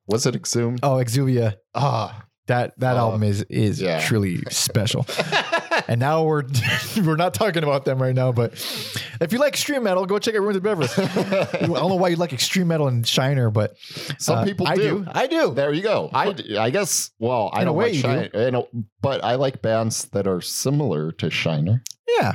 Was 0.09 0.25
it 0.27 0.35
exhumed? 0.35 0.81
Oh, 0.83 0.97
Exuvia. 0.97 1.57
Ah, 1.75 2.25
That 2.47 2.79
that 2.81 2.95
Oh, 2.97 3.01
album 3.01 3.23
is 3.25 3.43
is 3.43 3.81
yeah. 3.81 4.01
truly 4.01 4.39
special. 4.51 5.05
And 5.89 6.01
now 6.01 6.25
we're 6.25 6.43
we're 7.05 7.17
not 7.17 7.35
talking 7.35 7.63
about 7.63 7.85
them 7.85 8.01
right 8.03 8.15
now, 8.15 8.33
but 8.33 8.53
if 9.21 9.33
you 9.33 9.39
like 9.39 9.53
extreme 9.55 9.83
metal, 9.85 10.05
go 10.07 10.19
check 10.19 10.35
out 10.35 10.41
Ruins 10.41 10.57
of 10.57 10.63
Beverage. 10.63 10.91
I 10.99 11.67
don't 11.67 11.71
know 11.89 11.95
why 11.97 12.09
you 12.09 12.17
like 12.17 12.33
extreme 12.33 12.69
metal 12.69 12.89
and 12.89 13.07
Shiner, 13.07 13.51
but 13.51 13.77
some 14.19 14.39
uh, 14.39 14.45
people 14.45 14.67
I 14.67 14.75
do. 14.77 15.05
I 15.09 15.27
do. 15.27 15.55
There 15.55 15.73
you 15.73 15.83
go. 15.83 16.11
I, 16.13 16.35
I 16.59 16.71
guess. 16.71 17.11
Well, 17.19 17.51
I 17.53 17.61
In 17.61 17.67
don't 17.67 17.77
like 17.77 17.95
you 17.95 18.03
do. 18.03 18.09
Shiner, 18.09 18.31
you 18.35 18.51
know, 18.51 18.69
but 19.01 19.23
I 19.25 19.37
like 19.37 19.63
bands 19.63 20.07
that 20.07 20.27
are 20.27 20.41
similar 20.41 21.13
to 21.13 21.31
Shiner. 21.31 21.83
Yeah. 22.19 22.35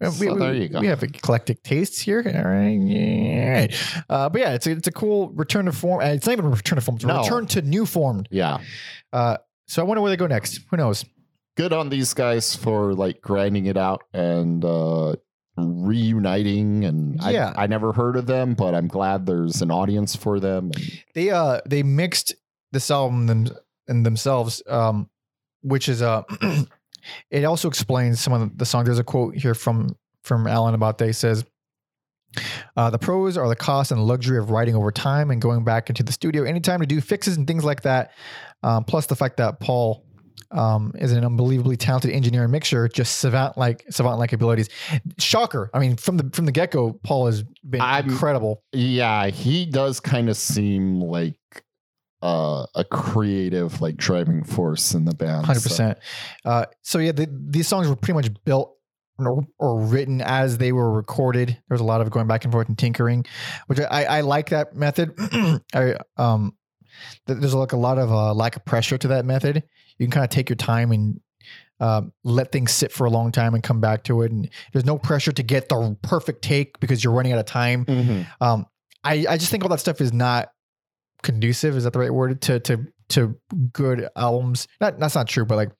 Uh, 0.00 0.10
We, 0.20 0.26
So 0.26 0.34
we- 0.34 0.40
there 0.40 0.54
you 0.54 0.68
go. 0.68 0.80
we 0.80 0.86
have 0.88 1.02
eclectic 1.02 1.62
tastes 1.62 2.00
here. 2.00 2.22
All 2.26 2.50
right. 2.50 2.78
Yeah. 2.80 3.66
Uh, 4.08 4.28
but 4.28 4.40
yeah, 4.40 4.52
it's 4.54 4.66
a, 4.66 4.72
it's 4.72 4.88
a 4.88 4.92
cool 4.92 5.30
return 5.30 5.66
to 5.66 5.72
form. 5.72 6.00
It's 6.02 6.26
not 6.26 6.32
even 6.32 6.46
a 6.46 6.50
return 6.50 6.76
to 6.76 6.82
form, 6.82 6.96
it's 6.96 7.04
a 7.04 7.08
No. 7.08 7.22
return 7.22 7.46
to 7.48 7.62
new 7.62 7.86
form. 7.86 8.24
Yeah, 8.30 8.58
Uh, 9.12 9.36
so 9.66 9.80
I 9.82 9.84
wonder 9.84 10.00
where 10.02 10.10
they 10.10 10.16
go 10.16 10.26
next. 10.26 10.60
Who 10.70 10.76
knows? 10.76 11.04
Good 11.56 11.72
on 11.72 11.88
these 11.90 12.14
guys 12.14 12.56
for 12.56 12.94
like 12.94 13.20
grinding 13.20 13.66
it 13.66 13.76
out 13.76 14.02
and 14.12 14.64
uh 14.64 15.16
reuniting. 15.56 16.84
And 16.84 17.20
Yeah. 17.22 17.52
I, 17.56 17.64
I 17.64 17.66
never 17.66 17.92
heard 17.92 18.16
of 18.16 18.26
them, 18.26 18.54
but 18.54 18.74
I'm 18.74 18.88
glad 18.88 19.26
there's 19.26 19.60
an 19.62 19.70
audience 19.70 20.16
for 20.16 20.40
them. 20.40 20.70
And 20.74 21.02
They 21.14 21.30
uh 21.30 21.60
they 21.66 21.82
mixed 21.82 22.34
this 22.72 22.90
album 22.90 23.26
them 23.26 23.48
and 23.88 24.06
themselves, 24.06 24.62
um, 24.66 25.10
which 25.62 25.88
is 25.88 26.00
uh 26.02 26.22
it 27.30 27.44
also 27.44 27.68
explains 27.68 28.20
some 28.20 28.32
of 28.32 28.56
the 28.56 28.64
song 28.64 28.84
There's 28.84 28.98
a 28.98 29.04
quote 29.04 29.36
here 29.36 29.54
from 29.54 29.96
from 30.22 30.46
Allen 30.46 30.74
about 30.74 30.98
they 30.98 31.12
says 31.12 31.44
uh, 32.76 32.88
the 32.88 32.98
pros 32.98 33.36
are 33.36 33.48
the 33.48 33.56
cost 33.56 33.90
and 33.92 34.02
luxury 34.02 34.38
of 34.38 34.50
writing 34.50 34.74
over 34.74 34.90
time 34.90 35.30
and 35.30 35.42
going 35.42 35.64
back 35.64 35.90
into 35.90 36.02
the 36.02 36.12
studio 36.12 36.44
anytime 36.44 36.80
to 36.80 36.86
do 36.86 37.00
fixes 37.00 37.36
and 37.36 37.46
things 37.46 37.62
like 37.64 37.82
that. 37.82 38.12
Um, 38.62 38.84
plus 38.84 39.06
the 39.06 39.16
fact 39.16 39.36
that 39.36 39.60
Paul 39.60 40.06
um, 40.52 40.92
is 40.96 41.12
an 41.12 41.24
unbelievably 41.24 41.76
talented 41.76 42.10
engineer 42.10 42.42
and 42.42 42.52
mixer, 42.52 42.88
just 42.88 43.18
savant 43.18 43.56
like 43.56 43.84
savant 43.90 44.18
like 44.18 44.32
abilities. 44.32 44.68
Shocker! 45.18 45.70
I 45.74 45.78
mean, 45.78 45.96
from 45.96 46.16
the 46.16 46.30
from 46.32 46.46
the 46.46 46.52
get 46.52 46.70
go, 46.70 46.92
Paul 47.02 47.26
has 47.26 47.42
been 47.68 47.80
I'm- 47.80 48.08
incredible. 48.08 48.62
yeah, 48.72 49.28
he 49.28 49.66
does 49.66 50.00
kind 50.00 50.28
of 50.28 50.36
seem 50.36 51.00
like 51.00 51.36
uh, 52.22 52.66
a 52.74 52.84
creative, 52.84 53.80
like 53.80 53.96
driving 53.96 54.44
force 54.44 54.94
in 54.94 55.04
the 55.04 55.14
band. 55.14 55.46
Hundred 55.46 55.60
so- 55.60 55.68
percent. 55.68 55.98
Uh, 56.44 56.66
so 56.82 56.98
yeah, 56.98 57.12
the, 57.12 57.28
these 57.48 57.66
songs 57.66 57.88
were 57.88 57.96
pretty 57.96 58.14
much 58.14 58.28
built 58.44 58.76
or, 59.18 59.44
or 59.58 59.80
written 59.80 60.20
as 60.20 60.58
they 60.58 60.72
were 60.72 60.90
recorded. 60.90 61.48
There 61.48 61.74
was 61.74 61.80
a 61.80 61.84
lot 61.84 62.00
of 62.00 62.10
going 62.10 62.26
back 62.26 62.44
and 62.44 62.52
forth 62.52 62.68
and 62.68 62.78
tinkering, 62.78 63.24
which 63.66 63.80
I, 63.80 64.04
I 64.04 64.20
like 64.20 64.50
that 64.50 64.74
method. 64.74 65.14
I 65.74 65.96
um, 66.16 66.56
there's 67.26 67.54
like 67.54 67.72
a 67.72 67.76
lot 67.76 67.98
of 67.98 68.12
uh, 68.12 68.34
lack 68.34 68.56
of 68.56 68.64
pressure 68.64 68.98
to 68.98 69.08
that 69.08 69.24
method. 69.24 69.62
You 69.98 70.06
can 70.06 70.10
kind 70.12 70.24
of 70.24 70.30
take 70.30 70.48
your 70.48 70.56
time 70.56 70.92
and 70.92 71.20
um, 71.80 72.12
let 72.22 72.52
things 72.52 72.70
sit 72.70 72.92
for 72.92 73.06
a 73.06 73.10
long 73.10 73.32
time 73.32 73.54
and 73.54 73.62
come 73.62 73.80
back 73.80 74.04
to 74.04 74.22
it. 74.22 74.30
And 74.30 74.48
there's 74.72 74.84
no 74.84 74.98
pressure 74.98 75.32
to 75.32 75.42
get 75.42 75.68
the 75.68 75.96
perfect 76.02 76.42
take 76.42 76.78
because 76.78 77.02
you're 77.02 77.12
running 77.12 77.32
out 77.32 77.38
of 77.40 77.46
time. 77.46 77.84
Mhm. 77.86 78.26
Um, 78.40 78.66
I, 79.04 79.26
I 79.28 79.36
just 79.36 79.50
think 79.50 79.64
all 79.64 79.68
that 79.70 79.80
stuff 79.80 80.00
is 80.00 80.12
not 80.12 80.52
conducive. 81.22 81.76
Is 81.76 81.84
that 81.84 81.92
the 81.92 81.98
right 81.98 82.12
word 82.14 82.40
to 82.42 82.60
to 82.60 82.86
to 83.10 83.36
good 83.72 84.08
albums? 84.16 84.68
Not 84.80 84.98
that's 85.00 85.14
not 85.14 85.28
true, 85.28 85.44
but 85.44 85.56
like 85.56 85.70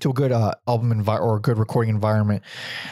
to 0.00 0.10
a 0.10 0.12
good 0.12 0.32
uh, 0.32 0.52
album 0.68 0.92
envi- 0.92 1.20
or 1.20 1.36
a 1.36 1.40
good 1.40 1.58
recording 1.58 1.94
environment. 1.94 2.42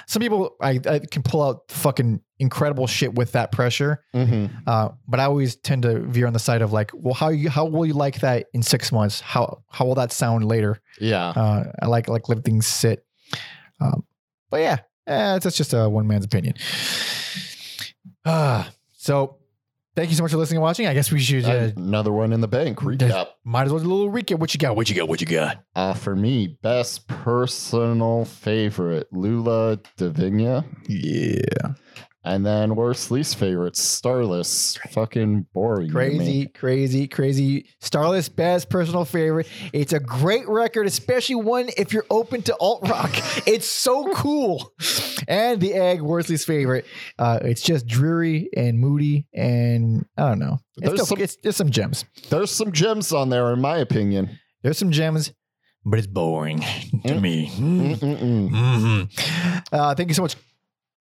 Some 0.06 0.20
people 0.20 0.56
I, 0.60 0.80
I 0.86 0.98
can 1.00 1.22
pull 1.22 1.42
out 1.42 1.70
fucking 1.70 2.20
incredible 2.38 2.86
shit 2.86 3.14
with 3.14 3.32
that 3.32 3.52
pressure, 3.52 4.04
hmm 4.12 4.46
uh, 4.66 4.90
but 5.06 5.20
I 5.20 5.24
always 5.24 5.56
tend 5.56 5.82
to 5.82 6.00
veer 6.00 6.26
on 6.26 6.32
the 6.32 6.38
side 6.38 6.62
of 6.62 6.72
like, 6.72 6.90
well, 6.94 7.14
how 7.14 7.28
you 7.28 7.50
how 7.50 7.64
will 7.66 7.86
you 7.86 7.94
like 7.94 8.20
that 8.20 8.46
in 8.54 8.62
six 8.62 8.90
months? 8.90 9.20
How 9.20 9.62
how 9.68 9.84
will 9.84 9.94
that 9.96 10.12
sound 10.12 10.46
later? 10.46 10.80
Yeah. 11.00 11.28
Uh, 11.28 11.72
I 11.82 11.86
like 11.86 12.08
like 12.08 12.28
letting 12.28 12.42
things 12.42 12.66
sit. 12.66 13.04
Um, 13.80 14.04
but 14.50 14.60
yeah, 14.60 14.78
eh, 15.06 15.38
that's 15.38 15.56
just 15.56 15.72
a 15.74 15.88
one 15.88 16.06
man's 16.06 16.24
opinion. 16.24 16.54
Uh, 18.24 18.64
so 18.92 19.38
thank 19.94 20.10
you 20.10 20.16
so 20.16 20.22
much 20.22 20.32
for 20.32 20.38
listening 20.38 20.58
and 20.58 20.62
watching. 20.62 20.86
I 20.86 20.94
guess 20.94 21.10
we 21.10 21.20
should 21.20 21.44
uh, 21.44 21.70
Another 21.76 22.12
one 22.12 22.32
in 22.32 22.40
the 22.40 22.48
bank. 22.48 22.78
Recap. 22.78 23.28
might 23.44 23.64
as 23.66 23.72
well 23.72 23.82
do 23.82 23.88
a 23.88 23.92
little 23.92 24.12
recap. 24.12 24.38
What 24.38 24.54
you 24.54 24.58
got? 24.58 24.76
What 24.76 24.88
you 24.88 24.94
got? 24.94 25.08
What 25.08 25.20
you 25.20 25.26
got? 25.26 25.64
Uh, 25.74 25.94
for 25.94 26.14
me, 26.16 26.58
best 26.62 27.08
personal 27.08 28.24
favorite, 28.24 29.08
Lula 29.12 29.78
Divinia. 29.98 30.64
Yeah. 30.88 31.74
And 32.26 32.44
then 32.46 32.74
worst 32.74 33.10
least 33.10 33.36
favorite, 33.36 33.76
Starless. 33.76 34.78
Fucking 34.92 35.44
boring. 35.52 35.90
Crazy, 35.90 36.46
crazy, 36.46 37.06
crazy. 37.06 37.68
Starless, 37.80 38.30
best 38.30 38.70
personal 38.70 39.04
favorite. 39.04 39.46
It's 39.74 39.92
a 39.92 40.00
great 40.00 40.48
record, 40.48 40.86
especially 40.86 41.34
one 41.34 41.68
if 41.76 41.92
you're 41.92 42.06
open 42.08 42.40
to 42.42 42.56
alt 42.58 42.88
rock. 42.88 43.10
it's 43.46 43.66
so 43.66 44.10
cool. 44.14 44.72
And 45.28 45.60
the 45.60 45.74
egg, 45.74 46.00
worst 46.00 46.30
least 46.30 46.46
favorite. 46.46 46.86
Uh, 47.18 47.40
it's 47.42 47.60
just 47.60 47.86
dreary 47.86 48.48
and 48.56 48.78
moody, 48.78 49.26
and 49.34 50.06
I 50.16 50.30
don't 50.30 50.38
know. 50.38 50.60
It's, 50.78 50.86
There's 50.88 50.92
still, 51.02 51.06
some- 51.06 51.20
it's 51.20 51.36
there's 51.42 51.56
some 51.56 51.70
gems. 51.70 52.06
There's 52.30 52.50
some 52.50 52.72
gems 52.72 53.12
on 53.12 53.28
there, 53.28 53.52
in 53.52 53.60
my 53.60 53.76
opinion. 53.76 54.38
There's 54.62 54.78
some 54.78 54.92
gems, 54.92 55.30
but 55.84 55.98
it's 55.98 56.06
boring 56.08 56.60
to 56.60 56.66
Mm. 57.14 57.20
me. 57.20 57.50
Mhm. 57.54 59.10
Uh, 59.72 59.94
thank 59.94 60.08
you 60.08 60.14
so 60.14 60.22
much. 60.22 60.36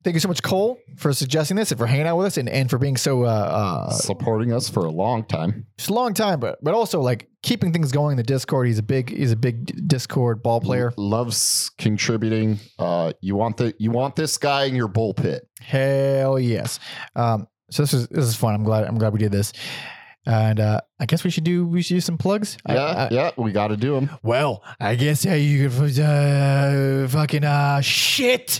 Thank 0.03 0.15
you 0.15 0.19
so 0.19 0.27
much, 0.27 0.43
Cole, 0.43 0.77
for 0.97 1.13
suggesting 1.13 1.55
this 1.55 1.71
and 1.71 1.79
for 1.79 1.85
hanging 1.87 2.07
out 2.07 2.17
with 2.17 2.27
us 2.27 2.37
and, 2.37 2.49
and 2.49 2.69
for 2.69 2.77
being 2.77 2.97
so 2.97 3.23
uh, 3.23 3.27
uh, 3.27 3.89
Supporting 3.91 4.51
us 4.51 4.67
for 4.69 4.85
a 4.85 4.91
long 4.91 5.23
time. 5.23 5.65
just 5.77 5.89
a 5.89 5.93
long 5.93 6.13
time, 6.13 6.39
but 6.41 6.59
but 6.61 6.73
also 6.73 6.99
like 6.99 7.29
keeping 7.41 7.71
things 7.71 7.91
going 7.93 8.11
in 8.11 8.17
the 8.17 8.23
Discord. 8.23 8.67
He's 8.67 8.79
a 8.79 8.83
big 8.83 9.09
he's 9.09 9.31
a 9.31 9.37
big 9.37 9.87
Discord 9.87 10.43
ball 10.43 10.59
player. 10.59 10.91
Loves 10.97 11.71
contributing. 11.77 12.59
Uh, 12.77 13.13
you 13.21 13.35
want 13.35 13.55
the 13.57 13.73
you 13.79 13.91
want 13.91 14.15
this 14.17 14.37
guy 14.37 14.65
in 14.65 14.75
your 14.75 14.89
bull 14.89 15.13
pit. 15.13 15.47
Hell 15.61 16.37
yes. 16.37 16.79
Um, 17.15 17.47
so 17.71 17.83
this 17.83 17.93
is 17.93 18.07
this 18.09 18.25
is 18.25 18.35
fun. 18.35 18.53
I'm 18.55 18.63
glad 18.63 18.83
I'm 18.85 18.97
glad 18.97 19.13
we 19.13 19.19
did 19.19 19.31
this. 19.31 19.53
And 20.25 20.59
uh, 20.59 20.79
I 20.99 21.05
guess 21.05 21.23
we 21.25 21.29
should 21.29 21.43
do 21.45 21.65
we 21.65 21.81
should 21.81 21.95
do 21.95 22.01
some 22.01 22.17
plugs. 22.17 22.57
I- 22.65 22.73
Yeah, 22.75 22.81
I- 22.81 23.07
yeah, 23.13 23.31
we 23.37 23.51
got 23.53 23.67
to 23.69 23.77
do 23.77 23.93
them. 23.95 24.09
well, 24.21 24.63
I 24.79 24.95
guess 24.95 25.23
yeah, 25.25 25.35
you 25.35 25.69
could 25.69 25.99
uh, 25.99 27.07
fucking 27.07 27.43
uh 27.45 27.79
shit. 27.81 28.59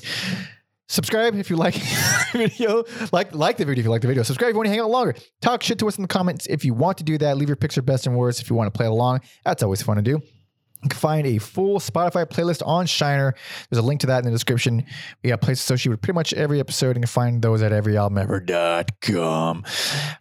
Subscribe 0.94 1.34
if 1.34 1.50
you 1.50 1.56
like 1.56 1.74
the 2.34 2.38
video. 2.38 2.84
Like 3.12 3.34
like 3.34 3.58
the 3.58 3.66
video 3.66 3.82
if 3.82 3.86
you 3.86 3.90
like 3.90 4.04
the 4.04 4.08
video. 4.08 4.22
Subscribe 4.22 4.50
if 4.50 4.54
you 4.54 4.58
want 4.58 4.68
to 4.68 4.72
hang 4.72 4.80
out 4.80 4.92
longer. 4.92 5.16
Talk 5.42 5.64
shit 5.64 5.80
to 5.80 5.88
us 5.88 5.98
in 5.98 6.04
the 6.04 6.08
comments 6.08 6.46
if 6.46 6.64
you 6.64 6.76
want 6.76 7.00
to 7.00 7.04
do 7.04 7.18
that. 7.18 7.36
Leave 7.36 7.50
your 7.50 7.56
picture 7.56 7.82
best 7.82 8.06
and 8.06 8.16
worst 8.16 8.42
if 8.42 8.50
you 8.52 8.56
want 8.56 8.72
to 8.72 8.78
play 8.78 8.86
along. 8.86 9.22
That's 9.44 9.64
always 9.64 9.82
fun 9.82 9.96
to 9.96 10.04
do. 10.04 10.12
You 10.12 10.90
can 10.90 11.00
find 11.00 11.26
a 11.26 11.40
full 11.40 11.80
Spotify 11.80 12.26
playlist 12.26 12.62
on 12.64 12.86
Shiner. 12.86 13.34
There's 13.72 13.80
a 13.80 13.86
link 13.88 14.02
to 14.02 14.08
that 14.08 14.20
in 14.20 14.26
the 14.26 14.32
description. 14.32 14.86
We 15.24 15.32
got 15.32 15.42
places 15.42 15.64
associated 15.64 15.92
with 15.92 16.02
pretty 16.02 16.16
much 16.16 16.32
every 16.34 16.60
episode. 16.60 16.90
You 16.90 17.02
can 17.02 17.08
find 17.08 17.42
those 17.42 17.64
at 17.64 17.72
everyalbumever.com. 17.72 19.64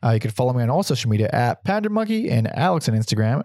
Uh, 0.02 0.10
you 0.10 0.20
can 0.20 0.30
follow 0.30 0.54
me 0.54 0.62
on 0.62 0.70
all 0.70 0.82
social 0.82 1.10
media 1.10 1.28
at 1.32 1.64
Panda 1.64 1.90
Monkey 1.90 2.30
and 2.30 2.46
Alex 2.56 2.88
on 2.88 2.94
Instagram 2.94 3.44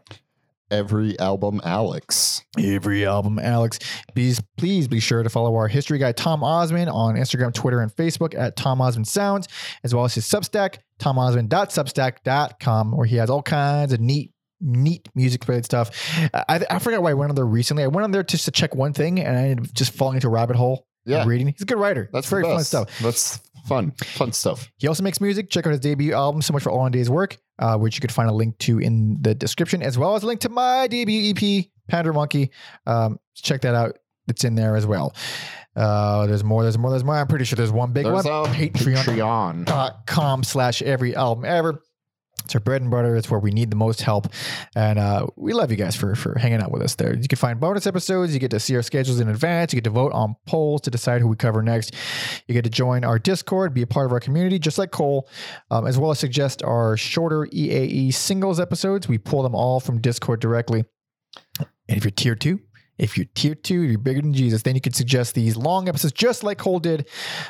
Every 0.70 1.18
album, 1.20 1.62
Alex. 1.64 2.42
every 2.58 3.06
album, 3.06 3.40
Alex. 3.40 3.80
Please, 4.14 4.42
please 4.58 4.88
be 4.88 5.00
sure 5.00 5.24
to 5.24 5.30
follow 5.30 5.56
our 5.56 5.70
history 5.70 5.98
guy, 5.98 6.12
Tom 6.12 6.44
Osmond, 6.44 6.90
on 6.90 7.16
Instagram, 7.16 7.54
Twitter, 7.54 7.80
and 7.82 7.90
Facebook 7.96 8.38
at 8.38 8.58
Tom 8.58 8.82
Osmond 8.82 9.08
Sounds, 9.08 9.48
as 9.84 9.96
well 9.96 10.04
as 10.04 10.14
his 10.16 10.26
Substack, 10.26 10.80
tomosmond.substack.com, 11.00 12.92
where 12.92 13.06
he 13.06 13.16
has 13.16 13.30
all 13.30 13.42
kinds 13.42 13.94
of 13.94 14.00
neat, 14.00 14.32
neat 14.60 15.08
music 15.16 15.48
related 15.48 15.66
stuff. 15.66 15.92
I, 16.34 16.66
I 16.70 16.80
forgot 16.80 17.02
why 17.02 17.12
I 17.12 17.14
went 17.14 17.30
on 17.32 17.36
there 17.36 17.46
recently. 17.46 17.84
I 17.84 17.88
went 17.88 18.04
on 18.04 18.12
there 18.12 18.24
just 18.24 18.46
to 18.46 18.52
check 18.52 18.76
one 18.76 18.94
thing, 18.94 19.20
and 19.20 19.38
I 19.38 19.42
ended 19.50 19.68
up 19.68 19.74
just 19.74 19.94
falling 19.94 20.16
into 20.16 20.28
a 20.28 20.32
rabbit 20.32 20.56
hole. 20.56 20.86
Yeah, 21.06 21.26
reading. 21.26 21.48
He's 21.48 21.62
a 21.62 21.66
good 21.66 21.78
writer. 21.78 22.10
that's 22.12 22.28
very 22.28 22.44
fun 22.44 22.62
stuff. 22.66 23.00
That's 23.00 23.40
fun, 23.68 23.92
fun 23.92 24.32
stuff. 24.32 24.70
He 24.78 24.88
also 24.88 25.04
makes 25.04 25.20
music. 25.22 25.50
Check 25.50 25.66
out 25.68 25.72
his 25.72 25.80
debut 25.80 26.14
album, 26.14 26.42
So 26.42 26.54
Much 26.54 26.64
for 26.64 26.72
All 26.72 26.80
on 26.80 26.92
Day's 26.92 27.10
Work, 27.10 27.38
uh, 27.60 27.78
which 27.78 27.96
you 27.96 28.02
could 28.02 28.12
find 28.12 28.30
a 28.30 28.34
link 28.34 28.58
to 28.60 28.80
in 28.80 29.18
the 29.22 29.36
description, 29.36 29.82
as 29.82 29.98
well 29.98 30.16
as 30.16 30.24
a 30.24 30.28
link 30.28 30.42
to 30.42 30.50
my 30.50 30.88
debut 30.88 31.32
EP, 31.32 31.66
Panda 31.88 32.14
Monkey. 32.14 32.52
Um, 32.86 33.20
check 33.36 33.62
that 33.62 33.76
out. 33.76 33.98
It's 34.28 34.44
in 34.44 34.56
there 34.56 34.76
as 34.76 34.86
well. 34.86 35.16
Uh, 35.76 36.26
there's 36.26 36.44
more, 36.44 36.64
there's 36.64 36.78
more, 36.78 36.90
there's 36.92 37.04
more. 37.04 37.16
I'm 37.16 37.28
pretty 37.28 37.46
sure 37.46 37.56
there's 37.56 37.72
one 37.72 37.94
big 37.94 38.06
There's 38.06 38.26
one. 38.26 38.48
Patreon.com 38.48 39.66
Patreon. 40.42 40.46
slash 40.46 40.82
every 40.82 41.16
album 41.16 41.46
ever. 41.46 41.84
It's 42.44 42.56
our 42.56 42.62
bread 42.62 42.82
and 42.82 42.90
butter. 42.90 43.16
It's 43.18 43.30
where 43.30 43.40
we 43.40 43.52
need 43.52 43.72
the 43.72 43.76
most 43.76 44.02
help. 44.02 44.28
And 44.76 44.98
uh, 44.98 45.28
we 45.36 45.52
love 45.52 45.70
you 45.70 45.76
guys 45.76 45.98
for, 45.98 46.16
for 46.16 46.40
hanging 46.40 46.62
out 46.62 46.72
with 46.72 46.82
us 46.82 46.96
there. 46.96 47.14
You 47.14 47.28
can 47.28 47.38
find 47.38 47.60
bonus 47.60 47.86
episodes. 47.86 48.34
You 48.34 48.40
get 48.40 48.52
to 48.52 48.60
see 48.60 48.76
our 48.78 48.82
schedules 48.82 49.20
in 49.20 49.28
advance. 49.28 49.74
You 49.74 49.78
get 49.78 49.84
to 49.84 49.90
vote 49.90 50.14
on 50.14 50.36
polls 50.46 50.82
to 50.82 50.92
decide 50.92 51.22
who 51.22 51.28
we 51.28 51.36
cover 51.36 51.62
next. 51.62 51.94
You 52.48 52.54
get 52.54 52.64
to 52.64 52.70
join 52.70 53.04
our 53.04 53.20
Discord, 53.20 53.74
be 53.74 53.82
a 53.82 53.88
part 53.88 54.06
of 54.06 54.14
our 54.14 54.22
community, 54.22 54.60
just 54.60 54.78
like 54.78 54.92
Cole, 54.92 55.28
um, 55.72 55.86
as 55.86 55.98
well 55.98 56.12
as 56.12 56.20
suggest 56.20 56.64
our 56.64 56.96
shorter 56.96 57.48
EAE 57.52 58.14
singles 58.14 58.62
episodes. 58.62 59.10
We 59.10 59.18
pull 59.18 59.44
them 59.44 59.54
all 59.54 59.82
from 59.82 60.00
Discord 60.00 60.40
directly. 60.40 60.86
And 61.60 61.98
if 61.98 62.04
you're 62.04 62.12
tier 62.12 62.36
two, 62.36 62.62
if 62.98 63.18
you're 63.18 63.28
tier 63.36 63.56
two, 63.56 63.82
you're 63.82 64.00
bigger 64.00 64.22
than 64.22 64.34
Jesus, 64.34 64.64
then 64.64 64.76
you 64.76 64.82
can 64.82 64.94
suggest 64.94 65.36
these 65.36 65.58
long 65.58 65.90
episodes 65.90 66.14
just 66.14 66.44
like 66.44 66.58
Cole 66.58 66.80
did. 66.80 67.10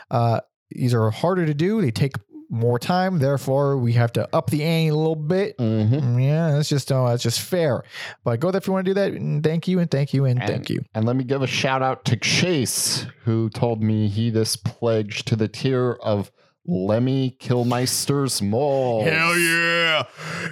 Uh, 0.09 0.41
these 0.69 0.93
are 0.93 1.09
harder 1.11 1.45
to 1.45 1.53
do. 1.53 1.81
They 1.81 1.91
take 1.91 2.15
more 2.49 2.79
time. 2.79 3.19
Therefore, 3.19 3.77
we 3.77 3.93
have 3.93 4.11
to 4.13 4.27
up 4.35 4.49
the 4.49 4.63
ante 4.63 4.89
a 4.89 4.95
little 4.95 5.15
bit. 5.15 5.57
Mhm. 5.57 6.23
Yeah, 6.23 6.51
that's 6.51 6.69
just 6.69 6.91
uh, 6.91 7.09
that's 7.09 7.23
just 7.23 7.41
fair. 7.41 7.83
But 8.23 8.39
go 8.39 8.51
there 8.51 8.59
if 8.59 8.67
you 8.67 8.73
want 8.73 8.85
to 8.85 8.89
do 8.91 8.93
that. 8.95 9.11
And 9.13 9.43
thank 9.43 9.67
you, 9.67 9.79
and 9.79 9.89
thank 9.91 10.13
you, 10.13 10.25
and, 10.25 10.39
And- 10.39 10.49
thank 10.49 10.69
you. 10.69 10.79
And 10.95 11.05
let 11.05 11.15
me 11.15 11.23
give 11.23 11.41
a 11.41 11.47
shout 11.47 11.81
out 11.81 12.05
to 12.05 12.15
Chase, 12.17 13.05
who 13.23 13.49
told 13.49 13.81
me 13.83 14.07
he 14.07 14.29
this 14.29 14.55
pledged 14.55 15.27
to 15.27 15.35
the 15.35 15.47
tier 15.47 15.93
of 16.01 16.31
Lemmy 16.65 17.37
Kilmister's 17.39 18.41
Mole. 18.41 19.03
Hell 19.05 19.37
yeah! 19.39 20.03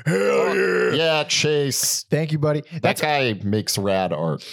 Hell 0.06 0.56
Yeah, 0.56 0.92
Yeah, 0.94 1.24
Chase. 1.26 2.06
Thank 2.10 2.32
you, 2.32 2.40
buddy. 2.40 2.62
That 2.72 2.82
That's 2.82 3.02
guy 3.02 3.40
makes 3.44 3.78
rad 3.78 4.14
art. 4.14 4.44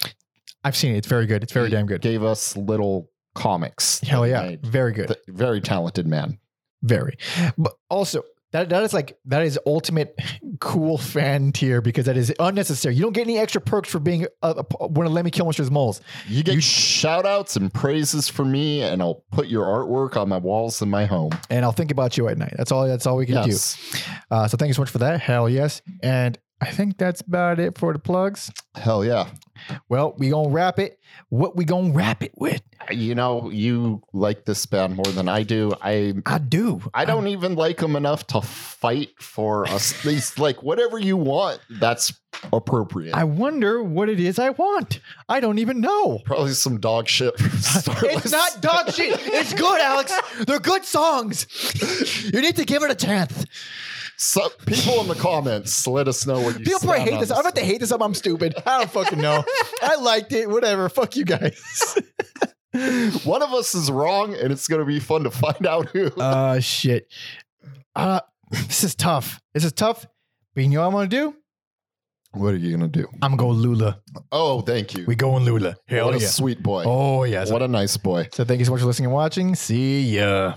I've 0.65 0.77
seen 0.77 0.95
it. 0.95 0.99
It's 0.99 1.07
very 1.09 1.27
good. 1.27 1.43
It's 1.43 1.53
very 1.53 1.69
He 1.69 1.75
damn 1.75 1.87
good. 1.87 2.01
Gave 2.01 2.23
us 2.25 2.57
little 2.57 3.11
comics. 3.35 4.01
Hell 4.01 4.27
yeah! 4.27 4.43
made. 4.43 4.67
Very 4.67 4.93
good. 4.93 5.09
Th- 5.09 5.19
Very 5.29 5.61
talented 5.61 6.07
man. 6.07 6.39
Very. 6.83 7.17
But 7.57 7.75
also, 7.89 8.23
that 8.53 8.69
that 8.69 8.83
is 8.83 8.93
like 8.93 9.17
that 9.25 9.43
is 9.43 9.59
ultimate 9.67 10.15
cool 10.61 10.99
fan 10.99 11.53
tier 11.53 11.81
because 11.81 12.05
that 12.05 12.17
is 12.19 12.33
unnecessary. 12.39 12.95
You 12.95 13.03
don't 13.03 13.15
get 13.15 13.23
any 13.23 13.39
extra 13.39 13.61
perks 13.63 13.89
for 13.89 13.99
being 13.99 14.27
a, 14.43 14.65
a, 14.81 14.87
one 14.89 15.07
of 15.07 15.13
Lemmy 15.13 15.31
Kilmister's 15.31 15.71
moles. 15.71 16.01
You 16.29 16.43
get 16.43 16.63
shout 16.63 17.25
outs 17.25 17.57
and 17.57 17.73
praises 17.73 18.29
from 18.29 18.53
me, 18.53 18.83
and 18.83 19.01
I'll 19.01 19.25
put 19.33 19.47
your 19.49 19.65
artwork 19.65 20.17
on 20.21 20.29
my 20.29 20.37
walls 20.37 20.83
in 20.83 20.91
my 20.91 21.07
home. 21.07 21.31
And 21.49 21.65
I'll 21.65 21.73
think 21.73 21.91
about 21.91 22.19
you 22.19 22.29
at 22.29 22.37
night. 22.37 22.53
That's 22.59 22.71
all. 22.71 22.87
That's 22.87 23.07
all 23.07 23.17
we 23.17 23.25
can 23.27 23.37
Yes. 23.37 23.77
do. 23.93 23.99
Uh, 24.31 24.49
so 24.49 24.57
thank 24.59 24.69
you 24.69 24.75
so 24.75 24.83
much 24.83 24.91
for 24.91 24.99
that. 24.99 25.21
Hell 25.21 25.49
yes. 25.49 25.81
And 26.03 26.37
I 26.63 26.71
think 26.71 26.97
that's 26.97 27.21
about 27.21 27.59
it 27.59 27.77
for 27.77 27.93
the 27.93 27.99
plugs. 27.99 28.53
Hell 28.77 29.05
yeah. 29.05 29.29
Well, 29.89 30.15
we 30.17 30.31
gonna 30.31 30.49
wrap 30.49 30.79
it. 30.79 31.01
What 31.29 31.57
we 31.57 31.65
gonna 31.65 31.93
wrap 31.93 32.23
it 32.23 32.33
with? 32.37 32.63
You 32.91 33.17
know, 33.17 33.51
you 33.51 34.01
like 34.13 34.45
this 34.45 34.65
band 34.67 34.95
more 34.95 35.05
than 35.07 35.29
I 35.29 35.43
do. 35.43 35.73
I 35.83 36.15
I 36.25 36.39
do. 36.39 36.81
I 36.95 37.05
don't 37.05 37.27
even 37.27 37.57
like 37.57 37.79
them 37.79 37.97
enough 37.97 38.29
to 38.29 38.41
fight 38.43 39.11
for 39.19 39.69
us. 39.69 40.01
These 40.03 40.39
like 40.39 40.63
whatever 40.63 40.99
you 41.01 41.17
want, 41.17 41.61
that's 41.69 42.13
appropriate. 42.53 43.15
I 43.15 43.25
wonder 43.25 43.83
what 43.83 44.09
it 44.09 44.21
is 44.21 44.39
I 44.39 44.51
want. 44.51 45.01
I 45.29 45.41
don't 45.41 45.59
even 45.59 45.81
know. 45.81 46.21
Probably 46.25 46.53
some 46.53 46.79
dog 46.79 47.09
shit. 47.09 47.37
from 47.39 47.97
It's 48.03 48.31
not 48.31 48.61
dog 48.61 48.93
shit. 48.93 49.19
It's 49.21 49.53
good, 49.53 49.81
Alex. 49.81 50.13
They're 50.47 50.61
good 50.61 50.85
songs. 50.85 51.47
You 52.33 52.41
need 52.41 52.57
to 52.57 52.65
give 52.65 52.83
it 52.85 52.91
a 52.91 52.95
chance. 52.95 53.45
So, 54.23 54.49
people 54.67 55.01
in 55.01 55.09
the 55.09 55.17
comments, 55.17 55.85
let 55.85 56.07
us 56.07 56.29
know 56.29 56.41
what 56.41 56.57
you. 56.57 56.65
People 56.65 56.79
probably 56.79 57.01
hate 57.01 57.19
this. 57.19 57.33
I'm 57.33 57.41
about 57.41 57.57
to 57.57 57.65
hate 57.65 57.81
this 57.81 57.91
up. 57.91 58.01
I'm 58.01 58.15
stupid. 58.15 58.55
I 58.65 58.79
don't 58.79 58.91
fucking 58.91 59.21
know. 59.21 59.45
I 59.83 59.97
liked 59.97 60.31
it. 60.31 60.49
Whatever. 60.49 60.89
Fuck 60.89 61.17
you 61.17 61.25
guys. 61.25 61.99
One 63.25 63.43
of 63.43 63.53
us 63.53 63.75
is 63.75 63.91
wrong, 63.91 64.33
and 64.35 64.53
it's 64.53 64.69
going 64.69 64.79
to 64.79 64.87
be 64.87 65.01
fun 65.01 65.25
to 65.25 65.31
find 65.33 65.67
out 65.67 65.89
who. 65.89 66.13
Uh 66.21 66.61
shit. 66.61 67.13
Uh 67.97 68.21
this 68.53 68.85
is 68.85 68.95
tough. 68.95 69.41
This 69.55 69.65
is 69.65 69.73
tough. 69.73 70.07
But 70.55 70.63
you 70.63 70.71
know 70.71 70.83
what 70.83 70.87
I'm 70.87 70.93
gonna 70.93 71.09
do? 71.09 71.35
what 72.35 72.55
are 72.55 72.59
you 72.59 72.77
going 72.77 72.89
to 72.91 73.01
do? 73.01 73.09
I'm 73.23 73.37
gonna 73.37 73.37
go 73.37 73.49
Lula. 73.49 74.01
Oh, 74.31 74.61
thank 74.61 74.97
you. 74.97 75.05
We 75.05 75.17
going 75.17 75.45
Lula. 75.45 75.77
Hell 75.87 76.07
what 76.07 76.15
a 76.15 76.21
yeah. 76.21 76.29
sweet 76.29 76.63
boy. 76.63 76.85
Oh 76.87 77.25
yes. 77.25 77.51
What 77.51 77.63
a 77.63 77.69
nice 77.69 77.97
boy. 77.97 78.29
So 78.33 78.45
thank 78.45 78.61
you 78.61 78.67
so 78.67 78.71
much 78.71 78.83
for 78.83 78.87
listening 78.87 79.07
and 79.07 79.15
watching. 79.15 79.57
See 79.57 80.17
ya. 80.17 80.55